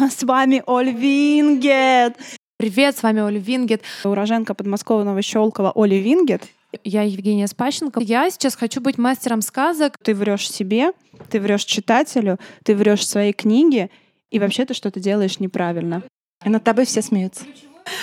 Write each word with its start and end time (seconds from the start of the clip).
С 0.08 0.22
вами 0.22 0.62
Оль 0.66 0.92
Вингет. 0.92 2.16
Привет, 2.56 2.96
с 2.96 3.02
вами 3.02 3.20
Оля 3.20 3.38
Вингет. 3.38 3.82
Уроженка 4.04 4.54
подмосковного 4.54 5.20
Щелкова 5.20 5.72
Оля 5.74 5.98
Вингет. 5.98 6.42
Я 6.84 7.02
Евгения 7.02 7.46
Спащенко. 7.46 8.00
Я 8.00 8.30
сейчас 8.30 8.54
хочу 8.54 8.80
быть 8.80 8.96
мастером 8.96 9.42
сказок. 9.42 9.96
Ты 10.02 10.14
врешь 10.14 10.50
себе, 10.50 10.92
ты 11.28 11.40
врешь 11.40 11.64
читателю, 11.64 12.38
ты 12.64 12.74
врешь 12.74 13.06
своей 13.06 13.32
книге, 13.32 13.90
и 14.30 14.38
вообще 14.38 14.64
ты 14.64 14.74
что-то 14.74 15.00
делаешь 15.00 15.40
неправильно. 15.40 16.02
И 16.44 16.48
над 16.48 16.64
тобой 16.64 16.86
все 16.86 17.02
смеются. 17.02 17.44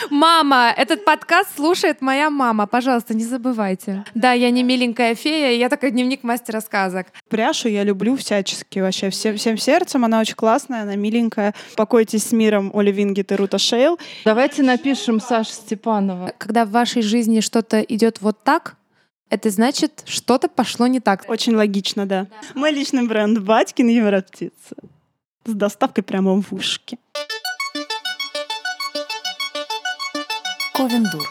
Мама, 0.09 0.73
этот 0.75 1.05
подкаст 1.05 1.55
слушает 1.55 2.01
моя 2.01 2.29
мама. 2.29 2.67
Пожалуйста, 2.67 3.13
не 3.13 3.23
забывайте. 3.23 4.03
Да, 4.15 4.33
я 4.33 4.49
не 4.49 4.63
миленькая 4.63 5.15
фея, 5.15 5.57
я 5.57 5.69
такой 5.69 5.91
дневник 5.91 6.23
мастера 6.23 6.61
сказок. 6.61 7.07
Пряшу 7.29 7.69
я 7.69 7.83
люблю 7.83 8.15
всячески 8.15 8.79
вообще, 8.79 9.09
всем, 9.09 9.37
всем 9.37 9.57
сердцем. 9.57 10.05
Она 10.05 10.19
очень 10.19 10.35
классная, 10.35 10.83
она 10.83 10.95
миленькая. 10.95 11.53
Покойтесь 11.75 12.25
с 12.25 12.31
миром, 12.31 12.71
Оля 12.73 12.91
Вингет 12.91 13.31
и 13.31 13.35
Рута 13.35 13.57
Шейл. 13.57 13.99
Давайте 14.25 14.63
напишем 14.63 15.19
Саша 15.19 15.51
Степанова. 15.51 16.33
Когда 16.37 16.65
в 16.65 16.71
вашей 16.71 17.01
жизни 17.01 17.39
что-то 17.39 17.81
идет 17.81 18.21
вот 18.21 18.43
так, 18.43 18.75
это 19.29 19.49
значит, 19.49 20.03
что-то 20.05 20.47
пошло 20.47 20.87
не 20.87 20.99
так. 20.99 21.25
Очень 21.27 21.55
логично, 21.55 22.05
да. 22.05 22.27
Мой 22.55 22.71
личный 22.71 23.05
бренд 23.07 23.39
Батькин 23.39 23.89
Европтица. 23.89 24.75
С 25.45 25.53
доставкой 25.53 26.03
прямо 26.03 26.41
в 26.41 26.53
ушки. 26.53 26.97
Ковендур. 30.77 31.27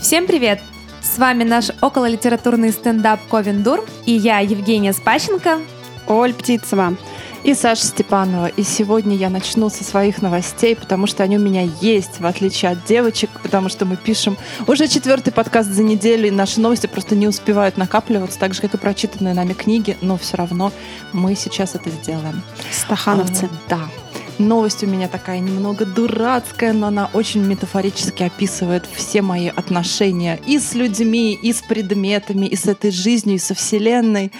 Всем 0.00 0.26
привет! 0.26 0.60
С 1.00 1.18
вами 1.18 1.44
наш 1.44 1.70
окололитературный 1.80 2.72
стендап 2.72 3.20
Ковендур 3.30 3.86
и 4.06 4.12
я, 4.12 4.40
Евгения 4.40 4.92
Спащенко. 4.92 5.60
Оль 6.08 6.34
Птицева. 6.34 6.96
И 7.42 7.54
Саша 7.54 7.86
Степанова. 7.86 8.48
И 8.48 8.62
сегодня 8.62 9.16
я 9.16 9.30
начну 9.30 9.70
со 9.70 9.82
своих 9.82 10.20
новостей, 10.20 10.76
потому 10.76 11.06
что 11.06 11.22
они 11.22 11.38
у 11.38 11.40
меня 11.40 11.62
есть, 11.80 12.20
в 12.20 12.26
отличие 12.26 12.72
от 12.72 12.84
девочек, 12.84 13.30
потому 13.42 13.68
что 13.70 13.86
мы 13.86 13.96
пишем 13.96 14.36
уже 14.66 14.88
четвертый 14.88 15.32
подкаст 15.32 15.70
за 15.70 15.82
неделю, 15.82 16.28
и 16.28 16.30
наши 16.30 16.60
новости 16.60 16.86
просто 16.86 17.16
не 17.16 17.26
успевают 17.26 17.78
накапливаться, 17.78 18.38
так 18.38 18.52
же, 18.52 18.60
как 18.60 18.74
и 18.74 18.78
прочитанные 18.78 19.32
нами 19.32 19.54
книги, 19.54 19.96
но 20.02 20.18
все 20.18 20.36
равно 20.36 20.70
мы 21.12 21.34
сейчас 21.34 21.74
это 21.74 21.88
сделаем. 21.88 22.42
Стахановцы. 22.70 23.46
А, 23.46 23.70
да. 23.70 24.09
Новость 24.40 24.82
у 24.82 24.86
меня 24.86 25.06
такая 25.06 25.38
немного 25.38 25.84
дурацкая, 25.84 26.72
но 26.72 26.86
она 26.86 27.10
очень 27.12 27.44
метафорически 27.44 28.22
описывает 28.22 28.86
все 28.90 29.20
мои 29.20 29.48
отношения 29.48 30.40
и 30.46 30.58
с 30.58 30.72
людьми, 30.72 31.34
и 31.34 31.52
с 31.52 31.60
предметами, 31.60 32.46
и 32.46 32.56
с 32.56 32.64
этой 32.64 32.90
жизнью, 32.90 33.36
и 33.36 33.38
со 33.38 33.54
Вселенной. 33.54 34.32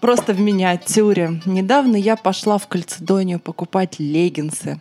Просто 0.00 0.32
в 0.32 0.40
миниатюре. 0.40 1.40
Недавно 1.46 1.94
я 1.94 2.16
пошла 2.16 2.58
в 2.58 2.66
Кальцедонию 2.66 3.38
покупать 3.38 4.00
леггинсы. 4.00 4.80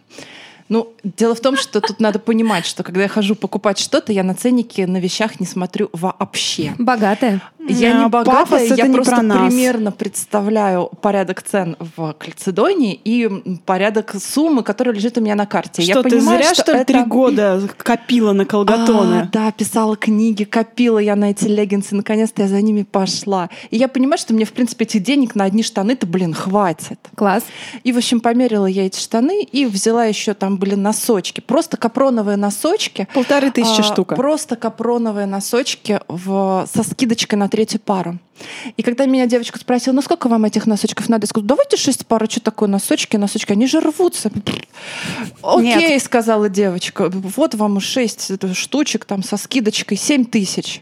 Ну, 0.73 0.91
дело 1.03 1.35
в 1.35 1.39
том, 1.39 1.55
что 1.55 1.81
тут 1.81 1.99
надо 1.99 2.17
понимать, 2.17 2.65
что 2.65 2.81
когда 2.81 3.03
я 3.03 3.07
хожу 3.07 3.35
покупать 3.35 3.77
что-то, 3.77 4.11
я 4.11 4.23
на 4.23 4.33
ценники 4.33 4.81
на 4.81 4.97
вещах 4.97 5.39
не 5.39 5.45
смотрю 5.45 5.91
вообще. 5.93 6.73
Богатая. 6.79 7.41
Я 7.69 7.93
не 7.93 8.09
богатая, 8.09 8.45
Пафос— 8.45 8.61
это 8.63 8.75
я 8.75 8.87
не 8.87 8.95
просто 8.95 9.15
примерно 9.15 9.91
представляю 9.91 10.89
порядок 11.01 11.41
цен 11.43 11.77
в 11.79 12.13
Кальцедонии 12.13 12.99
и 13.05 13.29
порядок 13.65 14.15
суммы, 14.19 14.63
которая 14.63 14.93
лежит 14.95 15.17
у 15.17 15.21
меня 15.21 15.35
на 15.35 15.45
карте. 15.45 15.81
Что, 15.81 15.91
я 15.93 16.01
ты 16.03 16.09
понимаю, 16.09 16.43
зря, 16.43 16.53
что 16.55 16.73
ли, 16.73 16.79
это- 16.79 16.91
три 16.93 17.03
года 17.03 17.61
копила 17.77 18.33
на 18.33 18.43
А, 18.43 18.45
колготоны? 18.45 19.29
да, 19.31 19.51
писала 19.53 19.95
книги, 19.95 20.43
копила 20.43 20.99
я 20.99 21.15
на 21.15 21.31
эти 21.31 21.45
леггинсы, 21.45 21.95
наконец-то 21.95 22.41
я 22.41 22.49
за 22.49 22.61
ними 22.61 22.83
пошла. 22.83 23.49
И 23.71 23.77
я 23.77 23.87
понимаю, 23.87 24.17
что 24.17 24.33
мне, 24.33 24.43
в 24.43 24.51
принципе, 24.51 24.83
этих 24.83 25.01
денег 25.03 25.33
на 25.35 25.45
одни 25.45 25.63
штаны-то, 25.63 26.05
блин, 26.05 26.33
хватит. 26.33 26.99
Класс. 27.15 27.43
И, 27.85 27.93
в 27.93 27.97
общем, 27.97 28.19
померила 28.19 28.65
я 28.65 28.87
эти 28.87 28.99
штаны 28.99 29.41
и 29.43 29.65
взяла 29.65 30.03
еще 30.03 30.33
там 30.33 30.57
были 30.63 30.75
носочки. 30.75 31.41
Просто 31.41 31.75
капроновые 31.75 32.37
носочки. 32.37 33.07
Полторы 33.13 33.51
тысячи 33.51 33.81
А, 33.81 33.83
штука. 33.83 34.15
Просто 34.15 34.55
капроновые 34.55 35.25
носочки 35.25 35.99
в, 36.07 36.65
со 36.73 36.83
скидочкой 36.83 37.37
на 37.37 37.49
третью 37.49 37.81
пару. 37.81 38.17
И 38.77 38.81
когда 38.81 39.05
меня 39.05 39.25
девочка 39.25 39.59
спросила, 39.59 39.93
ну 39.93 40.01
сколько 40.01 40.29
вам 40.29 40.45
этих 40.45 40.65
носочков 40.65 41.09
надо, 41.09 41.25
я 41.25 41.27
сказала, 41.27 41.49
давайте 41.49 41.75
шесть 41.75 42.07
пар, 42.07 42.23
а 42.23 42.29
что 42.29 42.39
такое 42.39 42.69
носочки, 42.69 43.17
носочки, 43.17 43.51
они 43.51 43.67
же 43.67 43.81
рвутся. 43.81 44.31
Окей, 45.41 45.75
Нет. 45.75 46.03
сказала 46.03 46.47
девочка, 46.47 47.09
вот 47.09 47.55
вам 47.55 47.81
шесть 47.81 48.31
штучек 48.55 49.03
там 49.03 49.21
со 49.21 49.35
скидочкой, 49.35 49.97
семь 49.97 50.23
тысяч. 50.23 50.81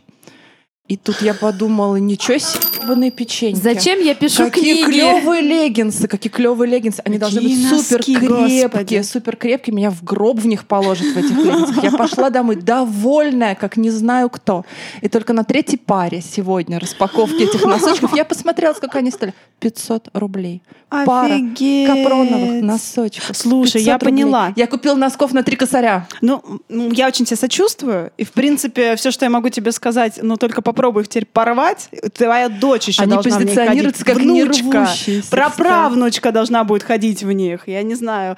И 0.91 0.97
тут 0.97 1.22
я 1.22 1.34
подумала, 1.34 1.96
ничего 1.96 2.38
себе, 2.38 3.12
печеньки. 3.12 3.57
Зачем 3.57 4.02
я 4.02 4.13
пишу 4.13 4.44
Какие 4.44 4.84
книги? 4.84 5.00
клевые 5.00 5.41
леггинсы, 5.41 6.06
какие 6.06 6.29
клевые 6.29 6.69
леггинсы. 6.69 7.02
Они 7.06 7.18
должны 7.18 7.40
Какие 7.40 7.69
быть 7.69 7.81
супер 7.81 8.03
крепкие, 8.03 8.63
господи. 8.68 9.01
супер 9.01 9.35
крепкие. 9.38 9.74
Меня 9.74 9.90
в 9.90 10.03
гроб 10.03 10.40
в 10.40 10.47
них 10.47 10.66
положат 10.66 11.07
в 11.07 11.18
этих 11.18 11.38
леггинсах. 11.38 11.81
Я 11.81 11.91
пошла 11.91 12.30
домой 12.30 12.57
довольная, 12.57 13.56
как 13.56 13.78
не 13.78 13.90
знаю 13.90 14.30
кто. 14.30 14.66
И 15.01 15.07
только 15.07 15.31
на 15.31 15.46
третьей 15.46 15.78
паре 15.78 16.19
сегодня 16.19 16.78
распаковки 16.78 17.44
этих 17.44 17.63
носочков 17.63 18.13
я 18.13 18.25
посмотрела, 18.25 18.74
сколько 18.74 18.97
они 18.97 19.12
стоили. 19.12 19.34
500 19.62 20.09
рублей. 20.13 20.62
Пара 20.90 21.35
Офигеть. 21.35 21.88
капроновых 21.88 22.63
носочков. 22.63 23.38
Слушай, 23.38 23.74
500 23.84 23.88
я 23.88 23.94
рублей. 23.94 24.06
поняла. 24.12 24.53
Я 24.57 24.68
купила 24.68 24.96
носков 24.96 25.31
на 25.31 25.41
три 25.44 25.56
косаря. 25.56 26.07
Ну, 26.19 26.44
я 26.68 27.07
очень 27.07 27.24
тебе 27.24 27.38
сочувствую. 27.38 28.12
И, 28.18 28.25
в 28.25 28.31
принципе, 28.34 28.97
все, 28.97 29.12
что 29.12 29.24
я 29.24 29.30
могу 29.30 29.47
тебе 29.47 29.72
сказать, 29.72 30.19
ну, 30.22 30.35
только 30.35 30.62
попробуй 30.81 31.03
их 31.03 31.09
теперь 31.09 31.25
порвать. 31.25 31.90
Твоя 32.18 32.50
дочь 32.50 32.88
еще 32.88 33.03
Они 33.03 33.14
должна 33.14 33.38
в 33.38 33.40
них 33.40 33.50
позиционируются 33.50 34.03
ходить. 34.03 34.18
как 34.18 34.24
Внучка, 34.24 34.88
праправнучка 35.30 36.31
должна 36.31 36.64
будет 36.64 36.81
ходить 36.81 37.22
в 37.24 37.31
них. 37.31 37.68
Я 37.68 37.84
не 37.84 37.94
знаю. 37.94 38.36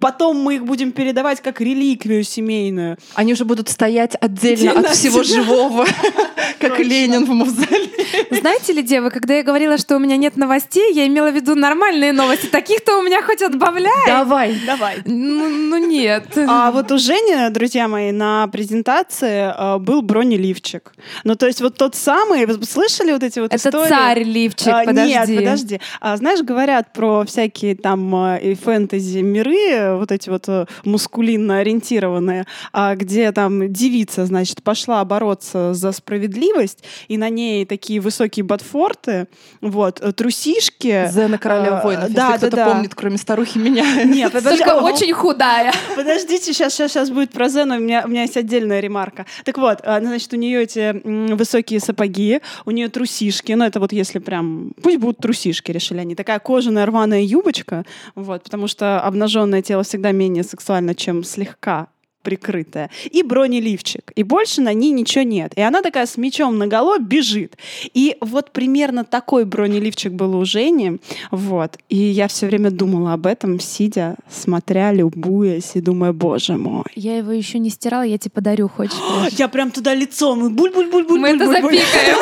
Потом 0.00 0.38
мы 0.38 0.56
их 0.56 0.64
будем 0.64 0.90
передавать 0.90 1.40
как 1.40 1.60
реликвию 1.60 2.24
семейную. 2.24 2.98
Они 3.14 3.32
уже 3.32 3.44
будут 3.44 3.68
стоять 3.68 4.16
отдельно 4.20 4.70
Отдельно 4.72 4.88
от 4.88 4.96
всего 4.96 5.22
себя. 5.22 5.42
живого, 5.42 5.86
как. 6.58 6.78
Ленин 6.80 7.24
в 7.26 7.30
мавзолее. 7.30 7.90
Знаете 8.30 8.72
ли, 8.72 8.82
девы, 8.82 9.10
когда 9.10 9.34
я 9.34 9.42
говорила, 9.42 9.78
что 9.78 9.96
у 9.96 9.98
меня 9.98 10.16
нет 10.16 10.36
новостей, 10.36 10.92
я 10.94 11.06
имела 11.06 11.30
в 11.30 11.34
виду 11.34 11.54
нормальные 11.54 12.12
новости. 12.12 12.46
Таких-то 12.46 12.98
у 12.98 13.02
меня 13.02 13.22
хоть 13.22 13.42
отбавляй. 13.42 14.06
Давай. 14.06 14.58
Давай. 14.66 14.96
Ну, 15.04 15.48
ну 15.48 15.76
нет. 15.76 16.26
А 16.36 16.70
вот 16.70 16.90
у 16.92 16.98
Жени, 16.98 17.50
друзья 17.50 17.88
мои, 17.88 18.10
на 18.12 18.46
презентации 18.48 19.52
э, 19.56 19.78
был 19.78 20.02
бронеливчик. 20.02 20.92
Ну, 21.24 21.34
то 21.34 21.46
есть 21.46 21.60
вот 21.60 21.67
тот 21.76 21.94
самый, 21.94 22.46
вы 22.46 22.62
слышали 22.64 23.12
вот 23.12 23.22
эти 23.22 23.38
вот 23.38 23.52
Это 23.52 23.68
истории? 23.68 23.88
царь 23.88 24.22
лифчик, 24.22 24.68
А, 24.68 24.84
подожди. 24.84 25.12
Нет, 25.12 25.36
подожди. 25.36 25.80
А, 26.00 26.16
знаешь, 26.16 26.40
говорят 26.42 26.92
про 26.92 27.24
всякие 27.24 27.74
там 27.76 28.14
э, 28.34 28.40
и 28.40 28.54
фэнтези 28.54 29.18
миры, 29.20 29.96
вот 29.96 30.12
эти 30.12 30.28
вот 30.30 30.44
э, 30.48 30.66
мускулинно 30.84 31.58
ориентированные, 31.58 32.46
а, 32.72 32.94
где 32.94 33.32
там 33.32 33.72
девица, 33.72 34.26
значит, 34.26 34.62
пошла 34.62 35.04
бороться 35.04 35.74
за 35.74 35.92
справедливость, 35.92 36.84
и 37.08 37.16
на 37.18 37.28
ней 37.28 37.64
такие 37.66 38.00
высокие 38.00 38.44
ботфорты, 38.44 39.26
вот, 39.60 40.00
э, 40.00 40.12
трусишки. 40.12 41.08
Зена 41.12 41.38
королева 41.38 41.80
А, 41.80 41.82
воинов, 41.82 42.12
да, 42.12 42.32
если 42.32 42.32
да, 42.32 42.36
кто-то 42.38 42.56
да. 42.56 42.66
помнит, 42.72 42.94
кроме 42.94 43.18
старухи 43.18 43.58
меня. 43.58 44.04
Нет, 44.04 44.32
подожди, 44.32 44.62
Только 44.64 44.76
очень 44.82 45.12
худая. 45.12 45.72
Подождите, 45.96 46.52
сейчас, 46.52 46.74
сейчас, 46.74 46.92
сейчас 46.92 47.10
будет 47.10 47.30
про 47.30 47.48
Зену, 47.48 47.76
у 47.76 47.80
меня, 47.80 48.02
у 48.04 48.08
меня 48.08 48.22
есть 48.22 48.36
отдельная 48.36 48.80
ремарка. 48.80 49.26
Так 49.44 49.58
вот, 49.58 49.80
а, 49.84 50.00
значит, 50.00 50.32
у 50.32 50.36
нее 50.36 50.62
эти 50.62 50.78
м, 51.04 51.36
высокие 51.48 51.80
сапоги, 51.80 52.40
у 52.66 52.70
нее 52.70 52.88
трусишки, 52.88 53.52
ну 53.52 53.64
это 53.64 53.80
вот 53.80 53.92
если 53.92 54.18
прям, 54.18 54.72
пусть 54.82 54.98
будут 54.98 55.18
трусишки, 55.18 55.72
решили 55.72 56.00
они. 56.00 56.14
Такая 56.14 56.38
кожаная 56.38 56.86
рваная 56.86 57.22
юбочка, 57.22 57.84
вот, 58.14 58.42
потому 58.42 58.68
что 58.68 59.00
обнаженное 59.00 59.62
тело 59.62 59.82
всегда 59.82 60.12
менее 60.12 60.44
сексуально, 60.44 60.94
чем 60.94 61.24
слегка 61.24 61.88
прикрытая. 62.22 62.90
И 63.10 63.22
бронеливчик. 63.22 64.12
И 64.14 64.22
больше 64.22 64.60
на 64.60 64.72
ней 64.72 64.90
ничего 64.90 65.24
нет. 65.24 65.52
И 65.56 65.60
она 65.60 65.82
такая 65.82 66.06
с 66.06 66.16
мечом 66.16 66.58
наголо 66.58 66.98
бежит. 66.98 67.56
И 67.94 68.16
вот 68.20 68.52
примерно 68.52 69.04
такой 69.04 69.44
бронеливчик 69.44 70.12
был 70.12 70.36
у 70.36 70.44
Жени. 70.44 70.98
Вот. 71.30 71.78
И 71.88 71.96
я 71.96 72.28
все 72.28 72.46
время 72.46 72.70
думала 72.70 73.12
об 73.12 73.26
этом, 73.26 73.60
сидя, 73.60 74.16
смотря, 74.30 74.92
любуясь 74.92 75.72
и 75.74 75.80
думая, 75.80 76.12
боже 76.12 76.56
мой. 76.56 76.84
Я 76.94 77.18
его 77.18 77.32
еще 77.32 77.58
не 77.58 77.70
стирала, 77.70 78.02
я 78.02 78.18
тебе 78.18 78.30
подарю, 78.30 78.68
хочешь? 78.68 78.98
Я 79.38 79.48
прям 79.48 79.70
туда 79.70 79.94
лицом, 79.94 80.54
буль-буль-буль-буль. 80.54 81.18
Мы 81.18 81.28
это 81.28 81.46
запикаем. 81.46 82.18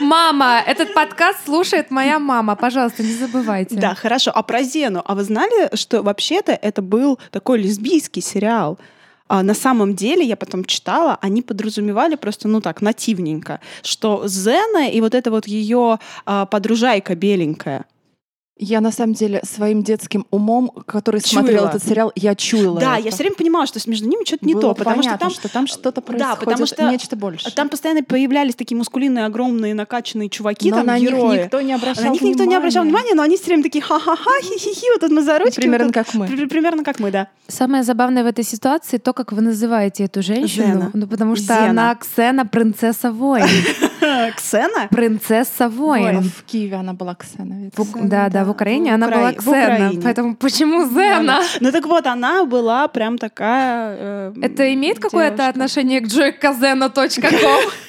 Мама, 0.00 0.62
этот 0.66 0.94
подкаст 0.94 1.44
слушает 1.44 1.90
моя 1.90 2.18
мама. 2.18 2.56
Пожалуйста, 2.56 3.02
не 3.02 3.12
забывайте. 3.12 3.76
Да, 3.76 3.94
хорошо. 3.94 4.30
А 4.34 4.42
про 4.42 4.62
Зену? 4.62 5.02
А 5.04 5.14
вы 5.14 5.22
знали, 5.22 5.74
что 5.74 6.02
вообще-то 6.02 6.52
это 6.52 6.82
был 6.82 7.18
такой 7.30 7.62
лесбийский 7.62 8.22
сериал? 8.22 8.78
А 9.28 9.42
на 9.42 9.54
самом 9.54 9.94
деле, 9.94 10.24
я 10.24 10.36
потом 10.36 10.64
читала, 10.64 11.18
они 11.20 11.42
подразумевали 11.42 12.14
просто, 12.14 12.48
ну 12.48 12.60
так, 12.60 12.82
нативненько, 12.82 13.60
что 13.82 14.26
Зена 14.26 14.88
и 14.88 15.00
вот 15.00 15.14
эта 15.14 15.30
вот 15.30 15.46
ее 15.46 15.98
а, 16.24 16.46
подружайка 16.46 17.14
беленькая, 17.14 17.86
Я 18.58 18.80
на 18.80 18.90
самом 18.90 19.12
деле 19.12 19.42
своим 19.44 19.82
детским 19.82 20.26
умом, 20.30 20.70
который 20.86 21.20
смотрел 21.20 21.58
Чуяла. 21.58 21.68
этот 21.68 21.84
сериал, 21.84 22.12
я 22.16 22.34
чуяла. 22.34 22.80
Да, 22.80 22.94
это. 22.96 23.04
я 23.04 23.10
все 23.10 23.18
время 23.24 23.36
понимала, 23.36 23.66
что 23.66 23.78
между 23.86 24.08
ними 24.08 24.24
что-то 24.24 24.46
не 24.46 24.54
Было 24.54 24.62
то, 24.62 24.74
потому 24.74 25.02
что 25.02 25.10
понятно, 25.10 25.18
там 25.28 25.30
что 25.34 25.48
там 25.50 25.66
что-то 25.66 26.00
происходит, 26.00 26.38
потому 26.40 26.64
что 26.66 26.90
нечто 26.90 27.16
большее. 27.16 27.52
там 27.52 27.68
постоянно 27.68 28.02
появлялись 28.02 28.54
такие 28.54 28.78
мускулинные, 28.78 29.26
огромные, 29.26 29.74
накачанные 29.74 30.30
чуваки, 30.30 30.70
Но 30.70 30.78
там 30.78 30.86
на 30.86 30.98
герои. 30.98 31.32
них 31.36 31.44
никто 31.44 31.60
не 31.60 31.74
обращал 31.74 32.04
на 32.04 32.08
них 32.08 32.22
никто 32.22 32.44
не 32.44 32.54
обращал 32.54 32.84
внимания, 32.84 33.14
но 33.14 33.22
они 33.24 33.36
все 33.36 33.46
время 33.48 33.62
такие 33.62 33.82
ха-ха-ха, 33.84 34.30
хи-хи-хи, 34.40 34.86
вот 34.92 35.00
тут 35.02 35.10
мы 35.10 35.20
за 35.22 35.38
ручки. 35.38 35.56
Примерно 35.56 35.86
вот 35.88 35.94
тут- 35.94 36.04
как 36.06 36.14
мы. 36.14 36.26
При- 36.26 36.46
Примерно 36.46 36.82
как 36.82 36.98
мы, 36.98 37.10
да. 37.10 37.28
Самое 37.48 37.82
забавное 37.82 38.24
в 38.24 38.26
этой 38.26 38.42
ситуации 38.44 38.96
то, 38.96 39.12
как 39.12 39.32
вы 39.32 39.42
называете 39.42 40.04
эту 40.04 40.22
женщину. 40.22 40.66
Зена. 40.66 40.90
Ну, 40.94 41.06
потому 41.06 41.36
что 41.36 41.44
Зена. 41.54 41.68
она 41.70 41.94
Ксена, 41.94 42.46
принцесса 42.46 43.12
воин. 43.12 43.44
Ксена? 44.36 44.88
Принцесса 44.90 45.68
воин. 45.68 46.22
В 46.22 46.42
Киеве 46.44 46.76
она 46.76 46.92
была 46.92 47.14
Ксена. 47.14 47.70
Да, 48.02 48.28
да, 48.28 48.44
в 48.44 48.50
Украине 48.50 48.94
она 48.94 49.08
была 49.08 49.32
Ксена. 49.32 49.90
Поэтому 50.02 50.36
почему 50.36 50.84
Зена? 50.88 51.40
Ну 51.60 51.72
так 51.72 51.86
вот, 51.86 52.06
она 52.06 52.44
была 52.44 52.88
прям 52.88 53.18
такая... 53.18 53.96
э, 53.98 54.32
Это 54.42 54.72
имеет 54.74 54.98
какое-то 54.98 55.48
отношение 55.48 56.00
к 56.00 56.06
joycazeno.com? 56.06 57.60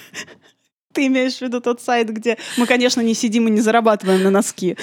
Ты 0.97 1.05
имеешь 1.05 1.37
в 1.37 1.41
виду 1.43 1.61
тот 1.61 1.79
сайт, 1.79 2.09
где 2.09 2.39
мы, 2.57 2.65
конечно, 2.65 3.01
не 3.01 3.13
сидим 3.13 3.47
и 3.47 3.51
не 3.51 3.61
зарабатываем 3.61 4.23
на 4.23 4.31
носки. 4.31 4.75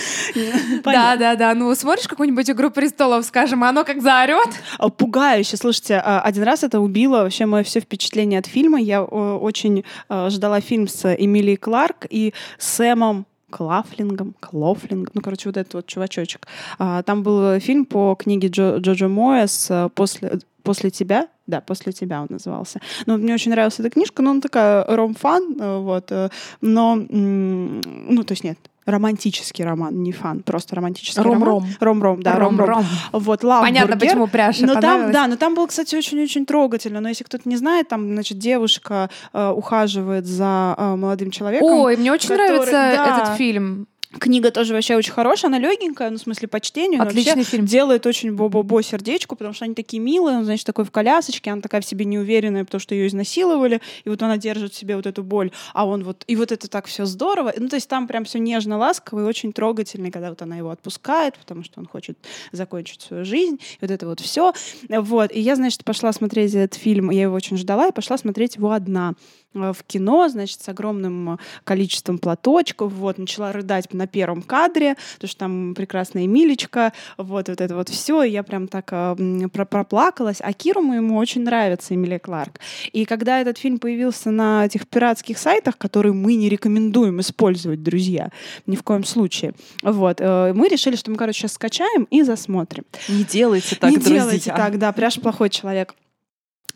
Да, 0.85 1.17
да, 1.17 1.35
да. 1.35 1.55
Ну, 1.55 1.75
смотришь 1.75 2.07
какую-нибудь 2.07 2.49
«Игру 2.49 2.71
престолов», 2.71 3.25
скажем, 3.25 3.65
оно 3.65 3.85
как 3.85 4.01
заорет. 4.01 4.49
А, 4.79 4.91
Пугающе. 4.91 5.57
Слушайте, 5.57 5.97
а, 5.97 6.21
один 6.21 6.45
раз 6.45 6.63
это 6.63 6.79
убило 6.79 7.23
вообще 7.23 7.47
мое 7.47 7.65
все 7.65 7.81
впечатление 7.81 8.39
от 8.39 8.47
фильма. 8.47 8.81
Я 8.81 9.03
о, 9.03 9.39
очень 9.39 9.85
а, 10.09 10.31
ждала 10.31 10.61
фильм 10.61 10.87
с 10.87 11.13
Эмилией 11.17 11.57
Кларк 11.57 12.07
и 12.09 12.33
Сэмом 12.59 13.27
Клафлингом, 13.57 14.35
Клофлингом, 14.41 15.13
ну, 15.15 15.21
короче, 15.21 15.49
вот 15.49 15.57
этот 15.57 15.75
вот 15.75 15.87
чувачочек. 15.87 16.49
А, 16.79 17.05
Там 17.05 17.23
был 17.23 17.61
фильм 17.61 17.85
по 17.85 18.17
книге 18.17 18.49
Джо, 18.49 18.79
Джоджо 18.79 19.07
Моэс 19.07 19.69
а, 19.71 19.89
«После, 19.91 20.41
«После 20.65 20.91
тебя», 20.91 21.29
да, 21.47 21.61
«После 21.61 21.93
тебя» 21.93 22.21
он 22.23 22.27
назывался. 22.31 22.81
Ну, 23.07 23.17
мне 23.17 23.33
очень 23.33 23.53
нравилась 23.53 23.79
эта 23.79 23.91
книжка, 23.91 24.23
но 24.23 24.33
она 24.33 24.41
такая 24.41 24.85
ром-фан, 24.85 25.57
э, 25.61 25.79
вот, 25.79 26.11
э, 26.11 26.31
но, 26.63 26.97
ну, 26.97 28.25
то 28.25 28.33
есть 28.33 28.43
нет, 28.43 28.59
романтический 28.87 29.65
роман, 29.65 30.03
не 30.03 30.13
фан, 30.13 30.41
просто 30.41 30.77
романтический 30.77 31.23
роман. 31.23 31.43
Ром-ром. 31.43 31.67
Ром-ром, 31.81 32.23
да, 32.23 32.37
ром-ром. 32.37 32.69
Ром-ром. 32.69 32.85
Вот, 33.13 33.43
Лавбургер. 33.45 33.75
Понятно, 33.75 33.97
почему 33.99 34.27
пряжа 34.27 34.67
Но 34.67 34.75
там, 34.75 34.83
понравилась. 34.83 35.13
да, 35.15 35.27
но 35.27 35.37
там 35.37 35.55
было, 35.55 35.67
кстати, 35.67 35.95
очень-очень 35.97 36.47
трогательно. 36.47 37.01
Но 37.01 37.09
если 37.09 37.25
кто-то 37.25 37.49
не 37.49 37.57
знает, 37.57 37.89
там, 37.89 38.13
значит, 38.13 38.39
девушка 38.39 39.11
э, 39.33 39.51
ухаживает 39.51 40.27
за 40.27 40.75
э, 40.77 40.97
молодым 40.97 41.31
человеком. 41.31 41.69
Ой, 41.69 41.97
мне 41.97 42.13
очень 42.13 42.29
который- 42.29 42.49
нравится 42.49 42.73
да. 42.73 43.17
этот 43.23 43.37
фильм. 43.39 43.87
Книга 44.19 44.51
тоже 44.51 44.75
вообще 44.75 44.97
очень 44.97 45.13
хорошая, 45.13 45.49
она 45.49 45.59
легенькая, 45.59 46.11
ну, 46.11 46.19
в 46.19 46.21
смысле, 46.21 46.49
по 46.49 46.61
чтению. 46.61 47.03
Отличный 47.03 47.45
фильм. 47.45 47.67
Делает 47.67 48.07
очень 48.07 48.35
бо-бо-бо 48.35 48.83
сердечку, 48.83 49.37
потому 49.37 49.55
что 49.55 49.65
они 49.65 49.75
такие 49.75 50.01
милые, 50.01 50.39
он, 50.39 50.45
значит, 50.45 50.67
такой 50.67 50.85
в 50.85 50.91
колясочке, 50.91 51.51
она 51.51 51.61
такая 51.61 51.81
в 51.81 51.85
себе 51.85 52.05
неуверенная, 52.05 52.65
потому 52.65 52.81
что 52.81 52.95
ее 52.95 53.09
изнасиловали, 53.09 53.81
и 54.05 54.09
вот 54.09 54.23
она 54.23 54.37
держит 54.37 54.73
в 54.73 54.77
себе 54.77 54.97
вот 54.97 55.07
эту 55.07 55.23
боль, 55.23 55.51
а 55.73 55.87
он 55.87 56.05
вот, 56.05 56.25
и 56.27 56.37
вот 56.37 56.53
это 56.53 56.69
так 56.69 56.87
все 56.87 57.07
здорово. 57.07 57.53
Ну, 57.57 57.69
то 57.69 57.77
есть 57.77 57.89
там 57.89 58.07
прям 58.07 58.25
все 58.25 58.39
нежно, 58.39 58.79
ласково 58.79 59.21
и 59.21 59.25
очень 59.25 59.53
трогательно, 59.53 60.11
когда 60.11 60.31
вот 60.31 60.43
она 60.43 60.57
его 60.57 60.71
отпускает, 60.71 61.37
потому 61.39 61.65
что 61.65 61.81
он 61.81 61.87
хочет 61.87 62.19
закончить 62.53 63.03
свою 63.03 63.25
жизнь, 63.25 63.57
и 63.57 63.79
вот 63.81 63.91
это 63.91 64.07
вот 64.07 64.21
все. 64.21 64.53
Вот, 64.89 65.33
и 65.33 65.41
я, 65.41 65.57
значит, 65.57 65.85
пошла 65.85 66.13
смотреть 66.13 66.55
этот 66.55 66.79
фильм, 66.79 67.11
я 67.11 67.23
его 67.23 67.35
очень 67.35 67.57
ждала, 67.57 67.89
и 67.89 67.93
пошла 67.93 68.17
смотреть 68.19 68.57
его 68.57 68.73
одна 68.73 69.15
в 69.55 69.77
кино, 69.87 70.29
значит, 70.29 70.61
с 70.61 70.69
огромным 70.69 71.35
э, 71.35 71.37
количеством 71.65 72.19
платочков, 72.19 72.93
вот, 72.93 73.19
начала 73.19 73.53
рыдать 73.53 73.93
на 73.93 74.07
первом 74.07 74.43
кадре, 74.43 74.97
потому 75.15 75.29
что 75.29 75.39
там 75.39 75.75
прекрасная 75.75 76.27
Эмилечка, 76.27 76.93
вот, 77.17 77.49
вот 77.49 77.61
это 77.61 77.75
вот 77.75 77.89
все, 77.89 78.23
и 78.23 78.31
я 78.31 78.43
прям 78.43 78.69
так 78.69 78.89
э, 78.93 79.49
проплакалась, 79.53 80.39
а 80.41 80.53
Киру 80.53 80.83
моему 80.83 81.17
очень 81.17 81.43
нравится 81.43 81.95
Эмилия 81.95 82.19
Кларк. 82.19 82.61
И 82.93 83.05
когда 83.05 83.41
этот 83.41 83.59
фильм 83.59 83.79
появился 83.79 84.31
на 84.31 84.67
этих 84.67 84.87
пиратских 84.87 85.39
сайтах, 85.39 85.79
которые 85.79 86.13
мы 86.13 86.35
не 86.35 86.49
рекомендуем 86.49 87.21
использовать, 87.21 87.83
друзья, 87.83 88.31
ни 88.67 88.77
в 88.77 88.83
коем 88.83 89.05
случае, 89.05 89.55
вот, 89.83 90.21
э, 90.21 90.53
мы 90.55 90.69
решили, 90.69 90.97
что 90.97 91.11
мы, 91.11 91.17
короче, 91.17 91.41
сейчас 91.41 91.55
скачаем 91.55 92.05
и 92.11 92.23
засмотрим. 92.23 92.85
Не 93.09 93.25
делайте 93.25 93.77
так, 93.77 93.91
не 93.91 93.97
друзья. 93.97 94.19
делайте 94.19 94.51
так, 94.51 94.79
да, 94.79 94.93
пряж 94.93 95.21
плохой 95.21 95.51
человек. 95.51 95.95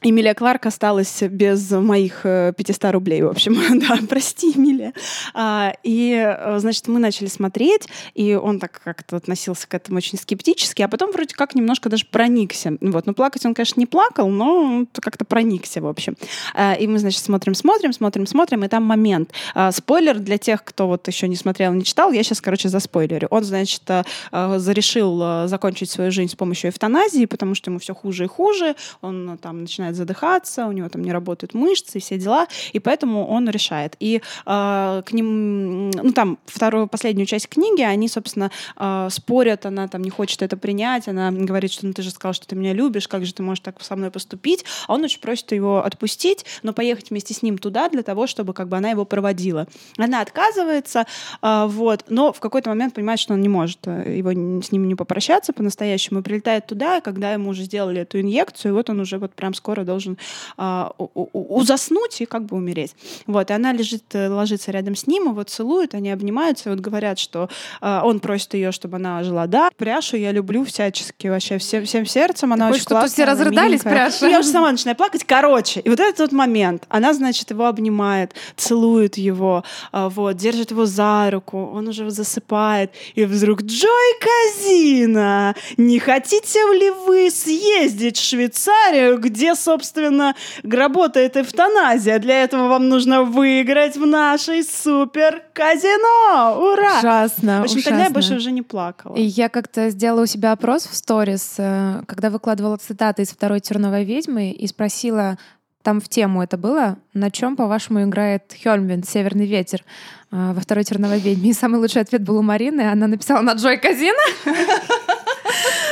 Эмилия 0.00 0.32
Кларк 0.35 0.64
осталась 0.67 1.23
без 1.23 1.73
моих 1.73 2.20
э, 2.23 2.52
500 2.56 2.93
рублей, 2.93 3.23
в 3.23 3.26
общем. 3.26 3.56
да, 3.81 3.99
прости, 4.08 4.52
Эмилия. 4.55 4.93
А, 5.35 5.73
и, 5.82 6.12
э, 6.14 6.58
значит, 6.61 6.87
мы 6.87 7.00
начали 7.00 7.26
смотреть, 7.26 7.88
и 8.14 8.35
он 8.37 8.61
так 8.61 8.81
как-то 8.85 9.17
относился 9.17 9.67
к 9.67 9.75
этому 9.75 9.96
очень 9.96 10.17
скептически, 10.17 10.82
а 10.82 10.88
потом 10.88 11.11
вроде 11.11 11.35
как 11.35 11.56
немножко 11.56 11.88
даже 11.88 12.06
проникся. 12.06 12.79
Вот. 12.81 13.06
Но 13.06 13.12
плакать 13.12 13.44
он, 13.44 13.55
конечно, 13.55 13.81
не 13.81 13.87
плакал, 13.87 14.29
но 14.29 14.87
как-то 15.00 15.25
проникся, 15.25 15.81
в 15.81 15.87
общем. 15.88 16.17
А, 16.55 16.75
и 16.75 16.87
мы, 16.87 17.00
значит, 17.00 17.20
смотрим, 17.20 17.56
смотрим, 17.56 17.93
смотрим, 17.93 18.26
смотрим, 18.29 18.64
и 18.64 18.69
там 18.69 18.84
момент. 18.84 19.32
А, 19.55 19.73
спойлер 19.73 20.20
для 20.20 20.38
тех, 20.38 20.62
кто 20.62 20.87
вот 20.87 21.08
еще 21.08 21.26
не 21.26 21.37
смотрел, 21.37 21.73
не 21.73 21.82
читал, 21.82 22.12
я 22.12 22.23
сейчас, 22.23 22.41
короче, 22.41 22.69
за 22.69 22.79
спойлерю. 22.79 23.26
Он, 23.31 23.43
значит, 23.43 23.82
э, 23.88 24.05
э, 24.31 24.58
зарешил 24.58 25.20
э, 25.20 25.49
закончить 25.49 25.91
свою 25.91 26.12
жизнь 26.12 26.31
с 26.31 26.37
помощью 26.37 26.70
эвтаназии, 26.70 27.25
потому 27.25 27.56
что 27.56 27.73
ему 27.73 27.81
все 27.81 27.96
хуже 27.96 28.25
и 28.25 28.29
хуже, 28.29 28.76
он 29.00 29.31
э, 29.31 29.37
там 29.38 29.67
начинает 29.78 29.96
задыхаться, 29.96 30.66
у 30.66 30.72
него 30.72 30.88
там 30.88 31.02
не 31.02 31.12
работают 31.12 31.54
мышцы 31.54 31.98
и 31.98 32.00
все 32.00 32.19
дела, 32.19 32.46
и 32.72 32.80
поэтому 32.80 33.26
он 33.26 33.48
решает. 33.48 33.94
И 34.00 34.16
э, 34.16 35.02
к 35.04 35.12
ним, 35.12 35.90
ну 35.90 36.12
там 36.12 36.38
вторую, 36.46 36.88
последнюю 36.88 37.26
часть 37.26 37.48
книги, 37.48 37.82
они, 37.82 38.08
собственно, 38.08 38.50
э, 38.76 39.08
спорят, 39.10 39.66
она 39.66 39.88
там 39.88 40.02
не 40.02 40.10
хочет 40.10 40.42
это 40.42 40.56
принять, 40.56 41.08
она 41.08 41.30
говорит, 41.30 41.72
что 41.72 41.86
ну 41.86 41.92
ты 41.92 42.02
же 42.02 42.10
сказал, 42.10 42.32
что 42.32 42.46
ты 42.46 42.56
меня 42.56 42.72
любишь, 42.72 43.06
как 43.06 43.25
же 43.25 43.32
ты 43.32 43.42
можешь 43.42 43.60
так 43.60 43.80
со 43.82 43.94
мной 43.96 44.10
поступить, 44.10 44.64
а 44.88 44.94
он 44.94 45.04
очень 45.04 45.20
просит 45.20 45.52
его 45.52 45.84
отпустить, 45.84 46.44
но 46.62 46.72
поехать 46.72 47.10
вместе 47.10 47.34
с 47.34 47.42
ним 47.42 47.58
туда 47.58 47.88
для 47.88 48.02
того, 48.02 48.26
чтобы 48.26 48.52
как 48.52 48.69
бы 48.69 48.76
она 48.76 48.90
его 48.90 49.04
проводила. 49.04 49.66
Она 49.96 50.20
отказывается, 50.20 51.06
э, 51.42 51.66
вот, 51.69 52.04
но 52.08 52.32
в 52.32 52.40
какой-то 52.40 52.70
момент 52.70 52.94
понимает, 52.94 53.20
что 53.20 53.34
он 53.34 53.40
не 53.40 53.48
может 53.48 53.86
э, 53.86 54.16
его 54.19 54.32
с 54.32 54.72
ним 54.72 54.88
не 54.88 54.94
попрощаться 54.94 55.52
по-настоящему, 55.52 56.20
и 56.20 56.22
прилетает 56.22 56.66
туда, 56.66 56.98
и 56.98 57.00
когда 57.00 57.32
ему 57.32 57.50
уже 57.50 57.62
сделали 57.62 58.00
эту 58.00 58.20
инъекцию, 58.20 58.72
и 58.72 58.74
вот 58.74 58.90
он 58.90 59.00
уже 59.00 59.19
вот 59.19 59.34
прям 59.34 59.54
скоро 59.54 59.68
должен 59.76 60.19
а, 60.56 60.93
у- 60.99 61.09
у- 61.15 61.29
у- 61.59 61.62
заснуть 61.65 62.20
и 62.20 62.26
как 62.26 62.44
бы 62.44 62.56
умереть. 62.56 62.94
Вот, 63.26 63.50
и 63.50 63.53
она 63.53 63.73
лежит, 63.73 64.05
ложится 64.15 64.70
рядом 64.70 64.94
с 64.97 65.06
ним, 65.06 65.29
его 65.31 65.43
целуют, 65.43 65.94
они 65.94 66.11
обнимаются, 66.11 66.69
и 66.69 66.73
вот 66.73 66.81
говорят, 66.81 67.19
что 67.19 67.49
а, 67.81 68.03
он 68.05 68.20
просит 68.20 68.55
ее, 68.55 68.73
чтобы 68.73 68.97
она 68.97 69.23
жила. 69.23 69.47
Да, 69.47 69.70
Пряшу 69.76 70.17
я 70.17 70.32
люблю 70.32 70.65
всячески, 70.65 71.26
вообще 71.29 71.59
всем, 71.59 71.85
всем 71.85 72.06
сердцем, 72.06 72.53
она 72.53 72.67
Ой, 72.67 72.73
очень 72.73 72.81
тут 72.85 72.88
классная, 72.91 73.09
все 73.11 73.25
разрыдались? 73.25 73.85
Ну, 73.85 74.29
Я 74.29 74.41
уже 74.41 74.49
сама 74.49 74.73
начинаю 74.73 74.97
плакать. 74.97 75.25
Короче, 75.25 75.81
и 75.81 75.88
вот 75.88 76.00
этот 76.00 76.19
вот 76.19 76.32
момент, 76.32 76.85
она, 76.88 77.12
значит, 77.15 77.50
его 77.50 77.67
обнимает, 77.67 78.32
целует 78.56 79.17
его, 79.19 79.65
а, 79.93 80.08
вот, 80.08 80.37
держит 80.37 80.70
его 80.70 80.87
за 80.87 81.31
руку, 81.31 81.70
он 81.75 81.89
уже 81.89 82.10
засыпает, 82.10 82.93
и 83.15 83.25
вдруг 83.25 83.63
Джой 83.63 83.89
Казина, 84.20 85.55
не 85.77 85.98
хотите 85.98 86.58
ли 86.75 86.91
вы 86.91 87.31
съездить 87.31 88.17
в 88.19 88.25
Швейцарию, 88.25 89.19
где, 89.19 89.55
собственно, 89.58 90.34
работает 90.62 91.36
эвтаназия? 91.36 92.19
Для 92.19 92.44
этого 92.44 92.69
вам 92.69 92.88
нужно 92.88 93.22
выиграть 93.24 93.96
в 93.96 94.06
нашей 94.06 94.62
супер 94.65 95.43
казино! 95.53 96.58
Ура! 96.72 96.98
Ужасно, 96.98 97.60
В 97.60 97.65
общем, 97.65 97.82
тогда 97.82 97.91
я 97.91 97.96
ужасно. 98.05 98.15
больше 98.15 98.34
уже 98.36 98.53
не 98.53 98.62
плакала. 98.62 99.15
И 99.17 99.22
я 99.22 99.48
как-то 99.48 99.91
сделала 99.91 100.22
у 100.22 100.27
себя 100.27 100.53
опрос 100.53 100.86
в 100.86 100.94
сторис, 100.94 101.55
э, 101.58 102.03
когда 102.06 102.31
выкладывала 102.31 102.77
цитаты 102.77 103.22
из 103.22 103.31
второй 103.31 103.60
«Терновой 103.60 104.05
ведьмы» 104.05 104.50
и 104.50 104.67
спросила, 104.67 105.38
там 105.82 106.00
в 106.00 106.08
тему 106.08 106.43
это 106.43 106.56
было, 106.58 106.98
на 107.15 107.31
чем, 107.31 107.56
по-вашему, 107.56 108.03
играет 108.03 108.55
Хёльмвинд, 108.62 109.08
«Северный 109.08 109.46
ветер» 109.46 109.84
э, 110.31 110.53
во 110.53 110.60
второй 110.60 110.84
«Терновой 110.84 111.19
ведьме». 111.20 111.50
И 111.50 111.55
самый 111.55 111.81
лучший 111.81 112.03
ответ 112.03 112.22
был 112.22 112.36
у 112.36 112.43
Марины. 112.43 112.82
Она 112.91 113.06
написала 113.06 113.41
на 113.41 113.53
Джой 113.53 113.79
Казина. 113.79 114.19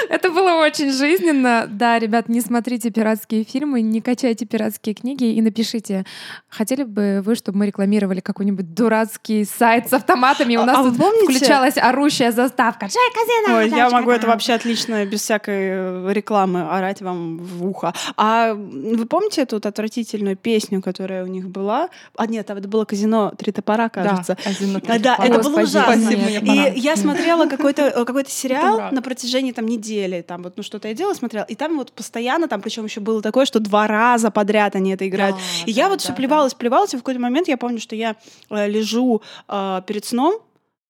Это 0.08 0.30
было 0.30 0.54
очень 0.64 0.92
жизненно. 0.92 1.66
Да, 1.68 1.98
ребят, 1.98 2.28
не 2.28 2.40
смотрите 2.40 2.90
пиратские 2.90 3.44
фильмы, 3.44 3.80
не 3.80 4.00
качайте 4.00 4.46
пиратские 4.46 4.94
книги 4.94 5.25
и 5.25 5.40
напишите, 5.42 6.04
хотели 6.48 6.84
бы 6.84 7.22
вы, 7.25 7.34
чтобы 7.34 7.58
мы 7.58 7.66
рекламировали 7.66 8.20
какой-нибудь 8.20 8.75
дурацкий 8.75 9.44
сайт 9.44 9.88
с 9.88 9.92
автоматами? 9.92 10.56
У 10.56 10.60
А- 10.60 10.64
нас 10.66 10.78
а 10.78 10.82
тут 10.84 10.96
помните- 10.98 11.36
включалась 11.36 11.76
орущая 11.76 12.32
заставка. 12.32 12.86
Джой 12.86 13.10
Казина! 13.14 13.58
Ой, 13.58 13.68
я 13.70 13.90
могу 13.90 14.10
это 14.10 14.22
там». 14.22 14.30
вообще 14.30 14.54
отлично, 14.54 15.04
без 15.06 15.20
всякой 15.22 15.54
э, 15.56 16.12
рекламы 16.12 16.62
орать 16.70 17.02
вам 17.02 17.38
в 17.38 17.66
ухо. 17.66 17.92
А 18.16 18.54
вы 18.54 19.06
помните 19.06 19.42
эту 19.42 19.56
отвратительную 19.56 20.36
песню, 20.36 20.80
которая 20.82 21.25
у 21.25 21.26
них 21.26 21.48
была? 21.48 21.88
А 22.16 22.26
нет, 22.26 22.48
это 22.50 22.68
было 22.68 22.84
казино 22.84 23.32
«Три 23.36 23.52
топора», 23.52 23.88
кажется. 23.88 24.36
Казино 24.42 24.80
А, 24.86 24.98
Да, 24.98 25.16
«Три 25.16 25.28
это 25.28 25.38
топора». 25.38 25.50
было 25.56 25.62
ужасно. 25.62 26.10
И 26.10 26.78
я 26.78 26.96
смотрела 26.96 27.46
какой-то 27.46 27.82
э, 27.82 28.04
какой-то 28.04 28.30
сериал 28.30 28.90
на 28.92 29.02
протяжении 29.02 29.52
там 29.52 29.66
недели, 29.66 29.95
там 30.22 30.42
вот 30.42 30.56
ну 30.56 30.62
что-то 30.62 30.88
я 30.88 30.94
делала, 30.94 31.14
смотрела, 31.14 31.44
и 31.44 31.54
там 31.54 31.76
вот 31.76 31.92
постоянно, 31.92 32.48
там 32.48 32.60
причем 32.60 32.84
еще 32.84 33.00
было 33.00 33.22
такое, 33.22 33.46
что 33.46 33.60
два 33.60 33.86
раза 33.86 34.30
подряд 34.30 34.76
они 34.76 34.90
это 34.92 35.08
играют. 35.08 35.36
Да, 35.36 35.42
и 35.66 35.70
я 35.72 35.84
да, 35.84 35.90
вот 35.90 35.98
да, 35.98 36.02
все 36.02 36.08
да. 36.10 36.16
плевалась, 36.16 36.54
плевалась, 36.54 36.94
и 36.94 36.96
в 36.96 37.00
какой-то 37.00 37.20
момент 37.20 37.48
я 37.48 37.56
помню, 37.56 37.80
что 37.80 37.96
я 37.96 38.16
э, 38.50 38.68
лежу 38.68 39.22
э, 39.48 39.82
перед 39.86 40.04
сном, 40.04 40.40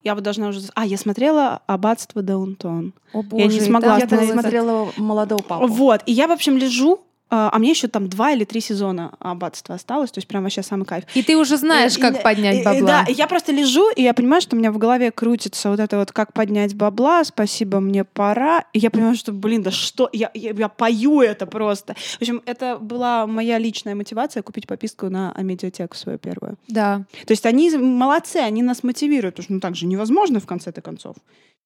Я 0.02 0.14
бы 0.14 0.20
должна 0.20 0.48
уже... 0.48 0.60
А, 0.74 0.86
я 0.86 0.98
смотрела 0.98 1.62
«Аббатство 1.66 2.22
Даунтон». 2.22 2.94
О, 3.12 3.22
Я 3.32 3.46
не 3.46 3.58
боже, 3.58 3.60
смогла 3.62 3.98
и 3.98 4.00
Я 4.00 4.32
смотрела 4.32 4.88
молодого 4.96 5.42
папу. 5.42 5.66
Вот. 5.66 6.02
И 6.06 6.12
я, 6.12 6.28
в 6.28 6.30
общем, 6.30 6.56
лежу, 6.56 7.00
а 7.28 7.50
а 7.52 7.58
мне 7.58 7.70
еще 7.70 7.88
там 7.88 8.08
два 8.08 8.32
или 8.32 8.44
три 8.44 8.60
сезона 8.60 9.14
аббатства 9.18 9.74
осталось, 9.74 10.10
то 10.12 10.18
есть 10.18 10.28
прям 10.28 10.44
вообще 10.44 10.62
самый 10.62 10.84
кайф. 10.84 11.04
И 11.14 11.22
ты 11.22 11.36
уже 11.36 11.56
знаешь, 11.56 11.96
И- 11.96 12.00
как 12.00 12.20
и- 12.20 12.22
поднять 12.22 12.60
и 12.60 12.62
бабла. 12.64 12.86
Да, 12.86 13.04
я 13.08 13.26
просто 13.26 13.52
лежу, 13.52 13.90
и 13.90 14.02
я 14.02 14.14
понимаю, 14.14 14.40
что 14.42 14.54
у 14.54 14.58
меня 14.58 14.70
в 14.70 14.78
голове 14.78 15.10
крутится 15.10 15.70
вот 15.70 15.80
это 15.80 15.96
вот 15.98 16.12
«как 16.12 16.32
поднять 16.32 16.74
бабла», 16.74 17.24
«спасибо, 17.24 17.80
мне 17.80 18.04
пора». 18.04 18.64
И 18.72 18.78
я 18.78 18.90
понимаю, 18.90 19.16
что, 19.16 19.32
блин, 19.32 19.62
да 19.62 19.70
что, 19.70 20.08
я, 20.12 20.30
я, 20.34 20.50
я 20.52 20.68
пою 20.68 21.20
это 21.20 21.46
просто. 21.46 21.94
В 21.94 22.20
общем, 22.22 22.42
это 22.46 22.78
была 22.78 23.26
моя 23.26 23.58
личная 23.58 23.94
мотивация 23.94 24.42
купить 24.42 24.66
подписку 24.66 25.08
на 25.08 25.32
Амедиатеку 25.32 25.96
свою 25.96 26.18
первую. 26.18 26.56
Да. 26.68 27.04
То 27.26 27.32
есть 27.32 27.44
они 27.46 27.70
молодцы, 27.76 28.36
они 28.36 28.62
нас 28.62 28.82
мотивируют, 28.84 29.34
потому 29.36 29.44
что 29.44 29.52
ну 29.54 29.60
так 29.60 29.74
же 29.74 29.86
невозможно 29.86 30.38
в 30.40 30.46
конце-то 30.46 30.80
концов. 30.80 31.16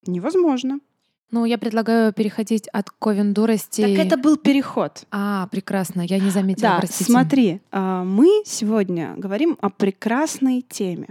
Невозможно. 0.06 0.80
Ну, 1.30 1.44
я 1.44 1.58
предлагаю 1.58 2.12
переходить 2.12 2.66
от 2.68 2.90
ковендурости. 2.90 3.82
Так 3.82 4.06
это 4.06 4.16
был 4.16 4.36
переход. 4.36 5.04
А, 5.10 5.46
прекрасно, 5.48 6.02
я 6.02 6.18
не 6.18 6.30
заметила, 6.30 6.70
Да, 6.70 6.78
простите. 6.78 7.04
смотри, 7.04 7.60
а, 7.70 8.04
мы 8.04 8.42
сегодня 8.44 9.14
говорим 9.16 9.56
о 9.60 9.70
прекрасной 9.70 10.62
теме. 10.68 11.08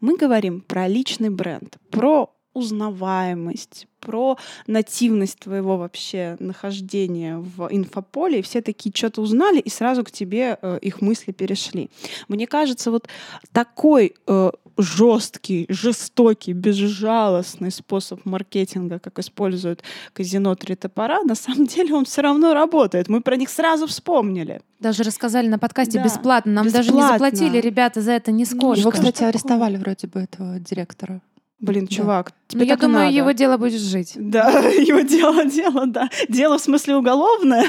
Мы 0.00 0.16
говорим 0.16 0.60
про 0.60 0.88
личный 0.88 1.30
бренд, 1.30 1.78
про 1.90 2.32
узнаваемость, 2.52 3.86
про 4.00 4.36
нативность 4.66 5.38
твоего 5.38 5.76
вообще 5.76 6.36
нахождения 6.40 7.38
в 7.38 7.68
инфополе. 7.70 8.40
И 8.40 8.42
все 8.42 8.60
такие 8.60 8.92
что-то 8.94 9.20
узнали, 9.22 9.60
и 9.60 9.68
сразу 9.70 10.02
к 10.04 10.10
тебе 10.10 10.58
э, 10.60 10.78
их 10.82 11.00
мысли 11.00 11.32
перешли. 11.32 11.90
Мне 12.28 12.46
кажется, 12.48 12.90
вот 12.90 13.08
такой 13.52 14.14
э, 14.26 14.50
жесткий, 14.82 15.66
жестокий, 15.68 16.52
безжалостный 16.52 17.70
способ 17.70 18.24
маркетинга, 18.24 18.98
как 18.98 19.18
используют 19.18 19.82
казино 20.12 20.54
«Три 20.54 20.74
топора», 20.76 21.22
на 21.22 21.34
самом 21.34 21.66
деле 21.66 21.94
он 21.94 22.04
все 22.04 22.22
равно 22.22 22.54
работает. 22.54 23.08
Мы 23.08 23.20
про 23.20 23.36
них 23.36 23.50
сразу 23.50 23.86
вспомнили. 23.86 24.62
Даже 24.78 25.02
рассказали 25.02 25.48
на 25.48 25.58
подкасте 25.58 25.98
Да, 25.98 26.04
бесплатно. 26.04 26.52
Нам 26.52 26.70
даже 26.70 26.90
не 26.92 26.98
бесплатно. 27.00 27.12
заплатили, 27.26 27.58
ребята, 27.60 28.00
за 28.00 28.12
это 28.12 28.32
нисколько. 28.32 28.80
Его, 28.80 28.90
кстати, 28.90 29.22
арестовали 29.24 29.76
вроде 29.76 30.06
бы, 30.06 30.20
этого 30.20 30.58
директора. 30.58 31.20
Блин, 31.58 31.84
Да. 31.86 31.94
чувак, 31.94 32.32
Ну, 32.52 32.58
тебе 32.58 32.66
я 32.66 32.74
так 32.74 32.78
и 32.78 32.86
думаю, 32.86 33.04
надо. 33.06 33.16
его 33.16 33.32
дело 33.32 33.56
будет 33.58 33.80
жить. 33.82 34.12
Да, 34.16 34.48
его 34.60 35.00
дело, 35.00 35.44
дело, 35.44 35.86
да. 35.86 36.08
Дело 36.28 36.56
в 36.58 36.62
смысле 36.62 36.96
уголовное, 36.96 37.66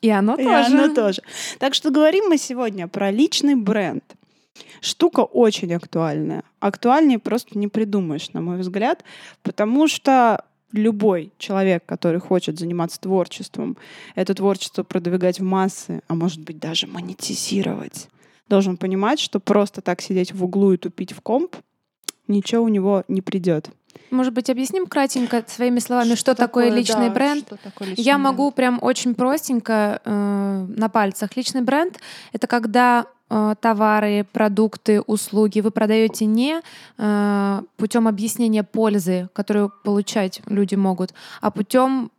И 0.00 0.10
оно 0.10 0.34
и 0.34 0.42
тоже. 0.44 0.66
оно 0.76 0.94
тоже. 0.94 1.22
Так 1.60 1.74
что 1.74 1.90
говорим 1.90 2.24
мы 2.28 2.36
сегодня 2.38 2.88
про 2.88 3.12
личный 3.12 3.54
бренд. 3.54 4.02
Штука 4.80 5.20
очень 5.20 5.72
актуальная. 5.74 6.44
Актуальнее 6.60 7.18
просто 7.18 7.58
не 7.58 7.68
придумаешь, 7.68 8.32
на 8.32 8.40
мой 8.40 8.58
взгляд, 8.58 9.04
потому 9.42 9.88
что 9.88 10.44
любой 10.72 11.32
человек, 11.38 11.84
который 11.86 12.20
хочет 12.20 12.58
заниматься 12.58 13.00
творчеством, 13.00 13.76
это 14.14 14.34
творчество 14.34 14.82
продвигать 14.82 15.40
в 15.40 15.44
массы, 15.44 16.02
а 16.08 16.14
может 16.14 16.40
быть 16.40 16.58
даже 16.58 16.86
монетизировать, 16.86 18.08
должен 18.48 18.76
понимать, 18.76 19.18
что 19.20 19.40
просто 19.40 19.80
так 19.80 20.00
сидеть 20.00 20.32
в 20.32 20.44
углу 20.44 20.72
и 20.72 20.76
тупить 20.76 21.12
в 21.12 21.20
комп, 21.20 21.56
ничего 22.26 22.64
у 22.64 22.68
него 22.68 23.04
не 23.08 23.22
придет. 23.22 23.70
Может 24.10 24.32
быть, 24.32 24.48
объясним 24.48 24.86
кратенько 24.86 25.44
своими 25.46 25.80
словами, 25.80 26.14
что, 26.14 26.34
такое, 26.34 26.70
личный 26.70 27.08
да, 27.08 27.14
бренд? 27.14 27.44
что 27.46 27.56
такое 27.56 27.88
личный 27.88 28.04
Я 28.04 28.14
бренд? 28.14 28.24
могу 28.24 28.50
прям 28.50 28.78
очень 28.80 29.14
простенько 29.14 30.00
э, 30.04 30.66
на 30.68 30.88
пальцах. 30.88 31.36
Личный 31.36 31.62
бренд— 31.62 31.98
это 32.32 32.46
когда 32.46 33.06
э, 33.28 33.54
товары, 33.60 34.26
продукты, 34.32 35.02
услуги 35.02 35.60
вы 35.60 35.70
продаете 35.70 36.24
не 36.24 36.62
э, 36.96 37.62
путем 37.76 38.08
объяснения 38.08 38.64
пользы, 38.64 39.28
которую 39.34 39.72
получать 39.84 40.40
люди 40.46 40.74
могут, 40.74 41.12
а 41.40 41.50
путем 41.50 42.10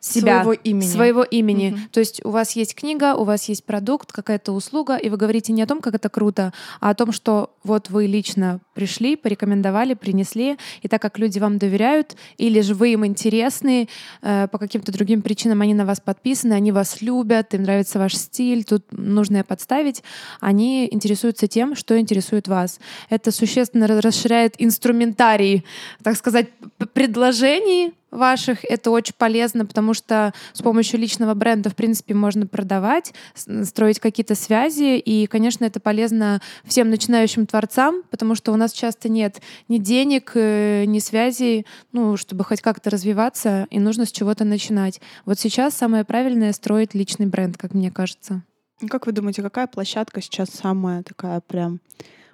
себя, 0.00 0.42
своего 0.42 0.52
имени. 0.52 0.86
своего 0.86 1.22
имени. 1.22 1.70
Мгм. 1.70 1.88
То 1.90 2.00
есть 2.00 2.24
у 2.24 2.30
вас 2.30 2.52
есть 2.52 2.74
книга, 2.74 3.14
у 3.14 3.24
вас 3.24 3.48
есть 3.48 3.64
продукт, 3.64 4.12
какая-то 4.12 4.52
услуга, 4.52 4.96
и 4.96 5.08
вы 5.08 5.16
говорите 5.16 5.52
не 5.52 5.62
о 5.62 5.66
том, 5.66 5.80
как 5.80 5.94
это 5.94 6.08
круто, 6.08 6.52
а 6.80 6.90
о 6.90 6.94
том, 6.94 7.12
что 7.12 7.50
вот 7.64 7.90
вы 7.90 8.06
лично 8.06 8.60
пришли, 8.74 9.16
порекомендовали, 9.16 9.94
принесли, 9.94 10.58
и 10.82 10.88
так 10.88 11.02
как 11.02 11.18
люди 11.18 11.38
вам 11.38 11.58
доверяют, 11.58 12.16
или 12.36 12.60
же 12.60 12.74
вы 12.74 12.92
им 12.92 13.04
интересны, 13.06 13.88
э, 14.22 14.48
по 14.48 14.58
каким-то 14.58 14.92
другим 14.92 15.22
причинам 15.22 15.62
они 15.62 15.74
на 15.74 15.84
вас 15.84 16.00
подписаны, 16.00 16.52
они 16.52 16.72
вас 16.72 17.00
любят, 17.02 17.54
им 17.54 17.62
нравится 17.62 17.98
ваш 17.98 18.14
стиль, 18.16 18.64
тут 18.64 18.84
нужно 18.92 19.42
подставить, 19.44 20.02
они 20.40 20.88
интересуются 20.90 21.48
тем, 21.48 21.74
что 21.74 21.98
интересует 21.98 22.48
вас. 22.48 22.80
Это 23.10 23.32
существенно 23.32 23.84
ра- 23.84 24.00
расширяет 24.00 24.54
инструментарий, 24.58 25.64
так 26.02 26.16
сказать, 26.16 26.48
предложений 26.92 27.94
ваших. 28.10 28.64
Это 28.64 28.90
очень 28.90 29.14
полезно, 29.16 29.66
потому 29.66 29.94
что 29.94 30.32
с 30.52 30.62
помощью 30.62 31.00
личного 31.00 31.34
бренда, 31.34 31.70
в 31.70 31.76
принципе, 31.76 32.14
можно 32.14 32.46
продавать, 32.46 33.12
строить 33.34 34.00
какие-то 34.00 34.34
связи. 34.34 34.98
И, 34.98 35.26
конечно, 35.26 35.64
это 35.64 35.80
полезно 35.80 36.40
всем 36.64 36.90
начинающим 36.90 37.46
творцам, 37.46 38.02
потому 38.10 38.34
что 38.34 38.52
у 38.52 38.56
нас 38.56 38.72
часто 38.72 39.08
нет 39.08 39.40
ни 39.68 39.78
денег, 39.78 40.32
э, 40.34 40.84
ни 40.86 40.98
связей, 40.98 41.66
ну, 41.92 42.16
чтобы 42.16 42.44
хоть 42.44 42.62
как-то 42.62 42.90
развиваться, 42.90 43.66
и 43.70 43.78
нужно 43.78 44.06
с 44.06 44.12
чего-то 44.12 44.44
начинать. 44.44 45.00
Вот 45.24 45.38
сейчас 45.38 45.74
самое 45.74 46.04
правильное— 46.04 46.52
строить 46.54 46.94
личный 46.94 47.26
бренд, 47.26 47.56
как 47.56 47.74
мне 47.74 47.90
кажется. 47.90 48.42
Ну, 48.80 48.88
Как 48.88 49.06
вы 49.06 49.12
думаете, 49.12 49.42
какая 49.42 49.66
площадка 49.66 50.20
сейчас 50.20 50.50
самая 50.50 51.02
такая 51.02 51.40
прям 51.40 51.80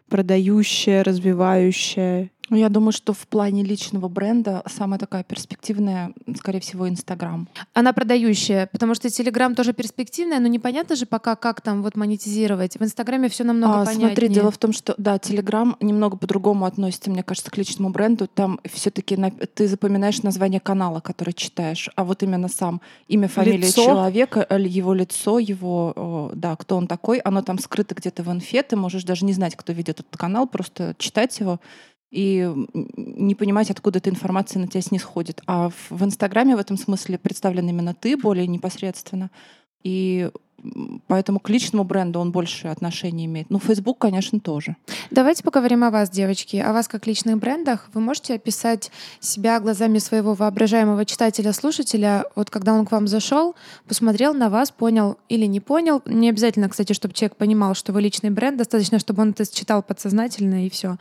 продающая, 0.09 1.05
развивающая? 1.05 2.31
Ну, 2.52 2.59
Я 2.59 2.68
думаю, 2.68 2.92
что 2.92 3.14
в 3.14 3.26
плане 3.28 3.62
личного 3.62 4.09
бренда 4.09 4.62
самая 4.66 4.99
такая 4.99 5.25
перспективная, 5.25 6.12
скорее 6.37 6.61
всего, 6.61 6.87
Инстаграм. 6.87 7.49
Она 7.73 7.94
продающая, 7.94 8.68
потому 8.71 8.94
что 8.94 9.09
Телеграм 9.09 9.54
тоже 9.54 9.73
перспективная, 9.73 10.38
но 10.38 10.49
непонятно 10.49 10.94
же 10.94 11.06
пока, 11.06 11.35
как 11.35 11.62
там 11.62 11.82
вот 11.82 11.97
монетизировать. 11.97 12.76
В 12.76 12.82
Инстаграме 12.82 13.30
все 13.30 13.44
намного 13.44 13.80
А, 13.80 13.85
понятнее. 13.87 14.09
смотри, 14.09 14.28
дело 14.28 14.50
в 14.50 14.59
том, 14.59 14.75
что 14.75 14.94
да, 14.99 15.18
Телеграм 15.18 15.78
немного 15.80 16.18
по-другому 16.18 16.66
относится, 16.66 17.09
мне 17.09 17.23
кажется, 17.23 17.50
к 17.50 17.56
личному 17.56 17.88
бренду. 17.88 18.26
Там 18.26 18.61
все-таки 18.71 19.16
ты 19.54 19.66
запоминаешь 19.66 20.23
название 20.23 20.61
канала, 20.61 21.00
который 21.00 21.32
читаешь, 21.32 21.88
а 21.97 22.04
вот 22.04 22.23
именно 22.23 22.49
сам 22.49 22.82
имя, 23.09 23.28
фамилия 23.28 23.56
Лицо? 23.56 23.82
человека, 23.82 24.47
его 24.59 24.92
лицо, 24.92 25.38
его, 25.38 26.30
да, 26.35 26.54
кто 26.56 26.76
он 26.76 26.87
такой, 26.87 27.16
оно 27.21 27.40
там 27.40 27.59
скрыто 27.59 27.94
где-то 27.94 28.23
в 28.23 28.30
инфе. 28.30 28.62
Ты 28.62 28.76
можешь 28.76 29.04
даже 29.04 29.25
не 29.25 29.32
знать, 29.32 29.56
кто 29.56 29.73
ведет 29.73 30.00
этот 30.00 30.18
канал, 30.18 30.47
просто 30.47 30.94
читать 30.99 31.40
его 31.40 31.59
и 32.12 32.47
не 32.97 33.35
понимать, 33.35 33.71
откуда 33.71 33.99
эта 33.99 34.11
информация 34.11 34.61
на 34.61 34.69
тебя 34.69 34.83
снисходит. 34.83 35.40
А 35.47 35.71
в, 35.88 36.04
Инстаграме 36.04 36.54
в 36.54 36.59
этом 36.59 36.76
смысле 36.76 37.19
представлен 37.19 37.66
именно 37.69 37.95
ты 37.95 38.19
более 38.19 38.47
непосредственно. 38.47 39.31
И 39.83 40.31
поэтому 41.07 41.40
к 41.40 41.49
личному 41.49 41.85
бренду 41.85 42.21
он 42.21 42.31
больше 42.31 42.69
отношения 42.69 43.25
имеет. 43.25 43.49
Ну, 43.49 43.59
Facebook, 43.59 43.99
конечно, 43.99 44.40
тоже. 44.40 44.76
Давайте 45.11 45.42
поговорим 45.42 45.85
о 45.85 45.90
вас, 45.90 46.11
девочки, 46.11 46.57
о 46.57 46.75
вас 46.75 46.87
как 46.87 47.07
личных 47.07 47.38
брендах. 47.38 47.88
Вы 47.95 48.02
можете 48.02 48.35
описать 48.35 48.90
себя 49.19 49.59
глазами 49.59 49.99
своего 49.99 50.35
воображаемого 50.35 51.07
читателя-слушателя, 51.07 52.26
вот 52.37 52.50
когда 52.50 52.75
он 52.75 52.85
к 52.85 52.92
вам 52.92 53.09
зашел, 53.09 53.57
посмотрел 53.88 54.35
на 54.35 54.50
вас, 54.50 54.71
понял 54.71 55.16
или 55.31 55.47
не 55.47 55.61
понял. 55.61 56.02
Не 56.04 56.28
обязательно, 56.28 56.69
кстати, 56.69 56.92
чтобы 56.92 57.14
человек 57.14 57.37
понимал, 57.37 57.75
что 57.75 57.95
вы 57.95 58.02
личный 58.02 58.31
бренд, 58.31 58.59
достаточно, 58.59 58.99
чтобы 58.99 59.23
он 59.23 59.31
это 59.31 59.50
считал 59.50 59.83
подсознательно 59.83 60.66
и 60.66 60.71
все. 60.71 60.99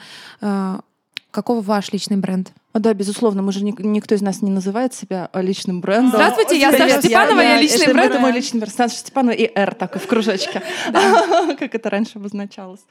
Какого 1.32 1.62
ваш 1.62 1.92
личный 1.94 2.18
бренд? 2.18 2.52
А, 2.74 2.80
Да, 2.80 2.94
безусловно, 2.94 3.42
мы 3.42 3.52
же 3.54 3.64
ник- 3.64 3.80
никто 3.80 4.16
из 4.16 4.22
нас 4.22 4.42
не 4.42 4.52
называет 4.52 4.94
себя 4.94 5.30
личным 5.34 5.80
брендом. 5.82 6.12
Здравствуйте, 6.12 6.60
я 6.60 6.72
Саша 6.72 7.02
Степанова, 7.02 7.40
я 7.40 7.60
личный 7.62 7.84
это- 7.86 7.94
бренд. 7.94 8.12
Это 8.12 8.20
мой 8.20 8.32
личный 8.34 8.60
бренд. 8.60 8.74
Саша 8.76 8.96
Степанова 8.96 9.34
и 9.34 9.50
«Р» 9.56 9.74
так 9.76 9.96
и 9.96 10.00
в 10.00 10.08
кружочке. 10.08 10.62
Как 10.92 11.74
это 11.76 11.90
раньше 11.90 12.18
обозначалось. 12.20 12.82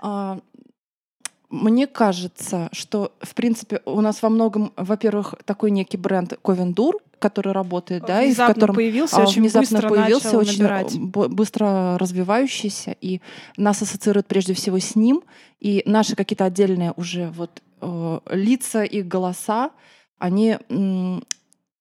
А, 0.00 0.38
Мне 1.50 1.86
кажется, 1.86 2.68
что, 2.72 3.12
в 3.22 3.34
принципе, 3.34 3.80
у 3.86 4.00
нас 4.02 4.22
во 4.22 4.28
многом, 4.28 4.72
во-первых, 4.76 5.34
такой 5.44 5.70
некий 5.70 5.96
бренд 5.96 6.34
Ковендур, 6.42 6.98
который 7.18 7.52
работает, 7.52 8.04
да, 8.06 8.22
и 8.22 8.32
в 8.32 8.36
котором 8.36 8.74
появился, 8.76 9.16
а, 9.16 9.22
очень 9.22 9.40
внезапно 9.42 9.78
быстро 9.78 9.88
появился, 9.88 10.38
очень 10.38 10.62
набирать. 10.62 10.98
быстро 10.98 11.96
развивающийся, 11.98 12.94
и 13.00 13.20
нас 13.56 13.80
ассоциируют 13.82 14.26
прежде 14.28 14.52
всего 14.54 14.78
с 14.78 14.94
ним, 14.94 15.22
и 15.58 15.82
наши 15.86 16.14
какие-то 16.14 16.44
отдельные 16.44 16.92
уже 16.96 17.30
вот 17.30 17.62
э, 17.80 18.20
лица 18.30 18.84
и 18.84 19.02
голоса, 19.02 19.70
они, 20.18 20.56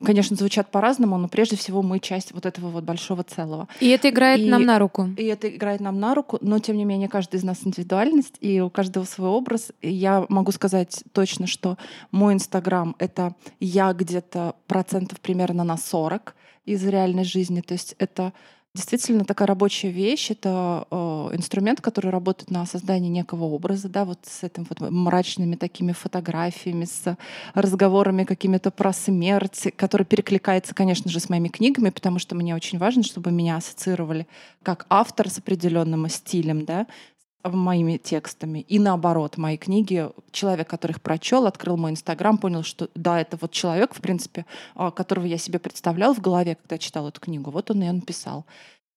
конечно, 0.04 0.36
звучат 0.36 0.70
по-разному, 0.70 1.18
но 1.18 1.28
прежде 1.28 1.56
всего 1.56 1.82
мы 1.82 2.00
часть 2.00 2.32
вот 2.32 2.46
этого 2.46 2.70
вот 2.70 2.84
большого 2.84 3.24
целого. 3.24 3.68
И 3.80 3.88
это 3.90 4.10
играет 4.10 4.42
И- 4.42 4.50
нам 4.50 4.64
на 4.64 4.78
руку. 4.80 5.10
И 5.18 5.24
это 5.24 5.50
играет 5.50 5.82
нам 5.82 6.00
на 6.00 6.14
руку, 6.14 6.38
но 6.42 6.60
тем 6.60 6.78
не 6.78 6.86
менее 6.86 7.10
каждый 7.10 7.38
из 7.38 7.44
нас 7.44 7.60
индивидуальность, 7.66 8.36
и 8.40 8.62
у 8.62 8.70
каждого 8.70 9.06
свой 9.06 9.30
образ. 9.30 9.72
И 9.82 9.90
я 9.92 10.26
могу 10.30 10.52
сказать 10.52 11.04
точно, 11.14 11.48
что 11.48 11.78
мой 12.12 12.36
Инстаграм— 12.36 12.96
это 13.00 13.36
я 13.60 13.92
где-то 13.94 14.56
процентов 14.68 15.20
примерно 15.20 15.64
на 15.64 15.78
40 15.78 16.36
из 16.66 16.86
реальной 16.86 17.24
жизни. 17.24 17.62
То 17.62 17.74
есть 17.74 17.96
это 17.98 18.34
действительно 18.78 19.26
такая 19.26 19.48
рабочая 19.48 19.90
вещь. 19.90 20.32
Это 20.32 20.88
э, 20.90 20.96
инструмент, 21.34 21.82
который 21.82 22.12
работает 22.12 22.52
на 22.52 22.66
создании 22.66 23.10
некого 23.10 23.46
образа, 23.46 23.90
да, 23.90 24.06
вот 24.06 24.20
с 24.24 24.44
этим 24.44 24.66
вот 24.70 24.80
мрачными 24.90 25.56
такими 25.56 25.92
фотографиями, 25.92 26.86
с 26.86 27.18
разговорами 27.56 28.24
какими-то 28.24 28.72
про 28.72 28.94
смерть, 28.94 29.68
который 29.76 30.06
перекликается, 30.06 30.74
конечно 30.74 31.12
же, 31.12 31.20
с 31.20 31.28
моими 31.28 31.50
книгами, 31.50 31.90
потому 31.90 32.20
что 32.20 32.36
мне 32.36 32.56
очень 32.56 32.78
важно, 32.78 33.04
чтобы 33.04 33.32
меня 33.32 33.58
ассоциировали 33.58 34.28
как 34.64 34.86
автор 34.90 35.30
с 35.30 35.40
определенным 35.40 36.08
стилем, 36.08 36.64
да, 36.64 36.88
моими 37.56 37.98
текстами. 37.98 38.60
И 38.68 38.80
наоборот, 38.80 39.38
мои 39.38 39.58
книги, 39.58 40.10
человек, 40.32 40.70
который 40.70 40.94
их 40.94 41.02
прочел, 41.02 41.46
открыл 41.46 41.78
мой 41.78 41.92
инстаграм, 41.92 42.38
понял, 42.38 42.64
что 42.64 42.90
да, 42.96 43.20
это 43.22 43.38
вот 43.40 43.52
человек, 43.52 43.94
в 43.94 44.02
принципе, 44.02 44.46
а, 44.76 44.92
которого 44.92 45.26
я 45.26 45.38
себе 45.38 45.60
представлял 45.60 46.14
в 46.14 46.22
голове, 46.22 46.56
когда 46.56 46.78
читал 46.78 47.08
эту 47.08 47.22
книгу. 47.22 47.52
Вот 47.52 47.72
он 47.72 47.84
и 47.84 47.92
написал. 47.92 48.46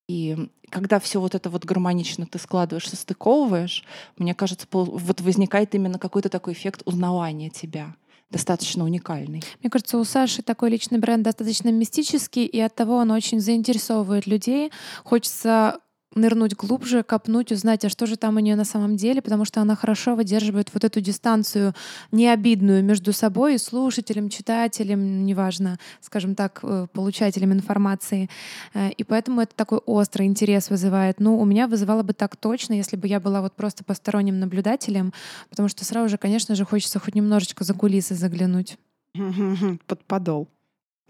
И 0.08 0.36
когда 0.70 0.98
все 0.98 1.20
вот 1.20 1.34
это 1.34 1.50
вот 1.50 1.64
гармонично 1.64 2.26
ты 2.26 2.38
складываешь, 2.38 2.88
состыковываешь, 2.88 3.84
мне 4.16 4.34
кажется, 4.34 4.66
вот 4.72 5.20
возникает 5.20 5.74
именно 5.74 5.98
какой-то 5.98 6.28
такой 6.28 6.54
эффект 6.54 6.82
узнавания 6.84 7.50
тебя 7.50 7.94
достаточно 8.30 8.84
уникальный. 8.84 9.42
Мне 9.60 9.70
кажется, 9.70 9.98
у 9.98 10.04
Саши 10.04 10.42
такой 10.42 10.70
личный 10.70 10.98
бренд 10.98 11.22
достаточно 11.22 11.70
мистический, 11.70 12.46
и 12.46 12.60
от 12.60 12.74
того 12.74 12.96
он 12.96 13.10
очень 13.10 13.40
заинтересовывает 13.40 14.26
людей. 14.26 14.70
Хочется 15.04 15.80
нырнуть 16.14 16.56
глубже, 16.56 17.02
копнуть, 17.02 17.52
узнать, 17.52 17.84
а 17.84 17.88
что 17.88 18.06
же 18.06 18.16
там 18.16 18.36
у 18.36 18.40
нее 18.40 18.56
на 18.56 18.64
самом 18.64 18.96
деле, 18.96 19.22
потому 19.22 19.44
что 19.44 19.60
она 19.60 19.76
хорошо 19.76 20.16
выдерживает 20.16 20.70
вот 20.72 20.84
эту 20.84 21.00
дистанцию 21.00 21.74
необидную 22.10 22.82
между 22.82 23.12
собой 23.12 23.54
и 23.54 23.58
слушателем, 23.58 24.28
читателем, 24.28 25.24
неважно, 25.24 25.78
скажем 26.00 26.34
так, 26.34 26.60
э, 26.62 26.86
получателем 26.92 27.52
информации. 27.52 28.28
Э, 28.74 28.90
и 28.90 29.04
поэтому 29.04 29.40
это 29.40 29.54
такой 29.54 29.78
острый 29.78 30.26
интерес 30.26 30.70
вызывает. 30.70 31.20
Ну, 31.20 31.38
у 31.38 31.44
меня 31.44 31.68
вызывало 31.68 32.02
бы 32.02 32.12
так 32.12 32.36
точно, 32.36 32.74
если 32.74 32.96
бы 32.96 33.06
я 33.06 33.20
была 33.20 33.40
вот 33.40 33.54
просто 33.54 33.84
посторонним 33.84 34.40
наблюдателем, 34.40 35.12
потому 35.48 35.68
что 35.68 35.84
сразу 35.84 36.08
же, 36.08 36.18
конечно 36.18 36.54
же, 36.54 36.64
хочется 36.64 36.98
хоть 36.98 37.14
немножечко 37.14 37.64
за 37.64 37.74
кулисы 37.74 38.14
заглянуть. 38.14 38.78
Под 39.86 40.04
подол. 40.04 40.48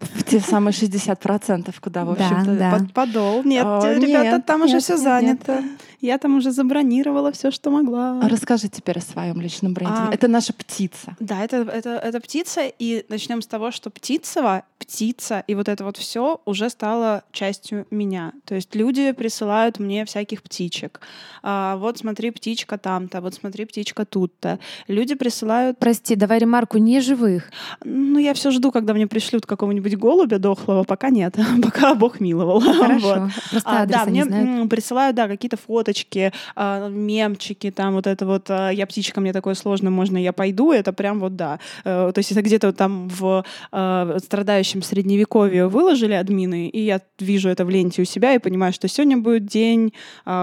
В 0.00 0.25
те 0.25 0.40
самые 0.40 0.73
60%, 0.73 1.75
куда, 1.80 2.04
в 2.04 2.11
общем-то... 2.11 2.57
Да, 2.57 2.71
да. 2.71 2.78
Под 2.78 2.92
подол. 2.92 3.42
Нет, 3.45 3.64
О, 3.64 3.80
ребята, 3.95 4.37
нет, 4.37 4.47
там 4.47 4.61
нет, 4.61 4.69
уже 4.69 4.80
все 4.80 4.97
занято. 4.97 5.61
Нет. 5.61 5.80
Я 6.00 6.16
там 6.16 6.38
уже 6.38 6.50
забронировала 6.50 7.30
все, 7.30 7.50
что 7.50 7.71
могла. 7.71 8.21
Расскажи 8.26 8.69
теперь 8.69 8.99
о 8.99 9.02
своем 9.02 9.40
личном 9.40 9.75
бренде. 9.75 9.95
А, 9.95 10.11
это 10.11 10.28
наша 10.28 10.54
птица. 10.54 11.14
Да, 11.21 11.45
это, 11.45 11.59
это, 11.59 11.90
это 11.90 12.21
птица. 12.21 12.62
И 12.78 13.04
начнем 13.11 13.42
с 13.42 13.47
того, 13.47 13.71
что 13.71 13.90
птицева, 13.90 14.62
птица 14.78 15.45
и 15.47 15.54
вот 15.54 15.69
это 15.69 15.85
вот 15.85 15.99
все 15.99 16.40
уже 16.47 16.71
стало 16.71 17.23
частью 17.33 17.87
меня. 17.90 18.33
То 18.47 18.54
есть 18.54 18.75
люди 18.75 19.12
присылают 19.12 19.78
мне 19.78 20.07
всяких 20.07 20.42
птичек. 20.42 21.00
А, 21.42 21.76
вот 21.76 21.99
смотри, 21.99 22.30
птичка 22.30 22.78
там-то, 22.78 23.21
вот 23.21 23.35
смотри, 23.35 23.66
птичка 23.66 24.07
тут-то. 24.07 24.59
Люди 24.88 25.14
присылают... 25.14 25.78
Прости, 25.78 26.16
давай 26.16 26.38
ремарку, 26.38 26.78
не 26.78 27.00
живых. 27.00 27.50
Ну, 27.85 28.19
я 28.19 28.33
все 28.33 28.50
жду, 28.50 28.73
когда 28.73 28.95
мне 28.95 29.07
пришлют 29.07 29.45
какого-нибудь 29.45 29.89
голубя 29.97 30.38
дохлого. 30.38 30.85
Пока 30.85 31.11
нет. 31.11 31.37
Пока 31.62 31.94
Бог 31.94 32.20
миловал. 32.20 32.61
Хорошо. 32.61 33.20
Вот. 33.20 33.30
Просто 33.50 33.82
а, 33.82 33.87
да, 33.87 34.04
мне 34.06 34.25
знают. 34.25 34.70
присылают, 34.70 35.16
да, 35.16 35.28
какие-то 35.28 35.56
фото 35.56 35.80
фоточки, 35.80 36.32
а, 36.56 36.88
мемчики, 36.88 37.70
там 37.70 37.94
вот 37.94 38.06
это 38.06 38.26
вот 38.26 38.50
а, 38.50 38.70
«я 38.70 38.87
птичка, 38.87 39.20
мне 39.20 39.32
такое 39.32 39.54
сложно, 39.54 39.90
можно 39.90 40.18
я 40.18 40.32
пойду?» 40.32 40.73
Это 40.73 40.92
прям 40.92 41.20
вот 41.20 41.37
да. 41.37 41.59
Э, 41.85 42.12
то 42.14 42.18
есть 42.18 42.32
это 42.32 42.42
где-то 42.42 42.73
там 42.73 43.09
в 43.09 43.44
а, 43.73 44.18
страдающем 44.23 44.82
средневековье 44.82 45.68
выложили 45.68 46.12
админы, 46.12 46.68
и 46.68 46.80
я 46.80 47.00
вижу 47.18 47.49
это 47.49 47.64
в 47.64 47.70
ленте 47.70 48.02
у 48.02 48.04
себя 48.04 48.35
и 48.35 48.38
понимаю, 48.38 48.73
что 48.73 48.88
сегодня 48.88 49.16
будет 49.16 49.47
день, 49.47 49.92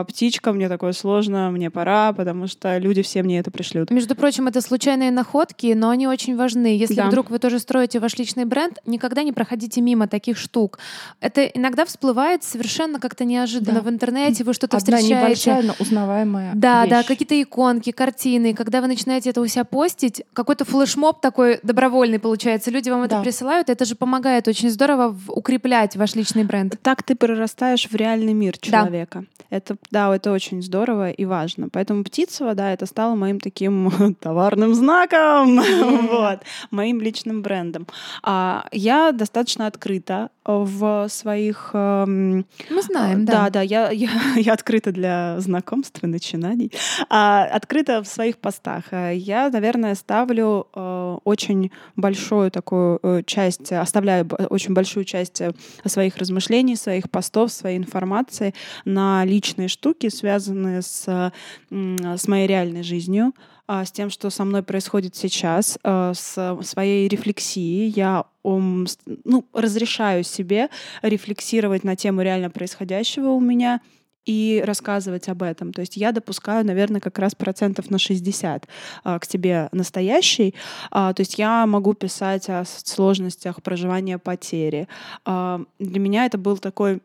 птичка, 0.08 0.54
мне 0.54 0.70
такое 0.70 0.94
сложно, 0.94 1.52
мне 1.52 1.70
пора, 1.70 2.14
потому 2.14 2.48
что 2.48 2.78
люди 2.78 3.02
все 3.02 3.24
мне 3.24 3.40
это 3.40 3.52
пришлют. 3.52 3.92
Между 3.92 4.16
прочим, 4.16 4.48
это 4.48 4.62
случайные 4.62 5.12
находки, 5.12 5.74
но 5.74 5.90
они 5.90 6.08
очень 6.08 6.36
важны. 6.36 6.78
Если 6.78 6.96
да. 6.96 7.08
вдруг 7.08 7.30
вы 7.30 7.40
тоже 7.40 7.60
строите 7.60 8.00
ваш 8.00 8.18
личный 8.18 8.46
бренд, 8.46 8.80
никогда 8.86 9.24
не 9.24 9.34
проходите 9.38 9.82
мимо 9.82 10.08
таких 10.08 10.36
штук. 10.36 10.80
Это 11.22 11.46
иногда 11.46 11.86
всплывает 11.86 12.44
совершенно 12.44 13.00
как-то 13.00 13.24
неожиданно 13.24 13.82
да. 13.82 13.86
в 13.86 13.90
интернете, 13.90 14.44
вы 14.44 14.56
что-то 14.56 14.80
встречаете 14.80 15.14
небольшая, 15.14 15.76
узнаваемая 15.78 16.54
Да, 16.56 16.82
вещь. 16.82 16.90
да, 16.90 17.04
какие-то 17.04 17.40
иконки, 17.40 17.92
картины. 17.92 18.56
Когда 18.56 18.82
вы 18.82 18.88
начинаете 18.88 19.30
это 19.30 19.42
у 19.42 19.46
себя 19.46 19.64
постить, 19.64 20.24
какой-то 20.34 20.66
флешмоб 20.66 21.22
такой 21.22 21.60
добровольный 21.62 22.18
получается. 22.18 22.72
Люди 22.72 22.90
вам 22.90 23.02
да. 23.02 23.06
это 23.06 23.22
присылают, 23.22 23.70
это 23.70 23.86
же 23.86 23.94
помогает 23.94 24.48
очень 24.48 24.72
здорово 24.72 25.16
укреплять 25.28 25.96
ваш 25.96 26.16
личный 26.16 26.44
бренд. 26.44 26.76
Так 26.82 27.04
ты 27.04 27.16
прорастаешь 27.16 27.88
в 27.88 27.96
реальный 27.96 28.34
мир 28.34 28.58
человека. 28.58 29.20
Да. 29.20 29.38
Это, 29.50 29.78
да, 29.92 30.14
это 30.14 30.32
очень 30.32 30.62
здорово 30.62 31.12
и 31.12 31.26
важно. 31.26 31.70
Поэтому 31.72 32.04
Птицева, 32.04 32.54
да, 32.54 32.74
это 32.74 32.86
стало 32.86 33.16
моим 33.16 33.40
таким 33.40 34.16
товарным 34.20 34.74
знаком, 34.74 35.62
вот, 36.10 36.40
моим 36.72 37.00
личным 37.00 37.42
брендом. 37.42 37.88
А 38.24 38.66
я 38.72 39.12
достаточно 39.18 39.68
открыта 39.68 40.30
в 40.46 41.08
своих... 41.10 41.72
Мы 41.74 42.46
знаем, 42.82 43.26
да. 43.26 43.38
Да, 43.46 43.50
да, 43.50 43.62
я, 43.62 43.90
я, 43.92 44.10
я 44.36 44.54
открыта 44.54 44.92
для 44.92 45.40
знакомств 45.40 46.04
и 46.04 46.08
начинаний. 46.08 46.72
А, 47.10 47.46
открыта 47.46 48.02
в 48.04 48.08
своих 48.08 48.38
постах. 48.38 48.86
А, 48.92 49.12
я, 49.12 49.50
наверное, 49.50 49.96
ставлю 49.96 50.68
э, 50.74 51.18
очень 51.24 51.72
большую 51.96 52.52
такую 52.52 53.00
э, 53.04 53.24
часть, 53.26 53.72
оставляю 53.72 54.28
очень 54.50 54.74
большую 54.74 55.06
часть 55.06 55.42
э, 55.42 55.54
своих 55.86 56.18
размышлений, 56.18 56.76
своих 56.76 57.10
постов, 57.10 57.52
своей 57.52 57.78
информации 57.78 58.54
на 58.86 59.26
личные 59.26 59.68
штуки, 59.68 60.10
связанные 60.10 60.82
с, 60.82 61.32
с 61.70 62.28
моей 62.28 62.48
реальной 62.48 62.84
жизнью, 62.84 63.34
с 63.68 63.92
тем, 63.92 64.10
что 64.10 64.30
со 64.30 64.46
мной 64.46 64.64
происходит 64.64 65.16
сейчас, 65.16 65.78
а, 65.84 66.14
с 66.14 66.58
своей 66.64 67.08
рефлексией. 67.08 67.90
Я 67.90 68.26
ну, 68.44 69.46
разрешаю 69.54 70.24
себе 70.24 70.70
рефлексировать 71.02 71.84
на 71.84 71.96
тему 71.96 72.22
реально 72.22 72.50
происходящего 72.50 73.30
у 73.30 73.42
меня 73.42 73.82
и 74.28 74.62
рассказывать 74.66 75.30
об 75.30 75.42
этом. 75.42 75.74
То 75.74 75.82
есть 75.82 75.98
я 75.98 76.12
допускаю, 76.12 76.66
наверное, 76.66 77.02
как 77.02 77.18
раз 77.18 77.34
процентов 77.34 77.90
на 77.90 77.98
60 77.98 78.68
а, 79.04 79.20
к 79.20 79.26
тебе 79.26 79.70
настоящий. 79.72 80.54
А, 80.92 81.14
то 81.14 81.22
есть 81.22 81.40
я 81.40 81.66
могу 81.66 81.94
писать 81.94 82.50
о 82.50 82.64
сложностях 82.66 83.64
проживания 83.64 84.18
потери. 84.18 84.88
А, 85.26 85.62
для 85.80 86.00
меня 86.00 86.26
это 86.26 86.38
был 86.38 86.58
такой 86.58 87.02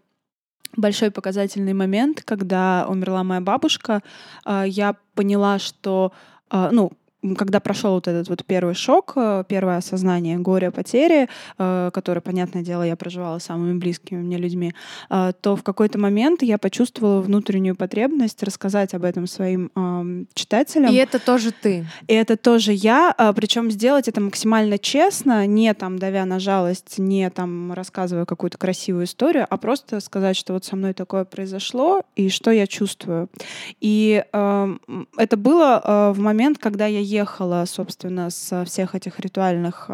большой 0.76 1.10
показательный 1.10 1.74
момент, 1.74 2.22
когда 2.24 2.86
умерла 2.88 3.22
моя 3.22 3.40
бабушка. 3.40 4.02
А, 4.44 4.64
я 4.64 4.96
поняла, 5.14 5.58
что 5.58 6.12
а, 6.12 6.31
ну, 6.52 6.92
когда 7.36 7.60
прошел 7.60 7.94
вот 7.94 8.08
этот 8.08 8.28
вот 8.28 8.44
первый 8.44 8.74
шок, 8.74 9.12
э, 9.16 9.44
первое 9.46 9.76
осознание 9.76 10.38
горя, 10.38 10.70
потери, 10.70 11.28
э, 11.58 11.90
которое, 11.92 12.20
понятное 12.20 12.62
дело, 12.62 12.82
я 12.82 12.96
проживала 12.96 13.38
с 13.38 13.44
самыми 13.44 13.78
близкими 13.78 14.18
мне 14.18 14.38
людьми, 14.38 14.74
э, 15.08 15.32
то 15.40 15.54
в 15.54 15.62
какой-то 15.62 15.98
момент 15.98 16.42
я 16.42 16.58
почувствовала 16.58 17.20
внутреннюю 17.20 17.76
потребность 17.76 18.42
рассказать 18.42 18.94
об 18.94 19.04
этом 19.04 19.26
своим 19.26 19.70
читателям. 20.34 20.92
И 20.92 20.96
это 20.96 21.18
тоже 21.18 21.52
ты. 21.52 21.86
И 22.08 22.14
это 22.14 22.36
тоже 22.36 22.72
я, 22.72 23.14
причем 23.36 23.70
сделать 23.70 24.08
это 24.08 24.20
максимально 24.20 24.78
честно, 24.78 25.46
не 25.46 25.72
там 25.74 25.98
давя 25.98 26.24
на 26.24 26.40
жалость, 26.40 26.98
не 26.98 27.28
там 27.30 27.72
рассказывая 27.72 28.24
какую-то 28.24 28.58
красивую 28.58 29.04
историю, 29.04 29.46
а 29.48 29.56
просто 29.56 30.00
сказать, 30.00 30.36
что 30.36 30.54
вот 30.54 30.64
со 30.64 30.76
мной 30.76 30.92
такое 30.94 31.24
произошло 31.24 32.02
и 32.16 32.28
что 32.28 32.50
я 32.50 32.66
чувствую. 32.66 33.28
И 33.80 34.24
это 34.32 35.36
было 35.36 36.12
в 36.14 36.18
момент, 36.18 36.58
когда 36.58 36.86
я 36.86 37.00
ехала, 37.12 37.64
собственно, 37.66 38.30
с 38.30 38.64
всех 38.64 38.94
этих 38.94 39.20
ритуальных 39.20 39.90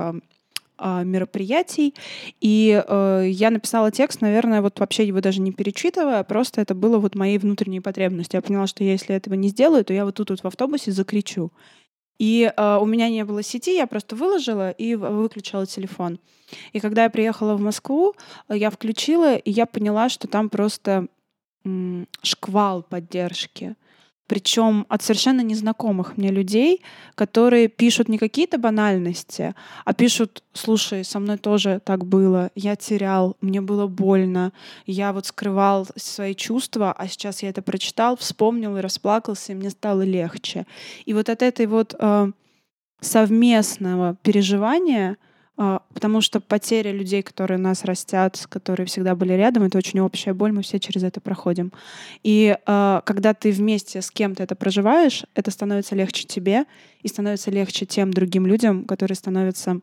а, 0.81 1.03
мероприятий. 1.03 1.95
И 2.41 2.83
э, 2.87 3.25
я 3.29 3.51
написала 3.51 3.91
текст, 3.91 4.21
наверное, 4.21 4.63
вот 4.63 4.79
вообще 4.79 5.05
его 5.05 5.21
даже 5.21 5.41
не 5.41 5.51
перечитывая, 5.51 6.23
просто 6.23 6.61
это 6.61 6.77
было 6.77 6.99
вот 6.99 7.17
моей 7.17 7.39
внутренней 7.39 7.81
потребностью. 7.81 8.39
Я 8.39 8.43
поняла, 8.43 8.69
что 8.69 8.85
если 8.85 9.17
этого 9.17 9.35
не 9.35 9.49
сделаю, 9.49 9.85
то 9.85 9.93
я 9.93 10.05
вот 10.05 10.15
тут 10.15 10.31
вот 10.31 10.41
в 10.41 10.47
автобусе 10.47 10.93
закричу. 10.93 11.51
И 12.21 12.53
э, 12.57 12.79
у 12.81 12.87
меня 12.87 13.09
не 13.11 13.25
было 13.25 13.43
сети, 13.43 13.75
я 13.75 13.89
просто 13.89 14.15
выложила 14.15 14.71
и 14.71 14.95
выключила 14.95 15.67
телефон. 15.67 16.21
И 16.73 16.79
когда 16.79 17.05
я 17.05 17.11
приехала 17.11 17.57
в 17.57 17.61
Москву, 17.61 18.15
я 18.49 18.71
включила, 18.71 19.35
и 19.35 19.51
я 19.51 19.67
поняла, 19.67 20.09
что 20.09 20.29
там 20.29 20.49
просто 20.49 21.09
шквал 22.23 22.83
поддержки 22.85 23.75
причем 24.29 24.87
от 24.89 25.03
совершенно 25.03 25.41
незнакомых 25.41 26.17
мне 26.17 26.31
людей, 26.31 26.83
которые 27.15 27.69
пишут 27.69 28.09
не 28.09 28.19
какие-то 28.19 28.59
банальности, 28.59 29.55
а 29.85 29.95
пишут, 29.95 30.45
слушай, 30.53 31.03
со 31.03 31.19
мной 31.19 31.39
тоже 31.39 31.81
так 31.85 32.05
было, 32.05 32.51
я 32.55 32.77
терял, 32.77 33.37
мне 33.41 33.61
было 33.61 33.87
больно, 33.87 34.53
я 34.87 35.13
вот 35.13 35.27
скрывал 35.27 35.89
свои 35.97 36.35
чувства, 36.35 36.93
а 36.93 37.09
сейчас 37.09 37.43
я 37.43 37.49
это 37.49 37.63
прочитал, 37.63 38.17
вспомнил 38.17 38.77
и 38.77 38.83
расплакался, 38.83 39.53
и 39.53 39.55
мне 39.55 39.71
стало 39.71 40.03
легче. 40.03 40.67
И 41.07 41.15
вот 41.15 41.31
от 41.31 41.43
этой 41.43 41.67
вот 41.67 41.97
э, 41.99 42.31
совместного 43.01 44.17
переживания 44.23 45.17
потому 45.59 46.21
что 46.21 46.41
потеря 46.41 46.93
людей, 46.93 47.23
которые 47.23 47.59
нас 47.59 47.85
растят, 47.85 48.47
которые 48.49 48.87
всегда 48.87 49.17
были 49.17 49.33
рядом, 49.33 49.65
это 49.65 49.77
очень 49.77 49.99
общая 49.99 50.33
боль, 50.33 50.53
мы 50.53 50.63
все 50.63 50.79
через 50.79 51.03
это 51.03 51.21
проходим. 51.21 51.73
И 52.23 52.57
э, 52.65 53.01
когда 53.05 53.35
ты 53.35 53.51
вместе 53.51 54.01
с 54.01 54.11
кем-то 54.11 54.45
это 54.45 54.55
проживаешь, 54.55 55.25
это 55.35 55.51
становится 55.51 55.97
легче 55.97 56.25
тебе 56.25 56.65
и 57.03 57.09
становится 57.09 57.51
легче 57.51 57.87
тем 57.87 58.13
другим 58.13 58.47
людям, 58.47 58.85
которые 58.85 59.17
становятся 59.17 59.81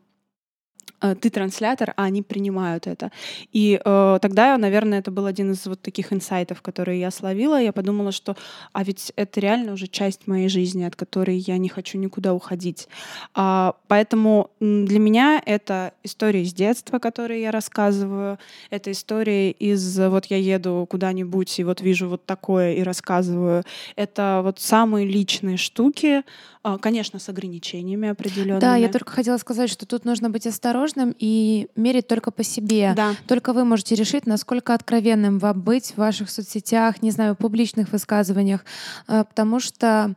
ты 1.00 1.30
транслятор, 1.30 1.92
а 1.96 2.04
они 2.04 2.22
принимают 2.22 2.86
это. 2.86 3.10
И 3.52 3.80
э, 3.84 4.18
тогда, 4.20 4.56
наверное, 4.56 5.00
это 5.00 5.10
был 5.10 5.26
один 5.26 5.52
из 5.52 5.66
вот 5.66 5.80
таких 5.80 6.12
инсайтов, 6.12 6.62
которые 6.62 7.00
я 7.00 7.10
словила. 7.10 7.60
Я 7.60 7.72
подумала, 7.72 8.12
что 8.12 8.36
а 8.72 8.82
ведь 8.82 9.12
это 9.16 9.40
реально 9.40 9.72
уже 9.72 9.86
часть 9.86 10.26
моей 10.26 10.48
жизни, 10.48 10.84
от 10.84 10.96
которой 10.96 11.36
я 11.36 11.58
не 11.58 11.68
хочу 11.68 11.98
никуда 11.98 12.34
уходить. 12.34 12.88
А, 13.34 13.74
поэтому 13.88 14.50
для 14.60 14.98
меня 14.98 15.42
это 15.44 15.92
история 16.02 16.42
из 16.42 16.52
детства, 16.52 16.98
которые 16.98 17.42
я 17.42 17.50
рассказываю. 17.50 18.38
Это 18.70 18.90
история 18.90 19.50
из 19.50 19.98
вот 19.98 20.26
я 20.26 20.38
еду 20.38 20.86
куда-нибудь 20.88 21.58
и 21.58 21.64
вот 21.64 21.80
вижу 21.80 22.08
вот 22.08 22.24
такое 22.24 22.74
и 22.74 22.82
рассказываю. 22.82 23.64
Это 23.96 24.40
вот 24.42 24.60
самые 24.60 25.06
личные 25.06 25.56
штуки, 25.56 26.22
а, 26.62 26.78
конечно, 26.78 27.18
с 27.18 27.28
ограничениями 27.28 28.08
определенными. 28.08 28.60
Да, 28.60 28.76
я 28.76 28.88
только 28.88 29.12
хотела 29.12 29.38
сказать, 29.38 29.70
что 29.70 29.86
тут 29.86 30.04
нужно 30.04 30.30
быть 30.30 30.46
осторожным 30.46 30.85
и 31.18 31.68
мерить 31.76 32.06
только 32.08 32.30
по 32.30 32.42
себе. 32.42 32.92
Да. 32.96 33.14
Только 33.26 33.52
вы 33.52 33.64
можете 33.64 33.94
решить, 33.94 34.26
насколько 34.26 34.74
откровенным 34.74 35.38
вам 35.38 35.60
быть 35.60 35.92
в 35.92 35.98
ваших 35.98 36.30
соцсетях, 36.30 37.02
не 37.02 37.10
знаю, 37.10 37.36
публичных 37.36 37.92
высказываниях, 37.92 38.64
а, 39.06 39.24
потому 39.24 39.60
что 39.60 40.14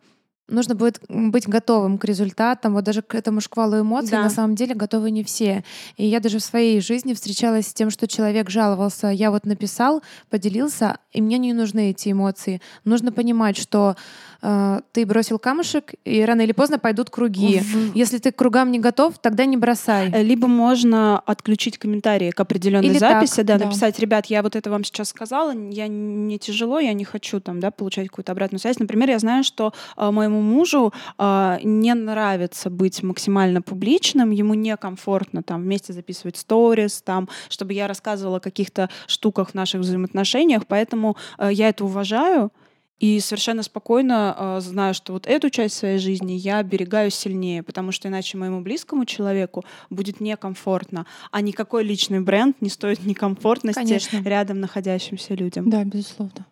нужно 0.50 0.76
будет 0.76 1.02
быть 1.08 1.48
готовым 1.48 1.98
к 1.98 2.06
результатам, 2.06 2.74
вот 2.74 2.84
даже 2.84 3.02
к 3.02 3.16
этому 3.16 3.42
шквалу 3.42 3.80
эмоций 3.80 4.12
да. 4.12 4.24
на 4.24 4.30
самом 4.30 4.56
деле 4.56 4.76
готовы 4.76 5.12
не 5.12 5.24
все. 5.24 5.64
И 5.98 6.06
я 6.06 6.20
даже 6.20 6.40
в 6.40 6.44
своей 6.44 6.82
жизни 6.82 7.14
встречалась 7.14 7.68
с 7.68 7.74
тем, 7.74 7.90
что 7.90 8.08
человек 8.08 8.50
жаловался, 8.50 9.08
я 9.08 9.32
вот 9.32 9.46
написал, 9.46 10.02
поделился, 10.30 10.98
и 11.12 11.22
мне 11.22 11.38
не 11.38 11.54
нужны 11.54 11.92
эти 11.92 12.12
эмоции. 12.12 12.62
Нужно 12.84 13.12
понимать, 13.12 13.58
что 13.58 13.96
э, 14.42 14.82
ты 14.92 15.06
бросил 15.06 15.40
камушек, 15.40 15.94
и 16.06 16.24
рано 16.24 16.42
или 16.42 16.52
поздно 16.52 16.80
пойдут 16.80 17.10
круги. 17.10 17.60
В... 17.60 17.96
Если 17.96 18.18
ты 18.18 18.32
к 18.32 18.36
кругам 18.36 18.72
не 18.72 18.80
готов, 18.80 19.20
тогда 19.20 19.46
не 19.46 19.58
бросай. 19.58 20.12
Э, 20.12 20.24
либо 20.24 20.48
можно 20.48 21.20
отключить 21.20 21.78
комментарии 21.78 22.32
к 22.32 22.40
определенной 22.40 22.88
или 22.88 22.98
записи, 22.98 23.38
так, 23.38 23.46
да, 23.46 23.58
да, 23.58 23.66
написать, 23.66 24.00
ребят, 24.00 24.26
я 24.28 24.42
вот 24.42 24.56
это 24.56 24.70
вам 24.70 24.84
сейчас 24.84 25.10
сказала, 25.10 25.54
я 25.54 25.88
не 25.88 26.40
тяжело, 26.40 26.80
я 26.80 26.94
не 26.94 27.04
хочу 27.04 27.40
там, 27.40 27.60
да, 27.60 27.72
получать 27.72 28.10
какую-то 28.10 28.32
обратную 28.32 28.60
связь. 28.60 28.80
Например, 28.80 29.10
я 29.10 29.20
знаю, 29.20 29.44
что 29.44 29.74
э, 29.96 30.10
моему 30.12 30.30
моему 30.30 30.42
мужу 30.42 30.94
э, 31.18 31.58
не 31.64 31.94
нравится 31.94 32.70
быть 32.70 33.04
максимально 33.04 33.62
публичным, 33.62 34.32
ему 34.32 34.54
некомфортно 34.54 35.44
там 35.44 35.62
вместе 35.62 35.94
записывать 35.94 36.38
сторис, 36.38 37.02
там, 37.02 37.30
чтобы 37.50 37.74
я 37.74 37.88
рассказывала 37.88 38.38
о 38.38 38.40
каких-то 38.40 38.90
штуках 39.08 39.52
в 39.52 39.54
наших 39.54 39.82
взаимоотношениях, 39.82 40.66
поэтому 40.68 41.18
э, 41.38 41.50
я 41.52 41.70
это 41.70 41.86
уважаю, 41.86 42.52
и 43.00 43.20
совершенно 43.20 43.64
спокойно 43.64 44.36
э, 44.38 44.62
знаю, 44.62 44.94
что 44.94 45.14
вот 45.14 45.26
эту 45.26 45.50
часть 45.50 45.76
своей 45.76 45.98
жизни 46.00 46.34
я 46.34 46.58
оберегаю 46.58 47.10
сильнее, 47.12 47.64
потому 47.64 47.92
что 47.92 48.08
иначе 48.08 48.38
моему 48.38 48.62
близкому 48.62 49.06
человеку 49.06 49.64
будет 49.90 50.20
некомфортно, 50.20 51.06
а 51.32 51.42
никакой 51.42 51.84
личный 51.84 52.20
бренд 52.20 52.62
не 52.62 52.70
стоит 52.70 53.06
некомфортности 53.06 53.80
Конечно. 53.80 54.22
рядом 54.24 54.60
находящимся 54.60 55.34
людям. 55.34 55.70
Да, 55.70 55.84
безусловно. 55.84 56.46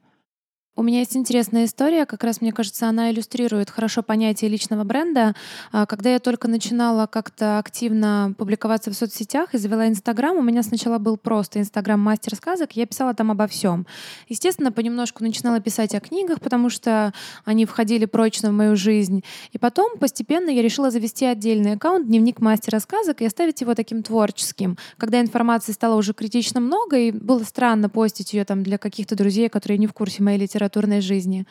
У 0.80 0.84
меня 0.84 1.00
есть 1.00 1.18
интересная 1.18 1.66
история, 1.66 2.06
как 2.06 2.24
раз, 2.24 2.40
мне 2.40 2.54
кажется, 2.54 2.88
она 2.88 3.10
иллюстрирует 3.10 3.72
хорошо 3.72 4.04
понятие 4.04 4.52
личного 4.52 4.84
бренда. 4.84 5.34
А, 5.72 5.88
когда 5.88 6.12
я 6.12 6.20
только 6.20 6.48
начинала 6.48 7.08
как-то 7.08 7.58
активно 7.58 8.36
публиковаться 8.38 8.92
в 8.92 8.94
соцсетях 8.94 9.56
и 9.56 9.58
завела 9.58 9.88
Инстаграм, 9.88 10.38
у 10.38 10.44
меня 10.44 10.62
сначала 10.62 11.00
был 11.00 11.18
просто 11.18 11.60
Инстаграм 11.60 12.00
мастер 12.00 12.36
сказок, 12.36 12.74
я 12.74 12.86
писала 12.86 13.16
там 13.16 13.32
обо 13.32 13.48
всем. 13.48 13.88
Естественно, 14.30 14.72
понемножку 14.72 15.24
начинала 15.24 15.60
писать 15.60 15.96
о 15.96 16.00
книгах, 16.00 16.42
потому 16.42 16.70
что 16.70 17.12
они 17.44 17.66
входили 17.66 18.06
прочно 18.06 18.52
в 18.52 18.54
мою 18.54 18.76
жизнь. 18.76 19.24
И 19.54 19.58
потом 19.58 19.98
постепенно 19.98 20.52
я 20.52 20.62
решила 20.62 20.92
завести 20.92 21.26
отдельный 21.26 21.74
аккаунт 21.74 22.06
«Дневник 22.06 22.40
мастера 22.40 22.80
сказок» 22.80 23.22
и 23.22 23.26
оставить 23.26 23.62
его 23.62 23.74
таким 23.74 24.04
творческим. 24.04 24.78
Когда 24.98 25.22
информации 25.22 25.72
стало 25.72 25.96
уже 25.96 26.13
критично 26.13 26.60
много, 26.60 27.00
и 27.00 27.10
было 27.10 27.44
странно 27.44 27.90
постить 27.90 28.34
ее 28.34 28.46
там 28.46 28.62
для 28.62 28.78
каких-то 28.78 29.16
друзей, 29.16 29.50
которые 29.50 29.80
не 29.80 29.88
в 29.88 29.94
курсе 29.94 30.22
моей 30.22 30.38
литературы, 30.38 30.66
литературной 30.67 31.01
жизни. 31.01 31.45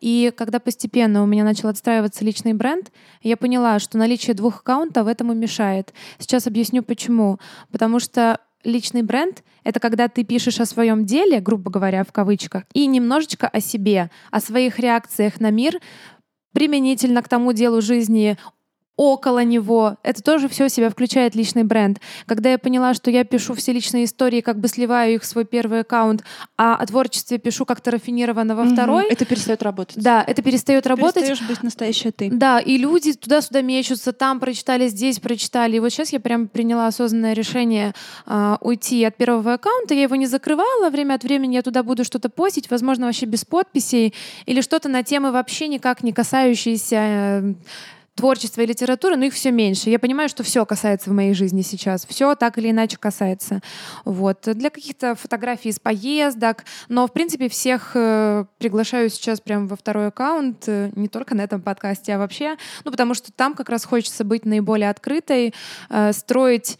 И 0.00 0.32
когда 0.36 0.58
постепенно 0.58 1.22
у 1.22 1.26
меня 1.26 1.44
начал 1.44 1.68
отстраиваться 1.68 2.24
личный 2.24 2.52
бренд, 2.52 2.92
я 3.22 3.36
поняла, 3.36 3.78
что 3.78 3.96
наличие 3.98 4.34
двух 4.34 4.60
аккаунтов 4.60 5.06
этому 5.06 5.34
мешает. 5.34 5.94
Сейчас 6.18 6.46
объясню 6.46 6.82
почему. 6.82 7.38
Потому 7.70 7.98
что 7.98 8.38
личный 8.64 9.02
бренд— 9.02 9.42
это 9.64 9.80
когда 9.80 10.08
ты 10.08 10.24
пишешь 10.24 10.60
о 10.60 10.66
своем 10.66 11.06
деле, 11.06 11.40
грубо 11.40 11.70
говоря, 11.70 12.04
в 12.04 12.12
кавычках, 12.12 12.64
и 12.74 12.86
немножечко 12.86 13.48
о 13.48 13.60
себе, 13.60 14.10
о 14.30 14.40
своих 14.40 14.78
реакциях 14.78 15.40
на 15.40 15.50
мир, 15.50 15.80
применительно 16.52 17.22
к 17.22 17.28
тому 17.28 17.52
делу 17.52 17.80
жизни, 17.80 18.36
около 18.96 19.44
него. 19.44 19.96
Это 20.02 20.22
тоже 20.22 20.48
все 20.48 20.68
себя 20.68 20.90
включает 20.90 21.34
личный 21.34 21.64
бренд. 21.64 22.00
Когда 22.24 22.50
я 22.50 22.58
поняла, 22.58 22.94
что 22.94 23.10
я 23.10 23.24
пишу 23.24 23.54
все 23.54 23.72
личные 23.72 24.04
истории, 24.04 24.40
как 24.40 24.58
бы 24.58 24.68
сливаю 24.68 25.14
их 25.14 25.22
в 25.22 25.26
свой 25.26 25.44
первый 25.44 25.80
аккаунт, 25.80 26.22
а 26.56 26.76
о 26.76 26.86
творчестве 26.86 27.38
пишу 27.38 27.66
как-то 27.66 27.90
рафинированно 27.90 28.56
во 28.56 28.64
второй. 28.64 29.06
Это 29.06 29.24
перестает 29.24 29.62
работать. 29.62 30.02
Да, 30.02 30.24
это 30.26 30.42
перестает 30.42 30.84
ты 30.84 30.88
работать. 30.88 31.26
Перестаешь 31.26 31.48
быть 31.48 31.62
настоящая 31.62 32.12
ты. 32.12 32.30
Да, 32.30 32.58
и 32.58 32.78
люди 32.78 33.12
туда-сюда 33.12 33.60
мечутся, 33.60 34.12
там 34.12 34.40
прочитали, 34.40 34.88
здесь 34.88 35.18
прочитали. 35.18 35.76
И 35.76 35.80
вот 35.80 35.90
сейчас 35.90 36.12
я 36.12 36.20
прям 36.20 36.48
приняла 36.48 36.86
осознанное 36.86 37.34
решение 37.34 37.92
э, 38.26 38.56
уйти 38.60 39.04
от 39.04 39.16
первого 39.16 39.54
аккаунта. 39.54 39.94
Я 39.94 40.02
его 40.02 40.16
не 40.16 40.26
закрывала. 40.26 40.88
Время 40.90 41.14
от 41.14 41.24
времени 41.24 41.56
я 41.56 41.62
туда 41.62 41.82
буду 41.82 42.04
что-то 42.04 42.30
постить, 42.30 42.70
возможно, 42.70 43.06
вообще 43.06 43.26
без 43.26 43.44
подписей 43.44 44.14
или 44.46 44.62
что-то 44.62 44.88
на 44.88 45.02
темы 45.02 45.32
вообще 45.32 45.68
никак 45.68 46.02
не 46.02 46.12
касающиеся 46.12 46.96
э, 46.96 47.54
творчества 48.16 48.62
и 48.62 48.66
литературы, 48.66 49.16
но 49.16 49.26
их 49.26 49.34
все 49.34 49.50
меньше. 49.52 49.90
Я 49.90 49.98
понимаю, 49.98 50.28
что 50.28 50.42
все 50.42 50.64
касается 50.66 51.10
в 51.10 51.12
моей 51.12 51.34
жизни 51.34 51.62
сейчас. 51.62 52.06
Все 52.06 52.34
так 52.34 52.58
или 52.58 52.70
иначе 52.70 52.96
касается. 52.96 53.60
Вот. 54.04 54.40
Для 54.44 54.70
каких-то 54.70 55.14
фотографий 55.14 55.68
из 55.68 55.78
поездок. 55.78 56.64
Но, 56.88 57.06
в 57.06 57.12
принципе, 57.12 57.48
всех 57.48 57.92
э, 57.94 58.44
приглашаю 58.58 59.10
сейчас 59.10 59.40
прямо 59.40 59.66
во 59.66 59.76
второй 59.76 60.08
аккаунт. 60.08 60.64
Э, 60.66 60.90
не 60.96 61.08
только 61.08 61.34
на 61.34 61.42
этом 61.42 61.60
подкасте, 61.60 62.14
а 62.14 62.18
вообще. 62.18 62.56
Ну, 62.84 62.90
потому 62.90 63.14
что 63.14 63.30
там 63.32 63.54
как 63.54 63.68
раз 63.68 63.84
хочется 63.84 64.24
быть 64.24 64.46
наиболее 64.46 64.90
открытой, 64.90 65.54
э, 65.90 66.12
строить 66.12 66.78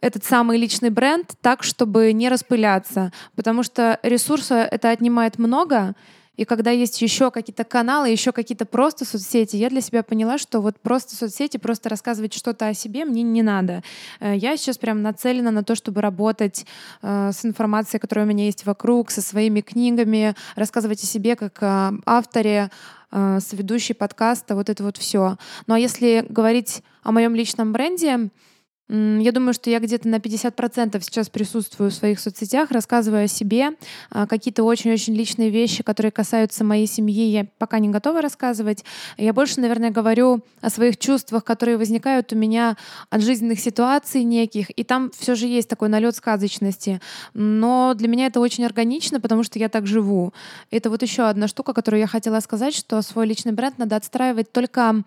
этот 0.00 0.24
самый 0.24 0.58
личный 0.58 0.90
бренд 0.90 1.32
так, 1.40 1.62
чтобы 1.62 2.12
не 2.12 2.28
распыляться. 2.28 3.12
Потому 3.34 3.62
что 3.62 3.98
ресурса 4.02 4.68
это 4.70 4.90
отнимает 4.90 5.38
много, 5.38 5.94
и 6.36 6.44
когда 6.44 6.70
есть 6.70 7.00
еще 7.02 7.30
какие-то 7.30 7.64
каналы, 7.64 8.08
еще 8.08 8.32
какие-то 8.32 8.66
просто 8.66 9.04
соцсети, 9.04 9.56
я 9.56 9.70
для 9.70 9.80
себя 9.80 10.02
поняла, 10.02 10.38
что 10.38 10.60
вот 10.60 10.78
просто 10.80 11.14
соцсети, 11.16 11.56
просто 11.56 11.88
рассказывать 11.88 12.34
что-то 12.34 12.68
о 12.68 12.74
себе 12.74 13.04
мне 13.04 13.22
не 13.22 13.42
надо. 13.42 13.82
Э, 14.20 14.34
я 14.36 14.56
сейчас 14.56 14.78
прям 14.78 15.02
нацелена 15.02 15.50
на 15.50 15.64
то, 15.64 15.74
чтобы 15.74 16.00
работать 16.00 16.66
э, 17.02 17.30
с 17.32 17.44
информацией, 17.44 18.00
которая 18.00 18.26
у 18.26 18.28
меня 18.28 18.44
есть 18.44 18.66
вокруг, 18.66 19.10
со 19.10 19.22
своими 19.22 19.60
книгами, 19.60 20.34
рассказывать 20.54 21.02
о 21.02 21.06
себе 21.06 21.36
как 21.36 21.58
авторе, 22.04 22.70
э, 23.12 23.38
соведущей 23.40 23.94
подкаста, 23.94 24.54
вот 24.54 24.68
это 24.68 24.82
вот 24.82 24.96
все. 24.96 25.36
Ну 25.66 25.74
а 25.74 25.78
если 25.78 26.26
говорить 26.28 26.82
о 27.02 27.12
моем 27.12 27.34
личном 27.34 27.72
бренде, 27.72 28.30
я 28.88 29.32
думаю, 29.32 29.52
что 29.52 29.68
я 29.68 29.80
где-то 29.80 30.06
на 30.06 30.16
50% 30.16 31.00
сейчас 31.00 31.28
присутствую 31.28 31.90
в 31.90 31.94
своих 31.94 32.20
соцсетях, 32.20 32.70
рассказываю 32.70 33.24
о 33.24 33.28
себе. 33.28 33.70
А, 34.10 34.28
какие-то 34.28 34.62
очень-очень 34.62 35.14
личные 35.14 35.50
вещи, 35.50 35.82
которые 35.82 36.12
касаются 36.12 36.62
моей 36.62 36.86
семьи, 36.86 37.24
я 37.24 37.46
пока 37.58 37.80
не 37.80 37.88
готова 37.88 38.22
рассказывать. 38.22 38.84
Я 39.16 39.32
больше, 39.32 39.60
наверное, 39.60 39.90
говорю 39.90 40.44
о 40.60 40.70
своих 40.70 40.98
чувствах, 40.98 41.42
которые 41.42 41.78
возникают 41.78 42.32
у 42.32 42.36
меня 42.36 42.76
от 43.10 43.22
жизненных 43.22 43.58
ситуаций 43.58 44.22
неких. 44.22 44.70
И 44.78 44.84
там 44.84 45.10
все 45.10 45.34
же 45.34 45.46
есть 45.46 45.68
такой 45.68 45.88
налет 45.88 46.14
сказочности. 46.14 47.00
Но 47.34 47.94
для 47.94 48.06
меня 48.06 48.26
это 48.26 48.38
очень 48.38 48.64
органично, 48.64 49.20
потому 49.20 49.42
что 49.42 49.58
я 49.58 49.68
так 49.68 49.88
живу. 49.88 50.32
Это 50.70 50.90
вот 50.90 51.02
еще 51.02 51.24
одна 51.24 51.48
штука, 51.48 51.72
которую 51.72 52.00
я 52.00 52.06
хотела 52.06 52.38
сказать, 52.38 52.74
что 52.74 53.02
свой 53.02 53.26
личный 53.26 53.52
бренд 53.52 53.78
надо 53.78 53.96
отстраивать 53.96 54.52
только 54.52 55.02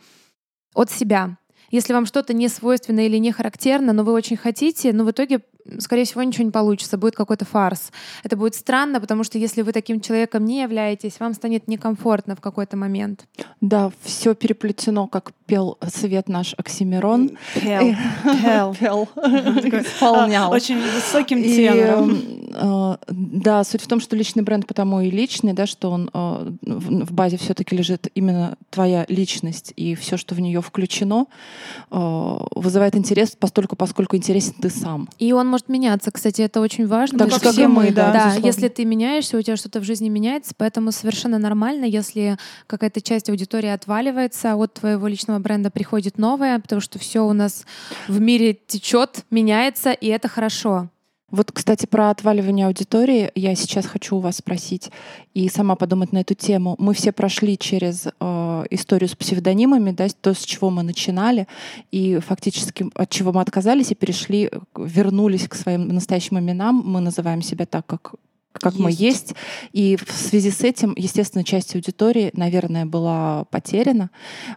от 0.73 0.91
себя. 0.91 1.37
Если 1.71 1.93
вам 1.93 2.05
что-то 2.05 2.33
не 2.33 2.47
свойственно 2.47 3.05
или 3.05 3.17
не 3.17 3.31
характерно, 3.31 3.93
но 3.93 4.03
вы 4.03 4.13
очень 4.13 4.37
хотите, 4.37 4.93
но 4.93 5.03
в 5.03 5.11
итоге 5.11 5.41
скорее 5.77 6.05
всего, 6.05 6.23
ничего 6.23 6.45
не 6.45 6.51
получится, 6.51 6.97
будет 6.97 7.15
какой-то 7.15 7.45
фарс. 7.45 7.91
Это 8.23 8.35
будет 8.35 8.55
странно, 8.55 8.99
потому 8.99 9.23
что 9.23 9.37
если 9.37 9.61
вы 9.61 9.71
таким 9.71 10.01
человеком 10.01 10.45
не 10.45 10.61
являетесь, 10.61 11.19
вам 11.19 11.33
станет 11.33 11.67
некомфортно 11.67 12.35
в 12.35 12.41
какой-то 12.41 12.77
момент. 12.77 13.27
Да, 13.61 13.91
все 14.01 14.33
переплетено, 14.33 15.07
как 15.07 15.31
пел 15.45 15.77
свет 15.93 16.27
наш 16.29 16.53
Оксимирон. 16.57 17.37
Пел. 17.53 17.95
Пел. 18.41 18.75
Пел. 18.79 19.09
Исполнял. 19.15 20.51
а, 20.51 20.55
Очень 20.55 20.81
высоким 20.81 21.39
И, 21.39 21.55
тенором. 21.55 22.21
э, 22.53 22.97
да, 23.09 23.63
суть 23.63 23.81
в 23.81 23.87
том, 23.87 23.99
что 23.99 24.15
личный 24.15 24.43
бренд 24.43 24.65
потому 24.65 25.01
и 25.01 25.09
личный, 25.11 25.53
да, 25.53 25.65
что 25.67 25.91
он 25.91 26.09
э, 26.13 26.51
в 26.61 27.09
в 27.09 27.11
базе 27.11 27.37
все-таки 27.37 27.75
лежит 27.75 28.07
именно 28.15 28.57
твоя 28.69 29.05
личность 29.09 29.73
и 29.75 29.95
все, 29.95 30.17
что 30.17 30.35
в 30.35 30.39
нее 30.39 30.61
включено, 30.61 31.25
э, 31.25 31.58
вызывает 31.89 32.95
интерес 32.95 33.35
постольку, 33.35 33.75
поскольку 33.75 34.15
интересен 34.15 34.53
ты 34.61 34.69
сам. 34.69 35.09
И 35.17 35.31
он 35.33 35.47
может 35.47 35.69
меняться. 35.69 36.11
Кстати, 36.11 36.41
это 36.41 36.61
очень 36.61 36.87
важно. 36.87 37.19
Так 37.19 37.29
как 37.29 37.51
все 37.51 37.67
мы, 37.67 37.91
да, 37.91 38.11
да. 38.11 38.25
Безусловно. 38.25 38.45
если 38.45 38.67
ты 38.67 38.85
меняешься, 38.85 39.37
у 39.37 39.41
тебя 39.41 39.55
что-то 39.57 39.79
в 39.79 39.83
жизни 39.83 40.09
меняется, 40.09 40.53
поэтому 40.57 40.91
совершенно 40.91 41.37
нормально, 41.37 41.85
если 41.85 42.37
какая-то 42.67 43.01
часть 43.01 43.29
аудитории 43.29 43.69
отваливается, 43.69 44.53
а 44.53 44.55
от 44.55 44.73
твоего 44.73 45.07
личного 45.07 45.39
бренда 45.39 45.69
приходит 45.71 46.17
новое, 46.17 46.59
потому 46.59 46.81
что 46.81 46.99
все 46.99 47.25
у 47.25 47.33
нас 47.33 47.65
в 48.07 48.19
мире 48.19 48.57
течет, 48.67 49.25
меняется, 49.29 49.91
и 49.91 50.07
это 50.07 50.27
хорошо. 50.27 50.89
Вот, 51.31 51.51
кстати, 51.51 51.85
про 51.85 52.09
отваливание 52.09 52.67
аудитории 52.67 53.31
я 53.35 53.55
сейчас 53.55 53.85
хочу 53.85 54.17
у 54.17 54.19
вас 54.19 54.37
спросить 54.37 54.91
и 55.33 55.47
сама 55.49 55.75
подумать 55.75 56.11
на 56.11 56.19
эту 56.19 56.33
тему. 56.33 56.75
Мы 56.79 56.93
все 56.93 57.11
прошли 57.11 57.57
через 57.57 58.07
э, 58.07 58.65
историю 58.71 59.09
с 59.09 59.15
псевдонимами, 59.15 59.91
да, 59.91 60.07
то, 60.21 60.33
с 60.33 60.43
чего 60.43 60.69
мы 60.69 60.83
начинали, 60.83 61.47
и 61.91 62.19
фактически 62.19 62.87
от 62.95 63.09
чего 63.09 63.31
мы 63.31 63.41
отказались 63.41 63.91
и 63.91 63.95
перешли, 63.95 64.49
вернулись 64.75 65.47
к 65.47 65.55
своим 65.55 65.87
настоящим 65.89 66.39
именам. 66.39 66.81
Мы 66.85 66.99
называем 66.99 67.41
себя 67.41 67.65
так, 67.65 67.85
как 67.85 68.13
как 68.59 68.75
мы 68.75 68.89
Есть. 68.89 68.99
есть. 69.01 69.35
И 69.71 69.97
в 69.97 70.11
связи 70.11 70.51
с 70.51 70.61
этим, 70.61 70.93
естественно, 70.95 71.43
часть 71.43 71.75
аудитории, 71.75 72.31
наверное, 72.33 72.85
была 72.85 73.45
потеряна. 73.45 74.09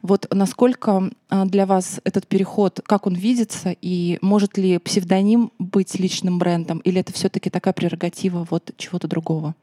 Вот 0.02 0.26
насколько 0.30 1.10
а, 1.28 1.44
для 1.44 1.66
вас 1.66 2.00
этот 2.04 2.26
переход, 2.26 2.80
как 2.84 3.06
он 3.06 3.14
видится, 3.14 3.74
и 3.80 4.18
может 4.20 4.58
ли 4.58 4.78
псевдоним 4.78 5.52
быть 5.58 5.98
личным 5.98 6.38
брендом, 6.38 6.78
или 6.78 7.00
это 7.00 7.12
все-таки 7.12 7.50
такая 7.50 7.74
прерогатива 7.74 8.46
вот 8.50 8.72
чего-то 8.76 9.08
другого? 9.08 9.54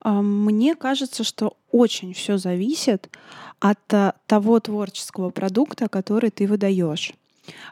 А, 0.00 0.22
Мне 0.22 0.74
кажется, 0.74 1.24
что 1.24 1.56
очень 1.72 2.12
все 2.12 2.38
зависит 2.38 3.10
от 3.60 3.94
а, 3.94 4.14
того 4.26 4.60
творческого 4.60 5.30
продукта, 5.30 5.88
который 5.88 6.30
ты 6.30 6.46
выдаешь. 6.46 7.12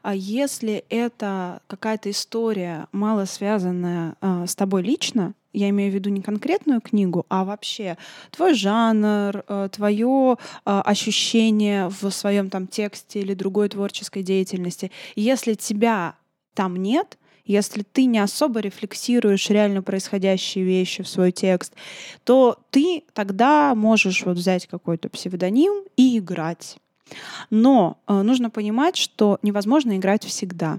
А 0.03 0.15
если 0.15 0.85
это 0.89 1.61
какая-то 1.67 2.11
история, 2.11 2.87
мало 2.93 3.25
связанная 3.25 4.17
а, 4.21 4.47
с 4.47 4.55
тобой 4.55 4.83
лично, 4.83 5.35
я 5.53 5.69
имею 5.71 5.93
в 5.93 5.95
виду 5.95 6.11
не 6.11 6.21
конкретную 6.21 6.81
книгу, 6.81 7.27
а 7.29 7.45
вообще 7.45 7.97
твой 8.33 8.55
жанр, 8.55 9.45
твое 9.71 10.37
ощущение 10.65 11.89
в 11.89 12.11
своем 12.11 12.51
там 12.51 12.67
тексте 12.67 13.21
или 13.21 13.35
другой 13.35 13.69
творческой 13.69 14.25
деятельности. 14.25 14.91
Если 15.15 15.55
тебя 15.55 16.17
там 16.55 16.75
нет, 16.75 17.19
если 17.45 17.83
ты 17.83 18.07
не 18.07 18.19
особо 18.19 18.61
рефлексируешь 18.61 19.49
реально 19.49 19.83
происходящие 19.83 20.65
вещи 20.65 21.03
в 21.03 21.09
свой 21.09 21.31
текст, 21.31 21.75
то 22.25 22.59
ты 22.71 23.05
тогда 23.13 23.75
можешь 23.77 24.25
вот 24.25 24.37
взять 24.37 24.67
какой-то 24.67 25.09
псевдоним 25.09 25.85
и 25.97 26.19
играть. 26.19 26.79
Но 27.51 27.99
э, 28.07 28.23
нужно 28.23 28.51
понимать, 28.51 28.97
что 28.97 29.39
невозможно 29.43 29.97
играть 29.97 30.25
всегда. 30.25 30.79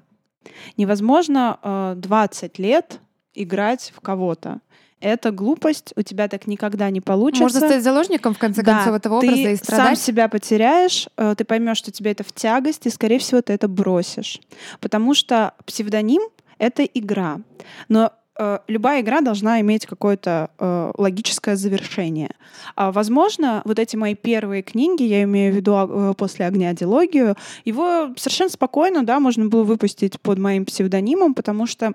Невозможно 0.77 1.59
э, 1.61 1.93
20 1.97 2.59
лет 2.59 2.99
играть 3.33 3.91
в 3.95 4.01
кого-то. 4.01 4.59
Это 5.01 5.31
глупость, 5.31 5.93
у 5.95 6.01
тебя 6.01 6.27
так 6.27 6.47
никогда 6.47 6.89
не 6.89 7.01
получится. 7.01 7.43
Можно 7.43 7.59
стать 7.59 7.83
заложником, 7.83 8.33
в 8.33 8.39
конце 8.39 8.63
Да, 8.63 8.77
концов, 8.77 8.95
этого 8.95 9.15
образа 9.17 9.33
ты 9.35 9.51
и 9.51 9.55
сам 9.55 9.63
страдать. 9.63 9.99
себя 9.99 10.27
потеряешь, 10.29 11.07
э, 11.17 11.35
ты 11.37 11.43
поймешь, 11.45 11.77
что 11.77 11.91
тебе 11.91 12.11
это 12.11 12.23
в 12.23 12.31
тягость, 12.31 12.85
и, 12.85 12.89
скорее 12.89 13.19
всего, 13.19 13.41
ты 13.41 13.53
это 13.53 13.67
бросишь. 13.67 14.39
Потому 14.79 15.13
что 15.13 15.53
псевдоним— 15.65 16.21
это 16.57 16.83
игра. 16.83 17.39
Но 17.87 18.13
э, 18.37 18.59
любая 18.67 19.01
игра 19.01 19.21
должна 19.21 19.61
иметь 19.61 19.85
какое-то 19.85 20.49
э, 20.57 20.91
логическое 20.97 21.55
завершение. 21.55 22.31
А, 22.75 22.91
возможно, 22.91 23.61
вот 23.65 23.79
эти 23.79 23.95
мои 23.95 24.15
первые 24.15 24.61
книги, 24.61 25.03
я 25.03 25.23
имею 25.23 25.53
в 25.53 25.55
виду 25.55 25.73
э, 25.75 26.13
после 26.17 26.45
огня 26.45 26.73
дилогию, 26.73 27.35
его 27.63 28.11
совершенно 28.17 28.49
спокойно, 28.49 29.03
да, 29.03 29.19
можно 29.19 29.47
было 29.47 29.63
выпустить 29.63 30.19
под 30.19 30.39
моим 30.39 30.65
псевдонимом, 30.65 31.33
потому 31.33 31.67
что 31.67 31.93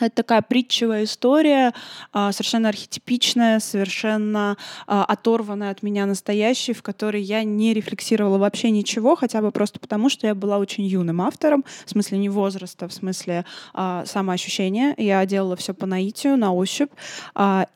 это 0.00 0.16
такая 0.16 0.42
притчевая 0.42 1.04
история, 1.04 1.74
а, 2.12 2.32
совершенно 2.32 2.68
архетипичная, 2.70 3.60
совершенно 3.60 4.56
а, 4.86 5.04
оторванная 5.04 5.70
от 5.70 5.82
меня 5.82 6.06
настоящей, 6.06 6.72
в 6.72 6.82
которой 6.82 7.22
я 7.22 7.44
не 7.44 7.74
рефлексировала 7.74 8.38
вообще 8.38 8.70
ничего, 8.70 9.16
хотя 9.16 9.42
бы 9.42 9.52
просто 9.52 9.80
потому, 9.80 10.08
что 10.08 10.26
я 10.26 10.34
была 10.34 10.58
очень 10.58 10.84
юным 10.84 11.20
автором, 11.20 11.64
в 11.84 11.90
смысле 11.90 12.18
не 12.18 12.28
возраста, 12.28 12.88
в 12.88 12.92
смысле 12.92 13.44
а, 13.74 14.04
самоощущения. 14.06 14.94
Я 14.96 15.24
делала 15.26 15.56
все 15.56 15.74
по 15.74 15.86
наитию, 15.86 16.36
на 16.36 16.52
ощупь. 16.52 16.90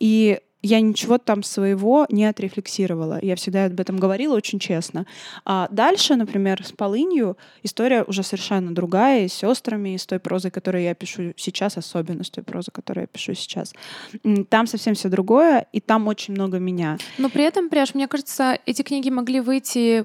И 0.00 0.40
я 0.62 0.80
ничего 0.80 1.18
там 1.18 1.42
своего 1.42 2.06
не 2.08 2.24
отрефлексировала. 2.24 3.18
Я 3.22 3.36
всегда 3.36 3.66
об 3.66 3.78
этом 3.78 3.98
говорила 3.98 4.34
очень 4.34 4.58
честно. 4.58 5.06
А 5.44 5.68
дальше, 5.70 6.16
например, 6.16 6.64
с 6.64 6.72
полынью 6.72 7.36
история 7.62 8.02
уже 8.02 8.22
совершенно 8.22 8.74
другая, 8.74 9.24
и 9.24 9.28
с 9.28 9.34
сестрами, 9.34 9.94
и 9.94 9.98
с 9.98 10.06
той 10.06 10.18
прозой, 10.18 10.50
которую 10.50 10.82
я 10.82 10.94
пишу 10.94 11.32
сейчас, 11.36 11.76
особенно 11.76 12.24
с 12.24 12.30
той 12.30 12.42
прозой, 12.42 12.72
которую 12.72 13.04
я 13.04 13.06
пишу 13.06 13.34
сейчас. 13.34 13.72
Там 14.48 14.66
совсем 14.66 14.94
все 14.94 15.08
другое, 15.08 15.66
и 15.72 15.80
там 15.80 16.08
очень 16.08 16.34
много 16.34 16.58
меня. 16.58 16.98
Но 17.18 17.28
при 17.28 17.44
этом, 17.44 17.68
Пряж, 17.68 17.94
мне 17.94 18.08
кажется, 18.08 18.58
эти 18.66 18.82
книги 18.82 19.10
могли 19.10 19.40
выйти 19.40 20.04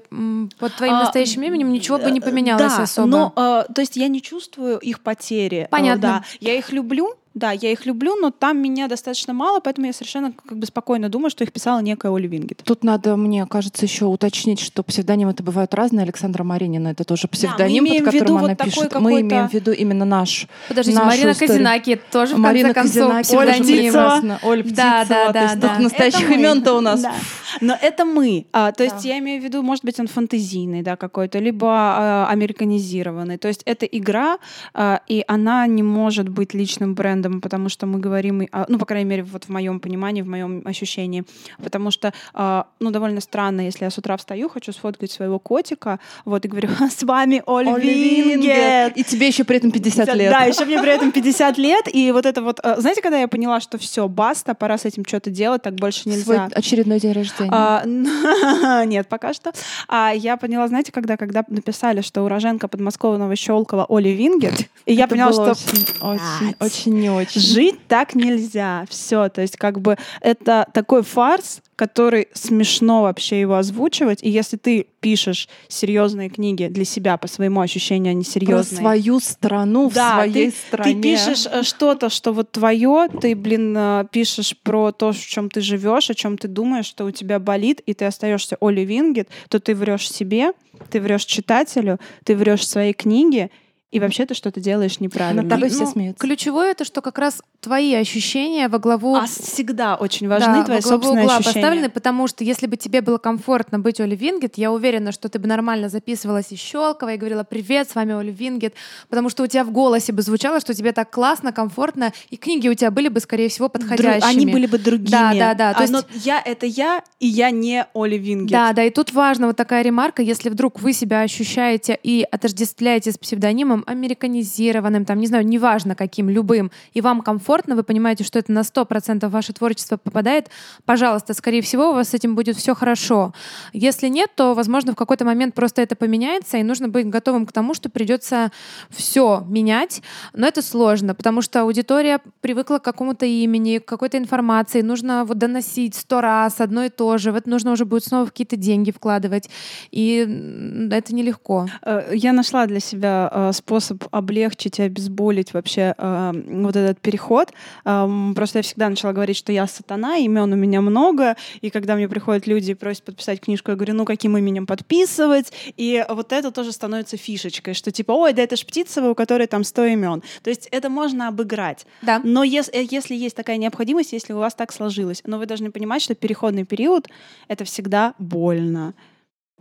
под 0.58 0.76
твоим 0.76 0.94
А, 0.94 1.00
настоящим 1.04 1.42
именем, 1.42 1.72
ничего 1.72 1.98
бы 1.98 2.10
не 2.10 2.20
поменялось 2.20 2.76
да, 2.76 2.82
особо. 2.82 3.08
Но, 3.08 3.32
э, 3.36 3.72
то 3.72 3.80
есть 3.80 3.96
я 3.96 4.08
не 4.08 4.20
чувствую 4.22 4.78
их 4.78 5.00
потери. 5.00 5.58
Э, 5.58 5.68
Понятно. 5.68 6.02
да. 6.02 6.24
Я 6.40 6.54
их 6.54 6.72
люблю, 6.72 7.14
да, 7.34 7.52
я 7.52 7.72
их 7.72 7.86
люблю, 7.86 8.16
но 8.16 8.30
там 8.30 8.60
меня 8.60 8.88
достаточно 8.88 9.32
мало, 9.32 9.60
поэтому 9.60 9.86
я 9.86 9.92
совершенно 9.92 10.32
как 10.32 10.58
бы 10.58 10.66
спокойно 10.66 11.08
думаю, 11.08 11.30
что 11.30 11.44
их 11.44 11.52
писала 11.52 11.80
некая 11.80 12.10
Оля 12.10 12.28
Вингет. 12.28 12.62
Тут 12.64 12.84
надо, 12.84 13.16
мне 13.16 13.46
кажется, 13.46 13.84
еще 13.86 14.04
уточнить, 14.06 14.60
что 14.60 14.82
псевдонимы 14.82 15.30
это 15.32 15.42
бывают 15.42 15.74
разные. 15.74 16.02
Александра 16.04 16.44
Маринина 16.44 16.88
это 16.88 17.04
тоже 17.04 17.28
псевдоним, 17.28 17.84
имеем 17.84 18.04
под 18.04 18.12
в 18.12 18.14
виду 18.14 18.24
которым 18.24 18.40
вот 18.40 18.46
она 18.46 18.56
такой 18.56 18.72
пишет. 18.72 19.00
Мы 19.00 19.20
имеем 19.22 19.48
в 19.48 19.52
виду 19.52 19.72
именно 19.72 20.04
наш. 20.04 20.46
Подождите, 20.68 20.98
нашу 20.98 21.08
Марина 21.08 21.30
историю. 21.32 21.54
Казинаки 21.54 22.00
тоже, 22.10 22.34
в 22.34 22.38
Марина 22.38 22.74
конце 22.74 23.00
концов, 23.00 23.22
псевдоним. 23.22 24.38
Оля 24.42 24.62
Птицева. 24.62 24.76
Да, 24.76 25.04
да, 25.08 25.26
то 25.26 25.32
да, 25.32 25.42
есть 25.42 25.58
да. 25.60 25.68
тут 25.68 25.78
настоящих 25.78 26.22
Это 26.22 26.30
мы. 26.30 26.36
имен-то 26.36 26.74
у 26.74 26.80
нас. 26.80 27.02
Да. 27.02 27.14
Но 27.60 27.76
это 27.80 28.04
мы. 28.04 28.46
А, 28.52 28.72
то 28.72 28.82
есть 28.82 29.02
Да. 29.02 29.08
я 29.08 29.18
имею 29.18 29.40
в 29.40 29.44
виду, 29.44 29.62
может 29.62 29.84
быть, 29.84 29.98
он 30.00 30.06
фантазийный, 30.06 30.82
да, 30.82 30.96
какой-то, 30.96 31.38
либо 31.38 31.68
а, 31.68 32.26
американизированный. 32.30 33.38
То 33.38 33.48
есть 33.48 33.62
это 33.64 33.86
игра, 33.86 34.38
а, 34.74 35.00
и 35.06 35.24
она 35.28 35.66
не 35.66 35.82
может 35.82 36.28
быть 36.28 36.54
личным 36.54 36.94
брендом, 36.94 37.21
потому 37.40 37.68
что 37.68 37.86
мы 37.86 37.98
говорим, 37.98 38.48
а, 38.52 38.66
ну, 38.68 38.78
по 38.78 38.86
крайней 38.86 39.08
мере, 39.08 39.22
вот 39.22 39.44
в 39.44 39.48
моем 39.48 39.80
понимании, 39.80 40.22
в 40.22 40.28
моем 40.28 40.62
ощущении, 40.64 41.24
потому 41.62 41.90
что, 41.90 42.12
а, 42.34 42.66
ну, 42.80 42.90
довольно 42.90 43.20
странно, 43.20 43.62
если 43.62 43.84
я 43.84 43.90
с 43.90 43.98
утра 43.98 44.16
встаю, 44.16 44.48
хочу 44.48 44.72
сфоткать 44.72 45.10
своего 45.10 45.38
котика, 45.38 45.98
вот, 46.24 46.44
и 46.44 46.48
говорю, 46.48 46.68
с 46.90 47.02
вами. 47.02 47.42
Вингет. 47.46 48.96
И 48.96 49.04
тебе 49.04 49.28
еще 49.28 49.44
при 49.44 49.56
этом 49.56 49.70
50 49.70 50.14
лет. 50.14 50.30
Да, 50.30 50.44
еще 50.44 50.64
мне 50.64 50.80
при 50.80 50.90
этом 50.92 51.12
50 51.12 51.58
лет, 51.58 51.88
и 51.92 52.12
вот 52.12 52.26
это 52.26 52.42
вот, 52.42 52.60
э, 52.62 52.76
знаете, 52.78 53.02
когда 53.02 53.18
я 53.18 53.28
поняла, 53.28 53.60
что 53.60 53.78
все, 53.78 54.08
баста, 54.08 54.54
пора 54.54 54.78
с 54.78 54.84
этим 54.84 55.04
что-то 55.06 55.30
делать, 55.30 55.62
так 55.62 55.74
больше 55.74 56.08
нельзя. 56.08 56.24
Свой 56.24 56.46
очередной 56.46 57.00
день 57.00 57.12
рождения. 57.12 57.50
А, 57.52 57.84
нет, 58.84 59.08
пока 59.08 59.32
что. 59.32 59.52
А 59.88 60.12
я 60.12 60.36
поняла, 60.36 60.68
знаете, 60.68 60.92
когда, 60.92 61.16
когда 61.16 61.44
написали, 61.48 62.00
что 62.00 62.22
уроженка 62.22 62.68
подмосковного 62.68 63.36
Щелкова 63.36 63.86
Оли 63.88 64.10
Вингет, 64.10 64.68
и 64.86 64.94
я 64.94 65.04
Это 65.04 65.14
поняла, 65.14 65.32
что 65.32 65.50
очень, 65.52 65.86
очень, 66.00 66.56
очень 66.60 67.00
не 67.00 67.10
очень. 67.14 67.40
жить 67.40 67.78
так 67.88 68.14
нельзя. 68.14 68.84
Все, 68.88 69.28
то 69.28 69.40
есть 69.42 69.56
как 69.56 69.80
бы 69.80 69.96
это 70.20 70.66
такой 70.72 71.02
фарс, 71.02 71.60
который 71.76 72.28
смешно 72.32 73.02
вообще 73.02 73.40
его 73.40 73.56
озвучивать. 73.56 74.22
И 74.22 74.28
если 74.30 74.56
ты 74.56 74.86
пишешь 75.00 75.48
серьезные 75.68 76.28
книги 76.28 76.68
для 76.68 76.84
себя 76.84 77.16
по 77.16 77.26
своему 77.26 77.60
ощущению, 77.60 78.12
они 78.12 78.22
Про 78.22 78.30
серьезные. 78.30 78.78
свою 78.78 79.18
страну 79.20 79.88
в 79.88 79.94
Да, 79.94 80.14
своей 80.14 80.50
ты, 80.50 80.56
стране. 80.68 80.94
ты 80.94 81.00
пишешь 81.02 81.46
э, 81.50 81.62
что-то, 81.64 82.08
что 82.08 82.32
вот 82.32 82.52
твое, 82.52 83.08
ты, 83.20 83.34
блин, 83.34 83.74
э, 83.76 84.04
пишешь 84.12 84.56
про 84.62 84.92
то, 84.92 85.12
в 85.12 85.18
чем 85.18 85.50
ты 85.50 85.60
живешь, 85.60 86.08
о 86.10 86.14
чем 86.14 86.38
ты 86.38 86.46
думаешь, 86.46 86.86
что 86.86 87.04
у 87.04 87.10
тебя 87.10 87.40
болит, 87.40 87.80
и 87.84 87.94
ты 87.94 88.04
остаешься 88.04 88.56
Оли 88.60 88.82
Вингет, 88.82 89.28
то 89.48 89.58
ты 89.58 89.74
врешь 89.74 90.08
себе, 90.08 90.52
ты 90.90 91.00
врешь 91.00 91.24
читателю, 91.24 91.98
ты 92.24 92.36
врешь 92.36 92.66
своей 92.66 92.92
книге, 92.92 93.50
и 93.92 94.00
вообще 94.00 94.24
ты 94.26 94.34
что-то 94.34 94.58
делаешь 94.58 94.98
неправильно. 95.00 95.42
Над 95.42 95.50
тобой 95.50 95.68
все 95.68 95.84
Ну, 95.84 95.92
смеются. 95.92 96.18
Ключевое 96.26 96.70
это, 96.72 96.84
что 96.84 97.02
как 97.02 97.18
раз 97.18 97.42
твои 97.60 97.94
ощущения 97.94 98.68
во 98.68 98.78
главу 98.78 99.14
А 99.16 99.26
всегда 99.26 99.96
очень 99.96 100.28
важны 100.28 100.60
да, 100.60 100.64
твои 100.64 100.76
во 100.78 100.82
главу 100.82 101.02
собственные 101.02 101.24
угла 101.24 101.36
ощущения. 101.36 101.54
поставлены, 101.62 101.90
потому 101.90 102.26
что 102.26 102.42
если 102.42 102.66
бы 102.66 102.76
тебе 102.76 103.02
было 103.02 103.18
комфортно 103.18 103.78
быть 103.78 104.00
Олей 104.00 104.16
Вингет, 104.16 104.56
я 104.56 104.72
уверена, 104.72 105.12
что 105.12 105.28
ты 105.28 105.38
бы 105.38 105.46
нормально 105.46 105.90
записывалась 105.90 106.46
и 106.50 106.56
щелкала, 106.56 107.10
и 107.12 107.16
говорила 107.18 107.44
«Привет, 107.44 107.90
с 107.90 107.94
вами 107.94 108.14
Оля 108.14 108.32
Вингет», 108.32 108.74
потому 109.10 109.28
что 109.28 109.42
у 109.42 109.46
тебя 109.46 109.62
в 109.62 109.70
голосе 109.70 110.12
бы 110.12 110.22
звучало, 110.22 110.58
что 110.60 110.72
тебе 110.74 110.92
так 110.92 111.10
классно, 111.10 111.52
комфортно, 111.52 112.12
и 112.30 112.36
книги 112.36 112.68
у 112.68 112.74
тебя 112.74 112.90
были 112.90 113.08
бы, 113.08 113.20
скорее 113.20 113.50
всего, 113.50 113.68
подходящими. 113.68 114.26
Они 114.26 114.46
были 114.46 114.66
бы 114.66 114.78
другими. 114.78 115.10
Да, 115.10 115.32
да, 115.34 115.54
да. 115.54 115.70
А, 115.70 115.74
То 115.74 115.82
есть- 115.82 115.92
но 115.92 116.00
я— 116.24 116.40
это 116.44 116.64
я, 116.64 117.02
и 117.20 117.26
я 117.26 117.50
не 117.50 117.86
Оли 117.94 118.16
Вингет. 118.16 118.50
Да, 118.52 118.72
да, 118.72 118.84
и 118.84 118.90
тут 118.90 119.12
важна 119.12 119.48
вот 119.48 119.56
такая 119.56 119.82
ремарка, 119.82 120.22
если 120.22 120.48
вдруг 120.48 120.80
вы 120.80 120.94
себя 120.94 121.20
ощущаете 121.20 121.98
и 122.02 122.26
отождествляете 122.30 123.12
с 123.12 123.18
псевдонимом 123.18 123.81
американизированным, 123.86 125.04
там, 125.04 125.18
не 125.18 125.26
знаю, 125.26 125.46
неважно 125.46 125.94
каким, 125.94 126.28
любым, 126.28 126.70
и 126.94 127.00
вам 127.00 127.22
комфортно, 127.22 127.74
вы 127.74 127.82
понимаете, 127.82 128.24
что 128.24 128.38
это 128.38 128.52
на 128.52 128.60
100% 128.60 129.26
в 129.26 129.30
ваше 129.30 129.52
творчество 129.52 129.96
попадает, 129.96 130.48
пожалуйста, 130.84 131.34
скорее 131.34 131.62
всего, 131.62 131.90
у 131.90 131.94
вас 131.94 132.10
с 132.10 132.14
этим 132.14 132.34
будет 132.34 132.56
все 132.56 132.74
хорошо. 132.74 133.32
Если 133.72 134.08
нет, 134.08 134.30
то, 134.34 134.54
возможно, 134.54 134.92
в 134.92 134.96
какой-то 134.96 135.24
момент 135.24 135.54
просто 135.54 135.82
это 135.82 135.96
поменяется, 135.96 136.58
и 136.58 136.62
нужно 136.62 136.88
быть 136.88 137.08
готовым 137.08 137.46
к 137.46 137.52
тому, 137.52 137.74
что 137.74 137.88
придется 137.88 138.50
все 138.90 139.44
менять, 139.48 140.02
но 140.32 140.46
это 140.46 140.62
сложно, 140.62 141.14
потому 141.14 141.42
что 141.42 141.62
аудитория 141.62 142.20
привыкла 142.40 142.78
к 142.78 142.82
какому-то 142.82 143.26
имени, 143.26 143.78
к 143.78 143.84
какой-то 143.84 144.18
информации, 144.18 144.82
нужно 144.82 145.24
вот 145.24 145.38
доносить 145.38 145.94
сто 145.94 146.20
раз 146.20 146.60
одно 146.60 146.84
и 146.84 146.88
то 146.88 147.18
же, 147.18 147.32
в 147.32 147.36
это 147.36 147.48
нужно 147.48 147.72
уже 147.72 147.84
будет 147.84 148.04
снова 148.04 148.26
какие-то 148.26 148.56
деньги 148.56 148.90
вкладывать, 148.90 149.48
и 149.90 150.88
это 150.90 151.14
нелегко. 151.14 151.68
Э, 151.82 152.10
Я 152.14 152.32
нашла 152.32 152.66
для 152.66 152.80
себя 152.80 153.30
э, 153.32 153.52
способ 153.72 154.04
облегчить 154.10 154.78
и 154.78 154.82
обезболить 154.82 155.54
вообще 155.54 155.94
э, 155.96 156.32
вот 156.46 156.76
этот 156.76 157.00
переход. 157.00 157.52
Эм, 157.86 158.34
Просто 158.34 158.58
я 158.58 158.62
всегда 158.62 158.88
начала 158.90 159.12
говорить, 159.12 159.36
что 159.36 159.50
я 159.52 159.66
сатана, 159.66 160.16
имен 160.18 160.52
у 160.52 160.56
меня 160.56 160.80
много, 160.82 161.36
и 161.62 161.70
когда 161.70 161.94
мне 161.96 162.06
приходят 162.08 162.46
люди 162.46 162.72
и 162.72 162.74
просят 162.74 163.04
подписать 163.04 163.40
книжку, 163.40 163.70
я 163.70 163.76
говорю, 163.76 163.94
ну 163.94 164.04
каким 164.04 164.36
именем 164.36 164.66
подписывать, 164.66 165.52
и 165.78 166.04
вот 166.08 166.32
это 166.32 166.50
тоже 166.50 166.72
становится 166.72 167.16
фишечкой, 167.16 167.72
что 167.74 167.90
типа, 167.90 168.12
ой, 168.12 168.32
да 168.34 168.42
это 168.42 168.56
ж 168.56 168.66
Птицева, 168.66 169.08
у 169.10 169.14
которой 169.14 169.46
там 169.46 169.64
100 169.64 169.84
имен. 169.86 170.22
То 170.42 170.50
есть 170.50 170.68
это 170.70 170.90
можно 170.90 171.28
обыграть. 171.28 171.86
Да. 172.02 172.20
Но 172.24 172.44
ес- 172.44 172.70
э, 172.72 172.84
если 172.90 173.14
есть 173.14 173.36
такая 173.36 173.56
необходимость, 173.56 174.12
если 174.12 174.34
у 174.34 174.38
вас 174.38 174.54
так 174.54 174.72
сложилось, 174.72 175.22
но 175.24 175.38
вы 175.38 175.46
должны 175.46 175.70
понимать, 175.70 176.02
что 176.02 176.14
переходный 176.14 176.64
период— 176.64 177.08
это 177.48 177.64
всегда 177.64 178.12
больно. 178.18 178.92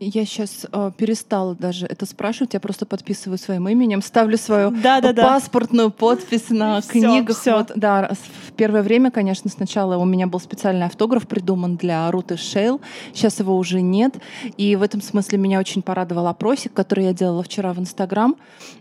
Я 0.03 0.25
сейчас 0.25 0.65
перестала 0.97 1.53
даже 1.53 1.85
это 1.85 2.07
спрашивать, 2.07 2.55
я 2.55 2.59
просто 2.59 2.87
подписываю 2.87 3.37
своим 3.37 3.67
именем, 3.69 4.01
ставлю 4.01 4.35
свою 4.35 4.71
Да-да-да. 4.71 5.21
паспортную 5.27 5.91
подпись 5.91 6.49
на 6.49 6.81
Всё, 6.81 6.89
книгах. 6.91 7.37
всё. 7.37 7.57
Вот, 7.57 7.71
да, 7.75 8.11
в 8.47 8.51
первое 8.53 8.81
время, 8.81 9.11
конечно, 9.11 9.47
сначала 9.51 9.97
у 9.97 10.05
меня 10.05 10.25
был 10.25 10.39
специальный 10.39 10.87
автограф 10.87 11.27
придуман 11.27 11.75
для 11.77 12.09
Руты 12.09 12.35
Шейл, 12.35 12.81
сейчас 13.13 13.37
его 13.39 13.55
уже 13.55 13.81
нет. 13.81 14.15
И 14.57 14.75
в 14.75 14.81
этом 14.81 15.03
смысле 15.03 15.37
меня 15.37 15.59
очень 15.59 15.83
порадовал 15.83 16.25
опросик, 16.25 16.73
который 16.73 17.05
я 17.05 17.13
делала 17.13 17.43
вчера 17.43 17.71
в 17.71 17.77
Инстаграм. 17.79 18.35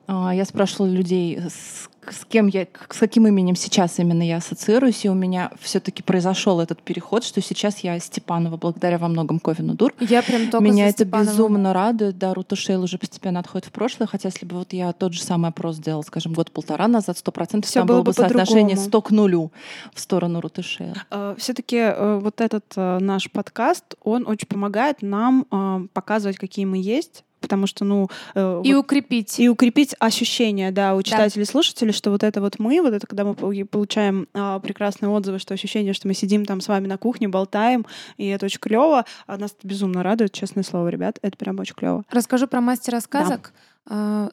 А, 0.07 0.35
Я 0.35 0.47
спрашивала 0.47 0.89
людей, 0.89 1.39
с 1.39 1.91
с 2.09 2.25
кем 2.25 2.47
я, 2.47 2.67
с 2.89 2.99
каким 2.99 3.27
именем 3.27 3.57
сейчас 3.57 3.99
именно 3.99 4.23
я 4.23 4.37
ассоциируюсь, 4.39 5.05
и 5.05 5.09
у 5.09 5.15
меня 5.15 5.51
все-таки 5.61 6.03
произошел 6.03 6.61
этот 6.61 6.83
переход, 6.83 7.25
что 7.25 7.41
сейчас 7.41 7.79
я 7.81 7.99
Степанова, 7.99 8.57
благодаря 8.57 8.99
во 8.99 9.09
многом 9.09 9.39
Ковину 9.39 9.75
Дур. 9.75 9.93
Я 10.01 10.23
прям 10.23 10.51
только 10.51 10.65
Меня 10.65 10.89
это 10.89 11.05
Степанова. 11.05 11.31
безумно 11.31 11.73
радует. 11.73 12.19
Да, 12.19 12.35
Рута 12.35 12.57
Шейл 12.57 12.83
уже 12.83 12.99
постепенно 12.99 13.41
отходит 13.41 13.67
в 13.69 13.73
прошлое. 13.73 14.07
Хотя 14.07 14.29
если 14.29 14.47
бы 14.47 14.57
вот 14.57 14.73
я 14.73 14.93
тот 14.93 15.13
же 15.13 15.23
самый 15.23 15.49
опрос 15.49 15.77
сделала, 15.77 16.03
скажем, 16.03 16.33
год-полтора 16.33 16.89
назад, 16.89 17.19
сто 17.19 17.33
процентов 17.33 17.71
там 17.71 17.87
было 17.87 17.97
было 17.97 18.05
бы 18.05 18.13
соотношение 18.13 18.77
по-другому. 18.77 18.89
100 18.89 19.03
к 19.03 19.11
нулю 19.11 19.53
в 19.95 20.01
сторону 20.01 20.41
Руты 20.41 20.63
Шейл. 20.63 20.95
Все-таки 21.37 21.93
вот 22.21 22.41
этот 22.41 22.65
э, 22.77 22.99
наш 23.01 23.31
подкаст, 23.31 23.95
он 24.03 24.27
очень 24.27 24.49
помогает 24.49 25.03
нам 25.03 25.47
э, 25.51 25.87
показывать, 25.93 26.37
какие 26.39 26.65
мы 26.65 26.79
есть, 26.79 27.25
потому 27.41 27.67
что, 27.67 27.85
ну, 27.85 28.09
э, 28.35 28.63
И 28.65 28.75
вот- 28.75 28.81
укрепить. 28.85 29.39
и 29.41 29.49
укрепить 29.49 29.95
ощущения, 29.99 30.71
да, 30.71 30.95
у 30.95 31.03
читателей 31.03 31.43
и 31.43 31.47
слушателей, 31.47 31.93
что 31.93 32.11
вот 32.11 32.23
это 32.23 32.41
вот 32.41 32.59
мы, 32.59 32.81
вот 32.83 32.93
это 32.93 33.07
когда 33.07 33.25
мы 33.25 33.35
пол- 33.35 33.53
получаем 33.71 34.27
а, 34.35 34.59
прекрасные 34.61 35.09
отзывы, 35.11 35.39
что 35.39 35.55
ощущение, 35.55 35.93
что 35.93 36.09
мы 36.09 36.15
сидим 36.15 36.45
там 36.45 36.61
с 36.61 36.69
вами 36.69 36.87
на 36.87 36.99
кухне, 36.99 37.29
болтаем, 37.29 37.87
и 38.17 38.27
это 38.29 38.47
очень 38.47 38.61
клево. 38.61 39.05
А 39.27 39.37
нас 39.37 39.55
это 39.59 39.67
безумно 39.67 40.03
радует, 40.03 40.33
честное 40.33 40.65
слово, 40.65 40.89
ребят, 40.89 41.19
это 41.23 41.37
прям 41.37 41.59
очень 41.59 41.75
клево. 41.75 42.05
Расскажу 42.11 42.47
про 42.47 42.61
мастера 42.61 43.01
сказок. 43.01 43.53
А, 43.87 44.29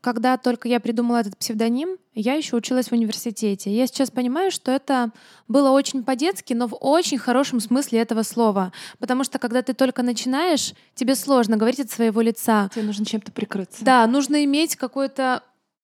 Когда 0.00 0.38
только 0.38 0.68
я 0.68 0.80
придумала 0.80 1.18
этот 1.18 1.36
псевдоним, 1.36 1.98
я 2.14 2.34
еще 2.34 2.56
училась 2.56 2.88
в 2.88 2.92
университете. 2.92 3.70
Я 3.70 3.86
сейчас 3.86 4.10
понимаю, 4.10 4.50
что 4.50 4.72
это 4.72 5.10
было 5.46 5.70
очень 5.70 6.02
по-детски, 6.02 6.54
но 6.54 6.66
в 6.66 6.76
очень 6.80 7.18
хорошем 7.18 7.60
смысле 7.60 8.00
этого 8.00 8.22
слова. 8.22 8.72
Потому 8.98 9.24
что 9.24 9.38
когда 9.38 9.62
ты 9.62 9.74
только 9.74 10.02
начинаешь, 10.02 10.72
тебе 10.94 11.14
сложно 11.14 11.56
говорить 11.56 11.80
от 11.80 11.90
своего 11.90 12.20
лица. 12.22 12.70
Тебе 12.74 12.84
нужно 12.84 13.04
чем-то 13.04 13.30
прикрыться. 13.30 13.84
Да, 13.84 14.06
нужно 14.06 14.44
иметь 14.44 14.76
какой-то 14.76 15.42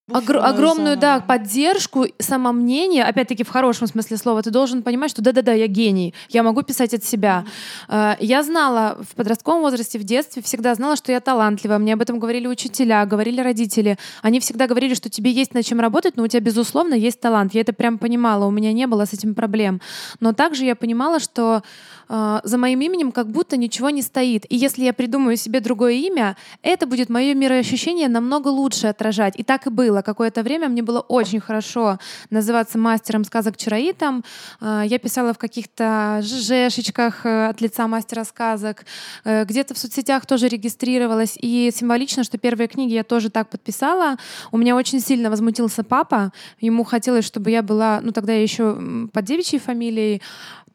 Огр- 0.09 0.38
огромную, 0.38 0.97
да, 0.97 1.19
поддержку, 1.19 2.07
самомнение, 2.21 3.03
опять-таки 3.03 3.42
в 3.42 3.49
хорошем 3.49 3.88
смысле 3.88 4.16
слова, 4.16 4.40
ты 4.40 4.51
должен 4.53 4.85
понимать, 4.85 5.11
что 5.11 5.21
да-да-да, 5.21 5.53
я 5.53 5.66
гений, 5.66 6.14
я 6.29 6.45
могу 6.45 6.62
писать 6.62 6.95
от 6.95 7.03
себя. 7.03 7.45
Э, 7.88 8.14
Я 8.21 8.45
знала 8.45 8.99
в 9.11 9.16
подростковом 9.16 9.62
возрасте, 9.62 9.99
в 9.99 10.05
детстве, 10.05 10.42
всегда 10.42 10.73
знала, 10.77 10.95
что 10.95 11.11
я 11.11 11.19
талантлива, 11.19 11.79
мне 11.79 11.95
об 11.95 12.03
этом 12.03 12.21
говорили 12.21 12.47
учителя, 12.47 13.05
говорили 13.05 13.40
родители. 13.40 13.99
Они 14.23 14.38
всегда 14.38 14.69
говорили, 14.69 14.95
что 14.95 15.11
тебе 15.11 15.33
есть 15.33 15.55
над 15.55 15.64
чем 15.64 15.81
работать, 15.81 16.16
но 16.16 16.23
у 16.23 16.29
тебя, 16.29 16.40
безусловно, 16.40 16.95
есть 16.95 17.19
талант. 17.21 17.53
Я 17.53 17.62
это 17.62 17.73
прям 17.73 17.99
понимала, 17.99 18.47
у 18.47 18.53
меня 18.53 18.73
не 18.73 18.87
было 18.87 19.07
с 19.07 19.12
этим 19.12 19.35
проблем. 19.35 19.81
Но 20.21 20.33
также 20.33 20.66
я 20.66 20.77
понимала, 20.77 21.19
что 21.19 21.64
э, 22.09 22.40
за 22.45 22.59
моим 22.59 22.81
именем 22.81 23.12
как 23.12 23.29
будто 23.29 23.57
ничего 23.57 23.90
не 23.90 24.03
стоит. 24.03 24.45
И 24.49 24.57
если 24.57 24.85
я 24.85 24.92
придумаю 24.92 25.37
себе 25.37 25.61
другое 25.61 25.92
имя, 25.95 26.37
это 26.62 26.87
будет 26.87 27.09
мое 27.09 27.35
мироощущение 27.35 28.09
намного 28.09 28.49
лучше 28.49 28.88
отражать. 28.88 29.35
И 29.37 29.42
так 29.42 29.66
и 29.66 29.71
было. 29.71 30.03
Какое-то 30.03 30.42
время 30.42 30.69
мне 30.69 30.83
было 30.83 31.01
очень 31.01 31.40
хорошо 31.40 31.99
называться 32.31 32.79
мастером 32.79 33.25
сказок 33.25 33.57
Чароитом. 33.57 34.25
Э, 34.61 34.83
Я 34.87 34.99
писала 34.99 35.33
в 35.33 35.38
каких-то 35.38 36.21
ЖЖшечках 36.23 37.27
э, 37.27 37.49
от 37.49 37.61
лица 37.61 37.87
мастера 37.87 38.25
сказок. 38.25 38.85
Э, 39.25 39.45
Где-то 39.45 39.75
в 39.75 39.79
соцсетях 39.79 40.27
тоже 40.27 40.49
регистрировалась. 40.49 41.37
И 41.40 41.71
символично, 41.75 42.25
что 42.25 42.38
первые 42.38 42.69
книги 42.69 42.92
я 42.92 43.05
тоже 43.05 43.31
так 43.31 43.49
подписала. 43.49 44.16
У 44.53 44.59
меня 44.59 44.77
очень 44.77 45.01
сильно 45.01 45.31
возмутился 45.31 45.85
папа. 45.85 46.33
Ему 46.61 46.85
хотелось, 46.85 47.25
чтобы 47.25 47.51
я 47.51 47.62
была, 47.62 48.01
ну 48.03 48.12
тогда 48.12 48.33
я 48.33 48.42
еще 48.42 48.77
под 49.12 49.25
девичьей 49.25 49.61
фамилией 49.61 50.23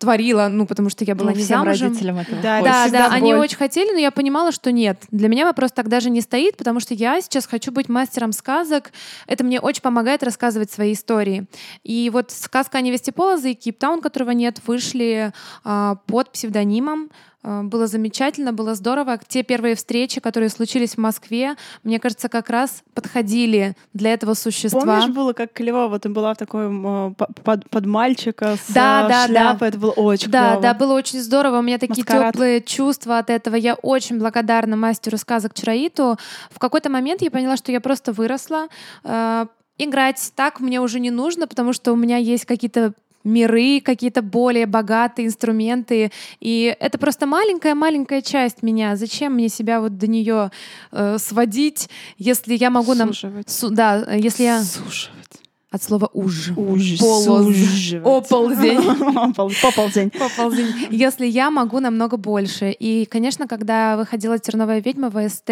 творила, 0.01 0.47
ну 0.49 0.65
потому 0.65 0.89
что 0.89 1.05
я 1.05 1.13
была 1.13 1.29
Ну, 1.29 1.37
не 1.37 1.43
всем 1.43 1.59
замужем. 1.59 1.89
родителям 1.89 2.17
этого 2.17 2.41
Да. 2.41 2.61
Да, 2.61 2.89
да, 2.89 3.07
они 3.11 3.35
очень 3.35 3.55
хотели, 3.57 3.93
но 3.93 3.99
я 3.99 4.09
понимала, 4.09 4.51
что 4.51 4.71
нет. 4.71 5.03
Для 5.11 5.29
меня 5.29 5.45
вопрос 5.45 5.71
так 5.71 5.87
даже 5.87 6.09
не 6.09 6.21
стоит, 6.21 6.57
потому 6.57 6.79
что 6.79 6.95
я 6.95 7.21
сейчас 7.21 7.45
хочу 7.45 7.71
быть 7.71 7.87
мастером 7.87 8.31
сказок. 8.31 8.91
Это 9.27 9.43
мне 9.43 9.59
очень 9.59 9.83
помогает 9.83 10.23
рассказывать 10.23 10.71
свои 10.71 10.93
истории. 10.93 11.45
И 11.83 12.09
вот 12.11 12.31
сказка 12.31 12.79
о 12.79 12.81
невесте 12.81 13.11
Полоза 13.11 13.49
и 13.49 13.53
Кейптаун, 13.53 14.01
которого 14.01 14.31
нет, 14.31 14.59
вышли 14.65 15.31
а, 15.63 15.95
под 16.07 16.31
псевдонимом. 16.31 17.11
А, 17.43 17.63
Было 17.63 17.87
замечательно, 17.87 18.53
было 18.53 18.75
здорово. 18.75 19.19
Те 19.27 19.43
первые 19.43 19.75
встречи, 19.75 20.19
которые 20.21 20.49
случились 20.49 20.93
в 20.95 20.97
Москве, 20.99 21.55
мне 21.83 21.99
кажется, 21.99 22.29
как 22.29 22.49
раз 22.49 22.83
подходили 22.93 23.75
для 23.93 24.13
этого 24.13 24.33
существа. 24.35 24.81
Помнишь, 24.81 25.07
было 25.15 25.33
как 25.33 25.51
клево, 25.53 25.97
ты 25.99 26.09
была 26.09 26.33
в 26.33 26.37
такой 26.37 26.69
п- 27.15 27.27
под, 27.43 27.69
под 27.69 27.85
мальчика 27.85 28.55
с 28.57 28.71
Да, 28.73 29.05
э, 29.05 29.09
да, 29.09 29.27
шляпой, 29.27 29.59
да. 29.59 29.67
это 29.67 29.77
было 29.79 29.91
очень 29.91 30.29
Да, 30.31 30.49
клево. 30.51 30.61
да, 30.61 30.73
было 30.73 30.93
очень 30.93 31.19
здорово. 31.21 31.59
У 31.59 31.61
меня 31.63 31.77
такие 31.79 32.03
Маскарад. 32.03 32.33
теплые 32.33 32.61
чувства 32.61 33.17
от 33.17 33.29
этого. 33.29 33.55
Я 33.55 33.73
очень 33.75 34.19
благодарна 34.19 34.75
мастеру 34.77 35.17
сказок 35.17 35.53
Чараиту. 35.53 36.17
В 36.51 36.59
какой-то 36.59 36.89
момент 36.89 37.21
я 37.21 37.31
поняла, 37.31 37.57
что 37.57 37.71
я 37.71 37.81
просто 37.81 38.11
выросла. 38.13 38.67
Э, 39.03 39.45
Играть 39.77 40.31
так 40.35 40.59
мне 40.59 40.79
уже 40.79 40.99
не 40.99 41.09
нужно, 41.09 41.47
потому 41.47 41.73
что 41.73 41.91
у 41.93 41.95
меня 41.95 42.17
есть 42.17 42.45
какие-то 42.45 42.93
миры, 43.23 43.81
какие-то 43.81 44.21
более 44.21 44.65
богатые 44.65 45.27
инструменты. 45.27 46.11
И 46.39 46.75
это 46.79 46.97
просто 46.97 47.25
маленькая-маленькая 47.25 48.21
часть 48.21 48.63
меня. 48.63 48.95
Зачем 48.95 49.33
мне 49.33 49.49
себя 49.49 49.81
вот 49.81 49.97
до 49.97 50.07
нее 50.07 50.51
э, 50.91 51.17
сводить, 51.17 51.89
если 52.17 52.55
я 52.55 52.69
могу 52.69 52.93
нам... 52.93 53.13
Суживать. 53.13 53.49
Су- 53.49 53.69
да, 53.69 54.13
если 54.13 54.43
я... 54.43 54.63
Суживать. 54.63 55.40
От 55.71 55.81
слова 55.81 56.09
уж. 56.11 56.49
Уж. 56.57 56.97
Суживать. 56.99 58.05
Оползень. 58.05 58.77
Опол- 58.79 59.51
Поползень. 59.63 60.09
Поползень. 60.09 60.67
Если 60.89 61.25
я 61.25 61.49
могу 61.49 61.79
намного 61.79 62.17
больше. 62.17 62.71
И, 62.71 63.05
конечно, 63.05 63.47
когда 63.47 63.95
выходила 63.95 64.37
«Терновая 64.37 64.81
ведьма» 64.81 65.09
в 65.09 65.29
СТ, 65.29 65.49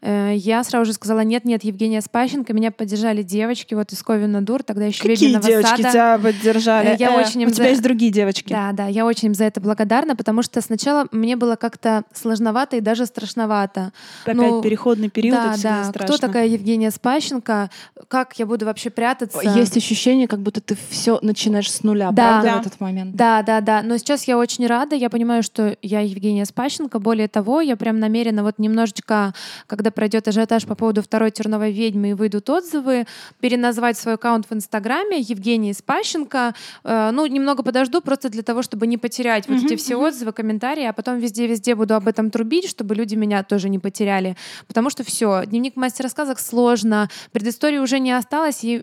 э, 0.00 0.32
я 0.34 0.64
сразу 0.64 0.86
же 0.86 0.92
сказала, 0.94 1.20
нет-нет, 1.20 1.62
Евгения 1.62 2.00
Спащенко. 2.00 2.52
Меня 2.52 2.72
поддержали 2.72 3.22
девочки 3.22 3.74
вот 3.74 3.92
из 3.92 4.02
Ковина 4.02 4.42
Дур, 4.42 4.64
тогда 4.64 4.86
еще 4.86 5.00
Какие 5.02 5.36
девочки 5.38 5.76
тебя 5.82 6.18
поддержали? 6.18 6.88
Э, 6.88 6.96
я 6.98 7.12
Э, 7.14 7.20
очень 7.24 7.46
У 7.46 7.50
тебя 7.50 7.68
есть 7.68 7.82
другие 7.82 8.10
девочки. 8.10 8.52
Да, 8.52 8.72
да, 8.72 8.88
я 8.88 9.06
очень 9.06 9.28
им 9.28 9.34
за 9.34 9.44
это 9.44 9.60
благодарна, 9.60 10.16
потому 10.16 10.42
что 10.42 10.60
сначала 10.60 11.06
мне 11.12 11.36
было 11.36 11.54
как-то 11.54 12.02
сложновато 12.12 12.78
и 12.78 12.80
даже 12.80 13.06
страшновато. 13.06 13.92
Опять 14.24 14.36
Ну, 14.36 14.60
переходный 14.60 15.08
период, 15.08 15.36
да, 15.36 15.54
да. 15.62 15.84
страшно. 15.84 16.16
Кто 16.16 16.26
такая 16.26 16.48
Евгения 16.48 16.90
Спащенко? 16.90 17.70
Как 18.08 18.36
я 18.40 18.46
буду 18.46 18.64
вообще 18.66 18.90
прятаться? 18.90 19.51
Есть 19.58 19.76
ощущение, 19.76 20.28
как 20.28 20.40
будто 20.40 20.60
ты 20.60 20.76
все 20.90 21.18
начинаешь 21.22 21.70
с 21.70 21.82
нуля, 21.82 22.10
Да. 22.12 22.28
правда, 22.28 22.48
Да. 22.48 22.56
в 22.58 22.66
этот 22.66 22.80
момент? 22.80 23.14
Да, 23.16 23.42
да, 23.42 23.60
да. 23.60 23.82
Но 23.82 23.96
сейчас 23.98 24.24
я 24.24 24.38
очень 24.38 24.66
рада. 24.66 24.96
Я 24.96 25.10
понимаю, 25.10 25.42
что 25.42 25.76
я 25.82 26.00
Евгения 26.00 26.44
Спащенко. 26.44 26.98
Более 26.98 27.28
того, 27.28 27.60
я 27.60 27.76
прям 27.76 27.98
намерена 28.00 28.42
вот 28.42 28.58
немножечко, 28.58 29.34
когда 29.66 29.90
пройдет 29.90 30.28
ажиотаж 30.28 30.66
по 30.66 30.74
поводу 30.74 31.02
второй 31.02 31.30
терновой 31.30 31.72
ведьмы 31.72 32.10
и 32.10 32.12
выйдут 32.14 32.48
отзывы, 32.50 33.06
переназвать 33.40 33.98
свой 33.98 34.14
аккаунт 34.14 34.46
в 34.48 34.54
Инстаграме 34.54 35.18
Евгения 35.20 35.74
Спащенко. 35.74 36.54
Э, 36.84 37.10
ну, 37.12 37.26
немного 37.26 37.62
подожду 37.62 38.00
просто 38.00 38.28
для 38.28 38.42
того, 38.42 38.62
чтобы 38.62 38.86
не 38.86 38.98
потерять 38.98 39.48
вот 39.48 39.62
эти 39.64 39.76
все 39.76 39.96
отзывы, 39.96 40.32
комментарии, 40.32 40.84
а 40.84 40.92
потом 40.92 41.18
везде-везде 41.18 41.74
буду 41.74 41.94
об 41.94 42.08
этом 42.08 42.30
трубить, 42.30 42.68
чтобы 42.68 42.94
люди 42.94 43.14
меня 43.14 43.42
тоже 43.42 43.68
не 43.68 43.78
потеряли. 43.78 44.36
Потому 44.66 44.90
что 44.90 45.04
все, 45.04 45.44
дневник 45.46 45.76
мастера 45.76 46.08
сказок 46.08 46.38
сложно, 46.38 47.08
предыстории 47.32 47.78
уже 47.78 47.98
не 47.98 48.12
осталось, 48.12 48.64
и, 48.64 48.82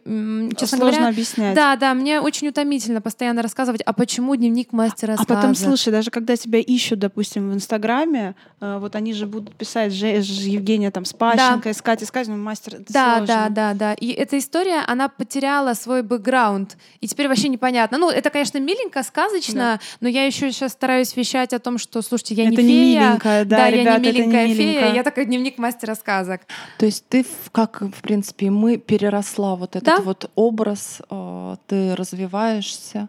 честно 0.60 0.78
Сложно 0.78 0.98
говоря, 0.98 1.10
объяснять. 1.14 1.56
да, 1.56 1.76
да, 1.76 1.94
мне 1.94 2.20
очень 2.22 2.48
утомительно 2.48 3.02
постоянно 3.02 3.42
рассказывать, 3.42 3.82
а 3.82 3.94
почему 3.94 4.36
дневник 4.36 4.72
мастера 4.74 5.16
А 5.18 5.26
потом, 5.26 5.56
слушай, 5.56 5.90
даже 5.92 6.12
когда 6.12 6.36
тебя 6.36 6.60
ищут, 6.60 7.00
допустим, 7.00 7.50
в 7.50 7.54
Инстаграме, 7.54 8.36
э, 8.62 8.78
вот 8.80 8.96
они 8.96 9.14
же 9.14 9.26
будут 9.26 9.56
писать 9.56 9.94
же, 9.94 10.08
Евгения 10.08 10.92
там 10.92 11.06
Спащенко, 11.06 11.72
искать, 11.72 12.04
искать, 12.04 12.28
ну, 12.28 12.38
мастер, 12.38 12.76
это 12.76 12.92
Да, 12.94 13.18
сложно. 13.18 13.28
да, 13.28 13.50
да, 13.50 13.74
да. 13.74 13.94
И 13.94 14.12
эта 14.12 14.38
история, 14.38 14.82
она 14.88 15.10
потеряла 15.10 15.74
свой 15.74 16.04
бэкграунд. 16.04 16.78
И 17.02 17.08
теперь 17.08 17.28
вообще 17.28 17.50
непонятно. 17.50 17.98
Ну, 17.98 18.10
это, 18.10 18.30
конечно, 18.30 18.58
миленько, 18.60 19.04
сказочно, 19.04 19.80
но 20.00 20.08
я 20.10 20.26
еще 20.26 20.52
сейчас 20.52 20.74
стараюсь 20.74 21.16
вещать 21.16 21.54
о 21.54 21.60
том, 21.60 21.78
что, 21.78 22.02
слушайте, 22.02 22.36
я 22.36 22.50
это 22.50 22.62
не 22.62 22.68
не 22.68 22.74
фея. 22.94 23.02
миленькая, 23.08 23.46
да, 23.46 23.58
Да, 23.58 23.66
я 23.68 23.72
ребята, 23.72 24.00
не 24.02 24.10
это 24.10 24.18
не 24.20 24.24
миленькая 24.26 24.56
фея, 24.56 24.94
я 24.94 25.04
такой 25.04 25.26
дневник 25.26 25.58
мастера 25.58 25.96
сказок. 25.96 26.42
То 26.78 26.86
есть 26.86 27.06
ты, 27.08 27.26
как, 27.52 27.82
в 27.82 28.02
принципе, 28.02 28.50
мы 28.50 28.78
переросла 28.78 29.56
вот 29.56 29.76
этот 29.76 29.84
Да. 29.86 29.98
вот 30.02 30.30
образ, 30.50 31.02
э, 31.10 31.56
ты 31.68 31.96
развиваешься, 31.96 33.08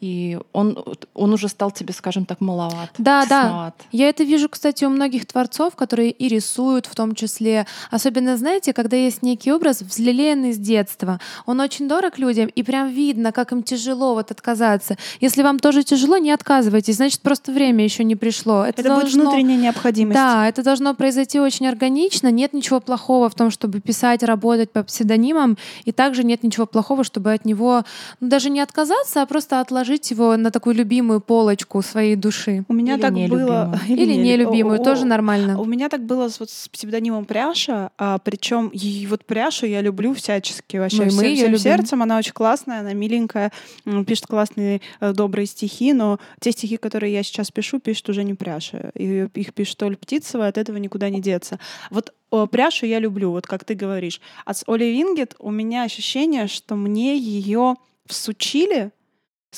и 0.00 0.38
он, 0.52 0.78
он 1.14 1.32
уже 1.32 1.48
стал 1.48 1.72
тебе, 1.72 1.92
скажем 1.92 2.24
так, 2.24 2.40
маловат. 2.40 2.90
Да, 2.98 3.26
да. 3.26 3.42
тесноват. 3.42 3.74
Я 3.90 4.08
это 4.08 4.22
вижу, 4.22 4.48
кстати, 4.48 4.84
у 4.84 4.90
многих 4.90 5.26
творцов, 5.26 5.74
которые 5.74 6.12
и 6.12 6.28
рисуют 6.28 6.86
в 6.86 6.94
том 6.94 7.16
числе. 7.16 7.66
Особенно, 7.90 8.36
знаете, 8.36 8.72
когда 8.72 8.96
есть 8.96 9.22
некий 9.22 9.52
образ, 9.52 9.82
взлелеянный 9.82 10.52
с 10.52 10.58
детства. 10.58 11.18
Он 11.46 11.58
очень 11.58 11.88
дорог 11.88 12.16
людям, 12.18 12.46
и 12.46 12.62
прям 12.62 12.90
видно, 12.90 13.32
как 13.32 13.50
им 13.50 13.64
тяжело 13.64 14.14
вот 14.14 14.30
отказаться. 14.30 14.96
Если 15.20 15.42
вам 15.42 15.58
тоже 15.58 15.82
тяжело, 15.82 16.16
не 16.16 16.30
отказывайтесь, 16.30 16.94
значит, 16.96 17.20
просто 17.20 17.50
время 17.50 17.82
еще 17.82 18.04
не 18.04 18.14
пришло. 18.14 18.62
Это, 18.64 18.82
Это 18.82 18.94
будет 18.94 19.06
должно- 19.06 19.22
внутренняя 19.22 19.58
необходимость. 19.58 20.14
Да, 20.14 20.48
это 20.48 20.62
должно 20.62 20.94
произойти 20.94 21.40
очень 21.40 21.66
органично. 21.66 22.30
Нет 22.30 22.52
ничего 22.52 22.78
плохого 22.78 23.28
в 23.28 23.34
том, 23.34 23.50
чтобы 23.50 23.80
писать, 23.80 24.22
работать 24.22 24.70
по 24.70 24.84
псевдонимам, 24.84 25.58
и 25.84 25.90
также 25.90 26.22
нет 26.22 26.44
ничего 26.44 26.66
плохого, 26.66 27.02
чтобы 27.02 27.32
от 27.32 27.44
него 27.44 27.82
ну, 28.20 28.28
даже 28.28 28.48
не 28.48 28.60
отказаться, 28.60 29.22
а 29.22 29.26
просто 29.26 29.58
отложить 29.58 29.87
его 29.94 30.36
на 30.36 30.50
такую 30.50 30.74
любимую 30.76 31.20
полочку 31.20 31.82
своей 31.82 32.16
души. 32.16 32.64
У 32.68 32.72
меня 32.72 32.94
Или 32.94 33.00
так 33.02 33.12
было... 33.14 33.78
Или 33.88 34.14
нелю- 34.14 34.22
нелюбимую, 34.22 34.80
О, 34.80 34.84
тоже 34.84 35.02
о, 35.02 35.06
нормально. 35.06 35.60
У 35.60 35.64
меня 35.64 35.88
так 35.88 36.04
было 36.04 36.28
с, 36.28 36.40
вот, 36.40 36.50
с 36.50 36.68
псевдонимом 36.68 37.24
Пряша, 37.24 37.90
а, 37.98 38.18
причем 38.18 38.68
и 38.68 39.06
вот 39.06 39.24
Пряшу 39.24 39.66
я 39.66 39.80
люблю 39.80 40.14
всячески 40.14 40.76
вообще 40.76 40.98
Ну 40.98 41.02
и 41.02 41.06
мы 41.06 41.10
всем, 41.10 41.24
её 41.24 41.36
всем 41.36 41.46
любим. 41.52 41.58
сердцем. 41.62 42.02
Она 42.02 42.18
очень 42.18 42.32
классная, 42.32 42.80
она 42.80 42.92
миленькая, 42.92 43.52
пишет 44.06 44.26
классные 44.26 44.80
э, 45.00 45.12
добрые 45.12 45.46
стихи, 45.46 45.92
но 45.92 46.18
те 46.40 46.52
стихи, 46.52 46.76
которые 46.76 47.12
я 47.12 47.22
сейчас 47.22 47.50
пишу, 47.50 47.78
пишет 47.80 48.08
уже 48.08 48.24
не 48.24 48.34
Пряша. 48.34 48.90
И 48.94 49.28
их 49.34 49.54
пишет 49.54 49.82
Оля 49.82 49.96
Птицева, 49.96 50.46
от 50.46 50.58
этого 50.58 50.76
никуда 50.76 51.08
не 51.10 51.20
деться. 51.20 51.58
Вот 51.90 52.12
о, 52.30 52.46
Пряшу 52.46 52.84
я 52.86 52.98
люблю, 52.98 53.30
вот 53.30 53.46
как 53.46 53.64
ты 53.64 53.74
говоришь. 53.74 54.20
А 54.44 54.52
с 54.52 54.62
Олей 54.66 54.92
Вингет 54.92 55.34
у 55.38 55.50
меня 55.50 55.84
ощущение, 55.84 56.46
что 56.46 56.74
мне 56.76 57.16
ее 57.16 57.76
всучили, 58.06 58.90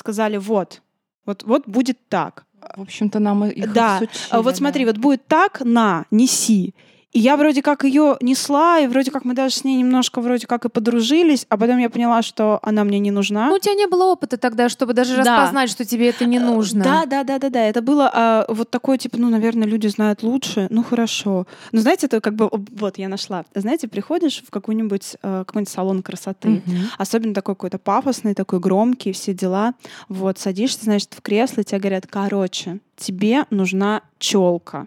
сказали, 0.01 0.36
вот, 0.38 0.82
вот, 1.26 1.44
вот 1.44 1.68
будет 1.68 1.98
так. 2.09 2.44
В 2.76 2.82
общем-то, 2.82 3.18
нам 3.20 3.44
их 3.44 3.72
Да, 3.72 3.96
всучили, 3.96 4.26
А 4.30 4.42
вот 4.42 4.57
смотри, 4.57 4.84
да. 4.84 4.90
вот 4.92 4.98
будет 5.01 5.26
так, 5.26 5.61
на, 5.64 6.05
неси. 6.11 6.74
И 7.12 7.18
я 7.18 7.36
вроде 7.36 7.61
как 7.61 7.82
ее 7.82 8.16
несла, 8.20 8.78
и 8.78 8.86
вроде 8.86 9.11
как 9.11 9.24
мы 9.24 9.34
даже 9.34 9.56
с 9.56 9.64
ней 9.64 9.76
немножко 9.76 10.20
вроде 10.20 10.46
как 10.46 10.64
и 10.64 10.68
подружились, 10.68 11.44
а 11.48 11.56
потом 11.56 11.78
я 11.78 11.90
поняла, 11.90 12.22
что 12.22 12.61
она 12.62 12.84
мне 12.84 13.00
не 13.00 13.11
нужна. 13.11 13.48
Ну, 13.48 13.56
у 13.56 13.58
тебя 13.58 13.74
не 13.74 13.86
было 13.88 14.04
опыта 14.04 14.36
тогда, 14.36 14.68
чтобы 14.68 14.92
даже 14.92 15.16
Да. 15.16 15.36
распознать, 15.36 15.70
что 15.70 15.84
тебе 15.84 16.08
это 16.11 16.24
не 16.24 16.38
Э, 16.38 16.40
нужно. 16.40 16.84
Да, 16.84 17.06
да, 17.06 17.24
да, 17.24 17.38
да, 17.40 17.50
да. 17.50 17.61
Это 17.66 17.82
было 17.82 18.08
а, 18.14 18.44
вот 18.48 18.70
такое, 18.70 18.96
типа, 18.96 19.16
ну, 19.18 19.28
наверное, 19.28 19.66
люди 19.66 19.88
знают 19.88 20.22
лучше. 20.22 20.68
Ну, 20.70 20.84
хорошо. 20.84 21.48
Ну, 21.72 21.80
знаете, 21.80 22.06
это 22.06 22.20
как 22.20 22.36
бы, 22.36 22.48
вот, 22.52 22.96
я 22.98 23.08
нашла. 23.08 23.44
Знаете, 23.54 23.88
приходишь 23.88 24.42
в 24.46 24.50
какой-нибудь 24.50 25.16
э, 25.20 25.44
какой-нибудь 25.46 25.72
салон 25.72 26.02
красоты, 26.04 26.62
Мгм. 26.64 26.90
особенно 26.96 27.34
такой 27.34 27.56
какой-то 27.56 27.78
пафосный, 27.78 28.34
такой 28.34 28.61
громкий, 28.61 29.11
все 29.12 29.34
дела. 29.34 29.74
Вот, 30.08 30.38
садишься, 30.38 30.84
значит, 30.84 31.12
в 31.14 31.22
кресло, 31.22 31.62
и 31.62 31.64
тебе 31.64 31.80
говорят, 31.80 32.06
короче, 32.06 32.78
тебе 32.96 33.46
нужна 33.50 34.02
челка. 34.20 34.86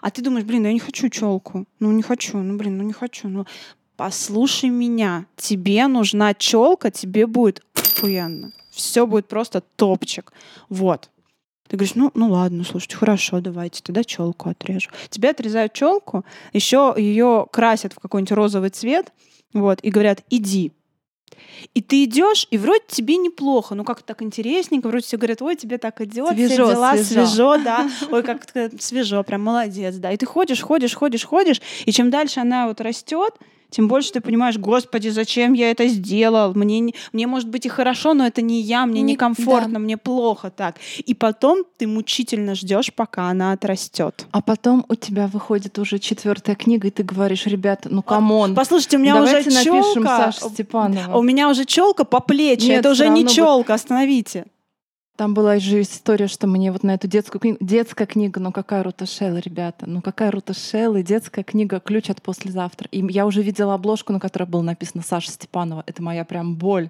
А 0.00 0.10
ты 0.10 0.22
думаешь, 0.22 0.44
блин, 0.44 0.64
я 0.64 0.72
не 0.72 0.78
хочу 0.78 1.08
челку. 1.08 1.66
Ну, 1.78 1.92
не 1.92 2.02
хочу, 2.02 2.38
ну, 2.38 2.56
блин, 2.56 2.78
ну 2.78 2.84
не 2.84 2.92
хочу. 2.92 3.28
Ну, 3.28 3.46
послушай 3.96 4.70
меня. 4.70 5.26
Тебе 5.36 5.86
нужна 5.86 6.34
челка, 6.34 6.90
тебе 6.90 7.26
будет 7.26 7.62
охуенно. 7.74 8.52
Все 8.70 9.06
будет 9.06 9.28
просто 9.28 9.60
топчик. 9.76 10.32
Вот. 10.68 11.10
Ты 11.68 11.76
говоришь, 11.76 11.94
ну, 11.94 12.10
ну 12.14 12.30
ладно, 12.30 12.64
слушайте, 12.64 12.96
хорошо, 12.96 13.40
давайте, 13.40 13.80
тогда 13.80 14.02
челку 14.02 14.48
отрежу. 14.48 14.90
Тебе 15.08 15.30
отрезают 15.30 15.72
челку, 15.72 16.24
еще 16.52 16.92
ее 16.96 17.46
красят 17.52 17.92
в 17.92 18.00
какой-нибудь 18.00 18.32
розовый 18.32 18.70
цвет, 18.70 19.12
вот, 19.52 19.78
и 19.82 19.90
говорят, 19.90 20.24
иди. 20.30 20.72
И 21.74 21.80
ты 21.82 22.04
идешь, 22.04 22.46
и 22.50 22.58
вроде 22.58 22.82
тебе 22.88 23.16
неплохо, 23.16 23.74
ну 23.74 23.84
как 23.84 24.02
так 24.02 24.22
интересненько, 24.22 24.88
вроде 24.88 25.04
все 25.04 25.16
говорят, 25.16 25.42
ой, 25.42 25.56
тебе 25.56 25.78
так 25.78 26.00
идет, 26.00 26.34
все 26.34 26.48
Свежо, 26.48 26.70
дела, 26.72 26.96
свежо. 26.96 27.26
свежо, 27.26 27.56
да, 27.64 27.90
ой, 28.10 28.22
как 28.22 28.46
свежо, 28.80 29.22
прям 29.22 29.42
молодец, 29.42 29.94
да. 29.96 30.12
И 30.12 30.16
ты 30.16 30.26
ходишь, 30.26 30.60
ходишь, 30.60 30.94
ходишь, 30.94 31.24
ходишь, 31.24 31.60
и 31.84 31.92
чем 31.92 32.10
дальше 32.10 32.40
она 32.40 32.66
вот 32.68 32.80
растет, 32.80 33.34
тем 33.70 33.88
больше 33.88 34.12
ты 34.12 34.20
понимаешь, 34.20 34.58
господи, 34.58 35.08
зачем 35.08 35.52
я 35.52 35.70
это 35.70 35.86
сделал? 35.86 36.54
Мне, 36.54 36.80
не- 36.80 36.94
мне 37.12 37.26
может 37.26 37.48
быть 37.48 37.66
и 37.66 37.68
хорошо, 37.68 38.14
но 38.14 38.26
это 38.26 38.42
не 38.42 38.60
я, 38.60 38.86
мне 38.86 39.00
Не- 39.02 39.12
некомфортно, 39.12 39.74
да. 39.74 39.78
мне 39.78 39.96
плохо 39.96 40.50
так. 40.50 40.76
И 40.98 41.14
потом 41.14 41.64
ты 41.78 41.86
мучительно 41.86 42.54
ждешь, 42.54 42.92
пока 42.92 43.28
она 43.30 43.52
отрастет. 43.52 44.26
А 44.32 44.40
потом 44.42 44.84
у 44.88 44.94
тебя 44.94 45.26
выходит 45.26 45.78
уже 45.78 45.98
четвертая 45.98 46.56
книга, 46.56 46.88
и 46.88 46.90
ты 46.90 47.02
говоришь, 47.02 47.46
ребята, 47.46 47.88
ну 47.90 48.02
come 48.02 48.32
on, 48.32 48.54
Послушайте, 48.54 48.96
у 48.96 49.00
меня 49.00 49.14
давайте 49.14 49.48
уже 49.48 49.58
напишем 49.58 49.94
челка. 49.94 50.32
Саша 50.32 50.48
Степанова. 50.54 51.16
У 51.16 51.22
меня 51.22 51.48
уже 51.48 51.64
челка 51.64 52.04
по 52.04 52.20
плечи. 52.20 52.66
Нет, 52.66 52.80
это 52.80 52.90
уже 52.90 53.08
не 53.08 53.26
челка, 53.26 53.74
остановите. 53.74 54.46
Там 55.20 55.34
была 55.34 55.58
же 55.58 55.82
история, 55.82 56.28
что 56.28 56.46
мне 56.46 56.72
вот 56.72 56.82
на 56.82 56.94
эту 56.94 57.06
детскую 57.06 57.42
книгу... 57.42 57.58
Детская 57.60 58.06
книга, 58.06 58.40
ну 58.40 58.52
какая 58.52 58.82
Рута 58.82 59.04
Шейл, 59.04 59.36
ребята? 59.36 59.84
Ну 59.86 60.00
какая 60.00 60.30
Рута 60.30 60.54
Шейл? 60.54 61.02
Детская 61.02 61.42
книга 61.42 61.78
«Ключ 61.78 62.08
от 62.08 62.22
послезавтра». 62.22 62.88
И 62.90 63.04
я 63.12 63.26
уже 63.26 63.42
видела 63.42 63.74
обложку, 63.74 64.14
на 64.14 64.18
которой 64.18 64.44
было 64.44 64.62
написано 64.62 65.02
«Саша 65.02 65.30
Степанова». 65.30 65.84
Это 65.86 66.02
моя 66.02 66.24
прям 66.24 66.56
боль. 66.56 66.88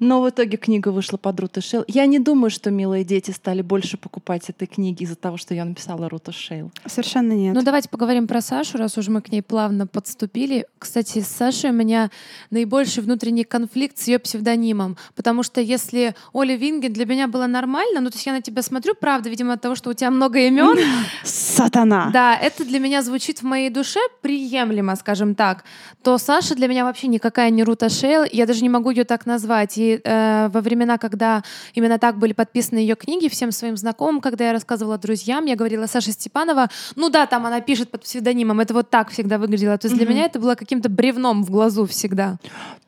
Но 0.00 0.22
в 0.22 0.28
итоге 0.30 0.56
книга 0.56 0.88
вышла 0.88 1.16
под 1.16 1.40
Рута 1.40 1.60
Шейл. 1.60 1.84
Я 1.88 2.06
не 2.06 2.18
думаю, 2.18 2.50
что 2.50 2.70
милые 2.70 3.04
дети 3.04 3.30
стали 3.30 3.62
больше 3.62 3.96
покупать 3.96 4.48
этой 4.48 4.66
книги 4.66 5.02
из-за 5.02 5.16
того, 5.16 5.36
что 5.36 5.54
я 5.54 5.64
написала 5.64 6.08
Рута 6.08 6.32
Шейл. 6.32 6.70
Совершенно 6.86 7.32
нет. 7.32 7.54
Ну, 7.54 7.62
давайте 7.62 7.88
поговорим 7.88 8.26
про 8.26 8.40
Сашу, 8.40 8.78
раз 8.78 8.96
уж 8.96 9.08
мы 9.08 9.20
к 9.22 9.32
ней 9.32 9.42
плавно 9.42 9.86
подступили. 9.86 10.66
Кстати, 10.78 11.20
с 11.20 11.28
Сашей 11.28 11.70
у 11.70 11.72
меня 11.72 12.10
наибольший 12.50 13.02
внутренний 13.02 13.44
конфликт 13.44 13.98
с 13.98 14.06
ее 14.06 14.18
псевдонимом. 14.18 14.96
Потому 15.16 15.42
что 15.42 15.60
если 15.60 16.14
Оля 16.32 16.56
Винген 16.56 16.92
для 16.92 17.04
меня 17.06 17.26
было 17.26 17.46
нормально, 17.46 18.00
ну, 18.00 18.10
то 18.10 18.16
есть 18.16 18.26
я 18.26 18.32
на 18.32 18.42
тебя 18.42 18.62
смотрю, 18.62 18.94
правда, 18.94 19.28
видимо, 19.28 19.54
от 19.54 19.60
того, 19.60 19.74
что 19.74 19.90
у 19.90 19.94
тебя 19.94 20.10
много 20.10 20.38
имен, 20.38 20.78
Сатана. 21.24 22.10
да, 22.12 22.36
это 22.36 22.64
для 22.64 22.78
меня 22.78 23.02
звучит 23.02 23.40
в 23.40 23.42
моей 23.44 23.70
душе 23.70 24.00
приемлемо, 24.22 24.96
скажем 24.96 25.34
так, 25.34 25.64
то 26.02 26.18
Саша 26.18 26.54
для 26.54 26.68
меня 26.68 26.84
вообще 26.84 27.08
никакая 27.08 27.50
не 27.50 27.64
Рута 27.64 27.88
Шейл, 27.88 28.24
я 28.30 28.46
даже 28.46 28.62
не 28.62 28.68
могу 28.68 28.90
ее 28.90 29.04
так 29.04 29.26
назвать. 29.26 29.76
И 29.78 29.87
И 29.88 30.00
э, 30.04 30.48
во 30.52 30.60
времена, 30.60 30.98
когда 30.98 31.42
именно 31.74 31.98
так 31.98 32.18
были 32.18 32.32
подписаны 32.32 32.78
ее 32.78 32.94
книги, 32.94 33.28
всем 33.28 33.52
своим 33.52 33.76
знакомым, 33.76 34.20
когда 34.20 34.46
я 34.46 34.52
рассказывала 34.52 34.98
друзьям, 34.98 35.46
я 35.46 35.56
говорила 35.56 35.86
Саша 35.86 36.12
Степанова, 36.12 36.68
ну 36.96 37.08
да, 37.08 37.26
там 37.26 37.46
она 37.46 37.60
пишет 37.60 37.90
под 37.90 38.02
псевдонимом, 38.02 38.60
это 38.60 38.74
вот 38.74 38.90
так 38.90 39.10
всегда 39.10 39.38
выглядело. 39.38 39.78
То 39.78 39.88
есть 39.88 39.96
для 39.96 40.06
меня 40.06 40.24
это 40.24 40.38
было 40.38 40.54
каким-то 40.54 40.88
бревном 40.88 41.44
в 41.44 41.50
глазу 41.50 41.86
всегда. 41.86 42.36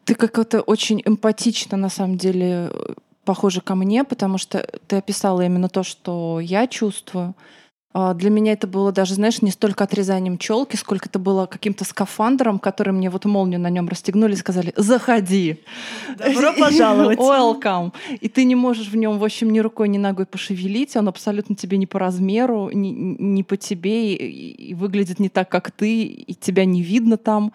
Ты 0.05 0.15
как-то 0.15 0.61
очень 0.61 1.03
эмпатично, 1.05 1.77
на 1.77 1.89
самом 1.89 2.19
деле, 2.19 2.71
похожа 3.25 3.61
ко 3.61 3.75
мне, 3.75 4.05
потому 4.05 4.39
что 4.39 4.67
ты 4.87 4.97
описала 4.97 5.43
именно 5.43 5.69
то, 5.69 5.83
что 5.83 6.41
я 6.41 6.67
чувствую. 6.67 7.35
А, 7.93 8.15
для 8.15 8.31
меня 8.31 8.53
это 8.53 8.69
было 8.69 8.93
даже, 8.93 9.15
знаешь, 9.15 9.43
не 9.43 9.51
столько 9.51 9.83
отрезанием 9.83 10.39
челки, 10.39 10.77
сколько 10.77 11.09
это 11.09 11.19
было 11.19 11.47
каким-то 11.47 11.85
скафандром, 11.85 12.61
который 12.61 12.93
мне 12.93 13.11
вот 13.11 13.25
молнию 13.25 13.59
на 13.59 13.69
нем 13.69 13.89
расстегнули 13.89 14.35
и 14.35 14.37
сказали 14.37 14.73
«Заходи!» 14.77 15.65
Добро 16.17 16.53
пожаловать! 16.53 17.19
Welcome! 17.19 17.93
И 18.21 18.29
ты 18.29 18.45
не 18.45 18.55
можешь 18.55 18.89
в 18.89 18.97
нем, 18.97 19.19
в 19.19 19.25
общем, 19.25 19.51
ни 19.51 19.59
рукой, 19.59 19.89
ни 19.89 19.99
ногой 19.99 20.27
пошевелить, 20.27 20.95
он 20.95 21.09
абсолютно 21.09 21.57
тебе 21.57 21.79
не 21.79 21.87
по 21.87 21.99
размеру, 21.99 22.71
не, 22.71 22.93
не 22.93 23.43
по 23.43 23.57
тебе, 23.57 24.15
и, 24.15 24.69
и 24.71 24.75
выглядит 24.75 25.19
не 25.19 25.29
так, 25.29 25.49
как 25.49 25.73
ты, 25.73 26.05
и 26.05 26.35
тебя 26.35 26.65
не 26.65 26.83
видно 26.83 27.17
там. 27.17 27.53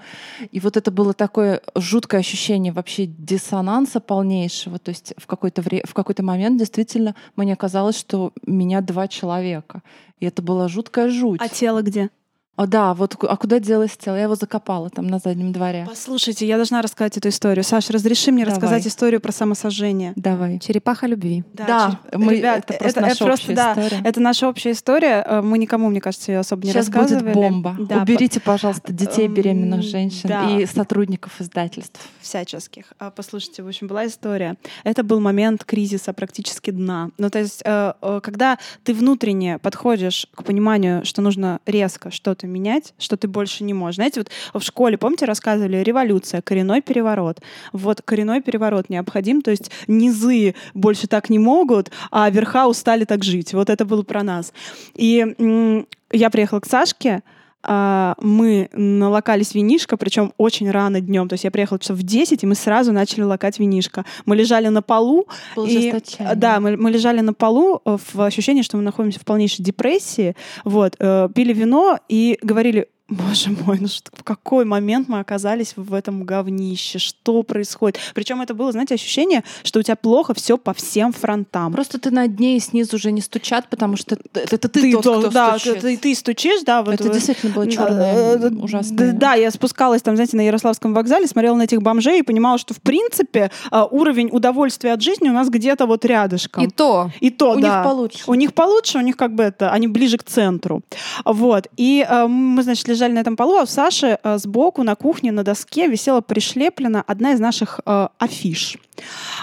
И 0.51 0.59
вот 0.59 0.75
это 0.75 0.91
было 0.91 1.13
такое 1.13 1.61
жуткое 1.75 2.19
ощущение 2.19 2.73
вообще 2.73 3.05
диссонанса 3.05 4.01
полнейшего. 4.01 4.79
То 4.79 4.89
есть 4.89 5.13
в 5.17 5.27
какой-то, 5.27 5.61
вре- 5.61 5.87
в 5.87 5.93
какой-то 5.93 6.23
момент 6.23 6.59
действительно 6.59 7.15
мне 7.37 7.55
казалось, 7.55 7.97
что 7.97 8.33
меня 8.45 8.81
два 8.81 9.07
человека. 9.07 9.81
И 10.25 10.27
это 10.27 10.41
была 10.41 10.67
жуткая 10.67 11.09
жуть. 11.09 11.39
А 11.39 11.47
тело 11.47 11.83
где? 11.83 12.09
А, 12.57 12.67
да, 12.67 12.93
вот 12.93 13.15
а 13.21 13.35
куда 13.37 13.59
делось 13.59 13.97
тело? 13.97 14.15
Я 14.15 14.23
его 14.23 14.35
закопала 14.35 14.89
там 14.89 15.07
на 15.07 15.19
заднем 15.19 15.51
дворе. 15.51 15.85
Послушайте, 15.87 16.47
я 16.47 16.55
должна 16.55 16.81
рассказать 16.81 17.17
эту 17.17 17.27
историю. 17.29 17.63
Саша, 17.65 17.91
разреши 17.91 18.31
мне 18.31 18.45
Давай. 18.45 18.55
рассказать 18.55 18.87
историю 18.87 19.19
про 19.19 19.31
самосожжение. 19.33 20.13
Давай. 20.15 20.59
Черепаха 20.59 21.05
любви. 21.07 21.43
Да, 21.53 21.99
чер- 22.11 22.17
мы- 22.17 22.37
ребят, 22.37 22.63
это 22.69 22.77
просто 22.79 23.01
наша 23.01 23.25
общая 23.25 23.53
да, 23.55 23.71
история. 23.73 24.01
это 24.05 24.19
наша 24.21 24.47
общая 24.47 24.71
история. 24.71 25.23
Э, 25.27 25.41
Мы 25.41 25.57
никому, 25.57 25.89
мне 25.89 25.99
кажется, 25.99 26.31
ее 26.31 26.39
особо 26.39 26.63
не 26.65 26.69
Сейчас 26.71 26.87
рассказывали. 26.87 27.23
будет 27.23 27.33
бомба. 27.33 27.75
Да, 27.79 28.01
Уберите, 28.03 28.39
пожалуйста, 28.39 28.93
детей 28.93 29.27
Эм, 29.27 29.33
беременных 29.33 29.81
женщин 29.81 30.29
да. 30.29 30.49
и 30.57 30.65
сотрудников 30.65 31.41
издательств. 31.41 31.99
всяческих. 32.21 32.85
А, 32.99 33.11
Послушайте, 33.11 33.63
в 33.63 33.67
общем, 33.67 33.87
была 33.87 34.07
история. 34.07 34.55
Это 34.83 35.03
был 35.03 35.19
момент 35.19 35.63
кризиса 35.65 36.13
практически 36.13 36.71
дна. 36.71 37.09
Ну, 37.17 37.29
то 37.29 37.39
есть, 37.39 37.61
э, 37.65 37.93
э, 38.01 38.19
когда 38.23 38.57
ты 38.83 38.93
внутренне 38.93 39.57
подходишь 39.59 40.27
к 40.33 40.43
пониманию, 40.43 41.03
что 41.05 41.21
нужно 41.21 41.59
резко 41.65 42.11
что-то 42.11 42.44
менять, 42.45 42.93
что 42.97 43.17
ты 43.17 43.27
больше 43.27 43.63
не 43.63 43.73
можешь. 43.73 43.95
Знаете, 43.95 44.21
вот 44.21 44.61
в 44.61 44.65
школе, 44.65 44.97
помните, 44.97 45.25
рассказывали 45.25 45.77
революция, 45.77 46.41
коренной 46.41 46.81
переворот. 46.81 47.41
Вот 47.73 48.01
коренной 48.01 48.41
переворот 48.41 48.89
необходим, 48.89 49.41
то 49.41 49.51
есть 49.51 49.71
низы 49.87 50.55
больше 50.73 51.07
так 51.07 51.29
не 51.29 51.39
могут, 51.39 51.91
а 52.11 52.29
верха 52.29 52.67
устали 52.67 53.05
так 53.05 53.23
жить. 53.23 53.53
Вот 53.53 53.69
это 53.69 53.85
было 53.85 54.03
про 54.03 54.23
нас. 54.23 54.53
И 54.93 55.85
я 56.11 56.29
приехала 56.29 56.59
к 56.59 56.65
Сашке, 56.65 57.23
мы 57.67 58.69
налокались 58.73 59.53
винишко, 59.53 59.97
причем 59.97 60.33
очень 60.37 60.69
рано 60.69 61.01
днем. 61.01 61.27
То 61.27 61.33
есть 61.33 61.43
я 61.43 61.51
приехала 61.51 61.79
часов 61.79 61.97
в 61.97 62.03
10, 62.03 62.43
и 62.43 62.45
мы 62.45 62.55
сразу 62.55 62.91
начали 62.91 63.23
локать 63.23 63.59
винишко. 63.59 64.05
Мы 64.25 64.35
лежали 64.35 64.67
на 64.67 64.81
полу. 64.81 65.27
И, 65.57 65.93
да, 66.35 66.59
мы, 66.59 66.77
мы 66.77 66.91
лежали 66.91 67.21
на 67.21 67.33
полу 67.33 67.81
э, 67.85 67.97
в 68.13 68.21
ощущении, 68.21 68.61
что 68.61 68.77
мы 68.77 68.83
находимся 68.83 69.19
в 69.19 69.25
полнейшей 69.25 69.63
депрессии. 69.63 70.35
Вот, 70.63 70.95
э, 70.99 71.29
пили 71.33 71.53
вино 71.53 71.99
и 72.09 72.37
говорили, 72.41 72.87
Боже 73.07 73.51
мой, 73.51 73.77
ну 73.79 73.87
что, 73.87 74.09
в 74.13 74.23
какой 74.23 74.65
момент 74.65 75.07
мы 75.07 75.19
оказались 75.19 75.73
в 75.75 75.93
этом 75.93 76.23
говнище? 76.23 76.97
Что 76.97 77.43
происходит? 77.43 77.99
Причем 78.15 78.41
это 78.41 78.55
было, 78.55 78.71
знаете, 78.71 78.95
ощущение, 78.95 79.43
что 79.61 79.79
у 79.79 79.83
тебя 79.83 79.95
плохо 79.95 80.33
все 80.33 80.57
по 80.57 80.73
всем 80.73 81.13
фронтам. 81.13 81.71
Просто 81.71 81.99
ты 81.99 82.09
на 82.09 82.27
дне 82.27 82.57
и 82.57 82.59
снизу 82.59 82.95
уже 82.95 83.11
не 83.11 83.21
стучат, 83.21 83.69
потому 83.69 83.95
что 83.95 84.15
это, 84.33 84.55
это 84.55 84.69
ты, 84.69 84.91
тот, 84.91 85.03
то- 85.03 85.19
кто 85.19 85.29
да, 85.29 85.59
стучит. 85.59 85.81
ты, 85.81 85.97
ты 85.97 86.15
стучишь, 86.15 86.63
да, 86.63 86.81
вот 86.81 86.95
это 86.95 87.07
э, 87.07 87.13
действительно 87.13 87.53
было 87.53 87.65
Э, 87.65 87.69
черное, 87.69 88.37
да, 88.37 88.63
ужасное. 88.63 89.13
Да, 89.13 89.35
я 89.35 89.51
спускалась 89.51 90.01
там, 90.01 90.15
знаете, 90.15 90.35
на 90.37 90.41
Ярославском 90.41 90.95
вокзале, 90.95 91.27
смотрела 91.27 91.55
на 91.55 91.63
этих 91.63 91.83
бомжей 91.83 92.21
и 92.21 92.23
понимала, 92.23 92.57
что 92.57 92.73
в 92.73 92.81
принципе 92.81 93.51
а, 93.69 93.85
уровень 93.85 94.29
удовольствия 94.31 94.93
от 94.93 95.01
жизни 95.03 95.29
у 95.29 95.33
нас 95.33 95.49
где-то 95.49 95.85
вот 95.85 96.05
рядышком. 96.05 96.63
И 96.63 96.67
то. 96.71 97.11
И 97.19 97.29
то, 97.29 97.51
У 97.51 97.59
да. 97.59 97.75
них 97.75 97.83
получше. 97.83 98.23
У 98.25 98.33
них 98.33 98.53
получше, 98.55 98.97
у 98.97 99.01
них 99.01 99.15
как 99.15 99.35
бы 99.35 99.43
это, 99.43 99.69
они 99.71 99.87
ближе 99.87 100.17
к 100.17 100.23
центру. 100.23 100.81
Вот. 101.23 101.67
И 101.77 102.03
э, 102.07 102.25
мы, 102.25 102.63
значит, 102.63 102.94
лежали 102.95 103.13
на 103.13 103.19
этом 103.19 103.35
полу, 103.35 103.57
а 103.57 103.63
у 103.63 103.65
Саши 103.65 104.17
э, 104.23 104.37
сбоку 104.37 104.83
на 104.83 104.95
кухне 104.95 105.31
на 105.31 105.43
доске 105.43 105.87
висела 105.87 106.21
пришлеплена 106.21 107.03
одна 107.07 107.33
из 107.33 107.39
наших 107.39 107.79
э, 107.85 108.07
афиш, 108.17 108.77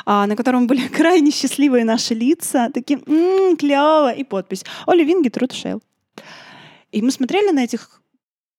а, 0.05 0.27
на 0.27 0.37
котором 0.37 0.67
были 0.67 0.89
крайне 0.99 1.31
счастливые 1.31 1.85
наши 1.85 2.15
лица, 2.15 2.71
такие 2.75 3.01
«М, 3.07 3.57
клево, 3.57 4.13
и 4.13 4.25
подпись 4.25 4.65
«Оли 4.87 5.05
Вингет 5.05 5.37
Рут 5.39 5.53
Шейл». 5.53 5.81
И 6.91 7.03
мы 7.03 7.11
смотрели 7.11 7.53
на 7.53 7.65
этих 7.65 8.02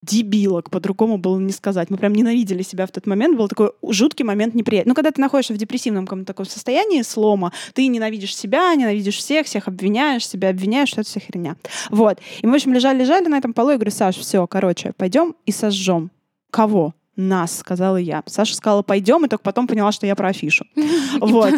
дебилок, 0.03 0.69
по-другому 0.69 1.17
было 1.17 1.39
не 1.39 1.51
сказать. 1.51 1.89
Мы 1.89 1.97
прям 1.97 2.13
ненавидели 2.13 2.61
себя 2.61 2.85
в 2.85 2.91
тот 2.91 3.05
момент. 3.07 3.37
Был 3.37 3.47
такой 3.47 3.71
жуткий 3.87 4.25
момент 4.25 4.53
неприятный. 4.53 4.91
Ну, 4.91 4.95
когда 4.95 5.11
ты 5.11 5.21
находишься 5.21 5.53
в 5.53 5.57
депрессивном 5.57 6.05
каком-то 6.05 6.25
таком 6.25 6.45
состоянии 6.45 7.01
слома, 7.01 7.53
ты 7.73 7.87
ненавидишь 7.87 8.35
себя, 8.35 8.73
ненавидишь 8.75 9.17
всех, 9.17 9.45
всех 9.45 9.67
обвиняешь, 9.67 10.27
себя 10.27 10.49
обвиняешь, 10.49 10.89
что 10.89 11.01
это 11.01 11.09
вся 11.09 11.19
херня. 11.19 11.55
Вот. 11.89 12.19
И 12.41 12.45
мы, 12.45 12.53
в 12.53 12.55
общем, 12.55 12.73
лежали-лежали 12.73 13.27
на 13.27 13.37
этом 13.37 13.53
полу. 13.53 13.71
Я 13.71 13.77
говорю, 13.77 13.91
Саш, 13.91 14.17
все, 14.17 14.45
короче, 14.47 14.93
пойдем 14.97 15.35
и 15.45 15.51
сожжем. 15.51 16.11
Кого? 16.51 16.93
Нас, 17.15 17.59
сказала 17.59 17.97
я. 17.97 18.23
Саша 18.25 18.55
сказала, 18.55 18.81
пойдем, 18.81 19.23
и 19.23 19.27
только 19.27 19.43
потом 19.43 19.67
поняла, 19.67 19.91
что 19.91 20.07
я 20.07 20.15
про 20.15 20.29
афишу. 20.29 20.65
Вот. 21.19 21.53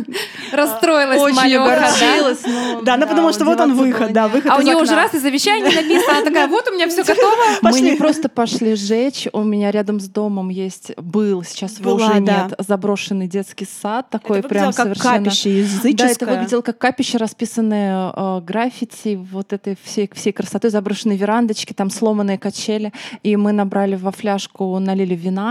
Расстроилась 0.51 1.19
Очень 1.19 1.55
огорчилась. 1.55 2.43
Да, 2.83 2.97
ну 2.97 3.07
потому 3.07 3.31
что 3.31 3.45
вот 3.45 3.59
он 3.59 3.73
выход, 3.73 4.11
да, 4.11 4.27
выход 4.27 4.51
А 4.51 4.57
у 4.57 4.61
нее 4.61 4.75
уже 4.75 4.95
раз 4.95 5.13
и 5.13 5.19
завещание 5.19 5.73
написано. 5.73 6.17
Она 6.17 6.25
такая, 6.25 6.47
вот 6.47 6.67
у 6.67 6.73
меня 6.73 6.87
все 6.89 7.03
готово. 7.03 7.35
Мы 7.61 7.81
не 7.81 7.95
просто 7.95 8.27
пошли 8.27 8.75
жечь, 8.75 9.27
у 9.31 9.43
меня 9.43 9.71
рядом 9.71 9.99
с 9.99 10.07
домом 10.07 10.49
есть, 10.49 10.91
был, 10.97 11.43
сейчас 11.43 11.79
его 11.79 11.93
уже 11.93 12.19
нет, 12.19 12.53
заброшенный 12.59 13.27
детский 13.27 13.65
сад, 13.81 14.09
такой 14.09 14.43
прям 14.43 14.73
совершенно... 14.73 15.25
капище 15.25 15.59
языческое. 15.59 15.95
Да, 15.95 16.07
это 16.09 16.25
выглядело 16.25 16.61
как 16.61 16.77
капище, 16.77 17.17
расписанное 17.17 18.11
э, 18.13 18.41
граффити, 18.41 19.15
вот 19.15 19.53
этой 19.53 19.77
всей, 19.83 20.09
всей 20.13 20.33
красотой, 20.33 20.69
заброшенные 20.69 21.17
верандочки, 21.17 21.73
там 21.73 21.89
сломанные 21.89 22.37
качели. 22.37 22.91
И 23.23 23.35
мы 23.37 23.51
набрали 23.53 23.95
во 23.95 24.11
фляжку, 24.11 24.77
налили 24.79 25.15
вина 25.15 25.44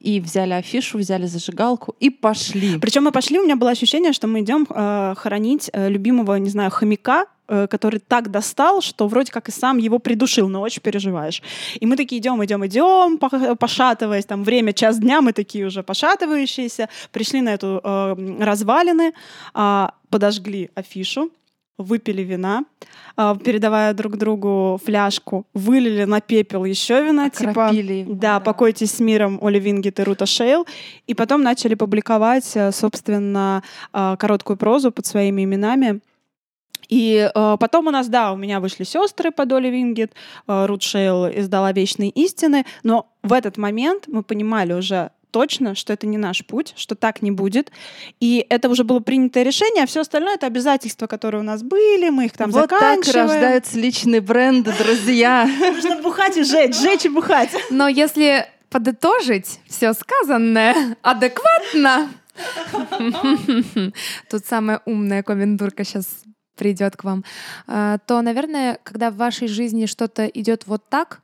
и 0.00 0.20
взяли 0.20 0.52
афишу, 0.52 0.98
взяли 0.98 1.26
зажигалку 1.26 1.94
и 2.00 2.10
пошли. 2.10 2.78
Причем 2.78 3.04
мы 3.04 3.12
пошли, 3.12 3.38
у 3.38 3.44
меня 3.44 3.56
было 3.56 3.70
ощущение, 3.70 4.12
что 4.12 4.26
мы 4.26 4.40
идем 4.40 4.66
э, 4.68 5.14
хоронить 5.16 5.70
э, 5.72 5.88
любимого, 5.88 6.36
не 6.36 6.50
знаю, 6.50 6.70
хомяка, 6.70 7.26
э, 7.48 7.66
который 7.66 8.00
так 8.00 8.30
достал, 8.30 8.82
что 8.82 9.08
вроде 9.08 9.32
как 9.32 9.48
и 9.48 9.52
сам 9.52 9.78
его 9.78 9.98
придушил, 9.98 10.48
но 10.48 10.60
очень 10.60 10.82
переживаешь. 10.82 11.42
И 11.80 11.86
мы 11.86 11.96
такие 11.96 12.20
идем, 12.20 12.44
идем, 12.44 12.64
идем, 12.66 13.18
по- 13.18 13.56
пошатываясь, 13.56 14.26
там 14.26 14.44
время 14.44 14.72
час 14.72 14.98
дня, 14.98 15.20
мы 15.20 15.32
такие 15.32 15.66
уже 15.66 15.82
пошатывающиеся, 15.82 16.88
пришли 17.12 17.40
на 17.40 17.54
эту 17.54 17.80
э, 17.82 18.16
развалины, 18.40 19.12
а, 19.54 19.94
подожгли 20.10 20.70
афишу, 20.74 21.30
выпили 21.78 22.22
вина, 22.22 22.64
а, 23.16 23.36
передавая 23.36 23.92
друг 23.94 24.16
другу 24.16 24.80
фляжку, 24.84 25.46
вылили 25.54 26.04
на 26.04 26.20
пепел 26.20 26.64
еще 26.64 27.02
вина, 27.04 27.30
типа 27.30 27.66
Окропили 27.66 27.92
его, 27.94 28.14
да, 28.14 28.34
да. 28.34 28.40
покойтесь 28.40 28.92
с 28.92 29.00
миром 29.00 29.38
Оли 29.42 29.58
Вингет 29.58 30.00
и 30.00 30.02
Рута 30.02 30.26
Шейл. 30.26 30.66
И 31.06 31.14
потом 31.14 31.42
начали 31.42 31.74
публиковать, 31.74 32.50
э, 32.54 32.72
собственно, 32.72 33.62
э, 33.92 34.16
короткую 34.18 34.56
прозу 34.56 34.90
под 34.90 35.06
своими 35.06 35.44
именами. 35.44 36.00
И 36.88 37.30
э, 37.34 37.56
потом 37.58 37.88
у 37.88 37.90
нас, 37.90 38.08
да, 38.08 38.32
у 38.32 38.36
меня 38.36 38.60
вышли 38.60 38.84
сестры 38.84 39.30
под 39.30 39.52
Оли 39.52 39.68
Вингет, 39.68 40.12
э, 40.46 40.66
Рут 40.66 40.82
Шейл 40.82 41.26
издала 41.26 41.72
«Вечные 41.72 42.10
истины», 42.10 42.64
но 42.82 43.06
в 43.22 43.32
этот 43.32 43.56
момент 43.56 44.04
мы 44.06 44.22
понимали 44.22 44.72
уже 44.72 45.10
точно, 45.36 45.74
что 45.74 45.92
это 45.92 46.06
не 46.06 46.16
наш 46.16 46.46
путь, 46.46 46.72
что 46.76 46.94
так 46.94 47.20
не 47.20 47.30
будет. 47.30 47.70
И 48.20 48.46
это 48.48 48.70
уже 48.70 48.84
было 48.84 49.00
принятое 49.00 49.42
решение, 49.42 49.82
а 49.82 49.86
все 49.86 50.00
остальное 50.00 50.36
это 50.36 50.46
обязательства, 50.46 51.06
которые 51.06 51.42
у 51.42 51.44
нас 51.44 51.62
были, 51.62 52.08
мы 52.08 52.24
их 52.24 52.32
там 52.32 52.50
вот 52.50 52.70
так 52.70 52.80
и 52.80 53.02
заканчиваем. 53.02 53.28
рождаются 53.28 53.78
личные 53.78 54.22
бренды, 54.22 54.72
друзья. 54.78 55.46
Нужно 55.60 56.00
бухать 56.00 56.38
и 56.38 56.42
жечь, 56.42 56.74
жечь 56.74 57.04
и 57.04 57.10
бухать. 57.10 57.50
Но 57.68 57.86
если 57.86 58.46
подытожить 58.70 59.60
все 59.68 59.92
сказанное 59.92 60.96
адекватно, 61.02 62.08
тут 64.30 64.46
самая 64.46 64.80
умная 64.86 65.22
комендурка 65.22 65.84
сейчас 65.84 66.06
придет 66.56 66.96
к 66.96 67.04
вам, 67.04 67.24
а, 67.66 67.98
то, 67.98 68.22
наверное, 68.22 68.78
когда 68.84 69.10
в 69.10 69.16
вашей 69.16 69.48
жизни 69.48 69.84
что-то 69.84 70.24
идет 70.24 70.66
вот 70.66 70.88
так, 70.88 71.20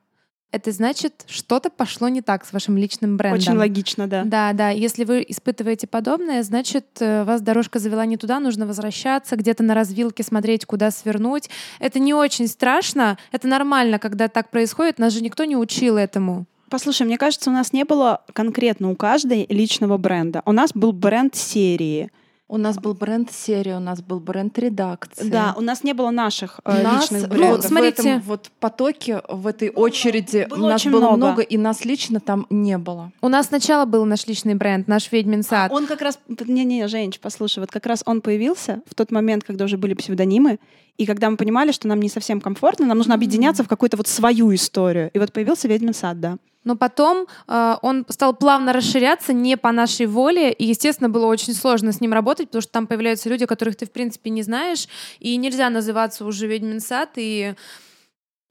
это 0.53 0.71
значит, 0.71 1.25
что-то 1.27 1.71
пошло 1.71 2.09
не 2.09 2.21
так 2.21 2.45
с 2.45 2.53
вашим 2.53 2.77
личным 2.77 3.17
брендом. 3.17 3.41
Очень 3.41 3.57
логично, 3.57 4.07
да. 4.07 4.23
Да, 4.25 4.53
да. 4.53 4.69
Если 4.69 5.05
вы 5.05 5.25
испытываете 5.27 5.87
подобное, 5.87 6.43
значит, 6.43 6.87
э, 7.01 7.25
вас 7.25 7.41
дорожка 7.41 7.79
завела 7.79 8.05
не 8.05 8.19
туда, 8.19 8.39
нужно 8.39 8.67
возвращаться, 8.67 9.37
где-то 9.37 9.63
на 9.63 9.75
развилке 9.75 10.23
смотреть, 10.23 10.67
куда 10.67 10.91
свернуть. 10.91 11.49
Это 11.81 11.99
не 11.99 12.13
очень 12.13 12.47
страшно, 12.47 13.19
это 13.33 13.49
нормально, 13.49 13.99
когда 13.99 14.29
так 14.29 14.51
происходит. 14.51 14.99
Нас 14.99 15.15
же 15.15 15.23
никто 15.23 15.45
не 15.45 15.57
учил 15.57 15.97
этому. 15.97 16.45
Послушай, 16.69 17.07
мне 17.07 17.19
кажется, 17.19 17.51
у 17.51 17.53
нас 17.53 17.73
не 17.73 17.85
было 17.85 18.23
конкретно 18.33 18.91
у 18.91 18.97
каждой 18.97 19.47
личного 19.49 19.99
бренда. 19.99 20.43
У 20.47 20.53
нас 20.53 20.71
был 20.75 20.93
бренд 20.93 21.35
серии. 21.35 22.11
У 22.53 22.59
нас 22.59 22.77
был 22.77 22.93
бренд 22.93 23.33
серия, 23.33 23.79
у 23.79 23.81
нас 23.81 24.03
был 24.03 24.21
бренд 24.21 24.59
редакции. 24.59 25.27
Да, 25.27 25.55
у 25.57 25.63
нас 25.63 25.85
не 25.85 25.95
было 25.95 26.11
наших 26.11 26.61
э, 26.67 26.83
нас, 26.83 27.05
личных 27.05 27.23
ну, 27.23 27.29
брендов. 27.35 27.65
смотрите. 27.65 27.97
в 27.97 28.01
этом 28.01 28.21
вот 28.21 28.51
потоке, 28.61 29.23
в 29.27 29.47
этой 29.47 29.71
очереди 29.71 30.47
было 30.51 30.67
у 30.67 30.69
нас 30.69 30.83
очень 30.83 30.91
было 30.91 31.01
много. 31.01 31.17
много. 31.17 31.41
и 31.41 31.57
нас 31.57 31.87
лично 31.87 32.21
там 32.21 32.47
не 32.51 32.77
было. 32.77 33.11
У 33.23 33.29
нас 33.29 33.47
сначала 33.47 33.87
был 33.87 34.05
наш 34.05 34.27
личный 34.27 34.55
бренд, 34.55 34.87
наш 34.87 35.11
ведьмин 35.11 35.43
сад. 35.43 35.73
Он 35.73 35.87
как 35.87 36.03
раз... 36.03 36.19
Не-не, 36.29 36.87
Женич, 36.89 37.21
послушай, 37.21 37.61
вот 37.61 37.71
как 37.71 37.87
раз 37.87 38.03
он 38.05 38.21
появился 38.21 38.83
в 38.87 38.95
тот 38.95 39.11
момент, 39.13 39.45
когда 39.45 39.65
уже 39.65 39.79
были 39.79 39.95
псевдонимы, 39.95 40.59
и 40.99 41.07
когда 41.07 41.31
мы 41.31 41.39
понимали, 41.39 41.73
что 41.73 41.89
нам 41.89 42.01
не 42.01 42.11
совсем 42.11 42.43
комфортно, 42.43 42.85
нам 42.85 42.99
нужно 42.99 43.15
объединяться 43.15 43.65
в 43.65 43.69
какую-то 43.69 43.97
вот 43.97 44.09
свою 44.09 44.55
историю. 44.55 45.11
И 45.15 45.19
вот 45.19 45.33
появился 45.33 45.69
«Ведьмин 45.69 45.95
сад», 45.95 46.21
да. 46.21 46.37
Но 46.65 46.77
потом 46.77 47.27
э, 47.49 47.77
он 47.83 48.07
стал 48.09 48.35
плавно 48.35 48.73
расширяться 48.73 49.33
не 49.33 49.57
по 49.57 49.73
нашей 49.73 50.07
воле, 50.07 50.53
и, 50.53 50.65
естественно, 50.65 51.09
было 51.09 51.27
очень 51.27 51.55
сложно 51.55 51.93
с 51.93 52.01
ним 52.01 52.13
работать, 52.13 52.47
потому 52.49 52.63
что 52.63 52.73
там 52.73 52.87
появляются 52.87 53.29
люди, 53.29 53.47
которых 53.47 53.77
ты, 53.77 53.87
в 53.87 53.91
принципе, 53.91 54.31
не 54.31 54.43
знаешь, 54.43 54.87
и 55.19 55.37
нельзя 55.37 55.71
называться 55.71 56.25
уже 56.25 56.47
«Ведьмин 56.47 56.81
сад» 56.81 57.11
и 57.17 57.55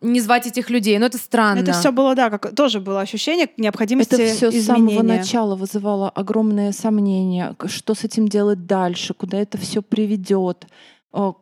не 0.02 0.20
звать 0.20 0.48
этих 0.48 0.70
людей. 0.70 0.98
Но 0.98 1.06
это 1.06 1.18
странно. 1.18 1.60
Это 1.60 1.74
все 1.74 1.92
было, 1.92 2.16
да, 2.16 2.30
как 2.30 2.56
тоже 2.56 2.80
было 2.80 3.02
ощущение 3.02 3.48
необходимости 3.58 4.16
Это 4.16 4.26
все 4.34 4.52
с 4.52 4.66
самого 4.66 5.04
начала 5.04 5.56
вызывало 5.56 6.10
огромное 6.10 6.72
сомнение, 6.72 7.56
что 7.68 7.94
с 7.94 8.04
этим 8.04 8.28
делать 8.28 8.66
дальше, 8.66 9.14
куда 9.14 9.38
это 9.38 9.58
все 9.58 9.82
приведет, 9.82 10.66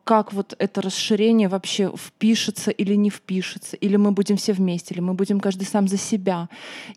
как 0.03 0.33
вот 0.33 0.55
это 0.57 0.81
расширение 0.81 1.47
вообще 1.47 1.91
впишется 1.95 2.71
или 2.71 2.95
не 2.95 3.09
впишется, 3.09 3.77
или 3.77 3.97
мы 3.97 4.11
будем 4.11 4.37
все 4.37 4.53
вместе, 4.53 4.95
или 4.95 5.01
мы 5.01 5.13
будем 5.13 5.39
каждый 5.39 5.65
сам 5.65 5.87
за 5.87 5.97
себя. 5.97 6.49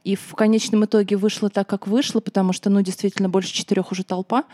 И 0.05 0.17
в 0.17 0.35
конечном 0.35 0.85
итоге 0.85 1.17
вышло 1.17 1.51
так, 1.51 1.69
как 1.69 1.87
вышло, 1.87 2.21
потому 2.21 2.53
что, 2.53 2.71
ну, 2.71 2.81
действительно, 2.81 3.29
больше 3.29 3.53
четырех 3.53 3.93
уже 3.93 4.05
толпа. 4.05 4.45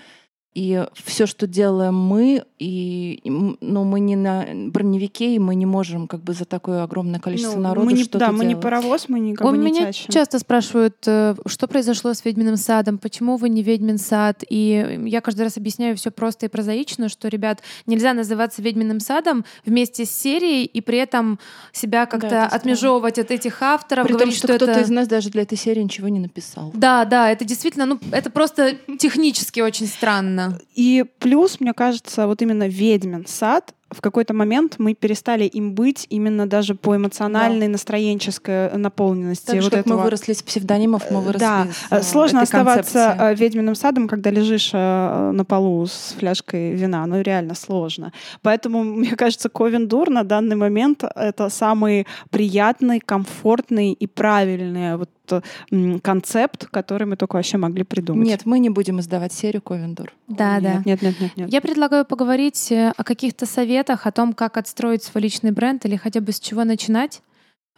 И 0.58 0.84
все, 1.04 1.26
что 1.26 1.46
делаем 1.46 1.94
мы, 1.94 2.42
и 2.58 3.20
ну, 3.24 3.84
мы 3.84 4.00
не 4.00 4.16
на 4.16 4.44
броневике, 4.52 5.36
и 5.36 5.38
мы 5.38 5.54
не 5.54 5.66
можем 5.66 6.08
как 6.08 6.20
бы 6.24 6.32
за 6.32 6.46
такое 6.46 6.82
огромное 6.82 7.20
количество 7.20 7.54
Ну, 7.58 7.62
народа 7.62 7.86
мы 7.86 7.92
не, 7.92 8.02
что-то 8.02 8.18
Да, 8.18 8.32
мы 8.32 8.44
не 8.44 8.50
делать. 8.50 8.64
паровоз, 8.64 9.08
мы 9.08 9.20
не, 9.20 9.34
как 9.36 9.46
У 9.46 9.50
бы 9.52 9.56
не 9.56 9.66
меня 9.66 9.86
тячим. 9.92 10.12
часто 10.12 10.40
спрашивают, 10.40 10.96
э, 11.06 11.36
что 11.46 11.68
произошло 11.68 12.12
с 12.12 12.24
ведьминым 12.24 12.56
садом, 12.56 12.98
почему 12.98 13.36
вы 13.36 13.50
не 13.50 13.62
ведьмин 13.62 13.98
сад. 13.98 14.42
И 14.50 15.00
я 15.06 15.20
каждый 15.20 15.42
раз 15.42 15.56
объясняю 15.58 15.96
все 15.96 16.10
просто 16.10 16.46
и 16.46 16.48
прозаично, 16.48 17.08
что, 17.08 17.28
ребят, 17.28 17.62
нельзя 17.86 18.12
называться 18.12 18.60
ведьминым 18.60 18.98
садом 18.98 19.44
вместе 19.64 20.06
с 20.06 20.10
серией 20.10 20.64
и 20.64 20.80
при 20.80 20.98
этом 20.98 21.38
себя 21.72 22.06
как-то 22.06 22.26
это 22.26 22.34
странно. 22.46 22.56
отмежевывать 22.56 23.20
от 23.20 23.30
этих 23.30 23.62
авторов, 23.62 24.06
При 24.06 24.12
том, 24.14 24.18
говорить, 24.22 24.36
что, 24.36 24.48
что, 24.48 24.56
кто-то 24.56 24.72
это... 24.72 24.80
из 24.80 24.90
нас 24.90 25.06
даже 25.06 25.30
для 25.30 25.42
этой 25.42 25.56
серии 25.56 25.82
ничего 25.82 26.08
не 26.08 26.18
написал. 26.18 26.72
Да, 26.74 27.04
да, 27.04 27.30
это 27.30 27.44
действительно, 27.44 27.86
ну, 27.86 28.00
это 28.10 28.28
просто 28.30 28.74
технически 28.98 29.60
очень 29.60 29.86
странно. 29.86 30.47
И 30.74 31.04
плюс, 31.18 31.60
мне 31.60 31.72
кажется, 31.72 32.26
вот 32.26 32.42
именно 32.42 32.68
«Ведьмин 32.68 33.26
сад» 33.26 33.74
в 33.90 34.00
какой-то 34.00 34.34
момент 34.34 34.76
мы 34.78 34.94
перестали 34.94 35.44
им 35.44 35.74
быть 35.74 36.06
именно 36.10 36.46
даже 36.46 36.74
по 36.74 36.96
эмоциональной, 36.96 37.68
настроенческой 37.68 38.76
наполненности. 38.76 39.46
Так 39.46 39.56
же, 39.56 39.62
вот 39.62 39.72
как 39.72 39.86
мы 39.86 39.92
этого. 39.94 40.04
выросли 40.04 40.32
из 40.32 40.42
псевдонимов, 40.42 41.10
мы 41.10 41.20
выросли 41.20 41.40
Да, 41.40 41.66
из 41.68 41.76
э, 41.90 41.96
э, 41.98 42.02
сложно 42.02 42.38
этой 42.38 42.44
оставаться 42.44 42.92
концепции. 43.16 43.32
э, 43.32 43.34
ведьминым 43.34 43.74
садом, 43.74 44.08
когда 44.08 44.30
лежишь 44.30 44.70
э, 44.72 45.30
на 45.32 45.44
полу 45.44 45.86
с 45.86 46.14
фляжкой 46.18 46.72
вина. 46.74 47.06
Ну, 47.06 47.20
реально 47.22 47.54
сложно. 47.54 48.12
Поэтому, 48.42 48.82
мне 48.84 49.16
кажется, 49.16 49.48
Ковендур 49.48 50.10
на 50.10 50.24
данный 50.24 50.56
момент 50.56 51.04
это 51.14 51.48
самый 51.48 52.06
приятный, 52.30 53.00
комфортный 53.00 53.92
и 53.92 54.06
правильный 54.06 54.96
вот 54.96 55.10
э, 55.30 55.98
концепт, 56.02 56.66
который 56.66 57.06
мы 57.06 57.16
только 57.16 57.36
вообще 57.36 57.56
могли 57.56 57.84
придумать. 57.84 58.26
Нет, 58.26 58.42
мы 58.44 58.58
не 58.58 58.70
будем 58.70 59.00
издавать 59.00 59.32
серию 59.32 59.62
Ковендур. 59.62 60.12
Да, 60.26 60.60
да. 60.60 60.74
нет, 60.74 60.86
нет, 60.86 61.02
нет, 61.02 61.20
нет, 61.20 61.36
нет. 61.36 61.52
Я 61.52 61.60
предлагаю 61.60 62.04
поговорить 62.04 62.70
э, 62.70 62.92
о 62.96 63.04
каких-то 63.04 63.46
советах, 63.46 63.77
о 63.84 64.12
том, 64.12 64.32
как 64.32 64.56
отстроить 64.56 65.02
свой 65.02 65.22
личный 65.22 65.50
бренд 65.50 65.84
или 65.84 65.96
хотя 65.96 66.20
бы 66.20 66.32
с 66.32 66.40
чего 66.40 66.64
начинать. 66.64 67.22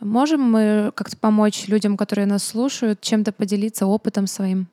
Можем 0.01 0.41
мы 0.51 0.93
как-то 0.95 1.17
помочь 1.17 1.69
людям, 1.69 1.97
которые 1.97 2.27
нас 2.27 2.43
слушают, 2.43 3.01
чем-то 3.01 3.33
поделиться 3.33 3.87
опытом 3.87 4.27
своим? 4.27 4.69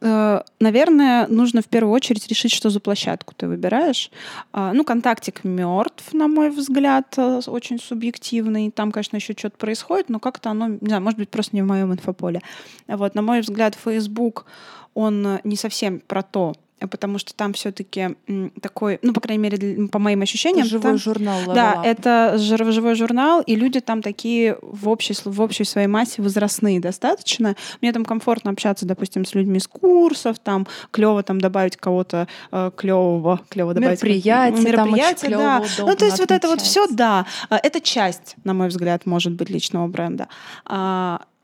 Э, 0.00 0.42
Наверное, 0.60 1.26
нужно 1.26 1.62
в 1.62 1.66
первую 1.66 1.92
очередь 1.92 2.26
решить, 2.28 2.52
что 2.52 2.70
за 2.70 2.80
площадку 2.80 3.34
ты 3.34 3.48
выбираешь. 3.48 4.10
А, 4.52 4.72
Ну, 4.72 4.84
контактик 4.84 5.44
мертв, 5.44 6.12
на 6.12 6.28
мой 6.28 6.50
взгляд, 6.50 7.14
э, 7.16 7.40
очень 7.46 7.80
субъективный. 7.80 8.70
Там, 8.70 8.92
конечно, 8.92 9.16
еще 9.16 9.34
что-то 9.36 9.56
происходит, 9.56 10.08
но 10.08 10.20
как-то 10.20 10.50
оно, 10.50 10.68
не 10.68 10.86
знаю, 10.86 11.02
может 11.02 11.18
быть, 11.18 11.28
просто 11.28 11.56
не 11.56 11.62
в 11.62 11.66
моем 11.66 11.92
инфополе. 11.92 12.40
Вот, 12.86 13.14
на 13.14 13.22
мой 13.22 13.40
взгляд, 13.40 13.76
Facebook, 13.82 14.46
он 14.94 15.26
э, 15.26 15.40
не 15.44 15.56
совсем 15.56 16.00
про 16.00 16.22
то, 16.22 16.54
потому 16.88 17.18
что 17.18 17.34
там 17.34 17.52
все-таки 17.52 18.16
такой, 18.60 18.98
ну, 19.02 19.12
по 19.12 19.20
крайней 19.20 19.42
мере, 19.42 19.88
по 19.88 19.98
моим 19.98 20.22
ощущениям, 20.22 20.66
Живой 20.66 20.82
там- 20.92 20.98
журнал 20.98 21.40
Level 21.42 21.54
да, 21.54 21.82
это 21.84 22.34
живой 22.38 22.94
журнал, 22.94 23.40
и 23.42 23.54
люди 23.54 23.80
там 23.80 24.02
такие 24.02 24.56
в 24.62 24.88
общей, 24.88 25.14
в 25.24 25.40
общей 25.40 25.64
своей 25.64 25.86
массе 25.86 26.22
возрастные 26.22 26.80
достаточно. 26.80 27.56
Мне 27.80 27.92
там 27.92 28.04
комфортно 28.04 28.50
общаться, 28.50 28.86
допустим, 28.86 29.24
с 29.24 29.34
людьми 29.34 29.58
с 29.60 29.66
курсов, 29.66 30.38
там 30.38 30.66
клево 30.90 31.22
там 31.22 31.40
добавить 31.40 31.76
кого-то 31.76 32.28
э, 32.50 32.70
клевого, 32.76 33.40
клево 33.48 33.74
добавить 33.74 34.02
Мероприятие 34.02 34.34
там 34.34 34.54
очень 34.54 34.64
мероприятие, 34.64 35.30
да. 35.30 35.64
Ну, 35.78 35.96
то 35.96 36.04
есть 36.04 36.18
вот 36.18 36.30
это 36.30 36.48
вот 36.48 36.60
все, 36.60 36.86
да, 36.88 37.26
А, 37.48 37.58
это 37.62 37.80
часть, 37.80 38.36
на 38.44 38.54
мой 38.54 38.68
взгляд, 38.68 39.06
может 39.06 39.32
быть, 39.32 39.50
личного 39.50 39.86
бренда. 39.88 40.28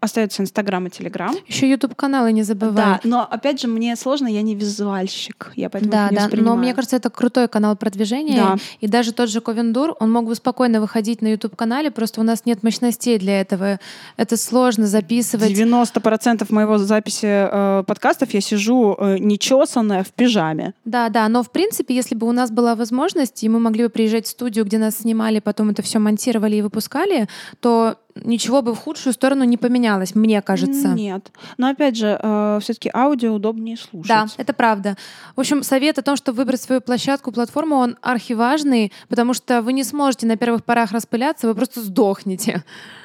Остается 0.01 0.43
Инстаграм 0.43 0.87
и 0.87 0.91
Телеграм. 0.91 1.35
Еще 1.49 1.69
YouTube 1.69 1.97
каналы 1.97 2.33
не 2.33 2.43
Да, 2.43 2.47
забывай. 2.47 3.01
но 3.03 3.27
опять 3.29 3.61
же, 3.61 3.67
мне 3.67 3.97
сложно, 3.97 4.29
я 4.29 4.43
не 4.43 4.55
визуальщик, 4.55 5.51
я 5.57 5.69
поэтому 5.69 5.91
Да, 5.91 6.09
не 6.11 6.17
да, 6.17 6.29
но 6.33 6.55
мне 6.55 6.73
кажется, 6.73 6.97
это 6.97 7.11
крутой 7.11 7.49
канал 7.49 7.77
продвижения. 7.77 8.37
Да. 8.37 8.57
И 8.81 8.87
даже 8.87 9.13
тот 9.13 9.29
же 9.29 9.41
Ковендур, 9.41 9.97
он 9.99 10.13
мог 10.13 10.27
бы 10.27 10.37
спокойно 10.37 10.81
выходить 10.81 11.21
на 11.21 11.27
YouTube-канале, 11.27 11.91
просто 11.91 12.21
у 12.21 12.25
нас 12.25 12.47
нет 12.47 12.63
мощностей 12.63 13.19
для 13.19 13.41
этого. 13.41 13.81
Это 14.17 14.37
сложно 14.37 14.87
записывать. 14.87 15.51
90% 15.51 16.47
моего 16.51 16.79
записи 16.79 17.27
э, 17.27 17.83
подкастов 17.85 18.33
я 18.35 18.41
сижу 18.41 18.97
э, 18.99 19.19
нечесанная 19.19 20.05
в 20.05 20.11
пижаме. 20.13 20.75
Да, 20.85 21.09
да, 21.09 21.29
но 21.29 21.43
в 21.43 21.51
принципе, 21.51 21.95
если 21.95 22.15
бы 22.15 22.29
у 22.29 22.33
нас 22.33 22.53
была 22.53 22.77
возможность, 22.77 23.43
и 23.43 23.49
мы 23.49 23.59
могли 23.59 23.85
бы 23.85 23.91
приезжать 23.91 24.27
в 24.27 24.29
студию, 24.29 24.65
где 24.65 24.79
нас 24.79 24.99
снимали, 24.99 25.41
потом 25.41 25.71
это 25.71 25.83
все 25.83 25.99
монтировали 25.99 26.57
и 26.57 26.63
выпускали, 26.63 27.29
то 27.61 27.97
ничего 28.25 28.63
бы 28.63 28.75
в 28.75 28.79
худшую 28.79 29.13
сторону 29.13 29.45
не 29.45 29.57
поменялось, 29.57 30.15
мне 30.15 30.43
кажется. 30.43 30.89
Нет. 30.89 31.31
Но 31.57 31.69
опять 31.69 31.97
же, 31.97 32.19
все-таки 32.63 32.91
аудио 32.93 33.33
удобнее 33.33 33.77
слушать. 33.77 34.09
Да, 34.09 34.27
это 34.37 34.53
правда. 34.53 34.97
В 35.37 35.41
общем, 35.41 35.63
совет 35.63 35.99
о 35.99 36.03
том, 36.03 36.17
чтобы 36.17 36.37
выбрать 36.39 36.61
свою 36.61 36.81
площадку, 36.81 37.33
платформу, 37.33 37.77
он 37.77 37.97
архиважный, 38.03 38.93
потому 39.09 39.35
что 39.35 39.63
вы 39.63 39.73
не 39.73 39.85
сможете 39.85 40.27
на 40.27 40.37
первых 40.37 40.65
порах 40.65 40.93
распыляться, 40.93 41.47
вы 41.47 41.55
просто 41.55 41.81
сдохнете. 41.81 42.65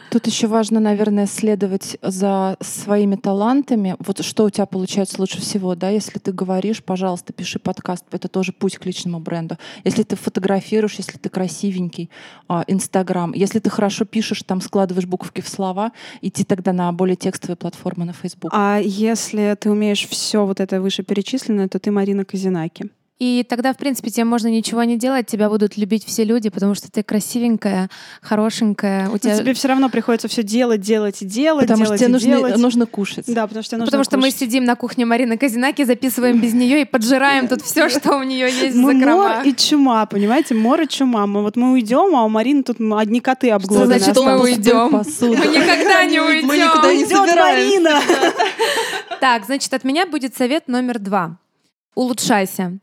Тут 0.10 0.28
еще 0.28 0.48
важно, 0.48 0.80
наверное, 0.80 1.26
следовать 1.26 1.98
за 2.02 2.58
своими 2.62 3.16
талантами. 3.16 3.96
Вот 4.00 4.24
что 4.24 4.46
у 4.46 4.50
тебя 4.50 4.66
получается 4.66 5.16
лучше 5.20 5.42
всего, 5.42 5.76
да? 5.76 5.90
Если 5.90 6.20
ты 6.20 6.32
говоришь, 6.32 6.84
пожалуйста, 6.84 7.34
пиши 7.34 7.60
подкаст. 7.60 8.06
Это 8.12 8.28
тоже 8.28 8.54
путь 8.54 8.78
к 8.78 8.86
личному 8.86 9.20
бренду. 9.20 9.58
Если 9.84 10.04
ты 10.04 10.16
фотографируешь, 10.16 10.96
если 10.96 11.18
ты 11.18 11.30
красивенький, 11.30 12.10
а, 12.48 12.64
Инстаграм. 12.68 13.34
Если 13.34 13.60
ты 13.60 13.70
хорошо 13.70 14.06
пишешь, 14.06 14.44
там 14.44 14.62
складываешь 14.62 15.08
буковки 15.08 15.42
в 15.42 15.50
слова, 15.50 15.92
идти 16.22 16.44
тогда 16.44 16.74
на 16.74 16.92
более 16.92 17.16
текстовые 17.16 17.58
платформы 17.58 18.06
на 18.06 18.14
Facebook. 18.14 18.52
А 18.54 18.80
если 18.80 19.56
ты 19.60 19.72
умеешь 19.72 20.08
все 20.08 20.46
вот 20.46 20.60
это 20.60 20.82
вышеперечисленное, 20.82 21.68
то 21.68 21.80
ты 21.80 21.92
Марина 21.92 22.26
Казинаки. 22.26 22.90
И 23.20 23.46
тогда, 23.48 23.74
в 23.74 23.78
принципе, 23.78 24.10
тебе 24.10 24.26
можно 24.26 24.48
ничего 24.48 24.84
не 24.84 24.98
делать, 24.98 25.28
тебя 25.28 25.48
будут 25.48 25.78
любить 25.78 26.04
все 26.04 26.24
люди, 26.24 26.50
потому 26.50 26.74
что 26.74 26.92
ты 26.92 27.04
красивенькая, 27.04 27.90
хорошенькая. 28.22 29.08
У 29.08 29.14
Но 29.14 29.18
тебя... 29.20 29.38
тебе 29.38 29.54
все 29.54 29.68
равно 29.68 29.88
приходится 29.90 30.28
все 30.28 30.42
делать, 30.44 30.82
делать 30.82 31.22
и 31.22 31.26
делать, 31.26 31.68
Потому 31.68 31.86
что 31.86 31.98
делать 31.98 32.00
тебе 32.00 32.10
и 32.10 32.12
нужно, 32.12 32.38
делать. 32.50 32.58
нужно 32.58 32.86
кушать. 32.88 33.26
Да, 33.28 33.46
потому 33.48 33.62
что 33.64 33.70
тебе 33.72 33.78
нужно 33.78 33.86
Потому 33.86 34.04
что 34.04 34.18
мы 34.18 34.24
кушать. 34.24 34.40
сидим 34.40 34.66
на 34.66 34.76
кухне 34.76 35.06
Марины 35.06 35.38
Казинаки, 35.38 35.84
записываем 35.86 36.42
без 36.42 36.54
нее 36.54 36.82
и 36.82 36.86
поджираем 36.86 37.48
тут 37.48 37.62
все, 37.62 37.88
что 37.88 38.18
у 38.18 38.24
нее 38.24 38.48
есть 38.52 38.76
в 38.76 38.80
Мы 38.80 38.98
закромах. 38.98 39.38
мор 39.38 39.48
и 39.48 39.56
чума, 39.56 40.06
понимаете? 40.08 40.56
Мор 40.56 40.82
и 40.82 40.88
чума. 40.88 41.28
Мы 41.28 41.44
вот 41.44 41.56
мы 41.56 41.72
уйдем, 41.74 42.16
а 42.16 42.24
у 42.26 42.30
Марины 42.30 42.64
тут 42.64 42.78
одни 42.98 43.22
коты 43.22 43.52
обглоданные 43.52 44.00
значит, 44.00 44.22
мы 44.22 44.42
уйдем? 44.42 44.90
Посуду. 44.92 45.38
Мы 45.38 45.46
никогда 45.48 46.04
не 46.06 46.20
Мы 46.20 46.58
никуда 46.58 46.94
не 46.94 47.04
уйдем. 47.04 47.18
Собираемся. 47.18 48.02
Так, 49.22 49.46
значит, 49.46 49.74
от 49.74 49.86
меня 49.86 50.06
будет 50.06 50.36
совет 50.36 50.68
номер 50.68 51.00
два. 51.00 51.38
Улучшайся. 51.96 52.80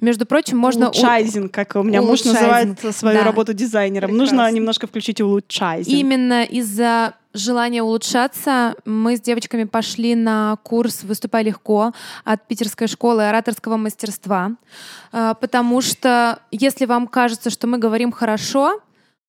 Между 0.00 0.26
прочим, 0.26 0.58
можно... 0.58 0.86
Улучшайзинг, 0.86 1.52
как 1.52 1.76
у 1.76 1.82
меня 1.82 2.02
муж 2.02 2.24
называет 2.24 2.78
свою 2.94 3.18
да. 3.18 3.24
работу 3.24 3.52
дизайнером. 3.52 4.10
Нужно 4.10 4.36
Прекрасно. 4.36 4.56
немножко 4.56 4.86
включить 4.86 5.20
улучшайзинг. 5.20 5.96
Именно 5.96 6.44
из-за 6.44 7.14
желания 7.32 7.82
улучшаться 7.82 8.74
мы 8.84 9.16
с 9.16 9.20
девочками 9.20 9.64
пошли 9.64 10.14
на 10.14 10.56
курс 10.62 11.02
«Выступай 11.04 11.44
легко» 11.44 11.92
от 12.24 12.46
Питерской 12.46 12.88
школы 12.88 13.28
ораторского 13.28 13.76
мастерства, 13.76 14.52
А, 15.12 15.34
потому 15.34 15.80
что 15.80 16.40
если 16.50 16.86
вам 16.86 17.06
кажется, 17.06 17.50
что 17.50 17.66
мы 17.66 17.78
говорим 17.78 18.12
хорошо, 18.12 18.80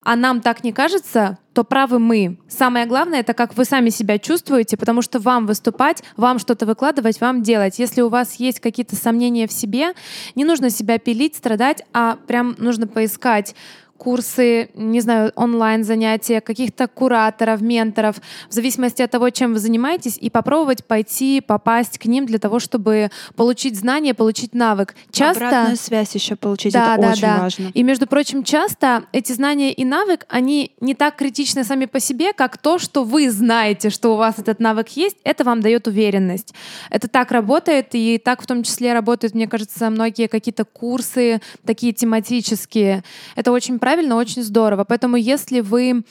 а 0.03 0.15
нам 0.15 0.41
так 0.41 0.63
не 0.63 0.71
кажется, 0.73 1.37
то 1.53 1.63
правы 1.63 1.99
мы. 1.99 2.37
Самое 2.47 2.85
главное 2.85 3.19
это 3.19 3.33
как 3.33 3.55
вы 3.57 3.65
сами 3.65 3.89
себя 3.89 4.17
чувствуете, 4.19 4.77
потому 4.77 5.01
что 5.01 5.19
вам 5.19 5.45
выступать, 5.45 6.03
вам 6.17 6.39
что-то 6.39 6.65
выкладывать, 6.65 7.19
вам 7.19 7.43
делать. 7.43 7.79
Если 7.79 8.01
у 8.01 8.09
вас 8.09 8.35
есть 8.35 8.59
какие-то 8.59 8.95
сомнения 8.95 9.47
в 9.47 9.51
себе, 9.51 9.93
не 10.35 10.45
нужно 10.45 10.69
себя 10.69 10.97
пилить, 10.97 11.35
страдать, 11.35 11.83
а 11.93 12.17
прям 12.27 12.55
нужно 12.57 12.87
поискать 12.87 13.55
курсы, 14.01 14.71
не 14.73 14.99
знаю, 14.99 15.31
онлайн-занятия, 15.35 16.41
каких-то 16.41 16.87
кураторов, 16.87 17.61
менторов, 17.61 18.15
в 18.49 18.53
зависимости 18.53 19.03
от 19.03 19.11
того, 19.11 19.29
чем 19.29 19.53
вы 19.53 19.59
занимаетесь, 19.59 20.17
и 20.19 20.31
попробовать 20.31 20.83
пойти, 20.85 21.39
попасть 21.39 21.99
к 21.99 22.05
ним 22.05 22.25
для 22.25 22.39
того, 22.39 22.59
чтобы 22.59 23.11
получить 23.35 23.77
знания, 23.77 24.15
получить 24.15 24.55
навык. 24.55 24.95
Часто... 25.11 25.45
Обратную 25.45 25.77
связь 25.77 26.15
еще 26.15 26.35
получить, 26.35 26.73
да, 26.73 26.95
это 26.95 27.01
да, 27.03 27.11
очень 27.11 27.21
да. 27.21 27.37
важно. 27.41 27.71
И, 27.75 27.83
между 27.83 28.07
прочим, 28.07 28.43
часто 28.43 29.03
эти 29.11 29.33
знания 29.33 29.71
и 29.71 29.85
навык, 29.85 30.25
они 30.29 30.71
не 30.81 30.95
так 30.95 31.15
критичны 31.15 31.63
сами 31.63 31.85
по 31.85 31.99
себе, 31.99 32.33
как 32.33 32.57
то, 32.57 32.79
что 32.79 33.03
вы 33.03 33.29
знаете, 33.29 33.91
что 33.91 34.15
у 34.15 34.17
вас 34.17 34.39
этот 34.39 34.59
навык 34.59 34.89
есть, 34.89 35.17
это 35.23 35.43
вам 35.43 35.61
дает 35.61 35.85
уверенность. 35.85 36.55
Это 36.89 37.07
так 37.07 37.31
работает, 37.31 37.89
и 37.91 38.17
так 38.17 38.41
в 38.41 38.47
том 38.47 38.63
числе 38.63 38.93
работают, 38.93 39.35
мне 39.35 39.47
кажется, 39.47 39.91
многие 39.91 40.25
какие-то 40.25 40.65
курсы, 40.65 41.39
такие 41.67 41.93
тематические. 41.93 43.03
Это 43.35 43.51
очень 43.51 43.77
правильно 43.77 43.90
правильно, 43.91 44.15
очень 44.15 44.41
здорово. 44.41 44.85
Поэтому 44.85 45.17
если 45.17 45.59
вы 45.59 46.05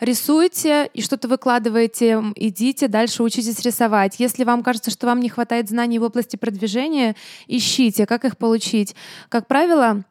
рисуете 0.00 0.88
и 0.94 1.02
что-то 1.02 1.28
выкладываете, 1.28 2.22
идите 2.34 2.88
дальше, 2.88 3.22
учитесь 3.22 3.60
рисовать. 3.60 4.18
Если 4.18 4.42
вам 4.42 4.62
кажется, 4.62 4.90
что 4.90 5.06
вам 5.06 5.20
не 5.20 5.28
хватает 5.28 5.68
знаний 5.68 5.98
в 5.98 6.02
области 6.02 6.36
продвижения, 6.36 7.14
ищите, 7.46 8.06
как 8.06 8.24
их 8.24 8.38
получить. 8.38 8.96
Как 9.28 9.48
правило, 9.48 10.02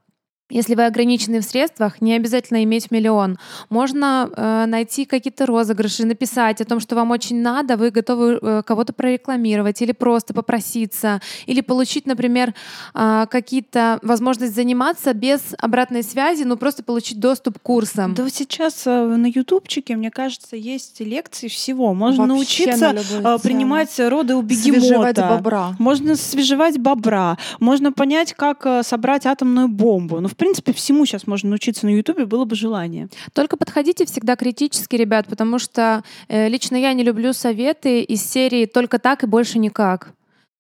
если 0.50 0.76
вы 0.76 0.86
ограничены 0.86 1.40
в 1.40 1.44
средствах, 1.44 2.02
не 2.02 2.14
обязательно 2.14 2.64
иметь 2.64 2.92
миллион. 2.92 3.40
Можно 3.70 4.30
э, 4.36 4.66
найти 4.68 5.06
какие-то 5.06 5.48
розыгрыши, 5.48 6.06
написать 6.06 6.62
о 6.62 6.66
том, 6.66 6.80
что 6.80 6.96
вам 6.96 7.10
очень 7.10 7.42
надо, 7.42 7.78
вы 7.78 7.90
готовы 7.90 8.38
э, 8.40 8.62
кого-то 8.64 8.94
прорекламировать 8.94 9.82
или 9.82 9.92
просто 9.92 10.36
попроситься, 10.36 11.20
или 11.48 11.62
получить, 11.62 12.06
например, 12.06 12.54
э, 12.94 13.26
какие-то 13.30 14.00
возможность 14.04 14.54
заниматься 14.54 15.14
без 15.14 15.42
обратной 15.58 16.04
связи, 16.04 16.44
ну 16.44 16.58
просто 16.58 16.84
получить 16.84 17.20
доступ 17.20 17.58
к 17.58 17.62
курсам. 17.64 18.14
Да 18.14 18.30
сейчас 18.30 18.86
э, 18.86 19.06
на 19.06 19.26
ютубчике, 19.26 19.96
мне 19.96 20.12
кажется, 20.12 20.56
есть 20.56 21.00
лекции 21.00 21.48
всего. 21.48 21.96
Можно 21.96 22.28
Вообще 22.28 22.68
научиться 22.68 22.94
на 22.94 23.36
э, 23.36 23.40
принимать 23.40 24.00
роды 24.00 24.36
у 24.36 24.44
бегемота. 24.44 24.80
Свежевать 24.80 25.18
бобра. 25.18 25.76
Можно 25.80 26.16
свежевать 26.16 26.78
бобра. 26.78 27.40
Можно 27.60 27.92
понять, 27.92 28.34
как 28.34 28.64
э, 28.68 28.84
собрать 28.84 29.26
атомную 29.26 29.70
бомбу. 29.70 30.20
Ну, 30.20 30.30
в 30.36 30.38
принципе, 30.38 30.74
всему 30.74 31.06
сейчас 31.06 31.28
можно 31.28 31.50
научиться 31.50 31.86
на 31.86 31.96
Ютубе, 31.96 32.26
было 32.26 32.44
бы 32.44 32.56
желание. 32.56 33.08
Только 33.32 33.56
подходите 33.56 34.06
всегда 34.06 34.36
критически, 34.36 34.98
ребят, 34.98 35.28
потому 35.28 35.60
что 35.60 36.04
э, 36.28 36.50
лично 36.50 36.76
я 36.76 36.92
не 36.92 37.04
люблю 37.04 37.32
советы 37.32 38.02
из 38.02 38.22
серии 38.22 38.66
«только 38.66 39.00
так 39.00 39.24
и 39.24 39.28
больше 39.28 39.60
никак». 39.60 40.10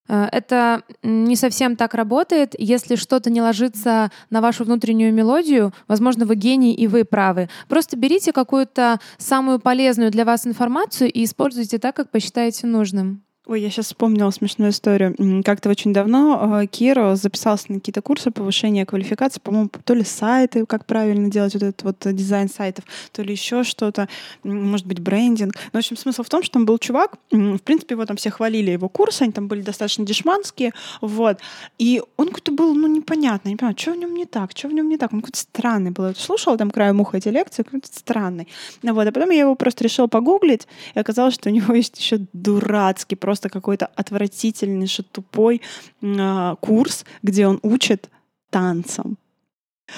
Э, 0.07 0.29
это 0.31 0.83
не 1.03 1.35
совсем 1.35 1.75
так 1.75 1.93
работает. 1.93 2.55
Если 2.57 2.95
что-то 2.95 3.29
не 3.29 3.41
ложится 3.41 4.11
на 4.29 4.39
вашу 4.39 4.63
внутреннюю 4.63 5.13
мелодию, 5.13 5.73
возможно, 5.89 6.25
вы 6.25 6.37
гений 6.37 6.73
и 6.73 6.87
вы 6.87 7.03
правы. 7.03 7.49
Просто 7.67 7.97
берите 7.97 8.31
какую-то 8.31 9.01
самую 9.17 9.59
полезную 9.59 10.09
для 10.09 10.23
вас 10.23 10.47
информацию 10.47 11.11
и 11.11 11.25
используйте 11.25 11.79
так, 11.79 11.97
как 11.97 12.11
посчитаете 12.11 12.65
нужным. 12.65 13.24
Ой, 13.47 13.61
я 13.61 13.69
сейчас 13.69 13.87
вспомнила 13.87 14.31
смешную 14.31 14.71
историю. 14.71 15.43
Как-то 15.43 15.69
очень 15.69 15.93
давно 15.93 16.61
э, 16.63 16.65
Киро 16.65 17.15
записался 17.15 17.71
на 17.71 17.75
какие-то 17.79 18.01
курсы 18.01 18.31
повышения 18.31 18.87
квалификации, 18.87 19.39
по-моему, 19.39 19.69
то 19.83 19.93
ли 19.93 20.03
сайты, 20.03 20.65
как 20.65 20.87
правильно 20.87 21.29
делать 21.29 21.53
вот 21.53 21.61
этот 21.61 21.83
вот 21.83 22.15
дизайн 22.15 22.49
сайтов, 22.49 22.85
то 23.11 23.21
ли 23.21 23.31
еще 23.31 23.63
что-то, 23.63 24.09
может 24.43 24.87
быть, 24.87 24.99
брендинг. 24.99 25.53
Но, 25.53 25.61
ну, 25.73 25.77
в 25.77 25.83
общем, 25.83 25.95
смысл 25.95 26.23
в 26.23 26.29
том, 26.29 26.41
что 26.41 26.53
там 26.53 26.65
был 26.65 26.79
чувак, 26.79 27.17
в 27.29 27.59
принципе, 27.59 27.93
его 27.93 28.05
там 28.07 28.17
все 28.17 28.31
хвалили, 28.31 28.71
его 28.71 28.89
курсы, 28.89 29.21
они 29.21 29.31
там 29.31 29.47
были 29.47 29.61
достаточно 29.61 30.03
дешманские, 30.03 30.73
вот. 31.01 31.37
И 31.77 32.01
он 32.17 32.29
какой-то 32.29 32.51
был, 32.51 32.73
ну, 32.73 32.87
непонятный, 32.87 33.51
не 33.51 33.57
понимаю, 33.57 33.77
что 33.77 33.91
в 33.91 33.97
нем 33.97 34.15
не 34.15 34.25
так, 34.25 34.57
что 34.57 34.69
в 34.69 34.73
нем 34.73 34.89
не 34.89 34.97
так. 34.97 35.13
Он 35.13 35.21
какой-то 35.21 35.37
странный 35.37 35.91
был. 35.91 36.07
Я 36.07 36.15
слушала 36.15 36.57
там 36.57 36.71
краю 36.71 36.95
муха 36.95 37.17
эти 37.17 37.27
лекции, 37.27 37.61
какой-то 37.61 37.87
странный. 37.87 38.47
Вот. 38.81 39.07
А 39.07 39.11
потом 39.11 39.29
я 39.29 39.41
его 39.41 39.53
просто 39.53 39.83
решила 39.83 40.07
погуглить, 40.07 40.67
и 40.95 40.99
оказалось, 40.99 41.35
что 41.35 41.49
у 41.49 41.53
него 41.53 41.73
есть 41.75 41.99
еще 41.99 42.25
дурацкий, 42.33 43.15
просто 43.15 43.34
просто 43.35 43.49
какой-то 43.49 43.87
отвратительнейший 43.97 45.03
тупой 45.11 45.61
э, 46.01 46.55
курс, 46.61 47.05
где 47.21 47.47
он 47.47 47.59
учит 47.63 48.09
танцам. 48.49 49.17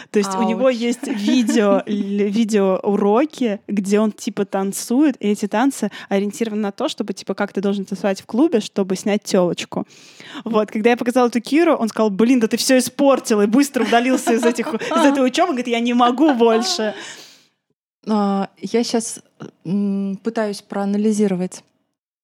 То 0.09 0.17
есть 0.19 0.33
Ауч. 0.33 0.39
у 0.39 0.49
него 0.49 0.69
есть 0.69 1.07
видео, 1.07 1.83
видео 1.87 2.79
уроки, 2.81 3.59
где 3.67 3.99
он 3.99 4.11
типа 4.11 4.45
танцует, 4.45 5.15
и 5.19 5.27
эти 5.27 5.47
танцы 5.47 5.91
ориентированы 6.09 6.61
на 6.61 6.71
то, 6.71 6.89
чтобы 6.89 7.13
типа 7.13 7.35
как 7.35 7.53
ты 7.53 7.61
должен 7.61 7.85
танцевать 7.85 8.21
в 8.21 8.25
клубе, 8.25 8.59
чтобы 8.59 8.95
снять 8.95 9.21
телочку. 9.23 9.85
Вот, 10.43 10.71
когда 10.71 10.89
я 10.89 10.97
показала 10.97 11.27
эту 11.27 11.39
Киру, 11.39 11.75
он 11.75 11.89
сказал, 11.89 12.09
блин, 12.09 12.39
да 12.39 12.47
ты 12.47 12.57
все 12.57 12.79
испортил, 12.79 13.41
и 13.41 13.45
быстро 13.45 13.85
удалился 13.85 14.33
из 14.33 14.43
этих 14.43 14.73
из 14.73 15.05
этой 15.05 15.23
учебы, 15.23 15.49
говорит, 15.49 15.67
я 15.67 15.79
не 15.79 15.93
могу 15.93 16.33
больше. 16.33 16.95
А, 18.09 18.49
я 18.61 18.83
сейчас 18.83 19.21
пытаюсь 20.23 20.63
проанализировать 20.63 21.63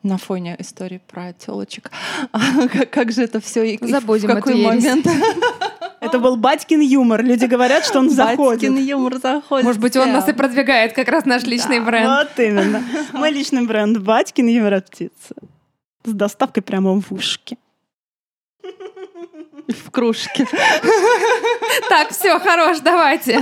на 0.03 0.17
фоне 0.17 0.55
истории 0.59 1.01
про 1.07 1.33
телочек. 1.33 1.89
как, 2.31 2.89
как 2.89 3.11
же 3.11 3.23
это 3.23 3.39
все 3.39 3.63
и 3.63 3.87
Забудем 3.87 4.29
в 4.29 4.35
какой 4.35 4.55
момент? 4.55 5.07
Это 6.01 6.19
был 6.19 6.35
батькин 6.35 6.81
юмор. 6.81 7.23
Люди 7.23 7.45
говорят, 7.45 7.85
что 7.85 7.99
он 7.99 8.09
заходит. 8.09 8.69
Батькин 8.69 8.75
юмор 8.85 9.19
заходит. 9.19 9.65
Может 9.65 9.79
быть, 9.79 9.95
он 9.95 10.11
нас 10.11 10.27
и 10.27 10.33
продвигает, 10.33 10.91
как 10.91 11.07
раз 11.07 11.23
наш 11.23 11.43
личный 11.43 11.79
да, 11.79 11.85
бренд. 11.85 12.07
Вот 12.09 12.45
именно. 12.45 12.83
Мой 13.13 13.31
личный 13.31 13.65
бренд 13.65 13.99
Батькин 13.99 14.47
юмор 14.47 14.73
от 14.73 14.89
птицы. 14.89 15.33
С 16.03 16.11
доставкой 16.11 16.61
прямо 16.61 16.99
в 16.99 17.09
ушки. 17.13 17.57
В 19.69 19.91
кружке. 19.91 20.45
Так, 21.87 22.09
все, 22.09 22.37
хорош, 22.37 22.79
давайте. 22.81 23.41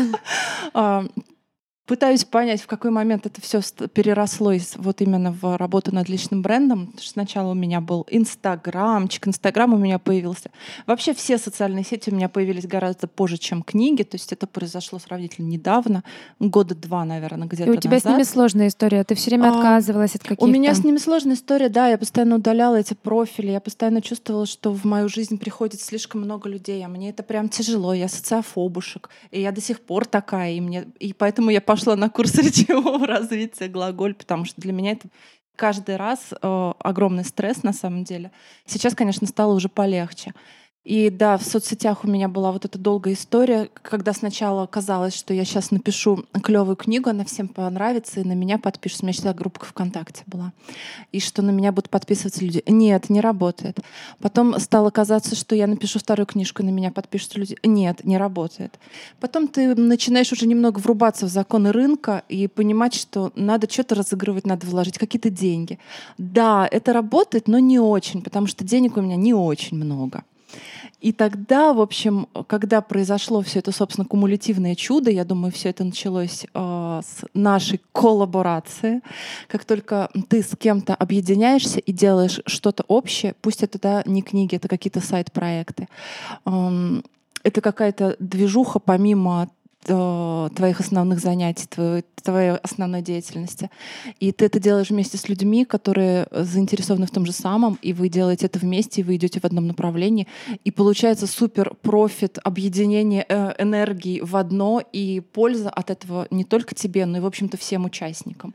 Пытаюсь 1.92 2.24
понять, 2.24 2.62
в 2.62 2.68
какой 2.68 2.90
момент 2.90 3.26
это 3.26 3.42
все 3.42 3.60
переросло 3.94 4.54
из, 4.54 4.76
вот 4.78 5.02
именно 5.02 5.34
в 5.34 5.58
работу 5.58 5.94
над 5.94 6.08
личным 6.08 6.42
брендом. 6.42 6.94
Сначала 6.98 7.52
у 7.52 7.54
меня 7.54 7.82
был 7.82 8.08
Инстаграмчик, 8.10 9.28
Инстаграм 9.28 9.74
у 9.74 9.78
меня 9.78 10.00
появился. 10.00 10.52
Вообще 10.88 11.14
все 11.14 11.38
социальные 11.38 11.84
сети 11.84 12.10
у 12.10 12.16
меня 12.16 12.30
появились 12.30 12.66
гораздо 12.66 13.08
позже, 13.08 13.38
чем 13.38 13.62
книги. 13.62 14.04
То 14.04 14.16
есть 14.16 14.32
это 14.32 14.48
произошло 14.48 15.00
сравнительно 15.00 15.48
недавно, 15.48 16.06
года 16.40 16.76
два, 16.76 17.04
наверное, 17.04 17.50
где-то 17.50 17.70
И 17.70 17.74
у 17.74 17.76
тебя 17.76 17.96
назад. 17.96 18.04
с 18.04 18.16
ними 18.16 18.24
сложная 18.24 18.68
история? 18.70 19.04
Ты 19.04 19.16
все 19.16 19.32
время 19.32 19.50
а, 19.50 19.58
отказывалась 19.58 20.16
от 20.16 20.22
каких-то... 20.22 20.46
У 20.46 20.48
меня 20.48 20.74
с 20.74 20.86
ними 20.86 20.98
сложная 20.98 21.36
история, 21.36 21.68
да. 21.68 21.90
Я 21.90 21.98
постоянно 21.98 22.36
удаляла 22.36 22.78
эти 22.78 22.94
профили. 22.94 23.52
Я 23.52 23.60
постоянно 23.60 24.02
чувствовала, 24.02 24.46
что 24.46 24.72
в 24.72 24.86
мою 24.86 25.10
жизнь 25.10 25.38
приходит 25.38 25.82
слишком 25.82 26.22
много 26.22 26.48
людей, 26.48 26.86
а 26.86 26.88
мне 26.88 27.10
это 27.10 27.22
прям 27.22 27.50
тяжело. 27.50 27.94
Я 27.94 28.08
социофобушек. 28.08 29.10
И 29.32 29.42
я 29.42 29.52
до 29.52 29.60
сих 29.60 29.82
пор 29.82 30.06
такая. 30.06 30.54
И, 30.54 30.62
мне... 30.62 30.86
и 30.98 31.12
поэтому 31.12 31.50
я 31.50 31.60
пошла 31.60 31.81
пошла 31.82 31.96
на 31.96 32.10
курс 32.10 32.36
речевого 32.38 33.08
развития 33.08 33.68
глаголь, 33.68 34.14
потому 34.14 34.46
что 34.46 34.62
для 34.62 34.72
меня 34.72 34.92
это 34.92 35.08
каждый 35.56 35.96
раз 35.96 36.32
э, 36.32 36.74
огромный 36.80 37.26
стресс 37.26 37.64
на 37.64 37.74
самом 37.74 38.04
деле. 38.04 38.32
Сейчас, 38.68 38.94
конечно, 38.94 39.26
стало 39.26 39.54
уже 39.54 39.68
полегче. 39.68 40.34
И 40.84 41.12
да, 41.12 41.38
в 41.38 41.44
соцсетях 41.44 42.04
у 42.04 42.08
меня 42.08 42.28
была 42.28 42.52
вот 42.52 42.66
эта 42.66 42.80
долгая 42.80 43.14
история, 43.14 43.70
когда 43.84 44.14
сначала 44.14 44.66
казалось, 44.66 45.14
что 45.14 45.32
я 45.32 45.46
сейчас 45.46 45.70
напишу 45.70 46.26
клевую 46.42 46.76
книгу, 46.76 47.08
она 47.12 47.24
всем 47.24 47.48
понравится, 47.48 48.20
и 48.20 48.24
на 48.24 48.34
меня 48.34 48.58
подпишутся. 48.58 49.04
У 49.04 49.06
меня 49.06 49.14
всегда 49.14 49.34
группа 49.34 49.64
ВКонтакте 49.64 50.24
была. 50.26 50.54
И 51.12 51.20
что 51.20 51.44
на 51.44 51.52
меня 51.52 51.72
будут 51.72 51.92
подписываться 51.92 52.44
люди. 52.44 52.64
Нет, 52.66 53.12
не 53.12 53.22
работает. 53.22 53.80
Потом 54.20 54.60
стало 54.60 54.90
казаться, 54.90 55.36
что 55.36 55.54
я 55.56 55.68
напишу 55.68 56.00
вторую 56.00 56.26
книжку, 56.26 56.64
и 56.64 56.66
на 56.66 56.72
меня 56.72 56.92
подпишутся 56.92 57.38
люди. 57.38 57.58
Нет, 57.64 58.04
не 58.04 58.18
работает. 58.18 58.80
Потом 59.20 59.48
ты 59.48 59.76
начинаешь 59.76 60.32
уже 60.32 60.48
немного 60.48 60.80
врубаться 60.80 61.28
в 61.28 61.30
законы 61.30 61.72
рынка 61.72 62.24
и 62.28 62.48
понимать, 62.48 62.96
что 62.96 63.32
надо 63.36 63.72
что-то 63.72 63.94
разыгрывать, 63.94 64.48
надо 64.48 64.66
вложить 64.66 64.98
какие-то 64.98 65.30
деньги. 65.30 65.78
Да, 66.18 66.68
это 66.72 66.92
работает, 66.92 67.48
но 67.48 67.60
не 67.60 67.80
очень, 67.80 68.24
потому 68.24 68.48
что 68.48 68.64
денег 68.64 68.98
у 68.98 69.02
меня 69.02 69.16
не 69.16 69.36
очень 69.36 69.78
много. 69.78 70.24
И 71.02 71.12
тогда, 71.12 71.74
в 71.74 71.82
общем, 71.82 72.28
когда 72.46 72.82
произошло 72.82 73.42
все 73.42 73.60
это, 73.60 73.72
собственно, 73.72 74.06
кумулятивное 74.06 74.76
чудо, 74.76 75.10
я 75.10 75.26
думаю, 75.26 75.52
все 75.52 75.70
это 75.70 75.84
началось 75.84 76.46
э, 76.54 77.02
с 77.04 77.26
нашей 77.34 77.82
коллаборации. 77.92 79.02
Как 79.48 79.66
только 79.66 80.12
ты 80.30 80.44
с 80.44 80.56
кем-то 80.56 80.94
объединяешься 80.94 81.80
и 81.80 81.92
делаешь 81.92 82.40
что-то 82.46 82.84
общее, 82.88 83.34
пусть 83.42 83.64
это 83.64 83.80
да, 83.80 84.04
не 84.06 84.22
книги, 84.22 84.56
это 84.56 84.68
какие-то 84.68 85.02
сайт-проекты, 85.02 85.88
э, 86.46 87.02
это 87.44 87.62
какая-то 87.62 88.16
движуха 88.20 88.78
помимо 88.78 89.50
твоих 89.84 90.80
основных 90.80 91.20
занятий, 91.20 91.66
твоей, 91.68 92.04
твоей 92.24 92.52
основной 92.52 93.02
деятельности. 93.02 93.70
И 94.20 94.32
ты 94.32 94.46
это 94.46 94.60
делаешь 94.60 94.90
вместе 94.90 95.18
с 95.18 95.28
людьми, 95.28 95.66
которые 95.66 96.28
заинтересованы 96.32 97.08
в 97.08 97.12
том 97.12 97.26
же 97.26 97.32
самом, 97.32 97.80
и 97.82 97.94
вы 97.94 98.10
делаете 98.10 98.46
это 98.46 98.60
вместе, 98.60 99.02
и 99.02 99.04
вы 99.04 99.16
идете 99.16 99.40
в 99.40 99.46
одном 99.46 99.68
направлении. 99.68 100.28
И 100.64 100.72
получается 100.72 101.26
супер 101.28 101.74
профит, 101.82 102.38
объединение 102.44 103.26
э, 103.28 103.54
энергии 103.58 104.22
в 104.22 104.36
одно, 104.36 104.82
и 104.92 105.20
польза 105.20 105.70
от 105.70 105.90
этого 105.90 106.28
не 106.30 106.44
только 106.44 106.76
тебе, 106.76 107.06
но 107.06 107.18
и, 107.18 107.22
в 107.22 107.26
общем-то, 107.26 107.58
всем 107.58 107.86
участникам. 107.86 108.54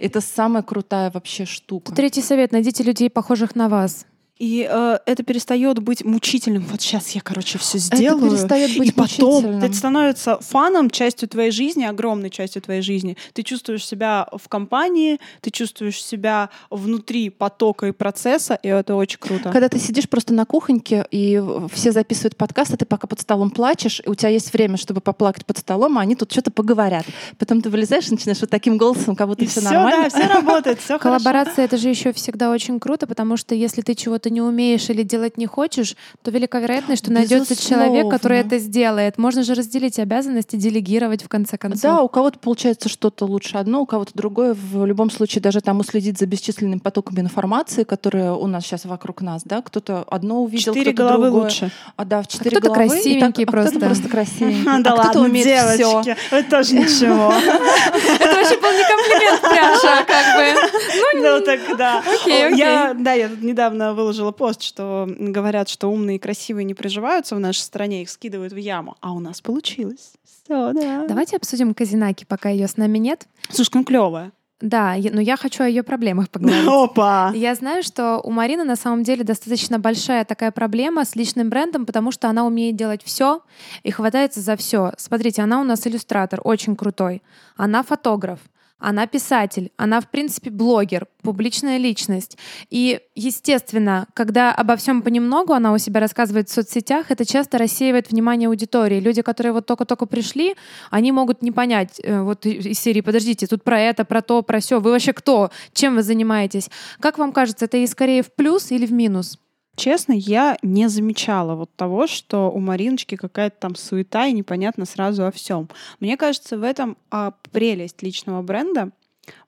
Это 0.00 0.20
самая 0.20 0.62
крутая 0.62 1.10
вообще 1.10 1.44
штука. 1.44 1.92
Третий 1.92 2.22
совет. 2.22 2.52
Найдите 2.52 2.84
людей, 2.84 3.10
похожих 3.10 3.56
на 3.56 3.68
вас. 3.68 4.06
И 4.38 4.68
э, 4.70 4.98
это 5.04 5.22
перестает 5.22 5.80
быть 5.80 6.04
мучительным. 6.04 6.64
Вот 6.70 6.80
сейчас 6.80 7.10
я, 7.10 7.20
короче, 7.20 7.58
все 7.58 7.78
сделаю. 7.78 8.26
Это 8.26 8.36
перестает 8.36 8.78
быть 8.78 8.88
и 8.88 8.92
потом 8.92 9.34
мучительным. 9.34 9.62
это 9.62 9.74
становится 9.74 10.38
фаном, 10.40 10.90
частью 10.90 11.28
твоей 11.28 11.50
жизни, 11.50 11.84
огромной 11.84 12.30
частью 12.30 12.62
твоей 12.62 12.82
жизни. 12.82 13.16
Ты 13.32 13.42
чувствуешь 13.42 13.84
себя 13.84 14.28
в 14.32 14.48
компании, 14.48 15.18
ты 15.40 15.50
чувствуешь 15.50 16.02
себя 16.02 16.50
внутри 16.70 17.30
потока 17.30 17.86
и 17.86 17.92
процесса, 17.92 18.58
и 18.62 18.68
это 18.68 18.94
очень 18.94 19.18
круто. 19.18 19.50
Когда 19.50 19.68
ты 19.68 19.78
сидишь 19.78 20.08
просто 20.08 20.32
на 20.32 20.44
кухоньке, 20.44 21.06
и 21.10 21.42
все 21.72 21.90
записывают 21.90 22.36
подкаст, 22.36 22.74
а 22.74 22.76
ты 22.76 22.84
пока 22.84 23.08
под 23.08 23.20
столом 23.20 23.50
плачешь, 23.50 24.00
и 24.04 24.08
у 24.08 24.14
тебя 24.14 24.28
есть 24.28 24.52
время, 24.52 24.76
чтобы 24.76 25.00
поплакать 25.00 25.46
под 25.46 25.58
столом, 25.58 25.98
а 25.98 26.02
они 26.02 26.14
тут 26.14 26.30
что-то 26.30 26.50
поговорят. 26.50 27.04
Потом 27.38 27.60
ты 27.60 27.70
вылезаешь 27.70 28.08
и 28.08 28.12
начинаешь 28.12 28.40
вот 28.40 28.50
таким 28.50 28.78
голосом, 28.78 29.16
как 29.16 29.26
будто 29.26 29.44
и 29.44 29.46
все 29.46 29.60
все, 29.60 29.70
нормально. 29.70 30.04
да, 30.04 30.10
все 30.10 30.28
работает, 30.28 30.80
все 30.80 30.98
Коллаборация 30.98 31.64
это 31.64 31.76
же 31.76 31.88
еще 31.88 32.12
всегда 32.12 32.50
очень 32.50 32.78
круто, 32.78 33.06
потому 33.06 33.36
что 33.36 33.54
если 33.54 33.82
ты 33.82 33.94
чего-то 33.94 34.27
не 34.30 34.40
умеешь 34.42 34.88
или 34.90 35.02
делать 35.02 35.36
не 35.38 35.46
хочешь, 35.46 35.96
то 36.22 36.30
велика 36.30 36.58
вероятность, 36.60 37.02
что 37.04 37.12
найдется 37.12 37.54
человек, 37.56 38.08
который 38.10 38.38
Безусловно. 38.38 38.56
это 38.56 38.58
сделает. 38.58 39.18
Можно 39.18 39.42
же 39.42 39.54
разделить 39.54 39.98
обязанности, 39.98 40.56
делегировать 40.56 41.22
в 41.22 41.28
конце 41.28 41.56
концов. 41.58 41.80
Да, 41.82 42.02
у 42.02 42.08
кого-то 42.08 42.38
получается 42.38 42.88
что-то 42.88 43.24
лучше 43.26 43.58
одно, 43.58 43.82
у 43.82 43.86
кого-то 43.86 44.12
другое. 44.14 44.54
В 44.54 44.84
любом 44.86 45.10
случае, 45.10 45.42
даже 45.42 45.60
там 45.60 45.80
уследить 45.80 46.18
за 46.18 46.26
бесчисленными 46.26 46.78
потоками 46.78 47.20
информации, 47.20 47.84
которые 47.84 48.32
у 48.34 48.46
нас 48.46 48.64
сейчас 48.64 48.84
вокруг 48.84 49.20
нас, 49.22 49.42
да, 49.44 49.62
кто-то 49.62 50.04
одно 50.08 50.42
увидел, 50.42 50.72
Четыре 50.74 50.92
кто-то 50.92 51.08
головы 51.08 51.24
другое. 51.26 51.42
лучше. 51.44 51.70
А 51.96 52.04
да, 52.04 52.22
в 52.22 52.28
четыре 52.28 52.50
кто-то 52.56 52.74
головы. 52.74 52.88
красивенький 52.90 53.44
так- 53.44 53.48
а 53.48 53.52
просто. 53.52 53.70
кто-то 53.70 53.86
просто 53.86 54.08
красивенький. 54.08 54.64
Да 54.82 54.90
а 54.92 54.94
кто-то 54.94 55.18
ладно, 55.18 55.20
умеет 55.22 55.46
всё. 55.46 55.76
девочки, 56.02 56.16
вы 56.30 56.42
тоже 56.44 56.74
ничего. 56.78 57.32
Это 57.32 58.34
вообще 58.34 58.60
был 58.60 58.72
не 58.72 58.84
комплимент, 58.84 59.40
Пряша, 59.40 60.04
как 60.06 60.36
бы. 60.36 61.20
Ну 61.20 61.40
так 61.44 61.60
да. 61.76 62.02
Окей, 62.22 62.54
Я, 62.56 62.94
да, 62.98 63.12
я 63.12 63.28
тут 63.28 63.42
недавно 63.42 63.94
выложила 63.94 64.17
пост, 64.32 64.62
что 64.62 65.08
говорят, 65.08 65.68
что 65.68 65.88
умные 65.88 66.16
и 66.16 66.18
красивые 66.18 66.64
не 66.64 66.74
приживаются 66.74 67.34
в 67.34 67.40
нашей 67.40 67.60
стране, 67.60 68.02
их 68.02 68.10
скидывают 68.10 68.52
в 68.52 68.56
яму. 68.56 68.96
А 69.00 69.12
у 69.12 69.20
нас 69.20 69.40
получилось. 69.40 70.12
Все, 70.24 70.72
да. 70.72 71.06
Давайте 71.06 71.36
обсудим 71.36 71.74
Казинаки, 71.74 72.24
пока 72.24 72.48
ее 72.48 72.68
с 72.68 72.76
нами 72.76 72.98
нет. 72.98 73.26
Слушай, 73.50 73.70
ну 73.74 73.84
клевая. 73.84 74.32
Да, 74.60 74.96
но 75.12 75.20
я 75.20 75.36
хочу 75.36 75.62
о 75.62 75.68
ее 75.68 75.84
проблемах 75.84 76.30
поговорить. 76.30 76.66
Опа! 76.68 77.32
Я 77.34 77.54
знаю, 77.54 77.84
что 77.84 78.20
у 78.24 78.32
Марины 78.32 78.64
на 78.64 78.74
самом 78.74 79.04
деле 79.04 79.22
достаточно 79.22 79.78
большая 79.78 80.24
такая 80.24 80.50
проблема 80.50 81.04
с 81.04 81.14
личным 81.14 81.48
брендом, 81.48 81.86
потому 81.86 82.10
что 82.10 82.28
она 82.28 82.44
умеет 82.44 82.74
делать 82.74 83.02
все 83.04 83.42
и 83.84 83.92
хватается 83.92 84.40
за 84.40 84.56
все. 84.56 84.92
Смотрите, 84.96 85.42
она 85.42 85.60
у 85.60 85.64
нас 85.64 85.86
иллюстратор, 85.86 86.40
очень 86.42 86.74
крутой. 86.74 87.22
Она 87.56 87.84
фотограф. 87.84 88.40
Она 88.78 89.06
писатель, 89.06 89.72
она, 89.76 90.00
в 90.00 90.08
принципе, 90.08 90.50
блогер, 90.50 91.06
публичная 91.22 91.78
личность. 91.78 92.38
И, 92.70 93.00
естественно, 93.16 94.06
когда 94.14 94.52
обо 94.52 94.76
всем 94.76 95.02
понемногу 95.02 95.52
она 95.52 95.72
у 95.72 95.78
себя 95.78 96.00
рассказывает 96.00 96.48
в 96.48 96.52
соцсетях, 96.52 97.10
это 97.10 97.24
часто 97.24 97.58
рассеивает 97.58 98.10
внимание 98.10 98.48
аудитории. 98.48 99.00
Люди, 99.00 99.22
которые 99.22 99.52
вот 99.52 99.66
только-только 99.66 100.06
пришли, 100.06 100.54
они 100.90 101.10
могут 101.10 101.42
не 101.42 101.50
понять, 101.50 102.00
э, 102.02 102.20
вот 102.22 102.46
и- 102.46 102.70
из 102.70 102.78
серии, 102.78 103.00
подождите, 103.00 103.46
тут 103.48 103.64
про 103.64 103.80
это, 103.80 104.04
про 104.04 104.22
то, 104.22 104.42
про 104.42 104.60
все. 104.60 104.80
Вы 104.80 104.92
вообще 104.92 105.12
кто? 105.12 105.50
Чем 105.72 105.96
вы 105.96 106.02
занимаетесь? 106.02 106.70
Как 107.00 107.18
вам 107.18 107.32
кажется, 107.32 107.64
это 107.64 107.76
ей 107.78 107.88
скорее 107.88 108.22
в 108.22 108.32
плюс 108.32 108.70
или 108.70 108.86
в 108.86 108.92
минус? 108.92 109.38
Честно, 109.78 110.12
я 110.12 110.58
не 110.62 110.88
замечала 110.88 111.54
вот 111.54 111.70
того, 111.76 112.08
что 112.08 112.50
у 112.50 112.58
Мариночки 112.58 113.14
какая-то 113.14 113.60
там 113.60 113.76
суета 113.76 114.26
и 114.26 114.32
непонятно 114.32 114.84
сразу 114.84 115.24
о 115.24 115.30
всем. 115.30 115.68
Мне 116.00 116.16
кажется, 116.16 116.58
в 116.58 116.64
этом 116.64 116.96
а, 117.12 117.34
прелесть 117.52 118.02
личного 118.02 118.42
бренда, 118.42 118.90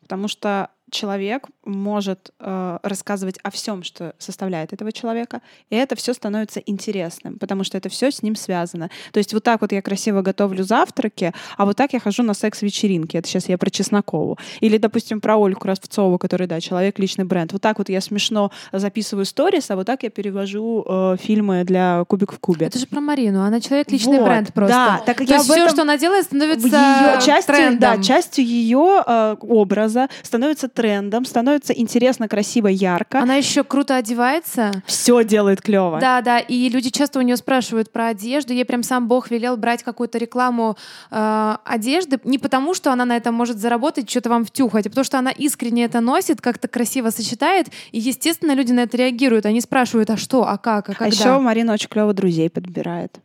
потому 0.00 0.28
что 0.28 0.70
человек 0.88 1.48
может 1.70 2.32
э, 2.38 2.78
рассказывать 2.82 3.38
о 3.42 3.50
всем, 3.50 3.82
что 3.82 4.14
составляет 4.18 4.72
этого 4.72 4.92
человека, 4.92 5.40
и 5.70 5.76
это 5.76 5.96
все 5.96 6.12
становится 6.12 6.60
интересным, 6.60 7.38
потому 7.38 7.64
что 7.64 7.78
это 7.78 7.88
все 7.88 8.10
с 8.10 8.22
ним 8.22 8.36
связано. 8.36 8.90
То 9.12 9.18
есть 9.18 9.32
вот 9.32 9.44
так 9.44 9.60
вот 9.60 9.72
я 9.72 9.82
красиво 9.82 10.22
готовлю 10.22 10.64
завтраки, 10.64 11.32
а 11.56 11.64
вот 11.64 11.76
так 11.76 11.92
я 11.92 12.00
хожу 12.00 12.22
на 12.22 12.34
секс-вечеринки. 12.34 13.16
Это 13.16 13.28
сейчас 13.28 13.48
я 13.48 13.58
про 13.58 13.70
Чеснокову. 13.70 14.38
Или, 14.60 14.78
допустим, 14.78 15.20
про 15.20 15.36
Ольгу 15.36 15.66
Равцову, 15.66 16.18
который, 16.18 16.46
да, 16.46 16.60
человек 16.60 16.98
личный 16.98 17.24
бренд. 17.24 17.52
Вот 17.52 17.62
так 17.62 17.78
вот 17.78 17.88
я 17.88 18.00
смешно 18.00 18.50
записываю 18.72 19.24
сторис, 19.24 19.70
а 19.70 19.76
вот 19.76 19.86
так 19.86 20.02
я 20.02 20.10
перевожу 20.10 20.84
э, 20.86 21.16
фильмы 21.20 21.64
для 21.64 22.04
Кубик 22.04 22.32
в 22.32 22.38
кубе. 22.38 22.66
Это 22.66 22.78
же 22.78 22.86
про 22.86 23.00
Марину. 23.00 23.42
Она 23.42 23.60
человек 23.60 23.90
личный 23.90 24.18
Вот, 24.18 24.24
бренд 24.26 24.52
просто. 24.52 24.74
Да, 24.74 25.02
так 25.06 25.16
как 25.18 25.26
То 25.26 25.32
я 25.32 25.38
есть 25.38 25.50
все, 25.50 25.68
что 25.68 25.82
она 25.82 25.98
делает, 25.98 26.24
становится 26.24 26.66
ее 26.66 27.20
частью, 27.24 27.54
трендом. 27.54 27.80
да, 27.80 28.02
частью 28.02 28.44
ее 28.44 29.02
э, 29.06 29.36
образа 29.40 30.08
становится 30.22 30.68
трендом, 30.68 31.24
становится 31.24 31.59
интересно, 31.68 32.28
красиво, 32.28 32.68
ярко. 32.68 33.20
Она 33.20 33.34
еще 33.36 33.64
круто 33.64 33.96
одевается. 33.96 34.70
Все 34.86 35.24
делает 35.24 35.60
клево. 35.60 35.98
Да, 36.00 36.20
да, 36.20 36.38
и 36.38 36.68
люди 36.68 36.90
часто 36.90 37.18
у 37.18 37.22
нее 37.22 37.36
спрашивают 37.36 37.92
про 37.92 38.08
одежду. 38.08 38.52
Ей 38.52 38.64
прям 38.64 38.82
сам 38.82 39.08
Бог 39.08 39.30
велел 39.30 39.56
брать 39.56 39.82
какую-то 39.82 40.18
рекламу 40.18 40.76
э, 41.10 41.56
одежды 41.64 42.18
не 42.24 42.38
потому, 42.38 42.74
что 42.74 42.92
она 42.92 43.04
на 43.04 43.16
этом 43.16 43.34
может 43.34 43.58
заработать, 43.58 44.08
что-то 44.08 44.30
вам 44.30 44.44
втюхать, 44.44 44.86
а 44.86 44.90
потому 44.90 45.04
что 45.04 45.18
она 45.18 45.30
искренне 45.30 45.84
это 45.84 46.00
носит, 46.00 46.40
как-то 46.40 46.68
красиво 46.68 47.10
сочетает, 47.10 47.68
и 47.92 47.98
естественно 47.98 48.54
люди 48.54 48.72
на 48.72 48.80
это 48.80 48.96
реагируют. 48.96 49.46
Они 49.46 49.60
спрашивают, 49.60 50.10
а 50.10 50.16
что, 50.16 50.46
а 50.46 50.58
как, 50.58 50.88
а 50.88 50.92
а 50.92 50.94
когда? 50.94 51.14
еще 51.14 51.38
Марина 51.38 51.72
очень 51.72 51.88
клево 51.88 52.12
друзей 52.12 52.50
подбирает. 52.50 53.18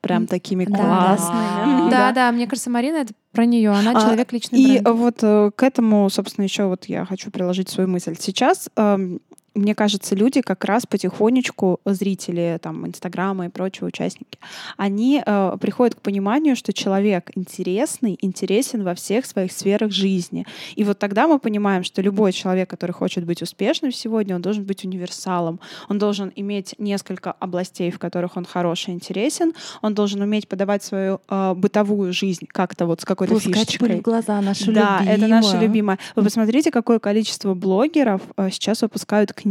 Прям 0.00 0.26
такими 0.26 0.64
да. 0.64 0.76
классными. 0.76 1.90
Да, 1.90 2.12
да, 2.12 2.30
мне 2.32 2.46
кажется, 2.46 2.70
Марина 2.70 2.98
это 2.98 3.12
про 3.32 3.44
нее. 3.46 3.70
Она 3.70 3.92
А, 3.96 4.00
человек 4.00 4.32
личный 4.32 4.60
И 4.60 4.80
бренд. 4.80 4.88
вот 4.98 5.18
э, 5.22 5.50
к 5.54 5.62
этому, 5.62 6.08
собственно, 6.08 6.44
еще 6.44 6.66
вот 6.66 6.84
я 6.84 7.04
хочу 7.04 7.30
приложить 7.30 7.68
свою 7.68 7.88
мысль. 7.88 8.14
Сейчас 8.18 8.68
эм, 8.76 9.20
мне 9.58 9.74
кажется, 9.74 10.14
люди 10.14 10.40
как 10.40 10.64
раз 10.64 10.86
потихонечку, 10.86 11.80
зрители 11.84 12.58
там 12.62 12.86
Инстаграма 12.86 13.46
и 13.46 13.48
прочие 13.48 13.86
участники, 13.86 14.38
они 14.76 15.22
э, 15.24 15.56
приходят 15.60 15.96
к 15.96 16.00
пониманию, 16.00 16.56
что 16.56 16.72
человек 16.72 17.30
интересный, 17.34 18.16
интересен 18.20 18.84
во 18.84 18.94
всех 18.94 19.26
своих 19.26 19.52
сферах 19.52 19.90
жизни. 19.90 20.46
И 20.76 20.84
вот 20.84 20.98
тогда 20.98 21.26
мы 21.26 21.38
понимаем, 21.38 21.84
что 21.84 22.02
любой 22.02 22.32
человек, 22.32 22.70
который 22.70 22.92
хочет 22.92 23.24
быть 23.24 23.42
успешным 23.42 23.92
сегодня, 23.92 24.36
он 24.36 24.42
должен 24.42 24.64
быть 24.64 24.84
универсалом. 24.84 25.60
Он 25.88 25.98
должен 25.98 26.32
иметь 26.36 26.74
несколько 26.78 27.32
областей, 27.32 27.90
в 27.90 27.98
которых 27.98 28.36
он 28.36 28.44
хороший, 28.44 28.94
интересен. 28.94 29.52
Он 29.82 29.94
должен 29.94 30.20
уметь 30.22 30.48
подавать 30.48 30.82
свою 30.84 31.20
э, 31.28 31.54
бытовую 31.54 32.12
жизнь 32.12 32.46
как-то 32.46 32.86
вот 32.86 33.00
с 33.00 33.04
какой-то 33.04 33.34
Пускать 33.34 33.54
фишечкой. 33.70 33.98
в 33.98 34.02
глаза, 34.02 34.40
наша 34.40 34.72
Да, 34.72 34.98
любимая. 35.00 35.16
это 35.16 35.26
наша 35.26 35.58
любимая. 35.58 35.98
Вы 36.16 36.22
посмотрите, 36.22 36.70
какое 36.70 36.98
количество 36.98 37.54
блогеров 37.54 38.22
э, 38.36 38.50
сейчас 38.50 38.82
выпускают 38.82 39.32
книги 39.32 39.47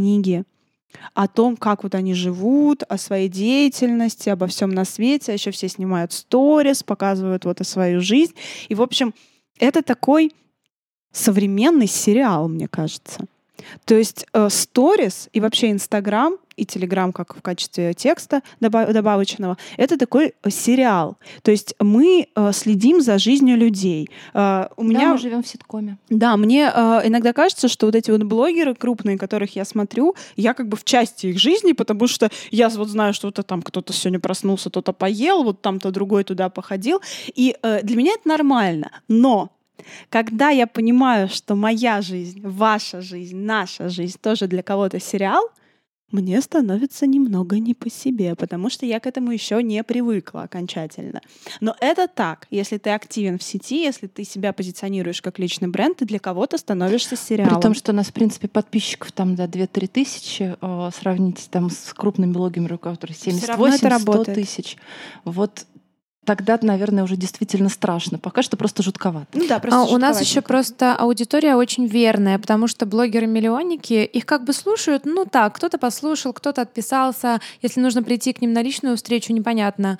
о 1.14 1.28
том, 1.28 1.56
как 1.56 1.82
вот 1.82 1.94
они 1.94 2.14
живут, 2.14 2.82
о 2.82 2.98
своей 2.98 3.28
деятельности, 3.28 4.28
обо 4.28 4.46
всем 4.46 4.70
на 4.70 4.84
свете. 4.84 5.32
Еще 5.32 5.50
все 5.50 5.68
снимают 5.68 6.12
сторис, 6.12 6.82
показывают 6.82 7.44
вот 7.44 7.60
и 7.60 7.64
свою 7.64 8.00
жизнь. 8.00 8.34
И, 8.68 8.74
в 8.74 8.82
общем, 8.82 9.14
это 9.58 9.82
такой 9.82 10.32
современный 11.12 11.86
сериал, 11.86 12.48
мне 12.48 12.68
кажется. 12.68 13.26
То 13.84 13.94
есть 13.94 14.26
э, 14.32 14.48
сторис 14.50 15.28
и 15.32 15.40
вообще 15.40 15.70
Инстаграм 15.70 16.36
и 16.58 16.64
Телеграм 16.66 17.12
как 17.12 17.36
в 17.36 17.40
качестве 17.42 17.94
текста 17.94 18.42
доба- 18.60 18.92
добавочного, 18.92 19.56
это 19.76 19.96
такой 19.96 20.34
э, 20.42 20.50
сериал. 20.50 21.16
То 21.42 21.50
есть 21.50 21.74
мы 21.80 22.26
э, 22.34 22.52
следим 22.52 23.00
за 23.00 23.18
жизнью 23.18 23.56
людей. 23.56 24.08
Э, 24.34 24.66
у 24.76 24.82
Да, 24.82 24.88
меня 24.88 25.12
мы 25.12 25.18
живем 25.18 25.42
в 25.42 25.46
ситкоме. 25.48 25.98
да, 26.10 26.36
мне 26.36 26.70
э, 26.74 27.00
иногда 27.04 27.32
кажется, 27.32 27.68
что 27.68 27.86
вот 27.86 27.94
эти 27.94 28.10
вот 28.10 28.22
блогеры 28.24 28.74
крупные, 28.74 29.18
которых 29.18 29.56
я 29.56 29.64
смотрю, 29.64 30.14
я 30.36 30.54
как 30.54 30.68
бы 30.68 30.76
в 30.76 30.84
части 30.84 31.26
их 31.28 31.38
жизни, 31.38 31.72
потому 31.72 32.06
что 32.08 32.28
я 32.50 32.68
вот 32.68 32.88
знаю, 32.88 33.14
что 33.14 33.28
вот 33.28 33.46
там 33.46 33.62
кто-то 33.62 33.92
сегодня 33.92 34.20
проснулся, 34.20 34.70
кто-то 34.70 34.92
поел, 34.92 35.42
вот 35.44 35.62
там-то 35.62 35.90
другой 35.90 36.24
туда 36.24 36.48
походил. 36.48 37.00
И 37.34 37.56
э, 37.62 37.80
для 37.82 37.96
меня 37.96 38.12
это 38.12 38.28
нормально. 38.28 38.90
Но 39.08 39.50
когда 40.10 40.50
я 40.50 40.66
понимаю, 40.66 41.28
что 41.28 41.54
моя 41.54 42.02
жизнь, 42.02 42.40
ваша 42.44 43.00
жизнь, 43.00 43.36
наша 43.36 43.88
жизнь 43.88 44.18
тоже 44.20 44.46
для 44.46 44.62
кого-то 44.62 44.98
сериал, 45.00 45.48
мне 46.10 46.40
становится 46.40 47.06
немного 47.06 47.58
не 47.58 47.74
по 47.74 47.90
себе, 47.90 48.34
потому 48.34 48.70
что 48.70 48.86
я 48.86 48.98
к 48.98 49.06
этому 49.06 49.30
еще 49.30 49.62
не 49.62 49.84
привыкла 49.84 50.42
окончательно. 50.42 51.20
Но 51.60 51.76
это 51.80 52.08
так. 52.08 52.46
Если 52.50 52.78
ты 52.78 52.90
активен 52.90 53.38
в 53.38 53.42
сети, 53.42 53.82
если 53.82 54.06
ты 54.06 54.24
себя 54.24 54.52
позиционируешь 54.52 55.20
как 55.20 55.38
личный 55.38 55.68
бренд, 55.68 55.98
ты 55.98 56.06
для 56.06 56.18
кого-то 56.18 56.56
становишься 56.56 57.16
сериалом. 57.16 57.56
При 57.56 57.62
том, 57.62 57.74
что 57.74 57.92
у 57.92 57.94
нас, 57.94 58.06
в 58.06 58.12
принципе, 58.12 58.48
подписчиков 58.48 59.12
там, 59.12 59.34
да, 59.34 59.46
2-3 59.46 59.86
тысячи, 59.88 60.56
э, 60.60 60.90
сравните 60.98 61.42
там 61.50 61.70
с 61.70 61.92
крупными 61.92 62.32
блогерами, 62.32 62.72
у 62.72 62.78
которых 62.78 63.16
Всё 63.16 63.30
равно 63.46 63.68
это 63.68 63.86
78-100 63.86 63.88
работает. 63.88 64.34
тысяч. 64.34 64.76
Вот 65.24 65.66
тогда, 66.28 66.58
наверное, 66.60 67.04
уже 67.04 67.16
действительно 67.16 67.70
страшно. 67.70 68.18
Пока 68.18 68.42
что 68.42 68.58
просто 68.58 68.82
жутковато. 68.82 69.28
Ну 69.32 69.48
да, 69.48 69.60
просто 69.60 69.80
А 69.80 69.84
у 69.84 69.96
нас 69.96 70.20
еще 70.20 70.42
просто 70.42 70.94
аудитория 70.94 71.56
очень 71.56 71.86
верная, 71.86 72.38
потому 72.38 72.68
что 72.68 72.84
блогеры-миллионники, 72.84 74.04
их 74.04 74.26
как 74.26 74.44
бы 74.44 74.52
слушают, 74.52 75.06
ну 75.06 75.24
так, 75.24 75.56
кто-то 75.56 75.78
послушал, 75.78 76.34
кто-то 76.34 76.60
отписался. 76.60 77.40
Если 77.62 77.80
нужно 77.80 78.02
прийти 78.02 78.34
к 78.34 78.42
ним 78.42 78.52
на 78.52 78.60
личную 78.60 78.98
встречу, 78.98 79.32
непонятно, 79.32 79.98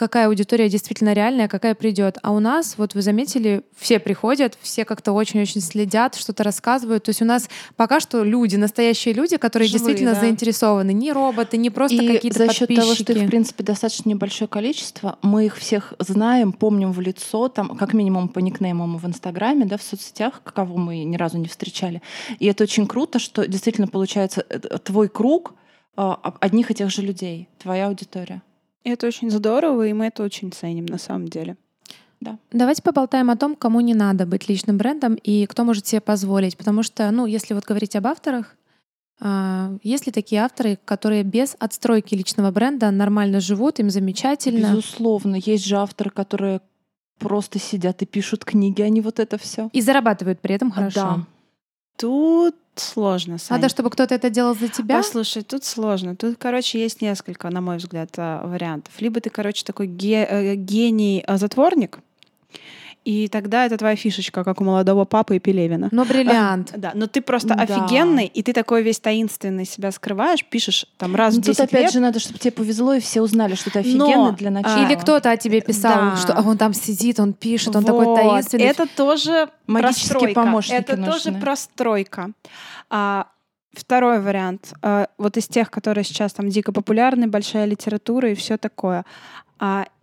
какая 0.00 0.28
аудитория 0.28 0.70
действительно 0.70 1.12
реальная, 1.12 1.46
какая 1.46 1.74
придет. 1.74 2.16
А 2.22 2.32
у 2.32 2.40
нас, 2.40 2.76
вот 2.78 2.94
вы 2.94 3.02
заметили, 3.02 3.62
все 3.78 3.98
приходят, 3.98 4.56
все 4.62 4.86
как-то 4.86 5.12
очень-очень 5.12 5.60
следят, 5.60 6.14
что-то 6.14 6.42
рассказывают. 6.42 7.04
То 7.04 7.10
есть 7.10 7.20
у 7.20 7.26
нас 7.26 7.50
пока 7.76 8.00
что 8.00 8.24
люди, 8.24 8.56
настоящие 8.56 9.12
люди, 9.12 9.36
которые 9.36 9.68
Живые, 9.68 9.78
действительно 9.78 10.14
да. 10.14 10.20
заинтересованы. 10.20 10.94
Не 10.94 11.12
роботы, 11.12 11.58
не 11.58 11.68
просто 11.68 11.98
какие-то 11.98 12.46
за 12.46 12.52
счет 12.54 12.74
того, 12.74 12.94
что 12.94 13.12
их, 13.12 13.24
в 13.24 13.26
принципе, 13.26 13.62
достаточно 13.62 14.08
небольшое 14.08 14.48
количество, 14.48 15.18
мы 15.20 15.44
их 15.44 15.58
всех 15.58 15.92
знаем, 15.98 16.52
помним 16.52 16.92
в 16.92 17.00
лицо, 17.02 17.48
там, 17.48 17.76
как 17.76 17.92
минимум 17.92 18.28
по 18.28 18.38
никнеймам 18.38 18.96
в 18.96 19.06
Инстаграме, 19.06 19.66
да, 19.66 19.76
в 19.76 19.82
соцсетях, 19.82 20.40
кого 20.42 20.78
мы 20.78 21.04
ни 21.04 21.18
разу 21.18 21.36
не 21.36 21.46
встречали. 21.46 22.00
И 22.38 22.46
это 22.46 22.64
очень 22.64 22.86
круто, 22.86 23.18
что 23.18 23.46
действительно 23.46 23.86
получается 23.86 24.46
э, 24.48 24.58
твой 24.78 25.10
круг 25.10 25.52
а, 25.96 26.36
одних 26.40 26.70
и 26.70 26.74
тех 26.74 26.88
же 26.88 27.02
людей, 27.02 27.48
твоя 27.58 27.88
аудитория. 27.88 28.40
Это 28.84 29.06
очень 29.06 29.30
здорово, 29.30 29.86
и 29.86 29.92
мы 29.92 30.06
это 30.06 30.22
очень 30.22 30.52
ценим 30.52 30.86
на 30.86 30.98
самом 30.98 31.28
деле. 31.28 31.56
Давайте 32.52 32.82
поболтаем 32.82 33.30
о 33.30 33.36
том, 33.36 33.56
кому 33.56 33.80
не 33.80 33.94
надо 33.94 34.26
быть 34.26 34.48
личным 34.48 34.76
брендом 34.76 35.14
и 35.14 35.46
кто 35.46 35.64
может 35.64 35.86
себе 35.86 36.00
позволить. 36.00 36.56
Потому 36.56 36.82
что, 36.82 37.10
ну, 37.10 37.24
если 37.26 37.54
вот 37.54 37.64
говорить 37.64 37.96
об 37.96 38.06
авторах, 38.06 38.56
а, 39.20 39.72
есть 39.82 40.06
ли 40.06 40.12
такие 40.12 40.42
авторы, 40.42 40.78
которые 40.84 41.22
без 41.22 41.56
отстройки 41.58 42.14
личного 42.14 42.50
бренда 42.50 42.90
нормально 42.90 43.40
живут, 43.40 43.78
им 43.78 43.90
замечательно? 43.90 44.68
Безусловно, 44.74 45.36
есть 45.36 45.64
же 45.64 45.76
авторы, 45.76 46.10
которые 46.10 46.60
просто 47.18 47.58
сидят 47.58 48.02
и 48.02 48.06
пишут 48.06 48.44
книги, 48.44 48.80
а 48.82 48.88
не 48.88 49.00
вот 49.00 49.18
это 49.18 49.38
все. 49.38 49.68
И 49.72 49.80
зарабатывают 49.80 50.40
при 50.40 50.54
этом 50.54 50.70
хорошо. 50.70 51.00
Да. 51.00 51.26
Тут 52.00 52.54
сложно, 52.76 53.36
Сань. 53.38 53.58
Надо, 53.58 53.68
чтобы 53.68 53.90
кто-то 53.90 54.14
это 54.14 54.30
делал 54.30 54.54
за 54.54 54.68
тебя. 54.68 54.96
Послушай, 54.96 55.42
тут 55.42 55.64
сложно. 55.64 56.16
Тут, 56.16 56.36
короче, 56.38 56.80
есть 56.80 57.02
несколько, 57.02 57.50
на 57.50 57.60
мой 57.60 57.76
взгляд, 57.76 58.10
а, 58.16 58.46
вариантов. 58.46 58.94
Либо 59.00 59.20
ты, 59.20 59.28
короче, 59.28 59.64
такой 59.64 59.86
ге- 59.86 60.26
э, 60.28 60.54
гений-затворник, 60.54 61.98
и 63.04 63.28
тогда 63.28 63.64
это 63.66 63.76
твоя 63.78 63.96
фишечка, 63.96 64.44
как 64.44 64.60
у 64.60 64.64
молодого 64.64 65.04
папы 65.04 65.36
и 65.36 65.38
Пелевина. 65.38 65.88
Но 65.90 66.04
бриллиант. 66.04 66.72
Да, 66.76 66.92
но 66.94 67.06
ты 67.06 67.20
просто 67.22 67.48
Да. 67.54 67.62
офигенный, 67.62 68.26
и 68.26 68.42
ты 68.42 68.52
такой 68.52 68.82
весь 68.82 69.00
таинственный 69.00 69.64
себя 69.64 69.90
скрываешь, 69.90 70.44
пишешь 70.44 70.86
там 70.98 71.16
раз 71.16 71.34
Ну, 71.34 71.40
в 71.40 71.44
тут 71.46 71.56
10 71.56 71.60
опять 71.68 71.82
лет. 71.84 71.92
же 71.92 72.00
надо, 72.00 72.20
чтобы 72.20 72.38
тебе 72.38 72.52
повезло, 72.52 72.92
и 72.94 73.00
все 73.00 73.22
узнали, 73.22 73.54
что 73.54 73.70
ты 73.70 73.78
Но, 73.78 74.04
офигенный 74.04 74.36
для 74.36 74.50
начала. 74.50 74.84
Или 74.86 74.94
кто-то 74.96 75.30
о 75.30 75.36
тебе 75.36 75.60
писал, 75.60 76.10
Да. 76.12 76.16
что 76.16 76.34
а 76.34 76.42
он 76.42 76.58
там 76.58 76.74
сидит, 76.74 77.18
он 77.20 77.32
пишет, 77.32 77.74
он 77.74 77.84
такой 77.84 78.04
Вот. 78.04 78.16
таинственный. 78.20 78.64
Это 78.64 78.86
тоже 78.86 79.48
Магические 79.66 80.10
простройка. 80.10 80.40
помощники 80.42 80.76
Это 80.76 80.96
тоже 80.96 81.30
нужны. 81.30 81.40
простройка. 81.40 82.30
А, 82.90 83.26
второй 83.72 84.20
вариант. 84.20 84.74
а, 84.82 85.06
вот 85.16 85.36
из 85.36 85.46
тех, 85.48 85.70
которые 85.70 86.04
сейчас 86.04 86.32
там 86.32 86.48
дико 86.48 86.72
популярны, 86.72 87.28
большая 87.28 87.64
литература 87.64 88.30
и 88.30 88.34
все 88.34 88.56
такое. 88.58 89.04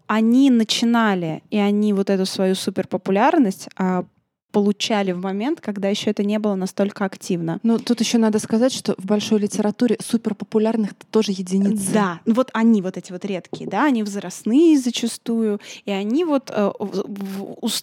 Они 0.08 0.49
начинали, 0.49 1.43
и 1.49 1.58
они 1.58 1.93
вот 1.93 2.10
эту 2.10 2.26
свою 2.26 2.55
суперпопулярность 2.55 3.70
а, 3.78 4.05
получали 4.51 5.12
в 5.12 5.22
момент, 5.22 5.62
когда 5.62 5.89
еще 5.89 6.10
это 6.10 6.24
не 6.24 6.39
было 6.39 6.55
настолько 6.55 7.05
активно. 7.05 7.60
Ну, 7.62 7.78
тут 7.78 7.99
еще 7.99 8.18
надо 8.18 8.39
сказать, 8.39 8.74
что 8.74 8.95
в 8.97 9.05
большой 9.05 9.39
литературе 9.39 9.97
суперпопулярных 10.01 10.91
тоже 11.12 11.32
единицы. 11.32 11.91
Да, 11.93 12.22
ну 12.26 12.34
вот 12.34 12.49
они 12.53 12.82
вот 12.82 12.97
эти 12.97 13.12
вот 13.12 13.24
редкие, 13.26 13.70
да, 13.70 13.86
они 13.86 14.03
возрастные 14.03 14.80
зачастую, 14.80 15.60
и 15.86 15.91
они 15.91 16.24
вот 16.26 16.49
э, 16.49 16.72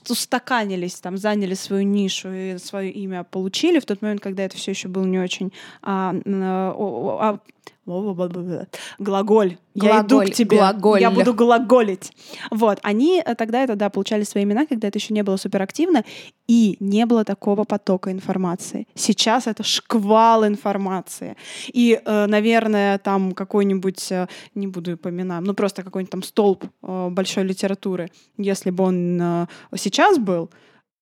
устаканились, 0.08 0.94
там, 0.94 1.16
заняли 1.16 1.54
свою 1.54 1.84
нишу 1.84 2.32
и 2.32 2.58
свое 2.58 2.90
имя 2.90 3.24
получили 3.24 3.78
в 3.78 3.84
тот 3.84 4.02
момент, 4.02 4.20
когда 4.20 4.42
это 4.42 4.56
все 4.56 4.72
еще 4.72 4.88
был 4.88 5.04
не 5.04 5.18
очень 5.18 5.52
а, 5.82 6.14
а, 6.26 7.38
глаголь. 8.98 9.58
Я 9.74 10.02
иду 10.02 10.20
к 10.20 10.30
тебе. 10.30 10.56
глаголь. 10.56 11.00
Я 11.00 11.10
буду 11.10 11.34
глаголить. 11.34 12.12
Вот, 12.50 12.78
они 12.82 13.22
э, 13.24 13.34
тогда 13.34 13.62
это, 13.62 13.76
да, 13.76 13.90
получали 13.90 14.22
свои 14.22 14.44
имена, 14.44 14.66
когда 14.66 14.88
это 14.88 14.98
еще 14.98 15.12
не 15.12 15.22
было 15.22 15.36
суперактивно, 15.36 16.04
и 16.46 16.76
не 16.80 17.06
было 17.06 17.24
такого 17.24 17.64
потока 17.64 18.12
информации. 18.12 18.86
Сейчас 18.94 19.46
это 19.46 19.62
шквал 19.62 20.46
информации. 20.46 21.36
И, 21.72 22.00
э, 22.04 22.26
наверное, 22.26 22.98
там 22.98 23.32
какой-нибудь, 23.32 24.12
э, 24.12 24.28
не 24.54 24.66
буду 24.66 24.96
по 24.96 25.08
именам, 25.08 25.44
ну 25.44 25.54
просто 25.54 25.82
какой-нибудь 25.82 26.10
там 26.10 26.22
столб 26.22 26.64
большой 26.82 27.44
литературы, 27.44 28.10
если 28.38 28.70
бы 28.70 28.84
он 28.84 29.48
сейчас 29.76 30.18
был, 30.18 30.50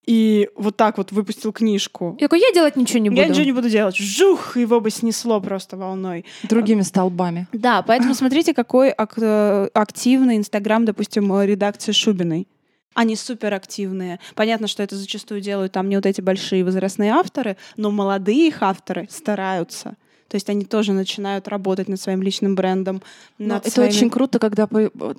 и 0.06 0.48
вот 0.56 0.76
так 0.76 0.98
вот 0.98 1.12
выпустил 1.12 1.52
книжку, 1.52 2.16
Я 2.18 2.26
такой, 2.26 2.40
я 2.40 2.52
делать 2.52 2.76
ничего 2.76 2.98
не 2.98 3.08
буду. 3.10 3.20
я 3.20 3.28
ничего 3.28 3.44
не 3.44 3.52
буду 3.52 3.70
делать. 3.70 3.96
Жух, 3.96 4.56
его 4.56 4.80
бы 4.80 4.90
снесло 4.90 5.40
просто 5.40 5.76
волной. 5.76 6.24
Другими 6.42 6.82
столбами. 6.82 7.46
Да, 7.52 7.82
поэтому 7.82 8.14
смотрите, 8.14 8.52
какой 8.52 8.90
ак- 8.90 9.14
э, 9.18 9.68
активный 9.74 10.36
Инстаграм, 10.36 10.84
допустим, 10.84 11.32
э, 11.32 11.46
редакции 11.46 11.92
Шубиной. 11.92 12.48
Они 12.94 13.16
суперактивные. 13.16 14.20
Понятно, 14.34 14.66
что 14.66 14.82
это 14.82 14.96
зачастую 14.96 15.40
делают 15.40 15.72
там 15.72 15.88
не 15.88 15.96
вот 15.96 16.04
эти 16.04 16.20
большие 16.20 16.62
возрастные 16.64 17.12
авторы, 17.12 17.56
но 17.76 17.90
молодые 17.90 18.48
их 18.48 18.62
авторы 18.62 19.06
стараются. 19.10 19.94
То 20.32 20.36
есть 20.36 20.48
они 20.48 20.64
тоже 20.64 20.92
начинают 20.94 21.46
работать 21.46 21.88
над 21.88 22.00
своим 22.00 22.22
личным 22.22 22.54
брендом. 22.54 23.02
Над 23.38 23.66
это 23.66 23.70
своими- 23.70 23.90
очень 23.90 24.08
круто, 24.08 24.38
когда 24.38 24.66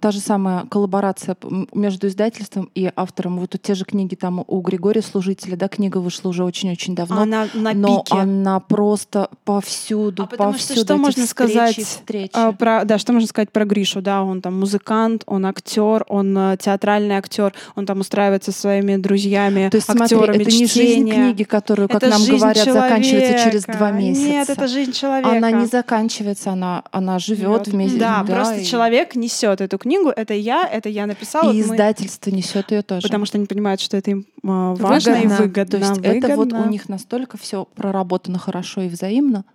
та 0.01 0.09
же 0.09 0.20
самая 0.20 0.66
коллаборация 0.66 1.38
между 1.72 2.07
издательством 2.07 2.72
и 2.74 2.91
автором. 2.95 3.38
Вот 3.38 3.55
те 3.61 3.76
же 3.76 3.86
книги 3.86 4.16
там 4.16 4.43
у 4.47 4.59
Григория 4.61 5.03
Служителя, 5.03 5.55
да, 5.55 5.68
книга 5.68 5.99
вышла 5.99 6.30
уже 6.30 6.43
очень-очень 6.43 6.95
давно. 6.95 7.22
Она 7.22 7.47
на 7.53 7.74
но 7.74 7.99
пике. 8.01 8.18
она 8.22 8.59
просто 8.59 9.30
повсюду, 9.45 10.24
А 10.24 10.26
потому 10.26 10.53
что 10.53 10.70
повсюду. 10.70 10.84
что 10.86 10.93
эти 10.95 10.99
можно 10.99 11.26
встречи, 11.28 11.51
сказать, 11.51 11.76
встречи. 11.86 12.32
А, 12.34 12.51
про, 12.53 12.84
да, 12.84 12.97
что 12.97 13.14
можно 13.14 13.28
сказать 13.28 13.51
про 13.51 13.66
Гришу? 13.66 14.01
Да, 14.01 14.24
он 14.24 14.41
там 14.41 14.59
музыкант, 14.59 15.22
он 15.28 15.45
актер, 15.45 16.05
он 16.09 16.36
э, 16.36 16.57
театральный 16.59 17.16
актер, 17.18 17.53
он 17.76 17.86
там 17.86 17.99
устраивается 17.99 18.51
со 18.51 18.61
своими 18.61 18.95
друзьями, 18.97 19.70
То 19.70 19.78
есть, 19.78 19.86
смотри, 19.86 20.18
актерами 20.18 20.41
это 20.41 20.49
не 20.51 20.57
жизнь 20.66 20.72
чтения. 20.72 21.14
книги, 21.14 21.43
которую, 21.43 21.88
как 21.88 21.97
Это 22.01 22.09
нам 22.11 22.26
говорят, 22.26 22.57
заканчивается 22.66 23.34
через 23.43 23.64
человека. 23.64 23.78
два 23.78 23.91
месяца. 23.91 24.26
Нет, 24.28 24.49
это 24.49 24.68
жизнь 24.68 24.91
человека. 25.04 25.38
Она 25.38 25.51
не 25.51 25.66
заканчивается, 25.66 26.51
она, 26.51 26.84
она 26.91 27.20
живет 27.20 27.68
вместе. 27.68 27.99
Да, 27.99 28.24
просто 28.24 28.58
и- 28.58 28.66
человек 28.66 29.16
несет 29.16 29.62
эту 29.62 29.78
книгу. 29.78 30.10
Это 30.10 30.34
я, 30.34 30.68
это 30.68 30.89
я 30.89 31.06
написала. 31.06 31.51
И 31.51 31.62
вот 31.62 31.70
мы- 31.70 31.76
издательство 31.76 32.30
несет 32.32 32.72
ее 32.72 32.82
тоже. 32.82 33.01
Потому 33.01 33.26
что 33.26 33.38
они 33.38 33.45
понимают, 33.47 33.82
что 33.82 33.97
это 33.97 34.12
им 34.12 34.22
э, 34.22 34.26
важно 34.43 35.12
и 35.16 35.28
Выгодно. 35.28 35.38
выгодно. 35.38 35.66
То 35.66 35.78
есть 35.78 35.99
это 36.04 36.28
вот 36.36 36.45
выгодно. 36.51 36.66
у 36.66 36.70
них 36.70 36.89
настолько 36.89 37.38
все 37.38 37.66
проработано 37.76 38.39
хорошо 38.39 38.82
и 38.82 38.88
взаимно, 38.89 39.45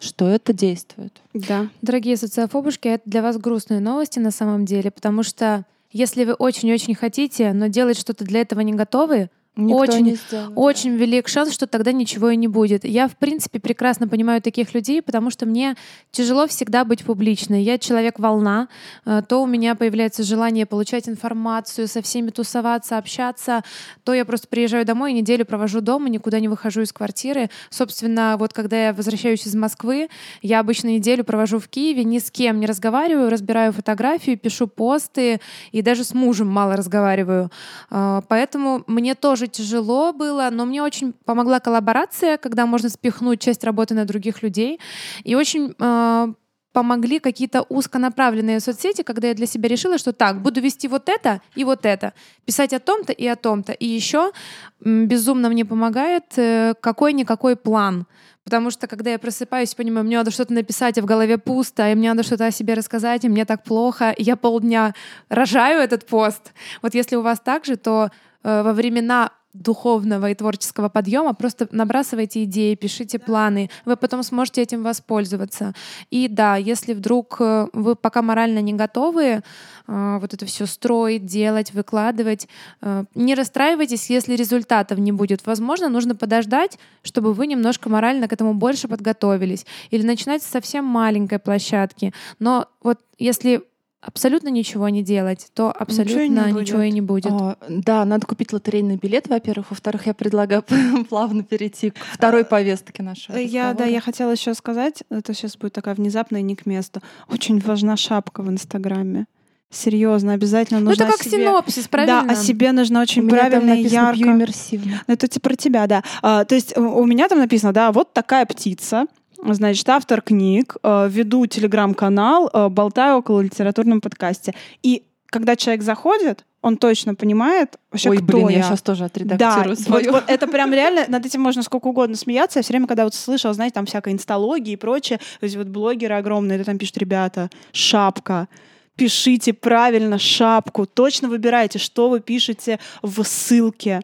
что 0.00 0.28
это 0.28 0.52
действует. 0.52 1.20
Да. 1.32 1.68
Дорогие 1.82 2.16
социофобушки, 2.16 2.88
это 2.88 3.02
для 3.06 3.22
вас 3.22 3.38
грустные 3.38 3.80
новости 3.80 4.18
на 4.18 4.30
самом 4.30 4.64
деле, 4.64 4.90
потому 4.90 5.22
что 5.22 5.64
если 5.92 6.24
вы 6.24 6.32
очень-очень 6.34 6.94
хотите, 6.94 7.52
но 7.52 7.68
делать 7.68 7.98
что-то 7.98 8.24
для 8.24 8.40
этого 8.40 8.60
не 8.60 8.72
готовы, 8.74 9.30
Никто 9.56 9.78
Очень, 9.78 10.18
очень 10.56 10.96
велик 10.96 11.28
шанс, 11.28 11.52
что 11.52 11.66
тогда 11.66 11.92
ничего 11.92 12.30
и 12.30 12.36
не 12.36 12.48
будет. 12.48 12.84
Я, 12.84 13.06
в 13.06 13.16
принципе, 13.16 13.60
прекрасно 13.60 14.08
понимаю 14.08 14.42
таких 14.42 14.74
людей, 14.74 15.00
потому 15.00 15.30
что 15.30 15.46
мне 15.46 15.76
тяжело 16.10 16.48
всегда 16.48 16.84
быть 16.84 17.04
публичной. 17.04 17.62
Я 17.62 17.78
человек-волна, 17.78 18.68
э, 19.06 19.22
то 19.28 19.42
у 19.42 19.46
меня 19.46 19.76
появляется 19.76 20.24
желание 20.24 20.66
получать 20.66 21.08
информацию, 21.08 21.86
со 21.86 22.02
всеми 22.02 22.30
тусоваться, 22.30 22.98
общаться, 22.98 23.62
то 24.02 24.12
я 24.12 24.24
просто 24.24 24.48
приезжаю 24.48 24.84
домой 24.84 25.12
и 25.12 25.14
неделю 25.14 25.46
провожу 25.46 25.80
дома, 25.80 26.08
никуда 26.08 26.40
не 26.40 26.48
выхожу 26.48 26.80
из 26.80 26.92
квартиры. 26.92 27.48
Собственно, 27.70 28.36
вот 28.38 28.52
когда 28.52 28.86
я 28.86 28.92
возвращаюсь 28.92 29.46
из 29.46 29.54
Москвы, 29.54 30.08
я 30.42 30.58
обычно 30.58 30.88
неделю 30.88 31.22
провожу 31.22 31.60
в 31.60 31.68
Киеве, 31.68 32.02
ни 32.02 32.18
с 32.18 32.30
кем 32.30 32.58
не 32.58 32.66
разговариваю, 32.66 33.30
разбираю 33.30 33.72
фотографию, 33.72 34.36
пишу 34.36 34.66
посты 34.66 35.40
и 35.70 35.80
даже 35.80 36.02
с 36.02 36.12
мужем 36.12 36.48
мало 36.48 36.76
разговариваю. 36.76 37.50
А, 37.90 38.22
Поэтому 38.28 38.82
мне 38.86 39.14
тоже 39.14 39.43
тяжело 39.46 40.12
было, 40.12 40.48
но 40.50 40.64
мне 40.64 40.82
очень 40.82 41.12
помогла 41.12 41.60
коллаборация, 41.60 42.38
когда 42.38 42.66
можно 42.66 42.88
спихнуть 42.88 43.40
часть 43.40 43.64
работы 43.64 43.94
на 43.94 44.04
других 44.04 44.42
людей. 44.42 44.80
И 45.24 45.34
очень 45.34 45.74
а, 45.78 46.30
помогли 46.74 47.20
какие-то 47.20 47.62
узконаправленные 47.62 48.60
соцсети, 48.60 49.02
когда 49.02 49.28
я 49.28 49.34
для 49.34 49.46
себя 49.46 49.68
решила, 49.68 49.96
что 49.96 50.12
так, 50.12 50.42
буду 50.42 50.60
вести 50.60 50.88
вот 50.88 51.08
это 51.08 51.40
и 51.54 51.64
вот 51.64 51.86
это, 51.86 52.12
писать 52.44 52.72
о 52.72 52.80
том-то 52.80 53.12
и 53.12 53.26
о 53.26 53.36
том-то. 53.36 53.72
И 53.72 53.86
еще 53.86 54.32
безумно 54.80 55.48
мне 55.48 55.64
помогает 55.64 56.24
э, 56.36 56.74
какой-никакой 56.80 57.54
план. 57.54 58.06
Потому 58.44 58.70
что, 58.70 58.88
когда 58.88 59.10
я 59.10 59.18
просыпаюсь, 59.18 59.74
понимаю, 59.74 60.04
мне 60.04 60.18
надо 60.18 60.30
что-то 60.30 60.52
написать, 60.52 60.98
а 60.98 61.02
в 61.02 61.06
голове 61.06 61.38
пусто, 61.38 61.90
и 61.90 61.94
мне 61.94 62.10
надо 62.10 62.24
что-то 62.24 62.46
о 62.46 62.50
себе 62.50 62.74
рассказать, 62.74 63.24
и 63.24 63.28
мне 63.28 63.44
так 63.44 63.62
плохо, 63.62 64.10
и 64.10 64.22
я 64.22 64.36
полдня 64.36 64.94
рожаю 65.28 65.80
этот 65.80 66.06
пост. 66.06 66.52
Вот 66.82 66.94
если 66.94 67.14
у 67.16 67.22
вас 67.22 67.40
так 67.40 67.64
же, 67.64 67.76
то 67.76 68.10
э, 68.10 68.10
во 68.44 68.72
времена 68.72 69.30
духовного 69.54 70.30
и 70.30 70.34
творческого 70.34 70.88
подъема, 70.88 71.32
просто 71.32 71.68
набрасывайте 71.70 72.42
идеи, 72.44 72.74
пишите 72.74 73.18
планы, 73.18 73.70
вы 73.84 73.96
потом 73.96 74.22
сможете 74.24 74.62
этим 74.62 74.82
воспользоваться. 74.82 75.72
И 76.10 76.28
да, 76.28 76.56
если 76.56 76.92
вдруг 76.92 77.36
э, 77.38 77.68
вы 77.72 77.94
пока 77.94 78.20
морально 78.20 78.58
не 78.58 78.72
готовы 78.72 79.24
э, 79.24 80.18
вот 80.20 80.34
это 80.34 80.44
все 80.44 80.66
строить, 80.66 81.24
делать, 81.24 81.72
выкладывать, 81.72 82.48
э, 82.82 83.04
не 83.14 83.36
расстраивайтесь, 83.36 84.10
если 84.10 84.34
результатов 84.34 84.98
не 84.98 85.12
будет. 85.12 85.46
Возможно, 85.46 85.88
нужно 85.88 86.16
подождать, 86.16 86.78
чтобы 87.04 87.32
вы 87.32 87.46
немножко 87.46 87.88
морально 87.88 88.26
к 88.26 88.32
этому 88.32 88.54
больше 88.54 88.88
подготовились. 88.88 89.66
Или 89.90 90.04
начинать 90.04 90.42
с 90.42 90.46
совсем 90.46 90.84
маленькой 90.84 91.38
площадки. 91.38 92.12
Но 92.40 92.66
вот 92.82 92.98
если 93.18 93.62
абсолютно 94.06 94.48
ничего 94.48 94.88
не 94.88 95.02
делать, 95.02 95.48
то 95.54 95.72
абсолютно 95.72 96.46
ничего, 96.46 96.60
ничего 96.60 96.82
и 96.82 96.90
не 96.90 97.00
будет. 97.00 97.32
А, 97.32 97.56
да, 97.68 98.04
надо 98.04 98.26
купить 98.26 98.52
лотерейный 98.52 98.96
билет, 98.96 99.28
во-первых. 99.28 99.70
Во-вторых, 99.70 100.06
я 100.06 100.14
предлагаю 100.14 100.62
плавно 101.08 101.42
перейти 101.42 101.90
к 101.90 101.96
второй 102.12 102.42
а, 102.42 102.44
повестке 102.44 103.02
нашего 103.02 103.36
Я, 103.36 103.74
да, 103.74 103.84
я 103.84 104.00
хотела 104.00 104.32
еще 104.32 104.54
сказать, 104.54 105.02
это 105.10 105.34
сейчас 105.34 105.56
будет 105.56 105.72
такая 105.72 105.94
внезапная 105.94 106.42
не 106.42 106.56
к 106.56 106.66
месту. 106.66 107.00
Очень 107.28 107.60
важна 107.60 107.96
шапка 107.96 108.42
в 108.42 108.50
Инстаграме. 108.50 109.26
Серьезно, 109.70 110.34
обязательно 110.34 110.78
ну, 110.78 110.90
нужно. 110.90 111.04
Ну, 111.04 111.10
это 111.10 111.18
как 111.18 111.26
себе... 111.26 111.44
синопсис, 111.44 111.88
правильно? 111.88 112.22
Да, 112.22 112.32
о 112.32 112.36
себе 112.36 112.70
нужно 112.72 113.00
очень 113.00 113.28
правильно 113.28 113.72
и 113.72 113.82
ярко. 113.82 114.22
Иммерсивно. 114.22 115.02
Это 115.08 115.26
типа 115.26 115.50
про 115.50 115.56
тебя, 115.56 115.86
да. 115.86 116.04
А, 116.22 116.44
то 116.44 116.54
есть 116.54 116.76
у 116.76 117.04
меня 117.04 117.28
там 117.28 117.38
написано, 117.38 117.72
да, 117.72 117.90
вот 117.90 118.12
такая 118.12 118.46
птица, 118.46 119.06
Значит, 119.52 119.88
автор 119.88 120.22
книг, 120.22 120.76
э, 120.82 121.08
веду 121.10 121.46
телеграм-канал, 121.46 122.50
э, 122.52 122.68
болтаю 122.68 123.18
около 123.18 123.40
литературном 123.40 124.00
подкасте. 124.00 124.54
И 124.82 125.04
когда 125.26 125.56
человек 125.56 125.82
заходит, 125.82 126.44
он 126.62 126.78
точно 126.78 127.14
понимает 127.14 127.78
вообще, 127.90 128.08
Ой, 128.08 128.16
кто 128.16 128.26
блин, 128.26 128.48
я. 128.48 128.56
я 128.58 128.62
сейчас 128.62 128.80
тоже 128.80 129.04
отредактирую 129.04 129.76
да, 129.76 129.82
свою. 129.82 130.12
Вот, 130.12 130.22
вот 130.22 130.30
это 130.30 130.46
прям 130.46 130.72
реально, 130.72 131.04
над 131.08 131.26
этим 131.26 131.42
можно 131.42 131.62
сколько 131.62 131.88
угодно 131.88 132.16
смеяться. 132.16 132.58
Я 132.58 132.62
все 132.62 132.72
время, 132.72 132.86
когда 132.86 133.04
вот 133.04 133.14
слышала, 133.14 133.52
знаете, 133.52 133.74
там 133.74 133.84
всякая 133.84 134.14
инсталогия 134.14 134.72
и 134.72 134.76
прочее, 134.76 135.18
то 135.18 135.44
есть 135.44 135.56
вот 135.56 135.66
блогеры 135.66 136.14
огромные, 136.14 136.56
это 136.56 136.64
там 136.64 136.78
пишут, 136.78 136.96
ребята, 136.96 137.50
шапка, 137.72 138.48
пишите 138.96 139.52
правильно 139.52 140.18
шапку, 140.18 140.86
точно 140.86 141.28
выбирайте, 141.28 141.78
что 141.78 142.08
вы 142.08 142.20
пишете 142.20 142.78
в 143.02 143.22
ссылке, 143.24 144.00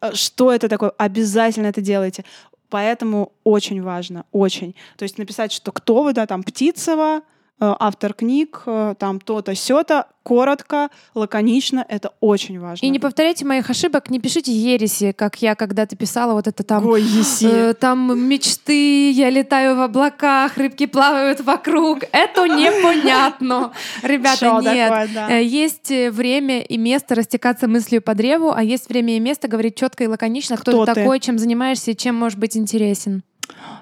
э, 0.00 0.12
что 0.14 0.52
это 0.52 0.68
такое, 0.68 0.90
обязательно 0.90 1.66
это 1.66 1.80
делайте. 1.80 2.24
Поэтому 2.70 3.32
очень 3.44 3.82
важно, 3.82 4.24
очень. 4.32 4.74
То 4.96 5.02
есть 5.02 5.18
написать, 5.18 5.52
что 5.52 5.72
кто 5.72 6.02
вы, 6.02 6.12
да, 6.12 6.26
там, 6.26 6.42
Птицева, 6.42 7.22
автор 7.60 8.14
книг, 8.14 8.62
э, 8.66 8.94
там 8.98 9.20
то-то, 9.20 9.54
сё-то, 9.54 10.06
коротко, 10.22 10.90
лаконично, 11.14 11.84
это 11.88 12.12
очень 12.20 12.60
важно. 12.60 12.84
И 12.84 12.88
не 12.88 12.98
повторяйте 12.98 13.44
моих 13.44 13.68
ошибок, 13.70 14.10
не 14.10 14.20
пишите 14.20 14.52
ереси, 14.52 15.12
как 15.12 15.40
я 15.42 15.54
когда-то 15.54 15.96
писала, 15.96 16.34
вот 16.34 16.46
это 16.46 16.62
там... 16.62 16.86
Ой, 16.86 17.04
э, 17.42 17.74
там 17.74 18.18
мечты, 18.18 19.10
я 19.10 19.30
летаю 19.30 19.76
в 19.76 19.80
облаках, 19.80 20.56
рыбки 20.56 20.86
плавают 20.86 21.40
вокруг. 21.40 22.04
Это 22.12 22.46
непонятно. 22.46 23.72
Ребята, 24.02 24.60
нет. 24.62 25.10
Э, 25.30 25.42
есть 25.42 25.90
э, 25.90 26.10
время 26.10 26.60
и 26.60 26.76
место 26.76 27.14
растекаться 27.14 27.66
мыслью 27.66 28.02
по 28.02 28.14
древу, 28.14 28.52
а 28.54 28.62
есть 28.62 28.88
время 28.88 29.16
и 29.16 29.20
место 29.20 29.48
говорить 29.48 29.76
четко 29.76 30.04
и 30.04 30.06
лаконично, 30.06 30.56
кто, 30.56 30.72
кто 30.72 30.86
ты 30.86 30.94
такой, 30.94 31.20
чем 31.20 31.38
занимаешься 31.38 31.92
и 31.92 31.96
чем 31.96 32.14
может 32.14 32.38
быть 32.38 32.56
интересен. 32.56 33.22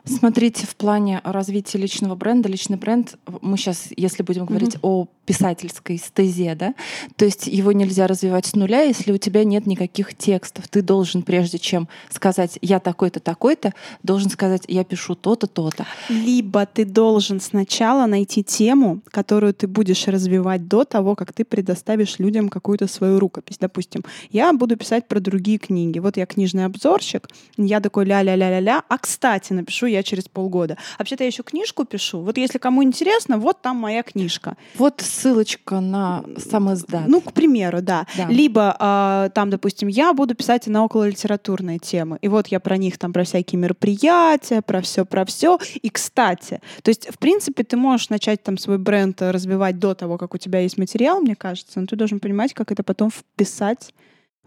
Смотрите, 0.04 0.66
в 0.66 0.74
плане 0.76 1.20
развития 1.24 1.78
личного 1.78 2.14
бренда, 2.14 2.48
личный 2.48 2.76
бренд, 2.76 3.16
мы 3.42 3.56
сейчас, 3.56 3.88
если 3.96 4.22
будем 4.22 4.46
говорить 4.46 4.76
mm-hmm. 4.76 4.80
о 4.82 5.08
писательской 5.26 5.98
стезе, 5.98 6.54
да, 6.54 6.74
то 7.16 7.26
есть 7.26 7.46
его 7.46 7.72
нельзя 7.72 8.06
развивать 8.06 8.46
с 8.46 8.54
нуля, 8.54 8.80
если 8.80 9.12
у 9.12 9.18
тебя 9.18 9.44
нет 9.44 9.66
никаких 9.66 10.16
текстов. 10.16 10.68
Ты 10.68 10.80
должен, 10.80 11.22
прежде 11.22 11.58
чем 11.58 11.86
сказать 12.08 12.58
«я 12.62 12.80
такой-то, 12.80 13.20
такой-то», 13.20 13.74
должен 14.02 14.30
сказать 14.30 14.62
«я 14.68 14.84
пишу 14.84 15.14
то-то, 15.14 15.46
то-то». 15.46 15.84
Либо 16.08 16.64
ты 16.64 16.86
должен 16.86 17.40
сначала 17.40 18.06
найти 18.06 18.42
тему, 18.42 19.00
которую 19.10 19.52
ты 19.52 19.66
будешь 19.66 20.06
развивать 20.08 20.66
до 20.66 20.84
того, 20.84 21.14
как 21.14 21.34
ты 21.34 21.44
предоставишь 21.44 22.18
людям 22.18 22.48
какую-то 22.48 22.86
свою 22.86 23.18
рукопись. 23.18 23.58
Допустим, 23.58 24.04
я 24.30 24.50
буду 24.54 24.76
писать 24.76 25.08
про 25.08 25.20
другие 25.20 25.58
книги. 25.58 25.98
Вот 25.98 26.16
я 26.16 26.24
книжный 26.24 26.64
обзорщик, 26.64 27.28
я 27.58 27.80
такой 27.80 28.06
ля-ля-ля-ля-ля, 28.06 28.82
а 28.88 28.96
кстати, 28.96 29.52
напишу 29.58 29.86
я 29.86 30.02
через 30.02 30.28
полгода. 30.28 30.76
Вообще-то 30.98 31.24
я 31.24 31.28
еще 31.28 31.42
книжку 31.42 31.84
пишу. 31.84 32.20
Вот 32.20 32.38
если 32.38 32.58
кому 32.58 32.82
интересно, 32.82 33.38
вот 33.38 33.62
там 33.62 33.76
моя 33.76 34.02
книжка. 34.02 34.56
Вот 34.76 35.00
ссылочка 35.00 35.80
на 35.80 36.24
сам 36.38 36.72
издат. 36.72 37.06
Ну, 37.06 37.20
к 37.20 37.32
примеру, 37.32 37.82
да. 37.82 38.06
да. 38.16 38.26
Либо 38.28 38.76
э, 38.78 39.30
там, 39.34 39.50
допустим, 39.50 39.88
я 39.88 40.12
буду 40.12 40.34
писать 40.34 40.66
на 40.66 40.84
около 40.84 41.08
литературные 41.08 41.78
темы. 41.78 42.18
И 42.22 42.28
вот 42.28 42.48
я 42.48 42.60
про 42.60 42.76
них 42.76 42.98
там, 42.98 43.12
про 43.12 43.24
всякие 43.24 43.60
мероприятия, 43.60 44.62
про 44.62 44.80
все, 44.80 45.04
про 45.04 45.24
все. 45.24 45.58
И, 45.82 45.90
кстати, 45.90 46.60
то 46.82 46.88
есть, 46.88 47.08
в 47.10 47.18
принципе, 47.18 47.64
ты 47.64 47.76
можешь 47.76 48.08
начать 48.08 48.42
там 48.42 48.58
свой 48.58 48.78
бренд 48.78 49.20
развивать 49.20 49.78
до 49.78 49.94
того, 49.94 50.18
как 50.18 50.34
у 50.34 50.38
тебя 50.38 50.60
есть 50.60 50.78
материал, 50.78 51.20
мне 51.20 51.36
кажется, 51.36 51.80
но 51.80 51.86
ты 51.86 51.96
должен 51.96 52.20
понимать, 52.20 52.54
как 52.54 52.72
это 52.72 52.82
потом 52.82 53.10
вписать 53.10 53.92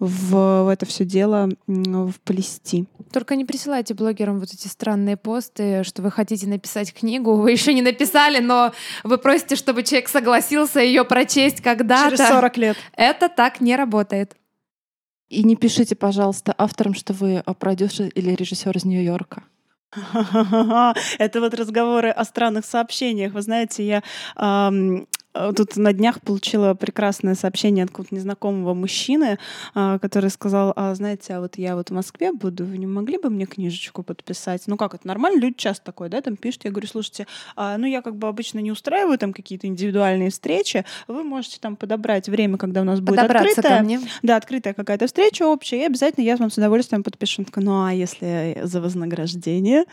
в, 0.01 0.63
в 0.63 0.67
это 0.67 0.87
все 0.87 1.05
дело 1.05 1.47
вплести. 1.67 2.87
Только 3.13 3.35
не 3.35 3.45
присылайте 3.45 3.93
блогерам 3.93 4.39
вот 4.39 4.51
эти 4.51 4.67
странные 4.67 5.15
посты, 5.15 5.83
что 5.83 6.01
вы 6.01 6.09
хотите 6.09 6.47
написать 6.47 6.91
книгу, 6.91 7.35
вы 7.35 7.51
еще 7.51 7.71
не 7.73 7.83
написали, 7.83 8.39
но 8.39 8.73
вы 9.03 9.19
просите, 9.19 9.55
чтобы 9.55 9.83
человек 9.83 10.09
согласился 10.09 10.79
ее 10.79 11.05
прочесть 11.05 11.61
когда-то. 11.61 12.17
Через 12.17 12.29
40 12.29 12.57
лет. 12.57 12.77
Это 12.93 13.29
так 13.29 13.61
не 13.61 13.75
работает. 13.75 14.35
И 15.29 15.43
не 15.43 15.55
пишите, 15.55 15.95
пожалуйста, 15.95 16.53
авторам, 16.57 16.95
что 16.95 17.13
вы 17.13 17.43
продюсер 17.59 18.07
или 18.07 18.31
режиссер 18.31 18.75
из 18.75 18.85
Нью-Йорка. 18.85 19.43
Это 21.19 21.39
вот 21.41 21.53
разговоры 21.53 22.09
о 22.09 22.25
странных 22.25 22.65
сообщениях. 22.65 23.33
Вы 23.33 23.41
знаете, 23.41 23.85
я 23.85 24.03
тут 25.33 25.77
на 25.77 25.93
днях 25.93 26.21
получила 26.21 26.73
прекрасное 26.73 27.35
сообщение 27.35 27.83
от 27.85 27.91
какого-то 27.91 28.13
незнакомого 28.15 28.73
мужчины, 28.73 29.39
а, 29.73 29.99
который 29.99 30.29
сказал, 30.29 30.73
а 30.75 30.93
знаете, 30.95 31.35
а 31.35 31.41
вот 31.41 31.57
я 31.57 31.75
вот 31.75 31.89
в 31.89 31.93
Москве 31.93 32.31
буду, 32.33 32.65
вы 32.65 32.77
не 32.77 32.87
могли 32.87 33.17
бы 33.17 33.29
мне 33.29 33.45
книжечку 33.45 34.03
подписать? 34.03 34.63
Ну 34.67 34.77
как 34.77 34.93
это, 34.93 35.07
нормально? 35.07 35.39
Люди 35.39 35.55
часто 35.57 35.85
такое, 35.85 36.09
да, 36.09 36.21
там 36.21 36.35
пишут. 36.35 36.65
Я 36.65 36.71
говорю, 36.71 36.87
слушайте, 36.87 37.27
а, 37.55 37.77
ну 37.77 37.85
я 37.85 38.01
как 38.01 38.15
бы 38.15 38.27
обычно 38.27 38.59
не 38.59 38.71
устраиваю 38.71 39.17
там 39.17 39.33
какие-то 39.33 39.67
индивидуальные 39.67 40.29
встречи, 40.29 40.85
вы 41.07 41.23
можете 41.23 41.59
там 41.59 41.75
подобрать 41.75 42.27
время, 42.27 42.57
когда 42.57 42.81
у 42.81 42.85
нас 42.85 42.99
будет 42.99 43.19
открытая, 43.19 44.01
да, 44.21 44.35
открытая 44.35 44.73
какая-то 44.73 45.07
встреча 45.07 45.47
общая, 45.47 45.81
и 45.81 45.85
обязательно 45.85 46.23
я 46.23 46.35
вам 46.37 46.51
с 46.51 46.57
удовольствием 46.57 47.03
подпишу. 47.03 47.41
Он 47.41 47.45
такой, 47.45 47.63
ну 47.63 47.85
а 47.85 47.93
если 47.93 48.61
за 48.63 48.81
вознаграждение? 48.81 49.85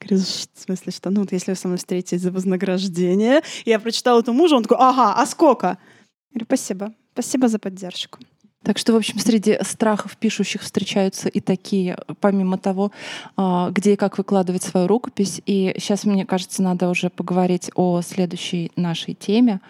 Говорю, 0.00 0.22
в 0.24 0.60
смысле, 0.60 0.92
что, 0.92 1.10
ну, 1.10 1.20
вот 1.20 1.32
если 1.32 1.52
вы 1.52 1.56
со 1.56 1.68
мной 1.68 1.78
встретитесь 1.78 2.20
за 2.20 2.30
вознаграждение, 2.30 3.42
я 3.64 3.78
прочитала 3.78 4.20
это 4.20 4.32
мужу, 4.32 4.56
он 4.56 4.62
такой, 4.62 4.78
ага, 4.78 5.14
а 5.14 5.26
сколько? 5.26 5.66
Я 5.66 5.76
говорю, 6.34 6.46
спасибо, 6.46 6.94
спасибо 7.12 7.48
за 7.48 7.58
поддержку. 7.58 8.18
Так 8.64 8.78
что, 8.78 8.94
в 8.94 8.96
общем, 8.96 9.18
среди 9.18 9.58
страхов 9.62 10.16
пишущих 10.16 10.62
встречаются 10.62 11.28
и 11.28 11.40
такие, 11.40 11.98
помимо 12.20 12.56
того, 12.56 12.92
а, 13.36 13.70
где 13.70 13.92
и 13.92 13.96
как 13.96 14.16
выкладывать 14.16 14.62
свою 14.62 14.86
рукопись. 14.86 15.42
И 15.44 15.74
сейчас, 15.78 16.04
мне 16.04 16.24
кажется, 16.24 16.62
надо 16.62 16.88
уже 16.88 17.10
поговорить 17.10 17.70
о 17.74 18.00
следующей 18.00 18.72
нашей 18.74 19.12
теме, 19.12 19.60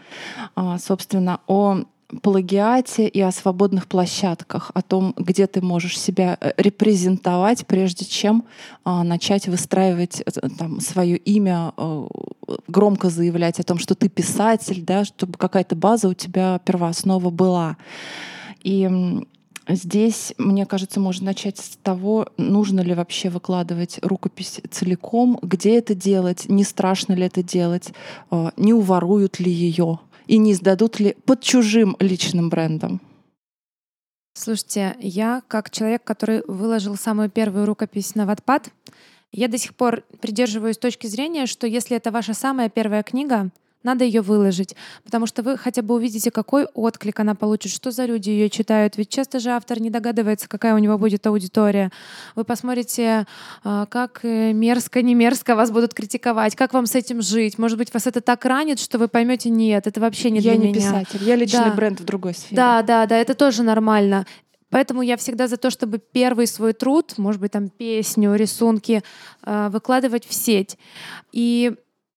а, 0.55 0.79
собственно, 0.79 1.41
о 1.49 1.83
плагиате 2.23 3.09
и 3.09 3.21
о 3.21 3.33
свободных 3.33 3.87
площадках, 3.87 4.71
о 4.75 4.83
том, 4.83 5.15
где 5.17 5.47
ты 5.47 5.61
можешь 5.61 5.99
себя 5.99 6.37
э, 6.41 6.53
репрезентовать, 6.57 7.67
прежде 7.67 8.05
чем 8.05 8.45
а, 8.85 9.05
начать 9.05 9.49
выстраивать 9.49 10.21
э, 10.21 10.49
там, 10.59 10.81
свое 10.81 11.17
имя, 11.17 11.73
а, 11.77 12.07
громко 12.69 13.11
заявлять 13.11 13.61
о 13.61 13.65
том, 13.65 13.79
что 13.79 13.95
ты 13.95 14.09
писатель, 14.09 14.83
да, 14.83 15.05
чтобы 15.05 15.39
какая-то 15.39 15.77
база 15.77 16.09
у 16.09 16.15
тебя 16.15 16.61
первооснова 16.65 17.31
была. 17.31 17.77
И 18.63 18.91
Здесь, 19.67 20.35
мне 20.37 20.67
кажется, 20.67 21.01
можно 21.01 21.25
начать 21.27 21.57
с 21.57 21.79
того, 21.83 22.27
нужно 22.37 22.81
ли 22.81 22.93
вообще 22.93 23.31
выкладывать 23.31 23.99
рукопись 24.03 24.61
целиком, 24.71 25.39
где 25.41 25.79
это 25.79 25.95
делать, 25.95 26.51
не 26.51 26.65
страшно 26.65 27.15
ли 27.15 27.25
это 27.25 27.43
делать, 27.43 27.95
не 28.59 28.75
уворуют 28.75 29.41
ли 29.41 29.51
ее 29.51 30.01
и 30.27 30.39
не 30.39 30.55
сдадут 30.55 31.01
ли 31.01 31.17
под 31.25 31.41
чужим 31.41 31.97
личным 32.01 32.49
брендом? 32.49 33.01
Слушайте, 34.37 34.97
я 34.99 35.43
как 35.47 35.71
человек, 35.71 36.03
который 36.03 36.43
выложил 36.49 36.97
самую 36.97 37.31
первую 37.31 37.67
рукопись 37.67 38.15
на 38.15 38.23
Wattpad, 38.23 38.71
я 39.33 39.49
до 39.49 39.59
сих 39.59 39.75
пор 39.75 40.03
придерживаюсь 40.21 40.79
точки 40.79 41.07
зрения, 41.07 41.47
что 41.47 41.67
если 41.67 41.97
это 41.97 42.11
ваша 42.11 42.35
самая 42.35 42.69
первая 42.69 43.03
книга, 43.03 43.51
надо 43.85 44.05
ее 44.05 44.21
выложить, 44.21 44.75
потому 45.05 45.27
что 45.27 45.43
вы 45.43 45.57
хотя 45.57 45.83
бы 45.83 45.95
увидите, 45.95 46.31
какой 46.31 46.65
отклик 46.75 47.21
она 47.21 47.35
получит, 47.35 47.73
что 47.73 47.91
за 47.91 48.07
люди 48.07 48.31
ее 48.31 48.51
читают. 48.51 48.97
Ведь 48.97 49.09
часто 49.09 49.39
же 49.39 49.51
автор 49.51 49.81
не 49.81 49.91
догадывается, 49.91 50.49
какая 50.49 50.75
у 50.75 50.79
него 50.79 50.99
будет 50.99 51.27
аудитория. 51.27 51.91
Вы 52.35 52.45
посмотрите, 52.45 53.27
а, 53.63 53.87
как 53.87 54.21
э, 54.25 54.53
мерзко, 54.53 55.03
не 55.03 55.15
мерзко 55.15 55.55
вас 55.55 55.71
будут 55.71 55.95
критиковать, 55.95 56.57
как 56.57 56.73
вам 56.73 56.87
с 56.87 56.95
этим 56.95 57.23
жить. 57.23 57.59
Может 57.59 57.79
быть, 57.79 57.93
вас 57.95 58.07
это 58.07 58.21
так 58.21 58.45
ранит, 58.45 58.81
что 58.81 58.99
вы 58.99 59.09
поймете, 59.09 59.51
нет, 59.51 59.87
это 59.87 60.01
вообще 60.01 60.31
не 60.31 60.41
я 60.41 60.53
для 60.55 60.61
не 60.61 60.73
меня. 60.73 60.81
писатель, 60.81 61.23
я 61.23 61.37
личный 61.37 61.67
да. 61.67 61.75
бренд 61.75 62.01
в 62.01 62.05
другой 62.05 62.35
сфере. 62.35 62.57
Да, 62.57 62.83
да, 62.83 63.07
да, 63.07 63.17
это 63.17 63.35
тоже 63.35 63.63
нормально 63.63 64.27
Поэтому 64.75 65.03
я 65.03 65.17
всегда 65.17 65.47
за 65.47 65.57
то, 65.57 65.71
чтобы 65.71 65.99
первый 65.99 66.49
свой 66.49 66.73
труд, 66.73 67.15
может 67.17 67.41
быть, 67.41 67.53
там 67.53 67.69
песню, 67.69 68.35
рисунки, 68.35 69.05
э, 69.47 69.69
выкладывать 69.71 70.27
в 70.27 70.35
сеть. 70.35 70.77
И 71.31 71.77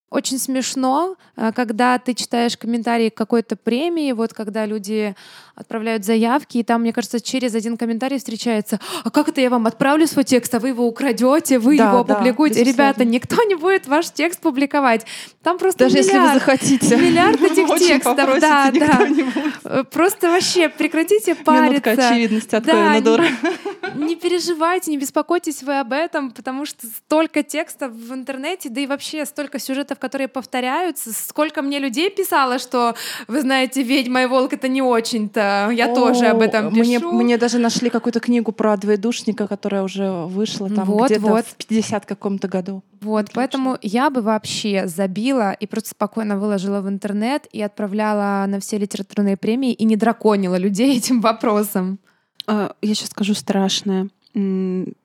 очень 0.09 0.39
смешно, 0.39 1.15
э, 1.35 1.51
когда 1.53 1.97
ты 1.99 2.13
читаешь 2.13 2.57
комментарии 2.57 3.09
к 3.09 3.15
какой-то 3.15 3.55
премии, 3.57 4.11
вот 4.13 4.33
когда 4.33 4.65
люди 4.65 5.15
отправляют 5.55 6.05
заявки, 6.05 6.59
и 6.59 6.63
там, 6.63 6.81
мне 6.81 6.93
кажется, 6.93 7.19
через 7.19 7.55
один 7.55 7.77
комментарий 7.77 8.17
встречается, 8.19 8.79
а 9.03 9.09
как 9.09 9.27
это 9.27 9.41
я 9.41 9.49
вам 9.49 9.65
отправлю 9.65 10.05
свой 10.07 10.23
текст, 10.23 10.53
а 10.53 10.59
вы 10.59 10.69
его 10.69 10.85
украдете, 10.87 11.57
вы 11.59 11.77
Да, 11.77 11.89
его 11.91 12.03
да, 12.03 12.13
опубликуете. 12.13 12.59
безусловно. 12.61 12.89
Ребята, 12.91 13.05
никто 13.05 13.43
не 13.43 13.55
будет 13.55 13.87
ваш 13.87 14.11
текст 14.11 14.39
публиковать. 14.39 15.05
Там 15.43 15.57
просто 15.57 15.85
Даже 15.85 15.97
если 15.97 16.11
вы 16.13 16.17
миллиард, 16.19 16.39
захотите. 16.45 16.95
миллиард 16.97 17.41
этих 17.41 17.67
текстов. 17.79 18.15
Да, 18.39 18.71
да. 18.71 19.07
не. 19.09 19.25
Э, 19.63 19.83
Просто 19.91 20.29
вообще 20.29 20.69
прекратите 20.69 21.31
Минутка 21.33 21.43
париться. 21.91 22.09
очевидности 22.09 22.55
от 22.55 22.63
Да, 22.63 23.01
Дора. 23.01 23.25
Не 23.95 24.15
переживайте, 24.15 24.91
не 24.91 24.97
беспокойтесь 24.97 25.63
вы 25.63 25.79
об 25.79 25.91
этом, 25.91 26.31
потому 26.31 26.65
что 26.65 26.85
столько 26.87 27.41
текстов 27.41 27.91
в 27.93 28.13
интернете, 28.13 28.69
да 28.69 28.81
и 28.81 28.85
вообще 28.85 29.25
столько 29.25 29.59
сюжетов, 29.59 29.96
которые 29.99 30.27
повторяются. 30.27 31.11
Сколько 31.13 31.61
мне 31.61 31.79
людей 31.79 32.09
писало, 32.09 32.59
что, 32.59 32.95
вы 33.27 33.41
знаете, 33.41 33.83
«Ведьма 33.83 34.23
и 34.23 34.25
волк»— 34.25 34.53
это 34.53 34.67
не 34.67 34.81
очень-то. 34.81 35.69
Я 35.73 35.93
тоже 35.93 36.25
об 36.27 36.41
этом 36.41 36.67
О, 36.67 36.69
Мне, 36.71 36.97
пишу. 36.99 37.11
мне 37.11 37.37
даже 37.37 37.57
нашли 37.57 37.89
какую-то 37.89 38.19
книгу 38.19 38.51
про 38.51 38.77
двоедушника, 38.77 39.47
которая 39.47 39.83
уже 39.83 40.11
вышла 40.25 40.69
там 40.69 40.85
Вот, 40.85 41.09
где-то 41.09 41.27
вот. 41.27 41.45
в 41.45 41.55
50 41.55 42.05
каком-то 42.05 42.47
году. 42.47 42.83
Вот, 43.01 43.25
Отлично. 43.25 43.33
поэтому 43.41 43.77
я 43.81 44.09
бы 44.09 44.21
вообще 44.21 44.87
забила 44.87 45.51
и 45.53 45.67
просто 45.67 45.91
спокойно 45.91 46.37
выложила 46.37 46.81
в 46.81 46.89
интернет 46.89 47.47
и 47.51 47.61
отправляла 47.61 48.45
на 48.47 48.59
все 48.59 48.77
литературные 48.77 49.37
премии 49.37 49.73
и 49.73 49.85
не 49.85 49.95
драконила 49.95 50.57
людей 50.57 50.97
этим 50.97 51.21
вопросом. 51.21 51.99
А, 52.47 52.73
Я 52.81 52.95
сейчас 52.95 53.09
скажу 53.09 53.33
страшное. 53.33 54.09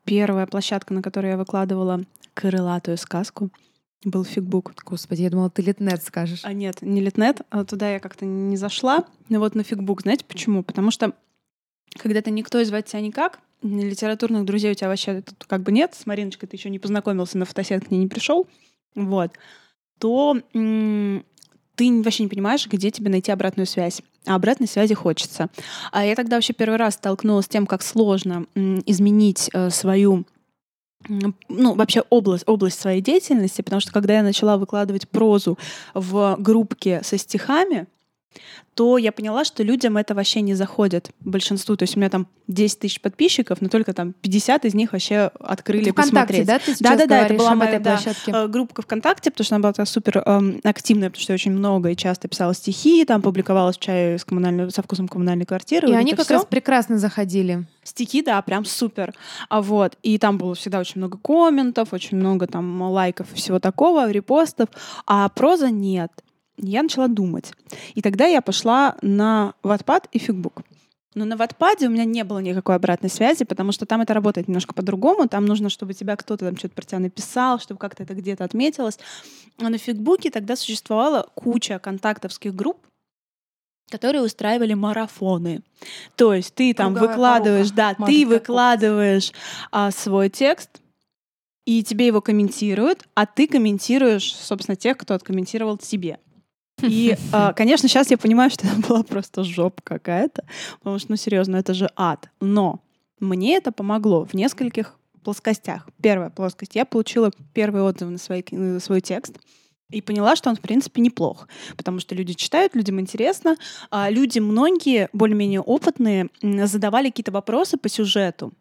Первая 0.04 0.46
площадка, 0.46 0.94
на 0.94 1.02
которой 1.02 1.30
я 1.32 1.36
выкладывала 1.36 2.02
крылатую 2.34 2.96
сказку, 2.98 3.50
был 4.04 4.24
фигбук. 4.24 4.72
Господи, 4.84 5.22
я 5.22 5.30
думала, 5.30 5.50
ты 5.50 5.62
литнет 5.62 6.02
скажешь. 6.02 6.40
А 6.44 6.52
нет, 6.52 6.82
не 6.82 7.00
Литнет, 7.00 7.42
а 7.50 7.64
туда 7.64 7.92
я 7.92 8.00
как-то 8.00 8.24
не 8.24 8.56
зашла. 8.56 9.04
Но 9.28 9.38
вот 9.38 9.54
на 9.54 9.62
фигбук, 9.62 10.02
знаете 10.02 10.24
почему? 10.24 10.62
Потому 10.62 10.90
что 10.90 11.12
когда 11.98 12.22
ты 12.22 12.30
никто 12.30 12.60
и 12.60 12.64
звать 12.64 12.86
тебя 12.86 13.00
никак, 13.00 13.40
литературных 13.62 14.44
друзей 14.44 14.72
у 14.72 14.74
тебя 14.74 14.88
вообще 14.88 15.22
тут 15.22 15.44
как 15.46 15.62
бы 15.62 15.72
нет, 15.72 15.94
с 15.94 16.06
Мариночкой 16.06 16.48
ты 16.48 16.56
еще 16.56 16.70
не 16.70 16.78
познакомился, 16.78 17.38
на 17.38 17.44
фотосет 17.44 17.86
к 17.86 17.90
ней 17.90 17.98
не 17.98 18.08
пришел, 18.08 18.48
вот, 18.94 19.32
то 19.98 20.36
м, 20.54 21.24
ты 21.76 22.02
вообще 22.02 22.24
не 22.24 22.28
понимаешь, 22.28 22.66
где 22.66 22.90
тебе 22.90 23.10
найти 23.10 23.30
обратную 23.30 23.66
связь. 23.66 24.02
А 24.26 24.36
обратной 24.36 24.68
связи 24.68 24.94
хочется. 24.94 25.48
А 25.90 26.04
я 26.04 26.14
тогда 26.14 26.36
вообще 26.36 26.52
первый 26.52 26.76
раз 26.76 26.94
столкнулась 26.94 27.46
с 27.46 27.48
тем, 27.48 27.66
как 27.66 27.82
сложно 27.82 28.46
м, 28.54 28.82
изменить 28.86 29.50
э, 29.52 29.70
свою 29.70 30.24
ну, 31.48 31.74
вообще 31.74 32.02
область, 32.10 32.44
область 32.46 32.80
своей 32.80 33.00
деятельности, 33.00 33.62
потому 33.62 33.80
что 33.80 33.92
когда 33.92 34.14
я 34.14 34.22
начала 34.22 34.56
выкладывать 34.56 35.08
прозу 35.08 35.58
в 35.94 36.36
группке 36.38 37.00
со 37.02 37.18
стихами, 37.18 37.86
то 38.74 38.96
я 38.96 39.12
поняла, 39.12 39.44
что 39.44 39.62
людям 39.62 39.98
это 39.98 40.14
вообще 40.14 40.40
не 40.40 40.54
заходит, 40.54 41.10
большинству. 41.20 41.76
То 41.76 41.82
есть 41.82 41.96
у 41.96 42.00
меня 42.00 42.08
там 42.08 42.26
10 42.48 42.78
тысяч 42.78 43.00
подписчиков, 43.00 43.60
но 43.60 43.68
только 43.68 43.92
там 43.92 44.14
50 44.22 44.64
из 44.64 44.74
них 44.74 44.92
вообще 44.92 45.30
открыли 45.40 45.90
Это 45.90 45.92
ВКонтакте, 45.92 46.42
посмотреть. 46.42 46.46
да, 46.46 46.58
ты 46.58 46.64
сейчас 46.74 46.78
Да-да-да, 46.80 47.18
это 47.18 47.34
говоришь 47.34 47.38
была 47.38 47.54
моя, 47.54 47.80
да, 47.80 48.00
э, 48.26 48.48
группа 48.48 48.82
ВКонтакте, 48.82 49.30
потому 49.30 49.44
что 49.44 49.56
она 49.56 49.72
была 49.72 49.84
супер 49.84 50.22
эм, 50.24 50.60
активная, 50.64 51.10
потому 51.10 51.22
что 51.22 51.32
я 51.32 51.34
очень 51.34 51.52
много 51.52 51.90
и 51.90 51.96
часто 51.96 52.28
писала 52.28 52.54
стихи, 52.54 53.04
там 53.04 53.20
публиковалась 53.20 53.76
в 53.76 53.80
чае 53.80 54.18
с 54.18 54.24
коммунальной, 54.24 54.70
со 54.70 54.82
вкусом 54.82 55.06
коммунальной 55.06 55.44
квартиры. 55.44 55.88
И 55.88 55.92
вот 55.92 55.98
они 55.98 56.12
это 56.12 56.18
как 56.18 56.26
всё. 56.26 56.34
раз 56.34 56.46
прекрасно 56.46 56.98
заходили. 56.98 57.66
Стихи, 57.84 58.22
да, 58.22 58.40
прям 58.40 58.64
супер. 58.64 59.12
А 59.50 59.60
вот, 59.60 59.98
и 60.02 60.16
там 60.18 60.38
было 60.38 60.54
всегда 60.54 60.80
очень 60.80 60.98
много 60.98 61.18
комментов, 61.18 61.92
очень 61.92 62.16
много 62.16 62.46
там 62.46 62.80
лайков 62.80 63.26
и 63.32 63.36
всего 63.36 63.58
такого, 63.58 64.10
репостов, 64.10 64.68
а 65.06 65.28
проза 65.28 65.70
нет. 65.70 66.10
Я 66.56 66.82
начала 66.82 67.08
думать. 67.08 67.52
И 67.94 68.02
тогда 68.02 68.26
я 68.26 68.42
пошла 68.42 68.96
на 69.02 69.54
Wattpad 69.62 70.08
и 70.12 70.18
Фигбук. 70.18 70.62
Но 71.14 71.24
на 71.24 71.34
Wattpad 71.34 71.84
у 71.86 71.90
меня 71.90 72.04
не 72.04 72.24
было 72.24 72.38
никакой 72.38 72.76
обратной 72.76 73.10
связи, 73.10 73.44
потому 73.44 73.72
что 73.72 73.84
там 73.84 74.00
это 74.00 74.14
работает 74.14 74.48
немножко 74.48 74.72
по-другому. 74.72 75.28
Там 75.28 75.44
нужно, 75.44 75.68
чтобы 75.68 75.92
тебя 75.92 76.16
кто-то 76.16 76.46
там 76.46 76.56
что-то 76.56 76.74
про 76.74 76.84
тебя 76.84 77.00
написал, 77.00 77.58
чтобы 77.58 77.78
как-то 77.78 78.02
это 78.02 78.14
где-то 78.14 78.44
отметилось. 78.44 78.98
А 79.58 79.68
на 79.68 79.76
Фигбуке 79.76 80.30
тогда 80.30 80.56
существовала 80.56 81.28
куча 81.34 81.78
контактовских 81.78 82.54
групп, 82.54 82.78
которые 83.90 84.22
устраивали 84.22 84.72
марафоны. 84.72 85.62
То 86.16 86.32
есть 86.32 86.54
ты 86.54 86.72
там 86.72 86.94
Круговая 86.94 87.14
выкладываешь, 87.14 87.68
порука. 87.68 87.76
да, 87.76 87.94
Может, 87.98 88.14
ты 88.14 88.26
выкладываешь 88.26 89.32
а, 89.70 89.90
свой 89.90 90.30
текст, 90.30 90.80
и 91.66 91.84
тебе 91.84 92.06
его 92.06 92.22
комментируют, 92.22 93.04
а 93.14 93.26
ты 93.26 93.46
комментируешь, 93.46 94.34
собственно, 94.34 94.76
тех, 94.76 94.96
кто 94.96 95.14
откомментировал 95.14 95.76
тебе. 95.76 96.18
И, 96.82 97.16
а, 97.32 97.52
конечно, 97.52 97.88
сейчас 97.88 98.10
я 98.10 98.18
понимаю, 98.18 98.50
что 98.50 98.66
это 98.66 98.76
была 98.86 99.02
просто 99.02 99.44
жопа 99.44 99.82
какая-то, 99.82 100.44
потому 100.78 100.98
что, 100.98 101.10
ну, 101.10 101.16
серьезно, 101.16 101.56
это 101.56 101.74
же 101.74 101.90
ад. 101.96 102.30
Но 102.40 102.80
мне 103.20 103.56
это 103.56 103.72
помогло 103.72 104.24
в 104.24 104.34
нескольких 104.34 104.96
плоскостях. 105.22 105.88
Первая 106.02 106.30
плоскость. 106.30 106.74
Я 106.74 106.84
получила 106.84 107.30
первый 107.54 107.82
отзыв 107.82 108.08
на, 108.08 108.18
свой, 108.18 108.44
на 108.50 108.80
свой 108.80 109.00
текст 109.00 109.38
и 109.90 110.00
поняла, 110.00 110.36
что 110.36 110.50
он, 110.50 110.56
в 110.56 110.60
принципе, 110.60 111.00
неплох, 111.00 111.48
потому 111.76 112.00
что 112.00 112.14
люди 112.14 112.32
читают, 112.32 112.74
людям 112.74 112.98
интересно. 112.98 113.56
А 113.90 114.10
люди, 114.10 114.38
многие, 114.38 115.08
более-менее 115.12 115.60
опытные, 115.60 116.28
задавали 116.42 117.10
какие-то 117.10 117.30
вопросы 117.32 117.76
по 117.76 117.88
сюжету, 117.88 118.52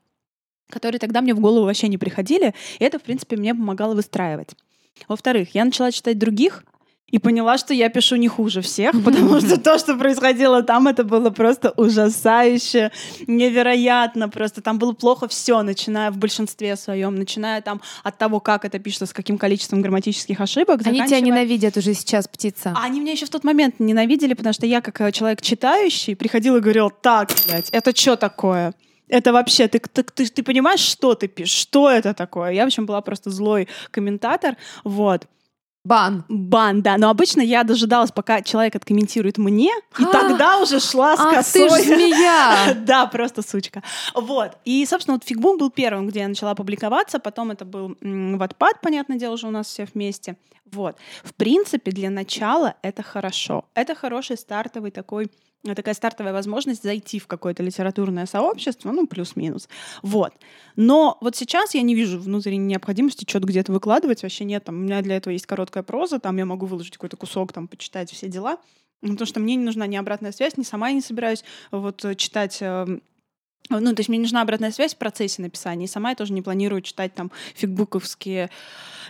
которые 0.69 0.99
тогда 0.99 1.21
мне 1.21 1.33
в 1.33 1.39
голову 1.39 1.65
вообще 1.65 1.87
не 1.87 1.97
приходили, 1.97 2.53
и 2.79 2.83
это, 2.83 2.99
в 2.99 3.03
принципе, 3.03 3.37
мне 3.37 3.55
помогало 3.55 3.95
выстраивать. 3.95 4.55
Во-вторых, 5.07 5.55
я 5.55 5.65
начала 5.65 5.91
читать 5.91 6.19
других, 6.19 6.63
и 7.11 7.19
поняла, 7.19 7.57
что 7.57 7.73
я 7.73 7.89
пишу 7.89 8.15
не 8.15 8.27
хуже 8.27 8.61
всех, 8.61 8.91
потому 9.03 9.39
что 9.39 9.59
то, 9.59 9.77
что 9.77 9.95
происходило 9.95 10.63
там, 10.63 10.87
это 10.87 11.03
было 11.03 11.29
просто 11.29 11.73
ужасающе, 11.77 12.91
невероятно. 13.27 14.29
Просто 14.29 14.61
там 14.61 14.79
было 14.79 14.93
плохо 14.93 15.27
все, 15.27 15.61
начиная 15.61 16.11
в 16.11 16.17
большинстве 16.17 16.75
своем, 16.75 17.15
начиная 17.15 17.61
там 17.61 17.81
от 18.03 18.17
того, 18.17 18.39
как 18.39 18.65
это 18.65 18.79
пишется, 18.79 19.05
с 19.05 19.13
каким 19.13 19.37
количеством 19.37 19.81
грамматических 19.81 20.39
ошибок. 20.39 20.81
Они 20.85 21.05
тебя 21.05 21.19
ненавидят 21.19 21.77
уже 21.77 21.93
сейчас, 21.93 22.27
птица. 22.27 22.73
а 22.75 22.85
они 22.85 22.99
меня 22.99 23.11
еще 23.11 23.25
в 23.25 23.29
тот 23.29 23.43
момент 23.43 23.75
ненавидели, 23.79 24.33
потому 24.33 24.53
что 24.53 24.65
я, 24.65 24.81
как 24.81 25.01
э, 25.01 25.11
человек 25.11 25.41
читающий, 25.41 26.15
приходила 26.15 26.57
и 26.57 26.59
говорила, 26.61 26.89
так, 26.89 27.29
блядь, 27.47 27.69
это 27.71 27.95
что 27.95 28.15
такое? 28.15 28.73
Это 29.07 29.33
вообще, 29.33 29.67
ты, 29.67 29.79
ты, 29.79 30.03
ты, 30.03 30.25
ты 30.25 30.43
понимаешь, 30.43 30.79
что 30.79 31.15
ты 31.15 31.27
пишешь? 31.27 31.55
Что 31.55 31.89
это 31.89 32.13
такое? 32.13 32.51
Я, 32.51 32.63
в 32.63 32.67
общем, 32.67 32.85
была 32.85 33.01
просто 33.01 33.29
злой 33.29 33.67
комментатор, 33.91 34.55
вот. 34.85 35.27
Бан. 35.83 36.23
Бан, 36.29 36.81
да. 36.83 36.97
Но 36.97 37.09
обычно 37.09 37.41
я 37.41 37.63
дожидалась, 37.63 38.11
пока 38.11 38.41
человек 38.41 38.75
откомментирует 38.75 39.37
мне, 39.39 39.71
и 39.97 40.03
А, 40.03 40.05
тогда 40.05 40.59
уже 40.59 40.79
шла 40.79 41.17
с 41.17 41.19
ты 41.19 41.35
косой. 41.67 41.81
ж 41.81 41.85
змея! 41.85 42.73
Да, 42.85 43.07
просто 43.07 43.41
сучка. 43.41 43.81
Вот. 44.13 44.51
И, 44.63 44.85
собственно, 44.85 45.15
вот 45.15 45.23
Фигбук 45.23 45.59
был 45.59 45.71
первым, 45.71 46.07
где 46.07 46.19
я 46.21 46.27
начала 46.27 46.53
публиковаться. 46.53 47.19
Потом 47.19 47.51
это 47.51 47.65
был 47.65 47.93
Wattpad, 48.01 48.75
понятное 48.81 49.17
дело, 49.17 49.33
уже 49.33 49.47
у 49.47 49.51
нас 49.51 49.67
все 49.67 49.87
вместе. 49.93 50.35
Вот. 50.71 50.97
В 51.23 51.33
принципе, 51.33 51.91
для 51.91 52.09
начала 52.09 52.75
это 52.81 53.03
хорошо. 53.03 53.65
Это 53.73 53.95
хороший 53.95 54.37
стартовый 54.37 54.91
такой 54.91 55.29
э, 55.65 55.75
такая 55.75 55.93
стартовая 55.93 56.33
возможность 56.33 56.83
зайти 56.83 57.19
в 57.19 57.27
какое-то 57.27 57.61
литературное 57.63 58.25
сообщество, 58.25 58.91
ну, 58.91 59.05
плюс-минус. 59.05 59.67
Вот. 60.01 60.33
Но 60.75 61.17
вот 61.21 61.35
сейчас 61.35 61.75
я 61.75 61.81
не 61.81 61.93
вижу 61.95 62.19
внутренней 62.19 62.65
необходимости 62.65 63.25
что-то 63.27 63.47
где-то 63.47 63.71
выкладывать, 63.71 64.23
вообще 64.23 64.45
нет. 64.45 64.63
Там, 64.63 64.75
у 64.75 64.79
меня 64.79 65.01
для 65.01 65.17
этого 65.17 65.33
есть 65.33 65.45
короткая 65.45 65.83
проза, 65.83 66.19
там 66.19 66.37
я 66.37 66.45
могу 66.45 66.65
выложить 66.65 66.93
какой-то 66.93 67.17
кусок, 67.17 67.51
там, 67.53 67.67
почитать 67.67 68.11
все 68.11 68.27
дела. 68.27 68.57
Потому 69.01 69.25
что 69.25 69.39
мне 69.39 69.55
не 69.55 69.65
нужна 69.65 69.87
ни 69.87 69.95
обратная 69.95 70.31
связь, 70.31 70.57
ни 70.57 70.63
сама 70.63 70.89
я 70.89 70.95
не 70.95 71.01
собираюсь 71.01 71.43
вот 71.71 72.05
э, 72.05 72.15
читать 72.15 72.59
э, 72.61 72.99
ну, 73.69 73.95
то 73.95 73.99
есть 73.99 74.09
мне 74.09 74.19
нужна 74.19 74.41
обратная 74.41 74.71
связь 74.71 74.93
в 74.93 74.97
процессе 74.97 75.41
написания. 75.41 75.85
И 75.85 75.87
сама 75.87 76.09
я 76.09 76.15
тоже 76.15 76.33
не 76.33 76.41
планирую 76.41 76.81
читать 76.81 77.13
там 77.13 77.31
фигбуковские 77.55 78.49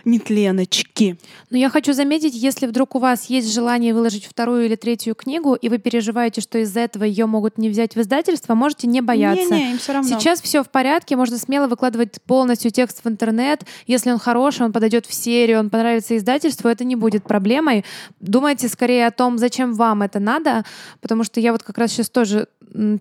нетленочки. 0.04 1.16
Но 1.50 1.56
я 1.56 1.68
хочу 1.70 1.92
заметить, 1.92 2.34
если 2.34 2.66
вдруг 2.66 2.94
у 2.94 2.98
вас 2.98 3.26
есть 3.26 3.52
желание 3.52 3.94
выложить 3.94 4.26
вторую 4.26 4.66
или 4.66 4.74
третью 4.74 5.14
книгу, 5.14 5.54
и 5.54 5.68
вы 5.68 5.78
переживаете, 5.78 6.40
что 6.40 6.58
из-за 6.58 6.80
этого 6.80 7.04
ее 7.04 7.26
могут 7.26 7.58
не 7.58 7.68
взять 7.68 7.94
в 7.94 8.00
издательство, 8.00 8.54
можете 8.54 8.86
не 8.86 9.00
бояться. 9.00 9.54
Не-не, 9.54 9.72
им 9.72 9.78
все 9.78 9.92
равно. 9.92 10.08
Сейчас 10.08 10.40
все 10.40 10.62
в 10.62 10.70
порядке, 10.70 11.16
можно 11.16 11.38
смело 11.38 11.68
выкладывать 11.68 12.20
полностью 12.22 12.70
текст 12.70 13.04
в 13.04 13.08
интернет. 13.08 13.64
Если 13.86 14.10
он 14.10 14.18
хороший, 14.18 14.66
он 14.66 14.72
подойдет 14.72 15.06
в 15.06 15.14
серию, 15.14 15.60
он 15.60 15.70
понравится 15.70 16.16
издательству, 16.16 16.68
это 16.68 16.84
не 16.84 16.96
будет 16.96 17.24
проблемой. 17.24 17.84
Думайте 18.20 18.68
скорее 18.68 19.06
о 19.06 19.10
том, 19.12 19.38
зачем 19.38 19.74
вам 19.74 20.02
это 20.02 20.18
надо, 20.18 20.64
потому 21.00 21.24
что 21.24 21.40
я 21.40 21.52
вот 21.52 21.62
как 21.62 21.78
раз 21.78 21.92
сейчас 21.92 22.10
тоже 22.10 22.48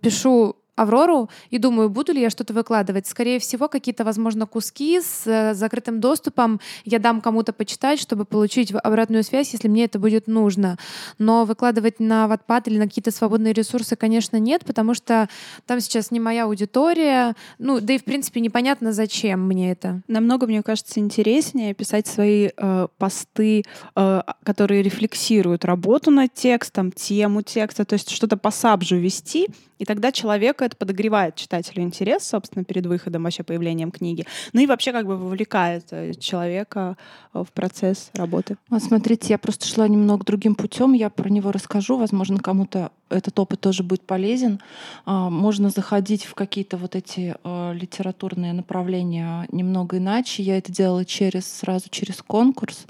пишу 0.02 0.56
Аврору 0.82 1.30
и 1.50 1.58
думаю, 1.58 1.90
буду 1.90 2.12
ли 2.12 2.22
я 2.22 2.30
что-то 2.30 2.54
выкладывать. 2.54 3.08
Скорее 3.08 3.40
всего, 3.40 3.68
какие-то, 3.68 4.04
возможно, 4.04 4.46
куски 4.46 5.00
с 5.00 5.24
э, 5.26 5.54
закрытым 5.54 6.00
доступом 6.00 6.60
я 6.86 7.00
дам 7.00 7.22
кому-то 7.22 7.54
почитать, 7.54 8.00
чтобы 8.00 8.26
получить 8.26 8.74
обратную 8.74 9.24
связь, 9.24 9.54
если 9.54 9.68
мне 9.68 9.86
это 9.86 10.00
будет 10.00 10.28
нужно. 10.28 10.78
Но 11.18 11.46
выкладывать 11.46 12.00
на 12.00 12.26
Wattpad 12.26 12.64
или 12.66 12.78
на 12.78 12.86
какие-то 12.86 13.12
свободные 13.12 13.54
ресурсы, 13.54 13.96
конечно, 13.96 14.38
нет, 14.38 14.66
потому 14.66 14.94
что 14.94 15.30
там 15.66 15.80
сейчас 15.82 16.12
не 16.12 16.20
моя 16.20 16.46
аудитория. 16.46 17.36
Ну, 17.60 17.80
да 17.80 17.94
и, 17.94 17.98
в 17.98 18.04
принципе, 18.04 18.40
непонятно, 18.42 18.92
зачем 18.92 19.48
мне 19.48 19.72
это. 19.72 20.02
Намного, 20.08 20.48
мне 20.48 20.64
кажется, 20.64 21.00
интереснее 21.00 21.74
писать 21.74 22.08
свои 22.08 22.50
э, 22.56 22.88
посты, 22.98 23.64
э, 23.96 24.22
которые 24.44 24.82
рефлексируют 24.82 25.66
работу 25.66 26.12
над 26.12 26.34
текстом, 26.34 26.92
тему 26.92 27.42
текста, 27.42 27.86
то 27.86 27.94
есть 27.94 28.10
что-то 28.10 28.38
по 28.38 28.52
сабжу 28.52 28.98
вести, 28.98 29.48
и 29.82 29.86
тогда 29.86 30.12
человека 30.12 30.64
это 30.64 30.76
подогревает 30.78 31.36
читателю 31.36 31.82
интерес, 31.82 32.28
собственно, 32.28 32.64
перед 32.64 32.86
выходом, 32.86 33.24
вообще 33.24 33.42
появлением 33.42 33.90
книги. 33.90 34.28
Ну 34.54 34.62
и 34.62 34.68
вообще 34.68 34.92
как 34.92 35.08
бы 35.08 35.18
вовлекает 35.18 35.88
э, 35.90 36.14
человека 36.14 36.98
э, 37.34 37.44
в 37.44 37.52
процесс 37.52 38.12
работы. 38.14 38.58
Вот 38.70 38.84
смотрите, 38.84 39.30
я 39.30 39.40
просто 39.40 39.66
шла 39.66 39.88
немного 39.88 40.24
другим 40.24 40.54
путем, 40.54 40.94
я 40.94 41.10
про 41.10 41.30
него 41.30 41.52
расскажу, 41.52 41.98
возможно, 41.98 42.38
кому-то 42.38 42.92
этот 43.10 43.40
опыт 43.40 43.60
тоже 43.60 43.82
будет 43.82 44.04
полезен. 44.04 44.60
А, 45.06 45.32
можно 45.32 45.72
заходить 45.72 46.26
в 46.26 46.36
какие-то 46.36 46.78
вот 46.78 46.96
эти 46.96 47.36
э, 47.44 47.74
литературные 47.74 48.54
направления 48.54 49.48
немного 49.52 49.98
иначе. 49.98 50.44
Я 50.44 50.60
это 50.60 50.72
делала 50.72 51.06
через, 51.06 51.48
сразу 51.52 51.90
через 51.90 52.22
конкурс. 52.22 52.86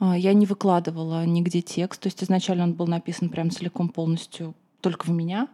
А, 0.00 0.16
я 0.16 0.32
не 0.32 0.46
выкладывала 0.46 1.26
нигде 1.26 1.60
текст, 1.60 2.00
то 2.00 2.06
есть 2.06 2.24
изначально 2.24 2.64
он 2.64 2.72
был 2.72 2.86
написан 2.86 3.28
прям 3.28 3.50
целиком 3.50 3.90
полностью 3.90 4.54
только 4.80 5.04
в 5.04 5.10
меня. 5.10 5.48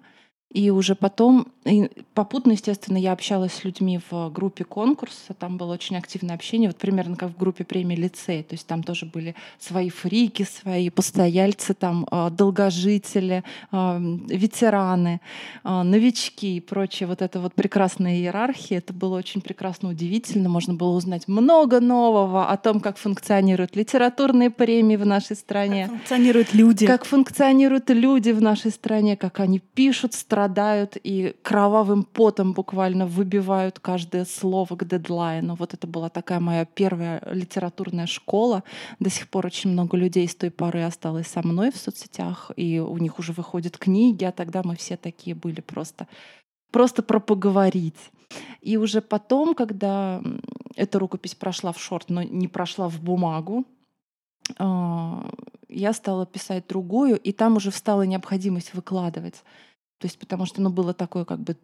И 0.52 0.70
уже 0.70 0.94
потом, 0.94 1.48
и 1.66 1.90
попутно, 2.14 2.52
естественно, 2.52 2.96
я 2.96 3.12
общалась 3.12 3.52
с 3.52 3.64
людьми 3.64 4.00
в 4.10 4.30
группе 4.30 4.64
конкурса, 4.64 5.34
там 5.38 5.58
было 5.58 5.74
очень 5.74 5.96
активное 5.98 6.34
общение, 6.34 6.70
вот 6.70 6.78
примерно 6.78 7.16
как 7.16 7.32
в 7.32 7.36
группе 7.36 7.64
премии 7.64 7.96
лицей, 7.96 8.42
то 8.42 8.54
есть 8.54 8.66
там 8.66 8.82
тоже 8.82 9.04
были 9.04 9.34
свои 9.58 9.90
фрики, 9.90 10.44
свои 10.44 10.88
постояльцы, 10.88 11.74
там 11.74 12.06
а, 12.10 12.30
долгожители, 12.30 13.44
а, 13.70 14.00
ветераны, 14.00 15.20
а, 15.64 15.84
новички 15.84 16.56
и 16.56 16.60
прочее, 16.60 17.08
вот 17.08 17.20
это 17.20 17.40
вот 17.40 17.52
прекрасная 17.52 18.16
иерархия, 18.16 18.78
это 18.78 18.94
было 18.94 19.18
очень 19.18 19.42
прекрасно, 19.42 19.90
удивительно, 19.90 20.48
можно 20.48 20.72
было 20.72 20.96
узнать 20.96 21.28
много 21.28 21.78
нового 21.78 22.48
о 22.48 22.56
том, 22.56 22.80
как 22.80 22.96
функционируют 22.96 23.76
литературные 23.76 24.48
премии 24.48 24.96
в 24.96 25.04
нашей 25.04 25.36
стране. 25.36 25.88
Как 25.88 25.96
функционируют 25.98 26.54
люди. 26.54 26.86
Как 26.86 27.04
функционируют 27.04 27.90
люди 27.90 28.30
в 28.30 28.40
нашей 28.40 28.70
стране, 28.70 29.14
как 29.18 29.40
они 29.40 29.58
пишут 29.58 30.14
страдают 30.38 30.96
и 31.02 31.34
кровавым 31.42 32.04
потом 32.04 32.52
буквально 32.52 33.06
выбивают 33.06 33.80
каждое 33.80 34.24
слово 34.24 34.76
к 34.76 34.86
дедлайну. 34.86 35.56
Вот 35.56 35.74
это 35.74 35.88
была 35.88 36.08
такая 36.10 36.38
моя 36.38 36.64
первая 36.64 37.20
литературная 37.32 38.06
школа. 38.06 38.62
До 39.00 39.10
сих 39.10 39.28
пор 39.28 39.46
очень 39.46 39.70
много 39.70 39.96
людей 39.96 40.28
с 40.28 40.36
той 40.36 40.52
поры 40.52 40.84
осталось 40.84 41.26
со 41.26 41.42
мной 41.44 41.72
в 41.72 41.76
соцсетях, 41.76 42.52
и 42.54 42.78
у 42.78 42.98
них 42.98 43.18
уже 43.18 43.32
выходят 43.32 43.78
книги, 43.78 44.24
а 44.24 44.30
тогда 44.30 44.62
мы 44.62 44.76
все 44.76 44.96
такие 44.96 45.34
были 45.34 45.60
просто 45.60 46.06
просто 46.70 47.02
про 47.02 47.18
поговорить. 47.18 48.12
И 48.60 48.76
уже 48.76 49.00
потом, 49.00 49.54
когда 49.54 50.22
эта 50.76 51.00
рукопись 51.00 51.34
прошла 51.34 51.72
в 51.72 51.80
шорт, 51.80 52.10
но 52.10 52.22
не 52.22 52.46
прошла 52.46 52.88
в 52.88 53.00
бумагу, 53.00 53.64
а, 54.58 55.28
я 55.68 55.92
стала 55.92 56.26
писать 56.26 56.68
другую, 56.68 57.16
и 57.16 57.32
там 57.32 57.56
уже 57.56 57.70
встала 57.70 58.02
необходимость 58.02 58.74
выкладывать. 58.74 59.42
То 59.98 60.06
есть 60.06 60.18
потому 60.18 60.46
что, 60.46 60.60
ну, 60.62 60.70
было 60.70 60.94
такое 60.94 61.24
как 61.24 61.40
бы 61.40 61.56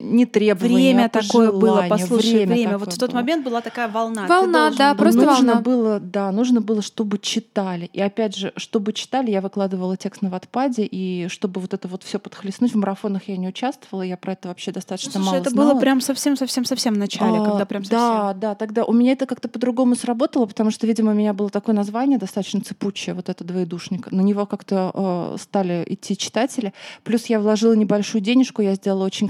не 0.00 0.26
требование, 0.26 0.92
время 0.92 1.04
а 1.06 1.08
такое 1.08 1.52
было, 1.52 1.86
послушай, 1.88 2.44
время. 2.44 2.54
время. 2.54 2.78
Вот 2.78 2.92
в 2.92 2.98
тот 2.98 3.10
было. 3.10 3.20
момент 3.20 3.44
была 3.44 3.60
такая 3.60 3.88
волна. 3.88 4.26
Волна, 4.26 4.72
да, 4.76 4.94
просто 4.94 5.20
нужно 5.20 5.54
волна. 5.54 5.60
было, 5.60 6.00
да, 6.00 6.32
нужно 6.32 6.60
было, 6.60 6.82
чтобы 6.82 7.18
читали. 7.18 7.88
И 7.92 8.00
опять 8.00 8.36
же, 8.36 8.52
чтобы 8.56 8.92
читали, 8.92 9.30
я 9.30 9.40
выкладывала 9.40 9.96
текст 9.96 10.20
на 10.20 10.30
ватпаде, 10.30 10.84
и 10.84 11.28
чтобы 11.28 11.60
вот 11.60 11.74
это 11.74 11.86
вот 11.86 12.02
все 12.02 12.18
подхлестнуть, 12.18 12.72
в 12.72 12.76
марафонах 12.76 13.28
я 13.28 13.36
не 13.36 13.46
участвовала, 13.46 14.02
я 14.02 14.16
про 14.16 14.32
это 14.32 14.48
вообще 14.48 14.72
достаточно 14.72 15.12
ну, 15.14 15.20
слушай, 15.20 15.26
мало 15.26 15.40
это 15.40 15.50
знала. 15.50 15.72
было 15.72 15.80
прям 15.80 16.00
совсем-совсем-совсем 16.00 16.94
в 16.94 16.98
начале, 16.98 17.38
А, 17.38 17.44
когда 17.44 17.64
прям 17.64 17.84
совсем. 17.84 17.98
Да, 17.98 18.34
да, 18.34 18.54
тогда 18.56 18.84
у 18.84 18.92
меня 18.92 19.12
это 19.12 19.26
как-то 19.26 19.48
по-другому 19.48 19.94
сработало, 19.94 20.46
потому 20.46 20.72
что, 20.72 20.88
видимо, 20.88 21.12
у 21.12 21.14
меня 21.14 21.32
было 21.32 21.50
такое 21.50 21.74
название 21.74 22.18
достаточно 22.18 22.60
цепучее, 22.60 23.14
вот 23.14 23.28
это 23.28 23.44
двоедушник. 23.44 24.10
На 24.10 24.22
него 24.22 24.44
как-то 24.46 24.90
э, 24.92 25.36
стали 25.40 25.84
идти 25.86 26.16
читатели. 26.16 26.74
Плюс 27.04 27.26
я 27.26 27.38
вложила 27.38 27.74
небольшую 27.74 28.22
денежку, 28.22 28.60
я 28.60 28.74
сделала 28.74 29.04
очень 29.04 29.28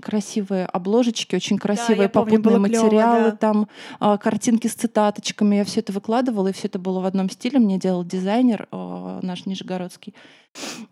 красивые 0.54 0.66
обложечки, 0.66 1.36
очень 1.36 1.58
красивые 1.58 2.04
я 2.04 2.08
помню, 2.08 2.36
попутные 2.36 2.58
было 2.58 2.68
клёво, 2.68 2.84
материалы, 2.84 3.30
да. 3.30 3.36
там 3.36 3.68
а, 4.00 4.16
картинки 4.16 4.66
с 4.66 4.74
цитаточками. 4.74 5.56
Я 5.56 5.64
все 5.64 5.80
это 5.80 5.92
выкладывала, 5.92 6.48
и 6.48 6.52
все 6.52 6.68
это 6.68 6.78
было 6.78 7.00
в 7.00 7.06
одном 7.06 7.30
стиле. 7.30 7.58
Мне 7.58 7.78
делал 7.78 8.04
дизайнер 8.04 8.68
э, 8.70 9.20
наш 9.22 9.46
нижегородский. 9.46 10.14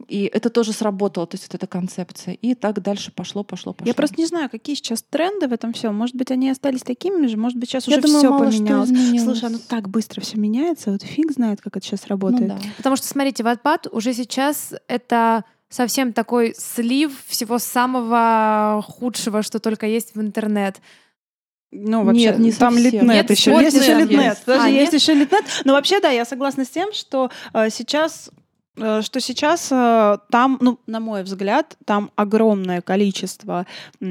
И 0.08 0.24
это 0.24 0.50
тоже 0.50 0.72
сработало, 0.72 1.24
то 1.26 1.36
есть 1.36 1.46
вот 1.46 1.54
эта 1.54 1.68
концепция. 1.68 2.34
И 2.34 2.54
так 2.54 2.82
дальше 2.82 3.12
пошло, 3.12 3.44
пошло, 3.44 3.72
пошло. 3.72 3.86
Я 3.86 3.94
просто 3.94 4.16
не 4.20 4.26
знаю, 4.26 4.50
какие 4.50 4.74
сейчас 4.74 5.04
тренды 5.08 5.46
в 5.46 5.52
этом 5.52 5.72
всем. 5.72 5.94
Может 5.94 6.16
быть, 6.16 6.32
они 6.32 6.50
остались 6.50 6.82
такими 6.82 7.28
же, 7.28 7.36
может 7.36 7.58
быть, 7.58 7.68
сейчас 7.68 7.86
Я 7.86 7.98
уже 7.98 8.06
думаю, 8.06 8.18
все 8.18 8.30
мало 8.30 8.50
что 8.50 8.58
поменялось. 8.58 8.88
изменилось. 8.90 9.22
Слушай, 9.22 9.44
оно 9.44 9.58
так 9.68 9.88
быстро 9.88 10.20
все 10.20 10.36
меняется, 10.36 10.90
вот 10.90 11.02
фиг 11.02 11.30
знает, 11.30 11.60
как 11.60 11.76
это 11.76 11.86
сейчас 11.86 12.02
ну, 12.02 12.08
работает. 12.08 12.48
да. 12.48 12.58
Потому 12.76 12.96
что, 12.96 13.06
смотрите, 13.06 13.44
Wattpad 13.44 13.88
уже 13.90 14.14
сейчас 14.14 14.74
это 14.88 15.44
совсем 15.72 16.12
такой 16.12 16.54
слив 16.56 17.12
всего 17.26 17.58
самого 17.58 18.82
худшего, 18.86 19.42
что 19.42 19.58
только 19.58 19.86
есть 19.86 20.14
в 20.14 20.20
интернет. 20.20 20.80
Ну, 21.74 22.04
вообще, 22.04 22.26
Нет, 22.26 22.38
не 22.38 22.52
там 22.52 22.74
совсем. 22.74 22.92
литнет 22.92 23.14
Нет, 23.14 23.30
еще. 23.30 23.50
Есть 23.52 23.76
еще 23.78 23.94
литнет. 23.94 24.20
есть. 24.22 24.44
Подожди, 24.44 24.66
А, 24.66 24.68
есть 24.68 24.92
нет? 24.92 25.00
еще 25.00 25.14
литнет. 25.14 25.44
Но 25.64 25.72
вообще, 25.72 26.00
да, 26.00 26.10
я 26.10 26.26
согласна 26.26 26.66
с 26.66 26.68
тем, 26.68 26.92
что 26.92 27.30
э, 27.54 27.70
сейчас 27.70 28.28
что 28.76 29.20
сейчас 29.20 29.68
э, 29.70 30.18
там, 30.30 30.56
ну, 30.60 30.78
на 30.86 30.98
мой 31.00 31.22
взгляд, 31.24 31.76
там 31.84 32.10
огромное 32.16 32.80
количество 32.80 33.66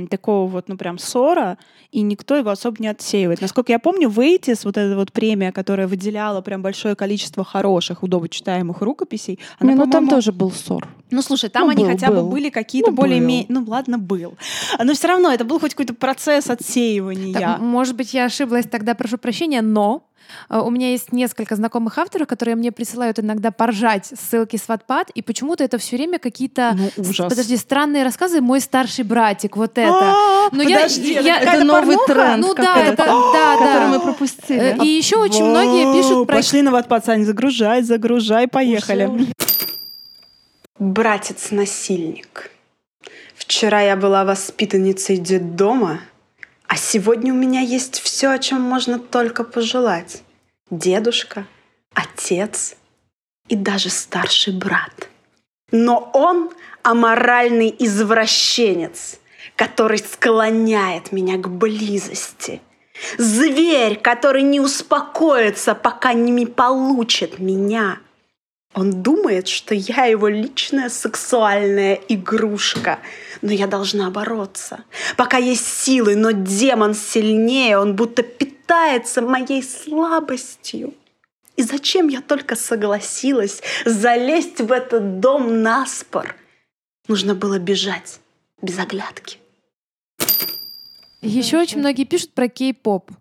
такого 0.09 0.47
вот, 0.47 0.69
ну, 0.69 0.77
прям 0.77 0.97
ссора, 0.99 1.57
и 1.91 2.01
никто 2.01 2.35
его 2.35 2.51
особо 2.51 2.77
не 2.79 2.88
отсеивает. 2.88 3.41
Насколько 3.41 3.71
я 3.71 3.79
помню, 3.79 4.09
Вейтис, 4.09 4.63
вот 4.63 4.77
эта 4.77 4.95
вот 4.95 5.11
премия, 5.11 5.51
которая 5.51 5.88
выделяла 5.88 6.41
прям 6.41 6.61
большое 6.61 6.95
количество 6.95 7.43
хороших, 7.43 8.03
удобочитаемых 8.03 8.81
рукописей, 8.81 9.39
она, 9.59 9.71
Не, 9.73 9.77
ну 9.77 9.89
там 9.89 10.07
тоже 10.07 10.31
был 10.31 10.51
ссор. 10.51 10.88
ну, 11.09 11.21
слушай, 11.21 11.49
там 11.49 11.63
Ну, 11.63 11.69
они 11.71 11.83
был, 11.83 11.91
хотя 11.91 12.07
бы 12.09 12.15
был. 12.17 12.29
были 12.29 12.49
какие-то 12.49 12.91
Ну, 12.91 12.95
более-менее... 12.95 13.45
Ну, 13.49 13.65
ладно, 13.67 13.97
был. 13.97 14.35
Но 14.81 14.93
все 14.93 15.07
равно 15.07 15.31
это 15.33 15.43
был 15.43 15.59
хоть 15.59 15.71
какой-то 15.71 15.93
процесс 15.95 16.49
отсеивания. 16.49 17.33
Так, 17.33 17.59
может 17.59 17.95
быть, 17.95 18.13
я 18.13 18.25
ошиблась, 18.25 18.65
тогда 18.65 18.93
прошу 18.95 19.17
прощения, 19.17 19.61
но 19.61 20.03
э, 20.10 20.10
у 20.49 20.69
меня 20.69 20.91
есть 20.91 21.11
несколько 21.11 21.55
знакомых 21.55 21.97
авторов, 21.97 22.27
которые 22.27 22.55
мне 22.55 22.71
присылают 22.71 23.19
иногда 23.19 23.51
поржать 23.51 24.05
ссылки 24.07 24.57
с 24.57 24.67
Wattpad, 24.67 25.07
и 25.13 25.21
почему-то 25.21 25.63
это 25.63 25.77
все 25.77 25.95
время 25.97 26.19
какие-то 26.19 26.73
Ну, 26.77 26.89
ужас. 26.97 27.29
подожди, 27.29 27.57
странные 27.57 28.03
рассказы. 28.03 28.41
Мой 28.41 28.59
старший 28.61 29.03
братик, 29.03 29.57
вот 29.57 29.77
это. 29.77 29.89
А, 29.93 30.49
Но 30.51 30.63
я- 30.63 30.77
подожди, 30.77 31.13
я- 31.13 31.21
какая-то 31.39 31.51
это 31.57 31.63
новый 31.63 31.97
порнуха? 31.97 32.13
тренд. 32.13 32.41
Ну 32.47 32.53
да, 32.55 32.77
это 32.83 32.95
да, 33.05 33.57
который 33.57 33.73
да. 33.73 33.87
мы 33.89 33.99
пропустили. 33.99 34.59
Э, 34.59 34.77
И 34.83 34.87
еще 34.87 35.17
очень 35.17 35.45
многие 35.45 35.93
пишут 35.93 36.27
про 36.27 36.35
Пошли 36.37 36.61
на 36.61 36.71
Ватпад, 36.71 37.05
Сань, 37.05 37.25
загружай, 37.25 37.81
загружай, 37.83 38.47
поехали. 38.47 39.09
Братец-насильник. 40.79 42.51
Вчера 43.35 43.81
я 43.81 43.95
была 43.95 44.23
воспитанницей 44.23 45.17
детдома, 45.17 45.99
а 46.72 46.77
сегодня 46.77 47.34
у 47.34 47.35
меня 47.35 47.60
есть 47.60 47.99
все, 47.99 48.30
о 48.30 48.39
чем 48.39 48.61
можно 48.61 48.98
только 48.98 49.43
пожелать. 49.43 50.23
Дедушка, 50.69 51.45
отец 51.93 52.77
и 53.49 53.57
даже 53.57 53.89
старший 53.89 54.53
брат. 54.53 55.10
Но 55.73 56.10
он 56.14 56.49
аморальный 56.81 57.76
извращенец, 57.77 59.19
который 59.57 59.98
склоняет 59.98 61.11
меня 61.11 61.35
к 61.38 61.49
близости. 61.49 62.61
Зверь, 63.18 63.98
который 63.99 64.43
не 64.43 64.61
успокоится, 64.61 65.76
пока 65.76 66.14
не 66.14 66.45
получит 66.45 67.39
меня. 67.39 67.99
Он 68.73 69.03
думает, 69.03 69.49
что 69.49 69.76
я 69.76 70.06
его 70.06 70.30
личная 70.30 70.88
сексуальная 70.88 71.99
игрушка. 72.07 72.99
Но 73.41 73.51
я 73.51 73.68
должна 73.68 74.09
бороться. 74.09 74.84
Пока 75.18 75.38
есть 75.38 75.65
силы, 75.65 76.15
но 76.15 76.31
демон 76.31 76.93
сильнее, 76.93 77.80
он 77.80 77.95
будто 77.95 78.23
питается 78.23 79.22
моей 79.22 79.63
слабостью. 79.63 80.93
И 81.55 81.63
зачем 81.63 82.07
я 82.07 82.22
только 82.22 82.55
согласилась 82.55 83.61
залезть 83.85 84.61
в 84.61 84.72
этот 84.72 85.19
дом 85.19 85.61
наспор? 85.61 86.35
Нужно 87.07 87.35
было 87.35 87.59
бежать 87.59 88.19
без 88.61 88.80
оглядки. 88.80 89.38
Еще 91.22 91.59
очень 91.59 91.80
многие 91.80 92.05
пишут 92.05 92.34
про 92.34 92.47
кей-поп. 92.47 93.11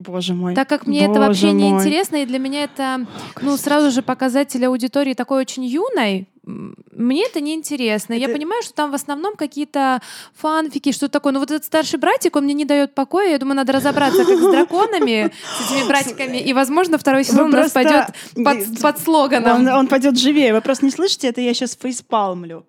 Боже 0.00 0.32
мой. 0.34 0.54
Так 0.54 0.68
как 0.68 0.86
мне 0.86 1.00
это 1.00 1.08
Боже 1.14 1.20
вообще 1.20 1.52
не 1.52 1.70
мой. 1.70 1.80
интересно, 1.80 2.16
и 2.16 2.26
для 2.26 2.38
меня 2.38 2.64
это, 2.64 3.06
ну, 3.42 3.56
сразу 3.58 3.90
же 3.90 4.00
показатель 4.02 4.64
аудитории 4.64 5.12
такой 5.12 5.42
очень 5.42 5.64
юной, 5.64 6.26
мне 6.44 7.26
это 7.26 7.40
не 7.40 7.54
интересно. 7.54 8.14
Я 8.14 8.24
Это- 8.24 8.32
понимаю, 8.34 8.62
что 8.62 8.72
там 8.72 8.90
в 8.90 8.94
основном 8.94 9.36
какие-то 9.36 10.00
фанфики, 10.34 10.90
что 10.90 11.08
такое. 11.08 11.34
Но 11.34 11.38
вот 11.38 11.50
этот 11.50 11.64
старший 11.66 11.98
братик, 11.98 12.34
он 12.34 12.44
мне 12.44 12.54
не 12.54 12.64
дает 12.64 12.94
покоя. 12.94 13.30
Я 13.30 13.38
думаю, 13.38 13.56
надо 13.56 13.72
разобраться, 13.72 14.24
как 14.24 14.38
с 14.38 14.40
драконами, 14.50 15.30
с 15.58 15.70
этими 15.70 15.86
братиками. 15.86 16.38
И, 16.38 16.52
возможно, 16.54 16.96
второй 16.98 17.24
сезон 17.24 17.48
у 17.54 17.56
нас 17.56 17.72
пойдет 17.72 18.06
под, 18.34 18.80
под 18.80 18.98
слоганом. 18.98 19.60
Он, 19.60 19.68
он 19.68 19.86
пойдет 19.86 20.18
живее. 20.18 20.54
Вы 20.54 20.62
просто 20.62 20.86
не 20.86 20.90
слышите, 20.90 21.28
это 21.28 21.40
я 21.42 21.52
сейчас 21.54 21.76
фейспалмлю. 21.80 22.64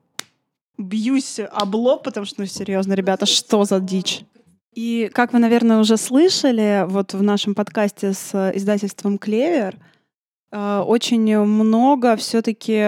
Бьюсь 0.78 1.40
об 1.40 1.76
лоб, 1.76 2.04
потому 2.04 2.26
что, 2.26 2.42
ну, 2.42 2.48
серьезно, 2.48 2.94
ребята, 2.94 3.26
что 3.26 3.64
за 3.66 3.80
дичь? 3.80 4.22
И 4.74 5.10
как 5.14 5.34
вы, 5.34 5.40
наверное, 5.40 5.80
уже 5.80 5.98
слышали, 5.98 6.86
вот 6.88 7.14
в 7.14 7.22
нашем 7.22 7.56
подкасте 7.56 8.14
с 8.14 8.30
э, 8.34 8.56
издательством 8.56 9.18
«Клевер», 9.18 9.78
очень 10.52 11.40
много 11.40 12.16
все-таки 12.18 12.84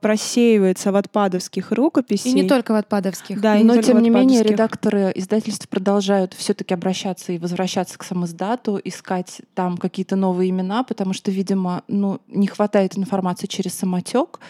просеивается 0.00 0.92
в 0.92 0.96
отпадовских 0.96 1.72
рукописей. 1.72 2.30
И 2.30 2.34
не 2.34 2.48
только 2.48 2.72
в 2.72 2.76
отпадовских. 2.76 3.40
Да, 3.40 3.56
Но, 3.56 3.80
тем 3.82 4.00
не 4.00 4.10
менее, 4.10 4.42
редакторы 4.42 5.12
издательств 5.14 5.68
продолжают 5.68 6.34
все-таки 6.34 6.74
обращаться 6.74 7.32
и 7.32 7.38
возвращаться 7.38 7.98
к 7.98 8.04
самоиздату, 8.04 8.80
искать 8.84 9.40
там 9.54 9.76
какие-то 9.76 10.16
новые 10.16 10.50
имена, 10.50 10.84
потому 10.84 11.12
что, 11.12 11.30
видимо, 11.30 11.82
ну, 11.88 12.20
не 12.28 12.46
хватает 12.46 12.96
информации 12.96 13.46
через 13.46 13.74
самотек. 13.74 14.40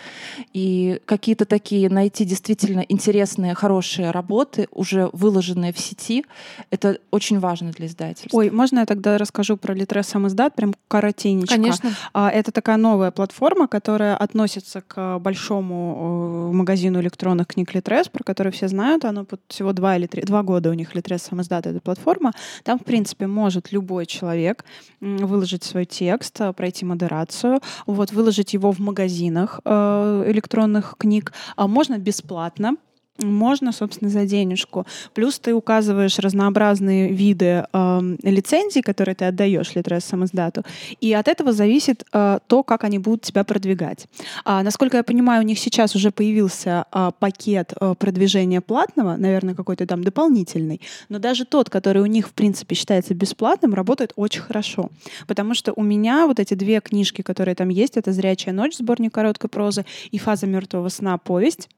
И 0.53 1.01
какие-то 1.07 1.47
такие 1.47 1.89
найти 1.89 2.24
действительно 2.24 2.81
интересные, 2.81 3.55
хорошие 3.55 4.11
работы, 4.11 4.69
уже 4.73 5.09
выложенные 5.12 5.73
в 5.73 5.78
сети, 5.78 6.27
это 6.70 6.99
очень 7.11 7.39
важно 7.39 7.70
для 7.70 7.86
издательства. 7.86 8.36
Ой, 8.36 8.51
можно 8.51 8.81
я 8.81 8.86
тогда 8.86 9.16
расскажу 9.16 9.57
про 9.57 9.73
Литрес 9.74 10.07
самоиздат, 10.09 10.55
прям 10.55 10.74
коротенечко? 10.89 11.55
Конечно. 11.55 11.90
А, 12.12 12.31
Это 12.31 12.53
такая 12.59 12.76
новая 12.76 13.12
платформа, 13.12 13.68
которая 13.68 14.16
относится 14.16 14.80
к 14.80 15.20
большому 15.20 16.51
э, 16.51 16.56
магазину 16.56 17.01
электронных 17.01 17.47
книг 17.47 17.72
Литрес, 17.72 18.09
про 18.09 18.24
который 18.24 18.51
все 18.51 18.66
знают. 18.66 19.05
Оно 19.05 19.24
всего 19.47 19.72
два 19.72 19.97
или 19.97 20.06
три, 20.06 20.22
два 20.22 20.43
года 20.43 20.70
у 20.70 20.74
них 20.74 20.97
Литрес 20.97 21.22
самоиздат, 21.22 21.66
эта 21.66 21.80
платформа. 21.80 22.32
Там, 22.64 22.80
в 22.80 22.85
принципе, 22.85 23.28
может 23.28 23.70
любой 23.70 24.06
человек 24.06 24.64
выложить 25.01 25.62
свой 25.62 25.85
текст, 25.85 26.40
э, 26.40 26.52
пройти 26.52 26.85
модерацию, 26.85 27.60
вот, 27.86 28.10
выложить 28.10 28.55
его 28.55 28.72
в 28.72 28.80
магазинах 28.80 29.60
э, 29.64 30.24
электронных 30.26 30.97
книг. 30.98 31.32
А 31.55 31.68
Можно 31.68 31.98
бесплатно. 31.98 32.74
Можно, 33.20 33.73
собственно, 33.73 34.11
за 34.11 34.27
денежку. 34.27 34.86
Плюс 35.12 35.40
ты 35.40 35.53
указываешь 35.53 36.20
разнообразные 36.20 37.12
виды 37.12 37.66
эм, 37.73 38.16
лицензий, 38.23 38.81
которые 38.81 39.16
ты 39.16 39.24
отдаешь 39.24 39.74
Литрес 39.74 40.05
самоиздату, 40.05 40.62
и 41.01 41.12
от 41.12 41.27
этого 41.27 41.53
зависит 41.53 42.05
э, 42.12 42.39
то, 42.47 42.62
как 42.62 42.85
они 42.85 43.01
будут 43.01 43.23
тебя 43.23 43.43
продвигать. 43.43 44.07
А, 44.45 44.62
насколько 44.62 44.99
я 44.99 45.03
понимаю, 45.03 45.43
у 45.43 45.45
них 45.45 45.59
сейчас 45.59 45.97
уже 45.97 46.12
появился 46.12 46.85
а, 46.93 47.11
пакет 47.11 47.73
э, 47.81 47.95
продвижения 47.99 48.61
платного, 48.61 49.16
наверное, 49.16 49.57
какой-то 49.57 49.85
там 49.85 50.05
дополнительный, 50.05 50.81
но 51.09 51.19
даже 51.19 51.45
тот, 51.45 51.70
который 51.70 52.03
у 52.03 52.07
них, 52.07 52.28
в 52.28 52.32
принципе, 52.32 52.77
считается 52.77 53.15
бесплатным, 53.15 53.74
работает 53.74 54.12
очень 54.15 54.43
хорошо. 54.43 54.90
Потому 55.27 55.55
что 55.55 55.73
у 55.74 55.82
меня 55.82 56.28
вот 56.28 56.39
эти 56.39 56.55
две 56.55 56.81
книжки, 56.81 57.23
которые 57.23 57.57
там 57.57 57.69
есть, 57.69 57.97
это 57.97 58.12
«Зрячая 58.12 58.55
ночь», 58.55 58.77
сборник 58.77 59.12
короткой 59.12 59.51
прозы, 59.51 59.85
и 60.12 60.19
«Фаза 60.19 60.47
мертвого 60.47 60.89
сна», 60.89 61.19
повесть, 61.19 61.69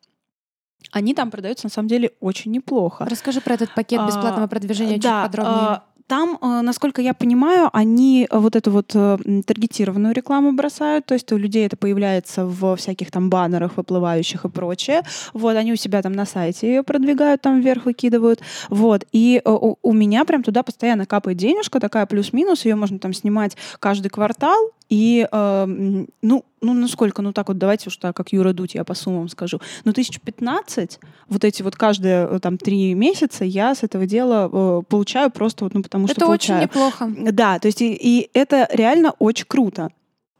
они 0.92 1.14
там 1.14 1.30
продаются 1.30 1.66
на 1.66 1.70
самом 1.70 1.88
деле 1.88 2.12
очень 2.20 2.50
неплохо. 2.50 3.06
Расскажи 3.08 3.40
про 3.40 3.54
этот 3.54 3.74
пакет 3.74 4.00
А, 4.00 4.06
бесплатного 4.06 4.46
продвижения 4.48 4.94
чуть 4.94 5.02
да, 5.02 5.22
подробнее. 5.24 5.54
а, 5.56 5.82
Там, 6.08 6.36
э, 6.42 6.60
насколько 6.62 7.00
я 7.00 7.14
понимаю, 7.14 7.70
они 7.72 8.26
э, 8.28 8.36
вот 8.38 8.56
эту 8.56 8.72
вот 8.72 8.90
э, 8.94 9.18
таргетированную 9.46 10.12
рекламу 10.12 10.50
бросают, 10.52 11.06
то 11.06 11.14
есть 11.14 11.30
у 11.30 11.36
людей 11.36 11.64
это 11.66 11.76
появляется 11.76 12.44
в 12.44 12.74
всяких 12.74 13.12
там 13.12 13.30
баннерах, 13.30 13.76
выплывающих 13.76 14.44
и 14.44 14.48
прочее. 14.48 15.02
Вот, 15.32 15.54
они 15.56 15.72
у 15.72 15.76
себя 15.76 16.02
там 16.02 16.12
на 16.12 16.26
сайте 16.26 16.66
ее 16.66 16.82
продвигают, 16.82 17.42
там 17.42 17.60
вверх 17.60 17.84
выкидывают. 17.84 18.40
Вот, 18.70 19.04
и 19.12 19.40
у, 19.44 19.76
у 19.80 19.92
меня 19.92 20.24
прям 20.24 20.42
туда 20.42 20.64
постоянно 20.64 21.06
капает 21.06 21.36
денежка, 21.38 21.78
такая 21.78 22.06
плюс-минус, 22.06 22.64
ее 22.64 22.74
можно 22.74 22.98
там 22.98 23.12
снимать 23.12 23.56
каждый 23.78 24.08
квартал, 24.08 24.72
и, 24.90 25.26
э, 25.30 25.64
ну, 25.66 26.44
ну, 26.60 26.74
ну 26.74 26.88
сколько, 26.88 27.22
ну 27.22 27.32
так 27.32 27.48
вот, 27.48 27.58
давайте 27.58 27.88
уж 27.88 27.96
так, 27.96 28.14
как 28.14 28.32
Юра 28.32 28.52
Дудь, 28.52 28.74
я 28.74 28.84
по 28.84 28.94
суммам 28.94 29.28
скажу. 29.28 29.60
Ну, 29.84 29.92
тысяч 29.92 30.20
пятнадцать, 30.20 30.98
вот 31.28 31.44
эти 31.44 31.62
вот 31.62 31.76
каждые 31.76 32.26
э, 32.28 32.38
там 32.40 32.58
три 32.58 32.92
месяца 32.94 33.44
я 33.44 33.74
с 33.74 33.84
этого 33.84 34.04
дела 34.04 34.50
э, 34.52 34.82
получаю 34.88 35.30
просто 35.30 35.64
вот, 35.64 35.74
ну, 35.74 35.82
потому 35.82 36.08
что 36.08 36.16
Это 36.16 36.26
очень 36.26 36.48
получаю. 36.48 36.62
неплохо. 36.62 37.32
Да, 37.32 37.58
то 37.60 37.68
есть 37.68 37.80
и, 37.80 37.94
и 37.94 38.30
это 38.34 38.68
реально 38.72 39.12
очень 39.18 39.46
круто. 39.46 39.90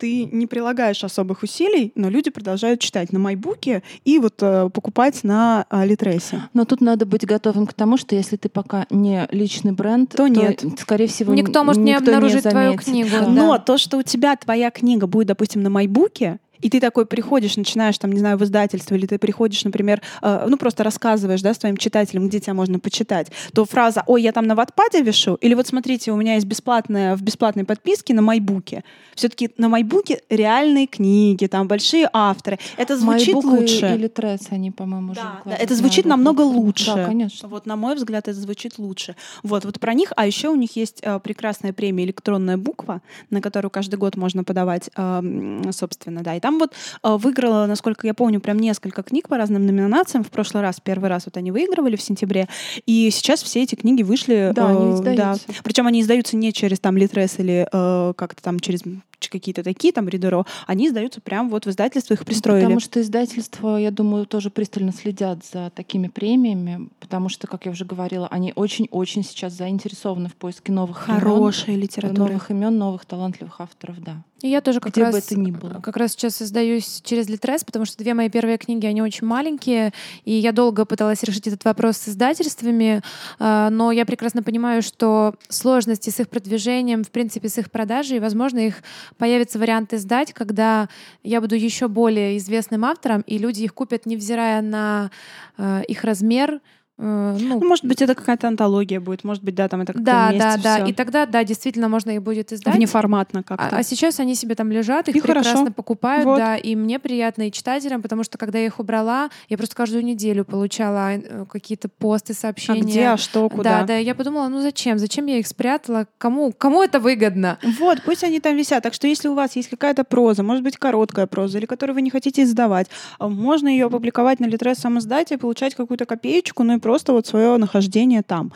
Ты 0.00 0.24
не 0.24 0.46
прилагаешь 0.46 1.04
особых 1.04 1.42
усилий, 1.42 1.92
но 1.94 2.08
люди 2.08 2.30
продолжают 2.30 2.80
читать 2.80 3.12
на 3.12 3.18
Майбуке 3.18 3.82
и 4.06 4.18
вот 4.18 4.36
э, 4.40 4.70
покупать 4.72 5.22
на 5.24 5.66
э, 5.68 5.86
Литресе. 5.86 6.42
Но 6.54 6.64
тут 6.64 6.80
надо 6.80 7.04
быть 7.04 7.26
готовым 7.26 7.66
к 7.66 7.74
тому, 7.74 7.98
что 7.98 8.16
если 8.16 8.36
ты 8.36 8.48
пока 8.48 8.86
не 8.88 9.28
личный 9.30 9.72
бренд, 9.72 10.14
То 10.16 10.26
нет. 10.26 10.64
скорее 10.78 11.06
всего, 11.06 11.34
Никто 11.34 11.64
может 11.64 11.82
не 11.82 11.92
никто 11.92 12.06
обнаружить 12.06 12.44
твою 12.44 12.70
заметит. 12.70 12.84
книгу. 12.86 13.10
Да. 13.10 13.26
Но 13.28 13.58
то, 13.58 13.76
что 13.76 13.98
у 13.98 14.02
тебя 14.02 14.34
твоя 14.36 14.70
книга 14.70 15.06
будет, 15.06 15.28
допустим, 15.28 15.62
на 15.62 15.68
Майбуке, 15.68 16.38
и 16.62 16.70
ты 16.70 16.80
такой 16.80 17.06
приходишь, 17.06 17.56
начинаешь, 17.56 17.98
там, 17.98 18.12
не 18.12 18.18
знаю, 18.18 18.38
в 18.38 18.44
издательство, 18.44 18.94
или 18.94 19.06
ты 19.06 19.18
приходишь, 19.18 19.64
например, 19.64 20.02
э, 20.22 20.46
ну, 20.48 20.56
просто 20.56 20.84
рассказываешь, 20.84 21.42
да, 21.42 21.54
своим 21.54 21.76
читателям, 21.76 22.28
где 22.28 22.40
тебя 22.40 22.54
можно 22.54 22.78
почитать, 22.78 23.28
то 23.54 23.64
фраза 23.64 24.02
«Ой, 24.06 24.22
я 24.22 24.32
там 24.32 24.46
на 24.46 24.54
Ватпаде 24.54 25.02
вешу», 25.02 25.36
или 25.40 25.54
вот 25.54 25.66
смотрите, 25.66 26.12
у 26.12 26.16
меня 26.16 26.34
есть 26.34 26.46
бесплатная, 26.46 27.16
в 27.16 27.22
бесплатной 27.22 27.64
подписке 27.64 28.14
на 28.14 28.22
Майбуке. 28.22 28.84
все 29.14 29.28
таки 29.28 29.50
на 29.58 29.68
Майбуке 29.68 30.22
реальные 30.30 30.86
книги, 30.86 31.46
там 31.46 31.68
большие 31.68 32.08
авторы. 32.12 32.58
Это 32.76 32.96
звучит 32.96 33.34
MyBook 33.34 33.44
лучше. 33.44 33.94
или 33.94 34.08
Тресс, 34.08 34.46
они, 34.50 34.70
по-моему, 34.70 35.12
уже 35.12 35.20
Да, 35.20 35.42
да, 35.44 35.56
это 35.56 35.74
звучит 35.74 36.04
MyBook. 36.04 36.08
намного 36.08 36.40
лучше. 36.42 36.94
Да, 36.94 37.06
конечно. 37.06 37.48
Вот, 37.48 37.66
на 37.66 37.76
мой 37.76 37.94
взгляд, 37.94 38.28
это 38.28 38.38
звучит 38.38 38.78
лучше. 38.78 39.16
Вот, 39.42 39.64
вот 39.64 39.78
про 39.80 39.94
них. 39.94 40.12
А 40.16 40.26
еще 40.26 40.48
у 40.48 40.56
них 40.56 40.76
есть 40.76 41.00
э, 41.02 41.18
прекрасная 41.20 41.72
премия 41.72 42.04
«Электронная 42.04 42.56
буква», 42.56 43.02
на 43.30 43.40
которую 43.40 43.70
каждый 43.70 43.96
год 43.96 44.16
можно 44.16 44.44
подавать, 44.44 44.90
э, 44.96 45.62
собственно, 45.72 46.22
да. 46.22 46.36
И 46.36 46.40
там 46.40 46.49
вот 46.58 46.72
э, 47.02 47.16
выиграла, 47.16 47.66
насколько 47.66 48.06
я 48.06 48.14
помню, 48.14 48.40
прям 48.40 48.58
несколько 48.58 49.02
книг 49.02 49.28
по 49.28 49.36
разным 49.36 49.66
номинациям. 49.66 50.24
В 50.24 50.30
прошлый 50.30 50.62
раз, 50.62 50.80
первый 50.82 51.08
раз 51.08 51.26
вот 51.26 51.36
они 51.36 51.50
выигрывали 51.50 51.96
в 51.96 52.02
сентябре. 52.02 52.48
И 52.86 53.10
сейчас 53.10 53.42
все 53.42 53.62
эти 53.62 53.74
книги 53.74 54.02
вышли. 54.02 54.52
Да, 54.54 54.68
они 54.68 54.92
э, 54.92 54.94
издаются. 54.94 55.46
Причем 55.62 55.86
они 55.86 56.00
издаются 56.00 56.36
не 56.36 56.52
через 56.52 56.80
там 56.80 56.96
Литрес 56.96 57.38
или 57.38 57.68
э, 57.70 58.12
как-то 58.16 58.42
там 58.42 58.60
через 58.60 58.84
какие-то 59.28 59.62
такие 59.62 59.92
там 59.92 60.08
Ридеро. 60.08 60.46
Они 60.66 60.88
издаются 60.88 61.20
прям 61.20 61.50
вот 61.50 61.66
в 61.66 61.70
издательство, 61.70 62.14
их 62.14 62.24
пристроили. 62.24 62.64
Потому 62.64 62.80
что 62.80 63.00
издательства, 63.00 63.76
я 63.76 63.90
думаю, 63.90 64.26
тоже 64.26 64.50
пристально 64.50 64.92
следят 64.92 65.44
за 65.44 65.70
такими 65.74 66.08
премиями, 66.08 66.88
потому 67.00 67.28
что, 67.28 67.46
как 67.46 67.66
я 67.66 67.72
уже 67.72 67.84
говорила, 67.84 68.28
они 68.28 68.52
очень-очень 68.54 69.24
сейчас 69.24 69.52
заинтересованы 69.54 70.28
в 70.28 70.34
поиске 70.34 70.72
новых 70.72 71.08
имен, 71.08 71.20
Хорошая 71.20 71.76
литература. 71.76 72.28
новых 72.28 72.50
имен, 72.50 72.78
новых 72.78 73.04
талантливых 73.04 73.60
авторов, 73.60 74.00
да. 74.02 74.22
И 74.42 74.48
я 74.48 74.62
тоже 74.62 74.80
как 74.80 74.92
Где 74.92 75.02
раз, 75.02 75.12
бы 75.12 75.18
это 75.18 75.38
ни 75.38 75.50
было. 75.50 75.80
как 75.80 75.98
раз 75.98 76.12
сейчас 76.12 76.40
издаюсь 76.40 77.02
через 77.04 77.28
Литрес, 77.28 77.62
потому 77.62 77.84
что 77.84 77.98
две 77.98 78.14
мои 78.14 78.30
первые 78.30 78.56
книги, 78.56 78.86
они 78.86 79.02
очень 79.02 79.26
маленькие, 79.26 79.92
и 80.24 80.32
я 80.32 80.52
долго 80.52 80.86
пыталась 80.86 81.22
решить 81.22 81.46
этот 81.46 81.62
вопрос 81.64 81.98
с 81.98 82.08
издательствами, 82.08 83.02
а, 83.38 83.68
но 83.68 83.92
я 83.92 84.06
прекрасно 84.06 84.42
понимаю, 84.42 84.80
что 84.82 85.34
сложности 85.50 86.08
с 86.08 86.20
их 86.20 86.30
продвижением, 86.30 87.04
в 87.04 87.10
принципе, 87.10 87.50
с 87.50 87.58
их 87.58 87.70
продажей, 87.70 88.16
и, 88.16 88.20
возможно, 88.20 88.58
их 88.60 88.82
появится 89.16 89.58
вариант 89.58 89.92
издать, 89.92 90.32
когда 90.32 90.88
я 91.22 91.40
буду 91.40 91.54
еще 91.54 91.88
более 91.88 92.36
известным 92.38 92.84
автором, 92.84 93.22
и 93.22 93.38
люди 93.38 93.62
их 93.62 93.74
купят, 93.74 94.06
невзирая 94.06 94.62
на 94.62 95.10
а, 95.56 95.82
их 95.82 96.04
размер, 96.04 96.54
э, 96.54 96.60
ну, 97.00 97.60
Ну, 97.60 97.66
может 97.68 97.84
быть, 97.84 98.02
это 98.02 98.14
какая-то 98.14 98.48
антология 98.48 99.00
будет, 99.00 99.24
может 99.24 99.42
быть, 99.42 99.54
да, 99.54 99.68
там 99.68 99.80
это 99.80 99.92
как-то 99.92 100.04
да, 100.04 100.28
вместе 100.28 100.46
да, 100.46 100.56
да. 100.62 100.76
всё. 100.76 100.86
И 100.86 100.92
тогда, 100.92 101.26
да, 101.26 101.44
действительно, 101.44 101.88
можно 101.88 102.10
их 102.10 102.22
будет 102.22 102.52
издать. 102.52 102.74
Внеформатно 102.74 103.40
А, 103.40 103.42
как-то. 103.42 103.76
а 103.76 103.82
сейчас 103.82 104.20
они 104.20 104.34
себе 104.34 104.54
там 104.54 104.70
лежат, 104.70 105.08
их 105.08 105.16
И 105.16 105.20
прекрасно 105.20 105.52
хорошо. 105.52 105.72
покупают, 105.72 106.24
Вот. 106.26 106.36
да, 106.38 106.56
и 106.56 106.76
мне 106.76 106.98
приятно, 106.98 107.48
и 107.48 107.52
читателям, 107.52 108.02
потому 108.02 108.22
что 108.22 108.36
когда 108.38 108.58
я 108.58 108.66
их 108.66 108.78
убрала, 108.78 109.30
я 109.48 109.56
просто 109.56 109.74
каждую 109.74 110.04
неделю 110.04 110.44
получала 110.44 111.12
э, 111.14 111.44
какие-то 111.50 111.88
посты, 111.88 112.32
а 112.32 112.36
сообщения. 112.36 112.82
где, 112.82 113.06
а 113.08 113.16
что, 113.16 113.48
куда? 113.48 113.80
Да, 113.80 113.86
да, 113.86 113.96
я 113.96 114.14
подумала, 114.14 114.48
ну 114.48 114.60
зачем, 114.60 114.98
зачем 114.98 115.24
я 115.26 115.38
их 115.38 115.46
спрятала, 115.46 116.06
кому, 116.18 116.52
кому 116.52 116.82
это 116.82 117.00
выгодно? 117.00 117.58
Вот, 117.78 118.02
пусть 118.04 118.24
они 118.24 118.40
там 118.40 118.56
висят. 118.56 118.82
Так 118.82 118.92
что 118.92 119.06
если 119.06 119.28
у 119.28 119.34
вас 119.34 119.56
есть 119.56 119.70
какая-то 119.70 120.04
проза, 120.04 120.42
может 120.42 120.62
быть, 120.62 120.76
короткая 120.76 121.26
проза, 121.26 121.58
или 121.58 121.66
которую 121.66 121.94
вы 121.94 122.02
не 122.02 122.10
хотите 122.10 122.42
издавать, 122.42 122.88
а, 123.18 123.28
можно 123.28 123.68
ее 123.68 123.86
опубликовать 123.86 124.38
на 124.40 124.44
Литрес 124.46 124.78
самоиздате, 124.78 125.38
получать 125.38 125.74
какую-то 125.74 126.04
копеечку, 126.04 126.62
ну 126.62 126.76
и 126.76 126.78
просто 126.78 126.89
вот 127.12 127.26
свое 127.26 127.56
нахождение 127.56 128.22
там. 128.22 128.52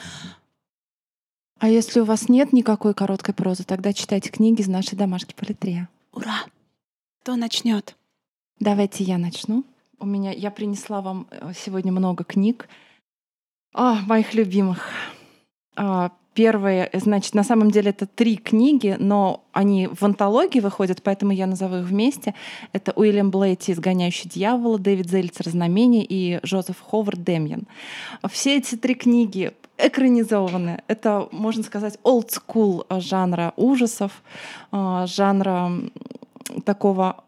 А 1.59 1.69
если 1.69 2.01
у 2.01 2.05
вас 2.05 2.29
нет 2.29 2.53
никакой 2.53 2.95
короткой 2.95 3.35
прозы, 3.35 3.65
тогда 3.65 3.93
читайте 3.93 4.31
книги 4.31 4.61
из 4.61 4.69
нашей 4.69 4.97
домашки 4.97 5.35
Политрея. 5.35 5.89
Ура! 6.13 6.45
Кто 7.23 7.37
начнет? 7.37 7.97
Давайте 8.61 9.05
я 9.05 9.19
начну. 9.19 9.65
У 9.99 10.07
меня 10.07 10.33
я 10.33 10.51
принесла 10.51 11.01
вам 11.01 11.27
э, 11.31 11.53
сегодня 11.57 11.91
много 11.91 12.25
книг. 12.25 12.69
А, 13.73 13.95
моих 14.03 14.35
любимых. 14.35 14.89
А, 15.77 16.13
Первые, 16.35 16.91
значит, 16.93 17.35
на 17.35 17.45
самом 17.45 17.71
деле 17.71 17.91
это 17.91 18.07
три 18.07 18.37
книги, 18.37 18.97
но 18.99 19.45
они 19.53 19.87
в 19.87 20.03
антологии 20.03 20.59
выходят, 20.59 21.01
поэтому 21.03 21.31
я 21.31 21.47
назову 21.47 21.77
их 21.77 21.85
вместе. 21.85 22.35
Это 22.73 22.93
Уильям 22.97 23.31
Блейти 23.31 23.73
«Изгоняющий 23.73 24.29
дьявола», 24.29 24.81
Дэвид 24.81 25.09
Зельцер 25.09 25.49
«Знамение» 25.49 26.05
и 26.09 26.41
Жозеф 26.43 26.81
Ховард 26.81 27.23
«Демьян». 27.23 27.69
Все 28.29 28.57
эти 28.57 28.75
три 28.75 28.97
книги 28.97 29.53
экранизованы. 29.79 30.83
Это, 30.89 31.29
можно 31.31 31.63
сказать, 31.63 31.99
old 32.03 32.31
school 32.31 32.85
жанра 33.01 33.53
ужасов, 33.57 34.23
а, 34.73 35.07
жанра 35.07 35.71
такого 36.65 37.25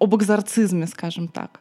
об 0.00 0.16
экзорцизме, 0.16 0.86
скажем 0.86 1.28
так. 1.28 1.60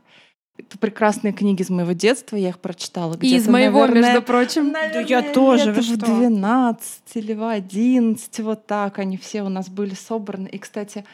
Это 0.59 0.77
прекрасные 0.77 1.31
книги 1.31 1.61
из 1.61 1.69
моего 1.69 1.93
детства, 1.93 2.35
я 2.35 2.49
их 2.49 2.59
прочитала. 2.59 3.17
И 3.21 3.35
из 3.35 3.47
моего, 3.47 3.79
наверное, 3.79 4.11
между 4.11 4.21
прочим. 4.21 4.71
Наверное, 4.71 5.03
да 5.05 5.09
я 5.09 5.21
тоже, 5.33 5.73
лет 5.73 5.85
в 5.85 5.97
12 5.97 7.01
или 7.15 7.33
в 7.33 7.47
11, 7.47 8.39
вот 8.39 8.67
так 8.67 8.99
они 8.99 9.17
все 9.17 9.43
у 9.43 9.49
нас 9.49 9.69
были 9.69 9.93
собраны. 9.93 10.47
И, 10.47 10.57
кстати, 10.57 11.05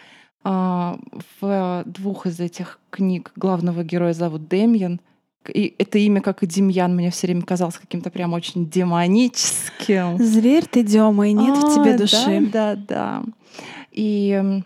а, 0.43 0.97
в 1.39 1.83
двух 1.85 2.25
из 2.25 2.39
этих 2.39 2.79
книг 2.89 3.31
главного 3.35 3.83
героя 3.83 4.13
зовут 4.13 4.47
Демьян. 4.47 4.99
И 5.47 5.75
это 5.77 5.99
имя, 5.99 6.21
как 6.21 6.41
и 6.41 6.47
Демьян, 6.47 6.95
мне 6.95 7.11
все 7.11 7.27
время 7.27 7.43
казалось 7.43 7.77
каким-то 7.77 8.09
прям 8.09 8.33
очень 8.33 8.67
демоническим. 8.67 10.17
Зверь 10.17 10.65
ты, 10.65 10.83
Дема, 10.83 11.27
и 11.29 11.33
нет 11.33 11.55
а, 11.55 11.67
в 11.67 11.75
тебе 11.75 11.97
души. 11.97 12.49
Да, 12.51 12.75
да, 12.75 12.83
да. 12.87 13.23
И 13.91 14.61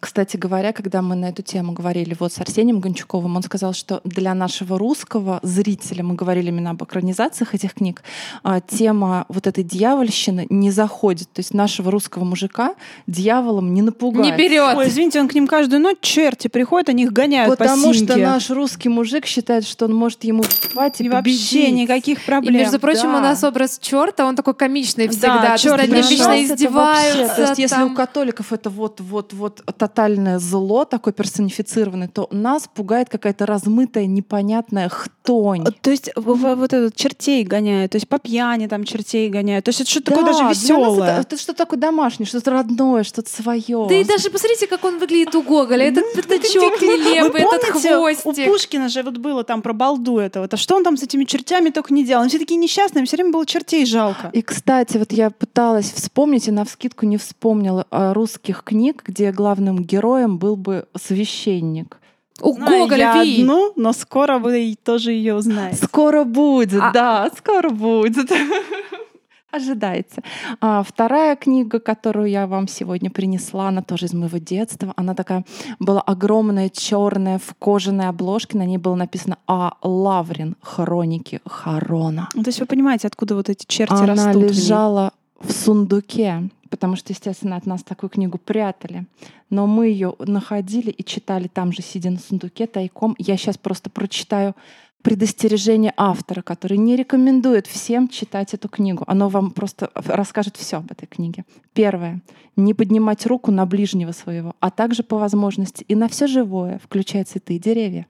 кстати 0.00 0.36
говоря, 0.36 0.72
когда 0.72 1.02
мы 1.02 1.16
на 1.16 1.26
эту 1.30 1.42
тему 1.42 1.72
говорили 1.72 2.16
вот 2.18 2.32
с 2.32 2.40
Арсением 2.40 2.80
Гончуковым, 2.80 3.36
он 3.36 3.42
сказал, 3.42 3.72
что 3.72 4.00
для 4.04 4.34
нашего 4.34 4.78
русского 4.78 5.40
зрителя, 5.42 6.04
мы 6.04 6.14
говорили 6.14 6.48
именно 6.48 6.70
об 6.70 6.82
экранизациях 6.82 7.54
этих 7.54 7.74
книг, 7.74 8.02
а, 8.42 8.60
тема 8.60 9.26
вот 9.28 9.46
этой 9.46 9.64
дьявольщины 9.64 10.46
не 10.50 10.70
заходит. 10.70 11.32
То 11.32 11.40
есть 11.40 11.52
нашего 11.52 11.90
русского 11.90 12.24
мужика 12.24 12.74
дьяволом 13.06 13.74
не 13.74 13.82
напугать. 13.82 14.26
Не 14.26 14.32
берет. 14.32 14.76
Ой, 14.76 14.88
извините, 14.88 15.20
он 15.20 15.28
к 15.28 15.34
ним 15.34 15.46
каждую 15.46 15.80
ночь 15.80 15.98
черти 16.00 16.48
приходят, 16.48 16.88
они 16.88 17.04
их 17.04 17.12
гоняют 17.12 17.50
Потому 17.50 17.88
по 17.88 17.94
что 17.94 18.16
наш 18.16 18.50
русский 18.50 18.88
мужик 18.88 19.26
считает, 19.26 19.66
что 19.66 19.86
он 19.86 19.94
может 19.94 20.22
ему 20.24 20.44
хватит 20.72 21.00
и 21.00 21.08
вообще 21.08 21.70
никаких 21.72 22.24
проблем. 22.24 22.54
И, 22.54 22.58
между 22.58 22.78
прочим, 22.78 23.12
да. 23.12 23.18
у 23.18 23.20
нас 23.20 23.42
образ 23.42 23.78
черта, 23.80 24.26
он 24.26 24.36
такой 24.36 24.54
комичный 24.54 25.08
всегда. 25.08 25.40
Да, 25.40 25.58
черт 25.58 25.82
ним 25.82 25.96
вечно 25.96 26.44
издеваются. 26.44 27.34
То 27.34 27.42
есть, 27.42 27.58
если 27.58 27.82
у 27.82 27.94
католиков 27.94 28.52
это 28.52 28.70
вот, 28.70 29.00
вот, 29.00 29.32
вот 29.32 29.62
тотальное 29.88 30.38
зло, 30.38 30.84
такое 30.84 31.12
персонифицированное, 31.12 32.08
то 32.08 32.28
нас 32.30 32.68
пугает 32.72 33.08
какая-то 33.08 33.46
размытая, 33.46 34.06
непонятная 34.06 34.88
хтонь. 34.88 35.64
То 35.80 35.90
есть 35.90 36.10
вот 36.14 36.72
этот 36.72 36.94
чертей 36.94 37.42
гоняют, 37.44 37.92
то 37.92 37.96
есть 37.96 38.08
по 38.08 38.18
пьяни 38.18 38.66
там 38.66 38.84
чертей 38.84 39.28
гоняют. 39.28 39.64
То 39.64 39.70
есть 39.70 39.80
это 39.80 39.90
что-то 39.90 40.10
да, 40.10 40.16
такое 40.16 40.32
даже 40.32 40.48
веселое. 40.50 41.10
Это, 41.10 41.20
это 41.20 41.36
что-то 41.36 41.58
такое 41.58 41.80
домашнее, 41.80 42.26
что-то 42.26 42.50
родное, 42.50 43.02
что-то 43.02 43.30
свое. 43.30 43.86
Да 43.88 43.94
и 43.94 44.04
даже 44.04 44.30
посмотрите, 44.30 44.66
как 44.66 44.84
он 44.84 44.98
выглядит 44.98 45.34
у 45.34 45.42
Гоголя. 45.42 45.86
Этот 45.86 46.12
пятачок 46.14 46.80
нелепый, 46.82 47.42
этот 47.42 47.64
хвостик. 47.64 48.46
У 48.48 48.52
Пушкина 48.52 48.88
же 48.88 49.02
вот 49.02 49.18
было 49.18 49.44
там 49.44 49.62
про 49.62 49.72
балду 49.72 50.18
этого. 50.18 50.44
Это 50.44 50.56
что 50.56 50.76
он 50.76 50.84
там 50.84 50.96
с 50.96 51.02
этими 51.02 51.24
чертями 51.24 51.70
только 51.70 51.94
не 51.94 52.04
делал? 52.04 52.22
Они 52.22 52.28
все 52.28 52.38
такие 52.38 52.58
несчастные, 52.58 53.04
все 53.06 53.16
время 53.16 53.32
было 53.32 53.46
чертей 53.46 53.86
жалко. 53.86 54.30
И, 54.32 54.42
кстати, 54.42 54.98
вот 54.98 55.12
я 55.12 55.30
пыталась 55.30 55.90
вспомнить, 55.92 56.48
и 56.48 56.50
на 56.50 56.64
вскидку 56.64 57.06
не 57.06 57.16
вспомнила 57.16 57.86
русских 57.90 58.62
книг, 58.64 59.02
где 59.06 59.32
главным 59.32 59.77
героем 59.84 60.08
героем 60.08 60.38
был 60.38 60.56
бы 60.56 60.86
священник. 60.96 61.98
У 62.40 62.52
Знаю 62.52 62.82
Гоголя 62.82 62.98
я 62.98 63.24
Ви. 63.24 63.42
одну, 63.42 63.72
но 63.76 63.92
скоро 63.92 64.38
вы 64.38 64.76
тоже 64.84 65.10
ее 65.12 65.34
узнаете. 65.34 65.84
Скоро 65.84 66.24
будет, 66.24 66.80
а... 66.80 66.92
да, 66.92 67.30
скоро 67.36 67.70
будет. 67.70 68.30
Ожидайте. 69.50 70.22
А, 70.60 70.82
вторая 70.82 71.34
книга, 71.34 71.80
которую 71.80 72.28
я 72.28 72.46
вам 72.46 72.68
сегодня 72.68 73.10
принесла, 73.10 73.68
она 73.68 73.82
тоже 73.82 74.06
из 74.06 74.12
моего 74.12 74.38
детства. 74.38 74.92
Она 74.96 75.14
такая 75.14 75.44
была 75.80 76.00
огромная, 76.02 76.68
черная, 76.68 77.38
в 77.38 77.54
кожаной 77.58 78.08
обложке. 78.08 78.58
На 78.58 78.66
ней 78.66 78.78
было 78.78 78.94
написано 78.94 79.38
«А. 79.46 79.72
Лаврин. 79.82 80.54
Хроники 80.60 81.40
Харона». 81.46 82.28
Ну, 82.34 82.42
то 82.42 82.50
есть 82.50 82.60
вы 82.60 82.66
понимаете, 82.66 83.08
откуда 83.08 83.34
вот 83.34 83.48
эти 83.48 83.64
черти 83.66 83.92
она 83.92 84.06
растут? 84.06 84.36
Она 84.36 84.44
лежала 84.44 85.12
в 85.40 85.50
сундуке 85.50 86.50
потому 86.68 86.96
что, 86.96 87.12
естественно, 87.12 87.56
от 87.56 87.66
нас 87.66 87.82
такую 87.82 88.10
книгу 88.10 88.38
прятали. 88.38 89.06
Но 89.50 89.66
мы 89.66 89.88
ее 89.88 90.14
находили 90.18 90.90
и 90.90 91.04
читали 91.04 91.48
там 91.48 91.72
же, 91.72 91.82
сидя 91.82 92.10
на 92.10 92.18
сундуке 92.18 92.66
тайком. 92.66 93.14
Я 93.18 93.36
сейчас 93.36 93.58
просто 93.58 93.90
прочитаю 93.90 94.54
предостережение 95.02 95.94
автора, 95.96 96.42
который 96.42 96.76
не 96.76 96.96
рекомендует 96.96 97.66
всем 97.66 98.08
читать 98.08 98.52
эту 98.54 98.68
книгу. 98.68 99.04
Оно 99.06 99.28
вам 99.28 99.52
просто 99.52 99.90
расскажет 99.94 100.56
все 100.56 100.78
об 100.78 100.90
этой 100.90 101.06
книге. 101.06 101.44
Первое. 101.72 102.20
Не 102.56 102.74
поднимать 102.74 103.24
руку 103.26 103.50
на 103.50 103.64
ближнего 103.64 104.12
своего, 104.12 104.54
а 104.60 104.70
также 104.70 105.02
по 105.02 105.16
возможности 105.16 105.84
и 105.84 105.94
на 105.94 106.08
все 106.08 106.26
живое, 106.26 106.80
включая 106.82 107.24
цветы 107.24 107.56
и 107.56 107.58
деревья. 107.58 108.06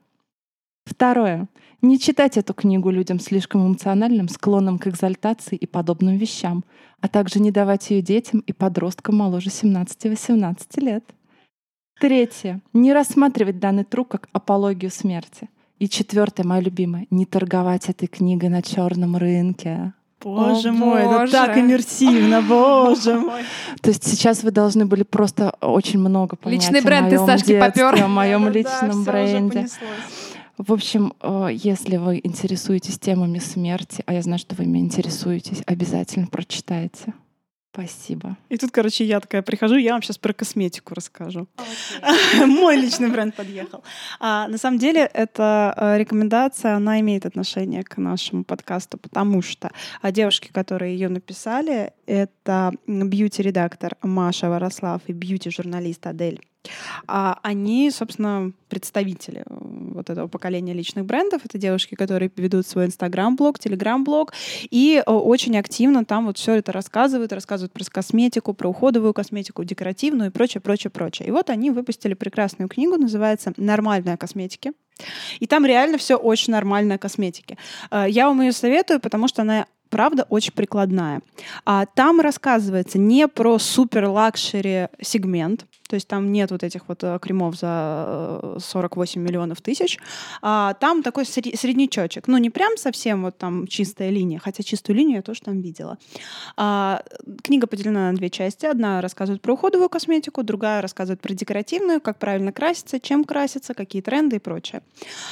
Второе. 0.85 1.47
Не 1.81 1.97
читать 1.97 2.35
эту 2.35 2.53
книгу 2.53 2.89
людям 2.89 3.19
слишком 3.19 3.65
эмоциональным, 3.65 4.27
склонным 4.27 4.79
к 4.79 4.87
экзальтации 4.87 5.55
и 5.55 5.65
подобным 5.65 6.17
вещам, 6.17 6.65
а 6.99 7.07
также 7.07 7.39
не 7.39 7.51
давать 7.51 7.89
ее 7.89 8.01
детям 8.01 8.41
и 8.41 8.51
подросткам 8.51 9.17
моложе 9.17 9.49
17-18 9.49 10.57
лет. 10.81 11.05
Третье. 11.99 12.61
Не 12.73 12.93
рассматривать 12.93 13.59
данный 13.59 13.85
труд 13.85 14.07
как 14.09 14.29
апологию 14.33 14.91
смерти. 14.91 15.49
И 15.79 15.87
четвертое, 15.87 16.43
мое 16.43 16.59
любимое, 16.61 17.07
не 17.09 17.25
торговать 17.25 17.87
этой 17.87 18.07
книгой 18.07 18.49
на 18.49 18.61
черном 18.61 19.15
рынке. 19.15 19.93
Боже 20.21 20.69
О, 20.69 20.73
мой, 20.73 21.05
боже. 21.05 21.23
это 21.23 21.31
так 21.31 21.57
иммерсивно, 21.57 22.41
боже 22.47 23.15
мой. 23.15 23.43
То 23.81 23.89
есть 23.89 24.05
сейчас 24.05 24.43
вы 24.43 24.51
должны 24.51 24.85
были 24.85 25.03
просто 25.03 25.55
очень 25.61 25.99
много 25.99 26.35
понять 26.35 26.61
Личный 26.61 26.81
бренд 26.81 27.13
из 27.13 27.21
Сашки 27.21 27.57
попер. 27.57 28.03
О 28.03 28.07
моем 28.09 28.49
личном 28.51 29.05
бренде. 29.05 29.67
В 30.59 30.73
общем, 30.73 31.13
э, 31.21 31.47
если 31.53 31.95
вы 31.95 32.19
интересуетесь 32.21 32.99
темами 32.99 33.39
смерти, 33.39 34.03
а 34.05 34.13
я 34.13 34.21
знаю, 34.21 34.39
что 34.39 34.55
вы 34.55 34.65
ими 34.65 34.79
интересуетесь, 34.79 35.63
обязательно 35.65 36.27
прочитайте. 36.27 37.13
Спасибо. 37.71 38.35
И 38.49 38.57
тут, 38.57 38.71
короче, 38.71 39.05
я 39.05 39.21
такая 39.21 39.41
прихожу, 39.41 39.77
я 39.77 39.93
вам 39.93 40.01
сейчас 40.01 40.17
про 40.17 40.33
косметику 40.33 40.93
расскажу. 40.95 41.47
Okay. 41.55 42.45
Мой 42.45 42.75
личный 42.75 43.09
бренд 43.09 43.33
подъехал. 43.35 43.85
А, 44.19 44.49
на 44.49 44.57
самом 44.57 44.79
деле, 44.79 45.09
эта 45.13 45.73
э, 45.77 45.97
рекомендация, 45.97 46.75
она 46.75 46.99
имеет 46.99 47.25
отношение 47.25 47.83
к 47.83 47.95
нашему 47.95 48.43
подкасту, 48.43 48.97
потому 48.97 49.41
что 49.41 49.71
а, 50.01 50.11
девушки, 50.11 50.49
которые 50.51 50.93
ее 50.93 51.07
написали, 51.07 51.93
это 52.05 52.73
бьюти-редактор 52.85 53.95
Маша 54.01 54.49
Ворослав 54.49 55.03
и 55.07 55.13
бьюти-журналист 55.13 56.05
Адель 56.05 56.41
а 57.07 57.39
они, 57.41 57.89
собственно, 57.91 58.51
представители 58.67 59.39
э, 59.39 59.43
вот 59.49 60.09
этого 60.09 60.27
поколения 60.27 60.73
личных 60.73 61.05
брендов. 61.05 61.41
Это 61.45 61.57
девушки, 61.57 61.95
которые 61.95 62.31
ведут 62.35 62.67
свой 62.67 62.85
инстаграм-блог, 62.85 63.59
телеграм-блог, 63.59 64.33
и 64.69 65.01
э, 65.05 65.11
очень 65.11 65.57
активно 65.57 66.05
там 66.05 66.27
вот 66.27 66.37
все 66.37 66.55
это 66.55 66.71
рассказывают, 66.71 67.33
рассказывают 67.33 67.73
про 67.73 67.83
косметику, 67.85 68.53
про 68.53 68.69
уходовую 68.69 69.13
косметику, 69.13 69.63
декоративную 69.63 70.29
и 70.29 70.33
прочее, 70.33 70.61
прочее, 70.61 70.91
прочее. 70.91 71.27
И 71.27 71.31
вот 71.31 71.49
они 71.49 71.71
выпустили 71.71 72.13
прекрасную 72.13 72.69
книгу, 72.69 72.97
называется 72.97 73.53
«Нормальная 73.57 74.17
косметика». 74.17 74.71
И 75.39 75.47
там 75.47 75.65
реально 75.65 75.97
все 75.97 76.15
очень 76.15 76.51
нормальная 76.51 76.97
косметики. 76.97 77.57
Э, 77.89 78.05
я 78.07 78.27
вам 78.27 78.41
ее 78.41 78.51
советую, 78.51 78.99
потому 78.99 79.27
что 79.27 79.41
она 79.43 79.65
правда 79.89 80.25
очень 80.29 80.53
прикладная. 80.53 81.21
А 81.65 81.85
там 81.85 82.19
рассказывается 82.19 82.99
не 82.99 83.27
про 83.27 83.57
супер 83.59 84.05
luxury 84.05 84.87
сегмент, 85.01 85.65
то 85.89 85.95
есть 85.95 86.07
там 86.07 86.31
нет 86.31 86.51
вот 86.51 86.63
этих 86.63 86.87
вот 86.87 87.03
э, 87.03 87.17
кремов 87.19 87.55
за 87.55 88.55
48 88.59 89.19
э, 89.19 89.25
миллионов 89.25 89.59
тысяч. 89.61 89.97
А, 90.43 90.75
там 90.75 91.01
такой 91.01 91.25
среднячочек. 91.25 92.27
Ну, 92.27 92.37
не 92.37 92.51
прям 92.51 92.77
совсем 92.77 93.23
вот 93.23 93.39
там 93.39 93.65
чистая 93.65 94.11
линия, 94.11 94.37
хотя 94.37 94.61
чистую 94.61 94.97
линию 94.97 95.17
я 95.17 95.21
тоже 95.23 95.41
там 95.41 95.61
видела. 95.61 95.97
А, 96.57 97.01
книга 97.43 97.65
поделена 97.65 98.11
на 98.11 98.17
две 98.17 98.29
части. 98.29 98.67
Одна 98.67 99.01
рассказывает 99.01 99.41
про 99.41 99.53
уходовую 99.53 99.89
косметику, 99.89 100.43
другая 100.43 100.81
рассказывает 100.81 101.21
про 101.21 101.33
декоративную, 101.33 102.01
как 102.01 102.19
правильно 102.19 102.51
краситься, 102.51 102.99
чем 102.99 103.23
краситься, 103.23 103.73
какие 103.73 104.03
тренды 104.03 104.35
и 104.35 104.39
прочее. 104.39 104.83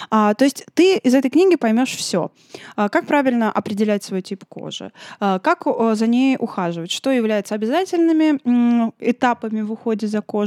А, 0.10 0.34
то 0.34 0.44
есть 0.44 0.66
ты 0.74 0.98
из 0.98 1.14
этой 1.14 1.30
книги 1.30 1.56
поймешь 1.56 1.96
все. 1.96 2.32
А, 2.76 2.90
как 2.90 3.06
правильно 3.06 3.52
определять 3.52 4.04
свой 4.04 4.24
тип 4.24 4.44
кожи, 4.46 4.92
а, 5.20 5.38
как 5.38 5.66
за 5.96 6.08
ней 6.08 6.36
ухаживать, 6.40 6.92
что 6.92 7.12
является 7.12 7.54
обязательными 7.54 8.40
этапами 9.00 9.62
в 9.62 9.72
уходе 9.72 10.08
за 10.08 10.22
кожей, 10.22 10.47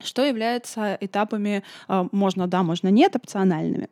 что 0.00 0.24
является 0.24 0.96
этапами, 1.00 1.64
а, 1.88 2.06
можно 2.12 2.46
да, 2.46 2.62
можно 2.62 2.88
нет, 2.88 3.16
опциональными. 3.16 3.88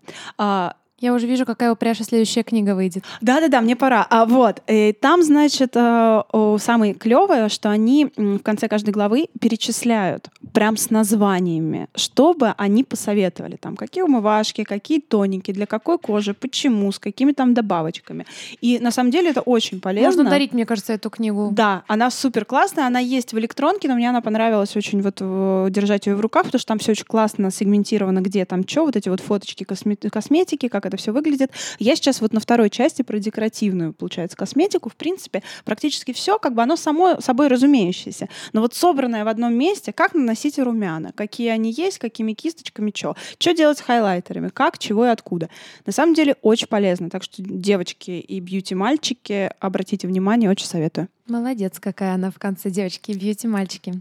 Я 0.98 1.12
уже 1.12 1.26
вижу, 1.26 1.44
какая 1.44 1.70
у 1.72 1.76
Пряши 1.76 2.04
следующая 2.04 2.42
книга 2.42 2.74
выйдет. 2.74 3.04
Да-да-да, 3.20 3.60
мне 3.60 3.76
пора. 3.76 4.06
А 4.08 4.24
вот, 4.24 4.62
и 4.66 4.94
там, 4.98 5.22
значит, 5.22 5.72
э, 5.74 6.22
самое 6.58 6.94
клевое, 6.94 7.50
что 7.50 7.68
они 7.68 8.10
в 8.16 8.38
конце 8.38 8.66
каждой 8.66 8.90
главы 8.90 9.28
перечисляют 9.38 10.30
прям 10.54 10.78
с 10.78 10.88
названиями, 10.88 11.88
чтобы 11.94 12.54
они 12.56 12.82
посоветовали, 12.82 13.56
там, 13.56 13.76
какие 13.76 14.04
умывашки, 14.04 14.64
какие 14.64 15.00
тоники, 15.00 15.52
для 15.52 15.66
какой 15.66 15.98
кожи, 15.98 16.32
почему, 16.32 16.90
с 16.90 16.98
какими 16.98 17.32
там 17.32 17.52
добавочками. 17.52 18.24
И 18.62 18.78
на 18.78 18.90
самом 18.90 19.10
деле 19.10 19.30
это 19.30 19.42
очень 19.42 19.82
полезно. 19.82 20.22
Можно 20.22 20.30
дарить, 20.30 20.54
мне 20.54 20.64
кажется, 20.64 20.94
эту 20.94 21.10
книгу. 21.10 21.50
Да, 21.52 21.84
она 21.88 22.10
супер 22.10 22.46
классная, 22.46 22.86
она 22.86 23.00
есть 23.00 23.34
в 23.34 23.38
электронке, 23.38 23.86
но 23.88 23.96
мне 23.96 24.08
она 24.08 24.22
понравилась 24.22 24.74
очень 24.76 25.02
вот 25.02 25.18
э, 25.20 25.66
держать 25.68 26.06
ее 26.06 26.16
в 26.16 26.22
руках, 26.22 26.44
потому 26.44 26.58
что 26.58 26.68
там 26.68 26.78
все 26.78 26.92
очень 26.92 27.04
классно 27.04 27.50
сегментировано, 27.50 28.20
где 28.20 28.46
там 28.46 28.66
что, 28.66 28.86
вот 28.86 28.96
эти 28.96 29.10
вот 29.10 29.20
фоточки 29.20 29.64
косме- 29.64 30.08
косметики, 30.08 30.68
как 30.68 30.85
это 30.86 30.96
все 30.96 31.12
выглядит. 31.12 31.50
Я 31.78 31.96
сейчас 31.96 32.20
вот 32.20 32.32
на 32.32 32.40
второй 32.40 32.70
части 32.70 33.02
про 33.02 33.18
декоративную, 33.18 33.92
получается, 33.92 34.36
косметику. 34.36 34.88
В 34.88 34.96
принципе, 34.96 35.42
практически 35.64 36.12
все, 36.12 36.38
как 36.38 36.54
бы 36.54 36.62
оно 36.62 36.76
само 36.76 37.20
собой 37.20 37.48
разумеющееся. 37.48 38.28
Но 38.52 38.60
вот 38.60 38.74
собранное 38.74 39.24
в 39.24 39.28
одном 39.28 39.54
месте, 39.54 39.92
как 39.92 40.14
наносить 40.14 40.58
румяна, 40.58 41.12
какие 41.14 41.48
они 41.48 41.72
есть, 41.72 41.98
какими 41.98 42.32
кисточками, 42.32 42.92
что. 42.94 43.16
Что 43.38 43.54
делать 43.54 43.78
с 43.78 43.82
хайлайтерами, 43.82 44.48
как, 44.48 44.78
чего 44.78 45.06
и 45.06 45.08
откуда. 45.08 45.48
На 45.84 45.92
самом 45.92 46.14
деле 46.14 46.36
очень 46.42 46.68
полезно. 46.68 47.10
Так 47.10 47.22
что, 47.22 47.42
девочки 47.42 48.10
и 48.10 48.40
бьюти-мальчики, 48.40 49.50
обратите 49.60 50.06
внимание, 50.06 50.50
очень 50.50 50.66
советую. 50.66 51.08
Молодец, 51.26 51.80
какая 51.80 52.14
она 52.14 52.30
в 52.30 52.38
конце, 52.38 52.70
девочки, 52.70 53.12
бьюти-мальчики. 53.12 54.00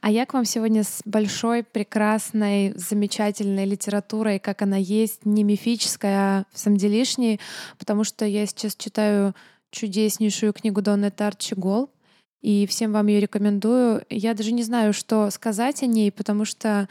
А 0.00 0.10
я 0.10 0.24
к 0.24 0.32
вам 0.32 0.46
сегодня 0.46 0.82
с 0.82 1.02
большой, 1.04 1.62
прекрасной, 1.62 2.72
замечательной 2.74 3.66
литературой, 3.66 4.38
как 4.38 4.62
она 4.62 4.76
есть, 4.76 5.26
не 5.26 5.44
мифическая, 5.44 6.16
а 6.16 6.44
в 6.52 6.58
самом 6.58 6.78
деле 6.78 6.98
лишней, 6.98 7.40
потому 7.78 8.04
что 8.04 8.24
я 8.24 8.46
сейчас 8.46 8.74
читаю 8.76 9.34
чудеснейшую 9.70 10.54
книгу 10.54 10.80
Донны 10.80 11.10
Тарчигол, 11.10 11.90
и 12.40 12.66
всем 12.66 12.92
вам 12.92 13.08
ее 13.08 13.20
рекомендую. 13.20 14.02
Я 14.08 14.32
даже 14.32 14.52
не 14.52 14.62
знаю, 14.62 14.94
что 14.94 15.30
сказать 15.30 15.82
о 15.82 15.86
ней, 15.86 16.10
потому 16.10 16.46
что 16.46 16.88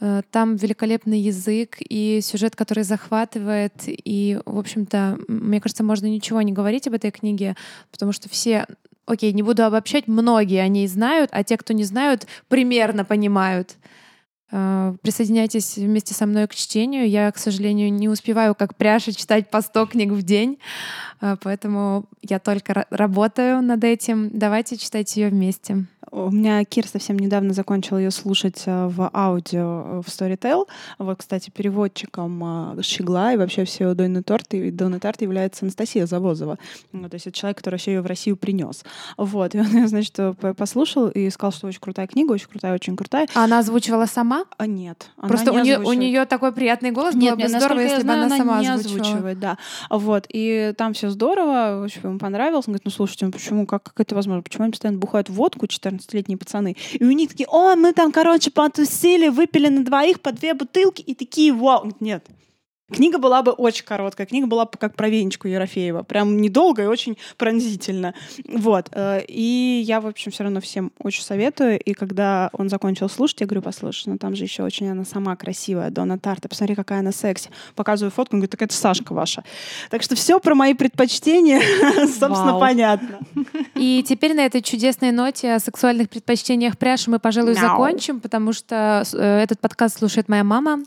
э, 0.00 0.20
там 0.30 0.56
великолепный 0.56 1.18
язык 1.18 1.76
и 1.80 2.20
сюжет, 2.22 2.54
который 2.54 2.84
захватывает. 2.84 3.72
И, 3.86 4.38
в 4.44 4.58
общем-то, 4.58 5.18
мне 5.26 5.62
кажется, 5.62 5.82
можно 5.82 6.06
ничего 6.06 6.42
не 6.42 6.52
говорить 6.52 6.86
об 6.86 6.92
этой 6.92 7.10
книге, 7.10 7.56
потому 7.90 8.12
что 8.12 8.28
все 8.28 8.66
окей, 9.06 9.32
не 9.32 9.42
буду 9.42 9.64
обобщать, 9.64 10.06
многие 10.08 10.60
о 10.60 10.68
ней 10.68 10.86
знают, 10.86 11.30
а 11.32 11.44
те, 11.44 11.56
кто 11.56 11.72
не 11.72 11.84
знают, 11.84 12.26
примерно 12.48 13.04
понимают. 13.04 13.76
Э, 14.50 14.94
Присоединяйтесь 15.02 15.76
вместе 15.76 16.14
со 16.14 16.26
мной 16.26 16.46
к 16.46 16.54
чтению. 16.54 17.08
Я, 17.08 17.30
к 17.32 17.38
сожалению, 17.38 17.92
не 17.92 18.08
успеваю, 18.08 18.54
как 18.54 18.76
пряжа, 18.76 19.12
читать 19.12 19.50
по 19.50 19.60
100 19.62 19.86
книг 19.86 20.10
в 20.12 20.22
день, 20.22 20.58
Э, 21.20 21.36
поэтому 21.42 22.04
я 22.22 22.38
только 22.38 22.72
ра- 22.72 22.86
работаю 22.90 23.62
над 23.62 23.82
этим. 23.84 24.30
Давайте 24.32 24.76
читать 24.76 25.16
ее 25.16 25.28
вместе. 25.30 25.86
У 26.14 26.30
меня 26.30 26.64
Кир 26.64 26.86
совсем 26.86 27.18
недавно 27.18 27.52
закончил 27.52 27.98
ее 27.98 28.12
слушать 28.12 28.62
э, 28.66 28.86
в 28.86 29.10
аудио 29.12 29.98
э, 29.98 30.00
в 30.00 30.06
Storytel. 30.06 30.68
Вот, 30.98 31.18
кстати, 31.18 31.50
переводчиком 31.50 32.76
э, 32.78 32.82
Щегла 32.82 33.32
и 33.32 33.36
вообще 33.36 33.64
всего 33.64 33.94
Дойны 33.94 34.22
Торт 34.22 34.54
и 34.54 34.70
Дойны 34.70 35.00
Тарт 35.00 35.22
является 35.22 35.64
Анастасия 35.64 36.06
Завозова. 36.06 36.56
Вот, 36.92 37.10
то 37.10 37.16
есть 37.16 37.26
это 37.26 37.36
человек, 37.36 37.56
который 37.56 37.74
вообще 37.74 37.94
ее 37.94 38.00
в 38.00 38.06
Россию 38.06 38.36
принес. 38.36 38.84
Вот, 39.16 39.56
и 39.56 39.58
он 39.58 39.66
ее, 39.66 39.88
значит, 39.88 40.14
по- 40.14 40.54
послушал 40.54 41.08
и 41.08 41.28
сказал, 41.30 41.50
что 41.50 41.66
очень 41.66 41.80
крутая 41.80 42.06
книга, 42.06 42.30
очень 42.30 42.46
крутая, 42.46 42.74
очень 42.74 42.96
крутая. 42.96 43.26
А 43.34 43.42
она 43.42 43.58
озвучивала 43.58 44.06
сама? 44.06 44.44
А 44.56 44.68
нет. 44.68 45.10
она 45.16 45.26
Просто 45.26 45.50
не 45.50 45.58
у 45.58 45.64
нее, 45.64 45.78
у 45.80 45.92
нее 45.94 46.26
такой 46.26 46.52
приятный 46.52 46.92
голос, 46.92 47.16
Нет, 47.16 47.34
было 47.34 47.42
бы 47.42 47.48
здорово, 47.48 47.80
если 47.80 47.96
бы 47.96 48.02
знаю, 48.02 48.26
она 48.26 48.36
сама 48.36 48.60
не 48.60 48.68
озвучивала. 48.68 49.00
озвучивает, 49.00 49.40
да. 49.40 49.58
Вот, 49.90 50.26
и 50.28 50.74
там 50.78 50.92
все 50.92 51.10
здорово, 51.10 51.82
общем, 51.82 52.00
ему 52.04 52.18
понравилось. 52.20 52.68
Он 52.68 52.74
говорит, 52.74 52.84
ну 52.84 52.92
слушайте, 52.92 53.26
ну 53.26 53.32
почему, 53.32 53.66
как, 53.66 53.82
как 53.82 53.98
это 53.98 54.14
возможно? 54.14 54.42
Почему 54.42 54.62
они 54.62 54.70
постоянно 54.70 55.00
бухают 55.00 55.28
водку, 55.28 55.66
14-летние 56.04 56.38
пацаны? 56.38 56.76
И 56.92 57.04
у 57.04 57.10
них 57.10 57.30
такие, 57.30 57.48
о, 57.50 57.74
мы 57.76 57.92
там, 57.92 58.12
короче, 58.12 58.50
потусили, 58.50 59.28
выпили 59.28 59.68
на 59.68 59.84
двоих 59.84 60.20
по 60.20 60.32
две 60.32 60.54
бутылки, 60.54 61.02
и 61.02 61.14
такие, 61.14 61.52
вау. 61.52 61.92
Нет, 62.00 62.24
Книга 62.92 63.16
была 63.16 63.42
бы 63.42 63.52
очень 63.52 63.84
короткая, 63.86 64.26
книга 64.26 64.46
была 64.46 64.66
бы 64.66 64.72
как 64.78 64.94
про 64.94 65.08
Венечку 65.08 65.48
Ерофеева, 65.48 66.02
прям 66.02 66.36
недолго 66.36 66.82
и 66.82 66.86
очень 66.86 67.16
пронзительно. 67.38 68.12
Вот. 68.46 68.88
э, 68.92 69.22
И 69.26 69.82
я, 69.86 70.02
в 70.02 70.06
общем, 70.06 70.30
все 70.30 70.44
равно 70.44 70.60
всем 70.60 70.92
очень 70.98 71.22
советую. 71.22 71.80
И 71.80 71.94
когда 71.94 72.50
он 72.52 72.68
закончил 72.68 73.08
слушать, 73.08 73.40
я 73.40 73.46
говорю, 73.46 73.62
послушай, 73.62 74.08
ну 74.08 74.18
там 74.18 74.36
же 74.36 74.44
еще 74.44 74.64
очень 74.64 74.90
она 74.90 75.06
сама 75.06 75.34
красивая, 75.34 75.88
Дона 75.88 76.18
Тарта, 76.18 76.50
посмотри, 76.50 76.74
какая 76.74 76.98
она 77.00 77.10
секси. 77.10 77.48
Показываю 77.74 78.10
фотку, 78.10 78.36
он 78.36 78.40
говорит, 78.40 78.50
так 78.50 78.60
это 78.60 78.74
Сашка 78.74 79.14
ваша. 79.14 79.44
Так 79.88 80.02
что 80.02 80.14
все 80.14 80.38
про 80.38 80.54
мои 80.54 80.74
предпочтения, 80.74 81.62
собственно, 82.06 82.58
понятно. 82.60 83.20
И 83.76 84.04
теперь 84.06 84.34
на 84.34 84.44
этой 84.44 84.60
чудесной 84.60 85.10
ноте 85.10 85.54
о 85.54 85.58
сексуальных 85.58 86.10
предпочтениях 86.10 86.76
пряжи 86.76 87.10
мы, 87.10 87.18
пожалуй, 87.18 87.54
закончим, 87.54 88.20
потому 88.20 88.52
что 88.52 89.04
э, 89.10 89.42
этот 89.42 89.58
подкаст 89.60 89.98
слушает 90.00 90.28
моя 90.28 90.44
мама. 90.44 90.80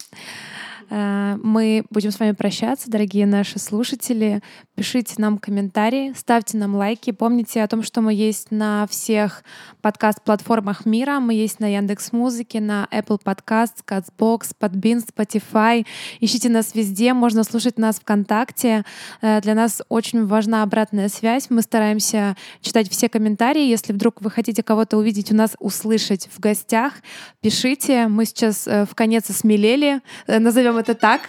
Э, 0.89 1.37
Мы 1.43 1.83
будем 1.89 2.11
с 2.11 2.19
вами 2.19 2.31
прощаться, 2.31 2.89
дорогие 2.89 3.25
наши 3.25 3.59
слушатели. 3.59 4.41
Пишите 4.75 5.15
нам 5.17 5.37
комментарии, 5.37 6.13
ставьте 6.15 6.57
нам 6.57 6.75
лайки. 6.75 7.11
Помните 7.11 7.63
о 7.63 7.67
том, 7.67 7.83
что 7.83 8.01
мы 8.01 8.13
есть 8.13 8.51
на 8.51 8.87
всех 8.87 9.43
подкаст-платформах 9.81 10.85
мира. 10.85 11.19
Мы 11.19 11.33
есть 11.33 11.59
на 11.59 11.73
Яндекс 11.73 12.11
Музыке, 12.11 12.61
на 12.61 12.87
Apple 12.91 13.19
Podcast, 13.23 13.83
Catbox, 13.85 14.51
Podbean, 14.59 15.03
Spotify. 15.05 15.85
Ищите 16.19 16.49
нас 16.49 16.75
везде, 16.75 17.13
можно 17.13 17.43
слушать 17.43 17.77
нас 17.77 17.99
ВКонтакте. 17.99 18.83
Э, 19.21 19.41
Для 19.41 19.55
нас 19.55 19.81
очень 19.89 20.25
важна 20.25 20.63
обратная 20.63 21.09
связь. 21.09 21.49
Мы 21.49 21.61
стараемся 21.61 22.35
читать 22.61 22.89
все 22.89 23.09
комментарии. 23.09 23.65
Если 23.65 23.93
вдруг 23.93 24.21
вы 24.21 24.31
хотите 24.31 24.63
кого-то 24.63 24.97
увидеть 24.97 25.31
у 25.31 25.35
нас, 25.35 25.55
услышать 25.59 26.29
в 26.33 26.39
гостях, 26.39 26.93
пишите. 27.41 28.07
Мы 28.07 28.25
сейчас 28.25 28.67
э, 28.67 28.85
в 28.85 28.95
конец 28.95 29.29
осмелели, 29.29 30.01
э, 30.27 30.39
назовем 30.77 30.79
это 30.79 30.93
так. 30.95 31.21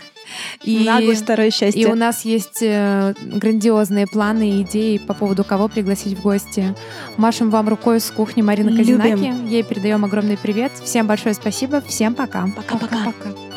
И, 0.63 0.85
Наглое 0.85 1.17
второе 1.17 1.49
и 1.49 1.51
счастье. 1.51 1.89
у 1.89 1.95
нас 1.95 2.25
есть 2.27 2.59
э, 2.61 3.15
грандиозные 3.19 4.07
планы 4.07 4.51
и 4.51 4.63
идеи 4.63 4.99
по 4.99 5.15
поводу 5.15 5.43
кого 5.43 5.69
пригласить 5.69 6.19
в 6.19 6.23
гости. 6.23 6.75
Машем 7.17 7.49
вам 7.49 7.69
рукой 7.69 7.99
с 7.99 8.11
кухни 8.11 8.43
Любим. 8.69 8.77
Казинаки. 8.77 9.49
Ей 9.49 9.63
передаем 9.63 10.05
огромный 10.05 10.37
привет. 10.37 10.73
Всем 10.85 11.07
большое 11.07 11.35
спасибо. 11.35 11.81
Всем 11.81 12.15
пока. 12.15 12.47
Пока-пока. 12.55 13.05
Пока. 13.07 13.48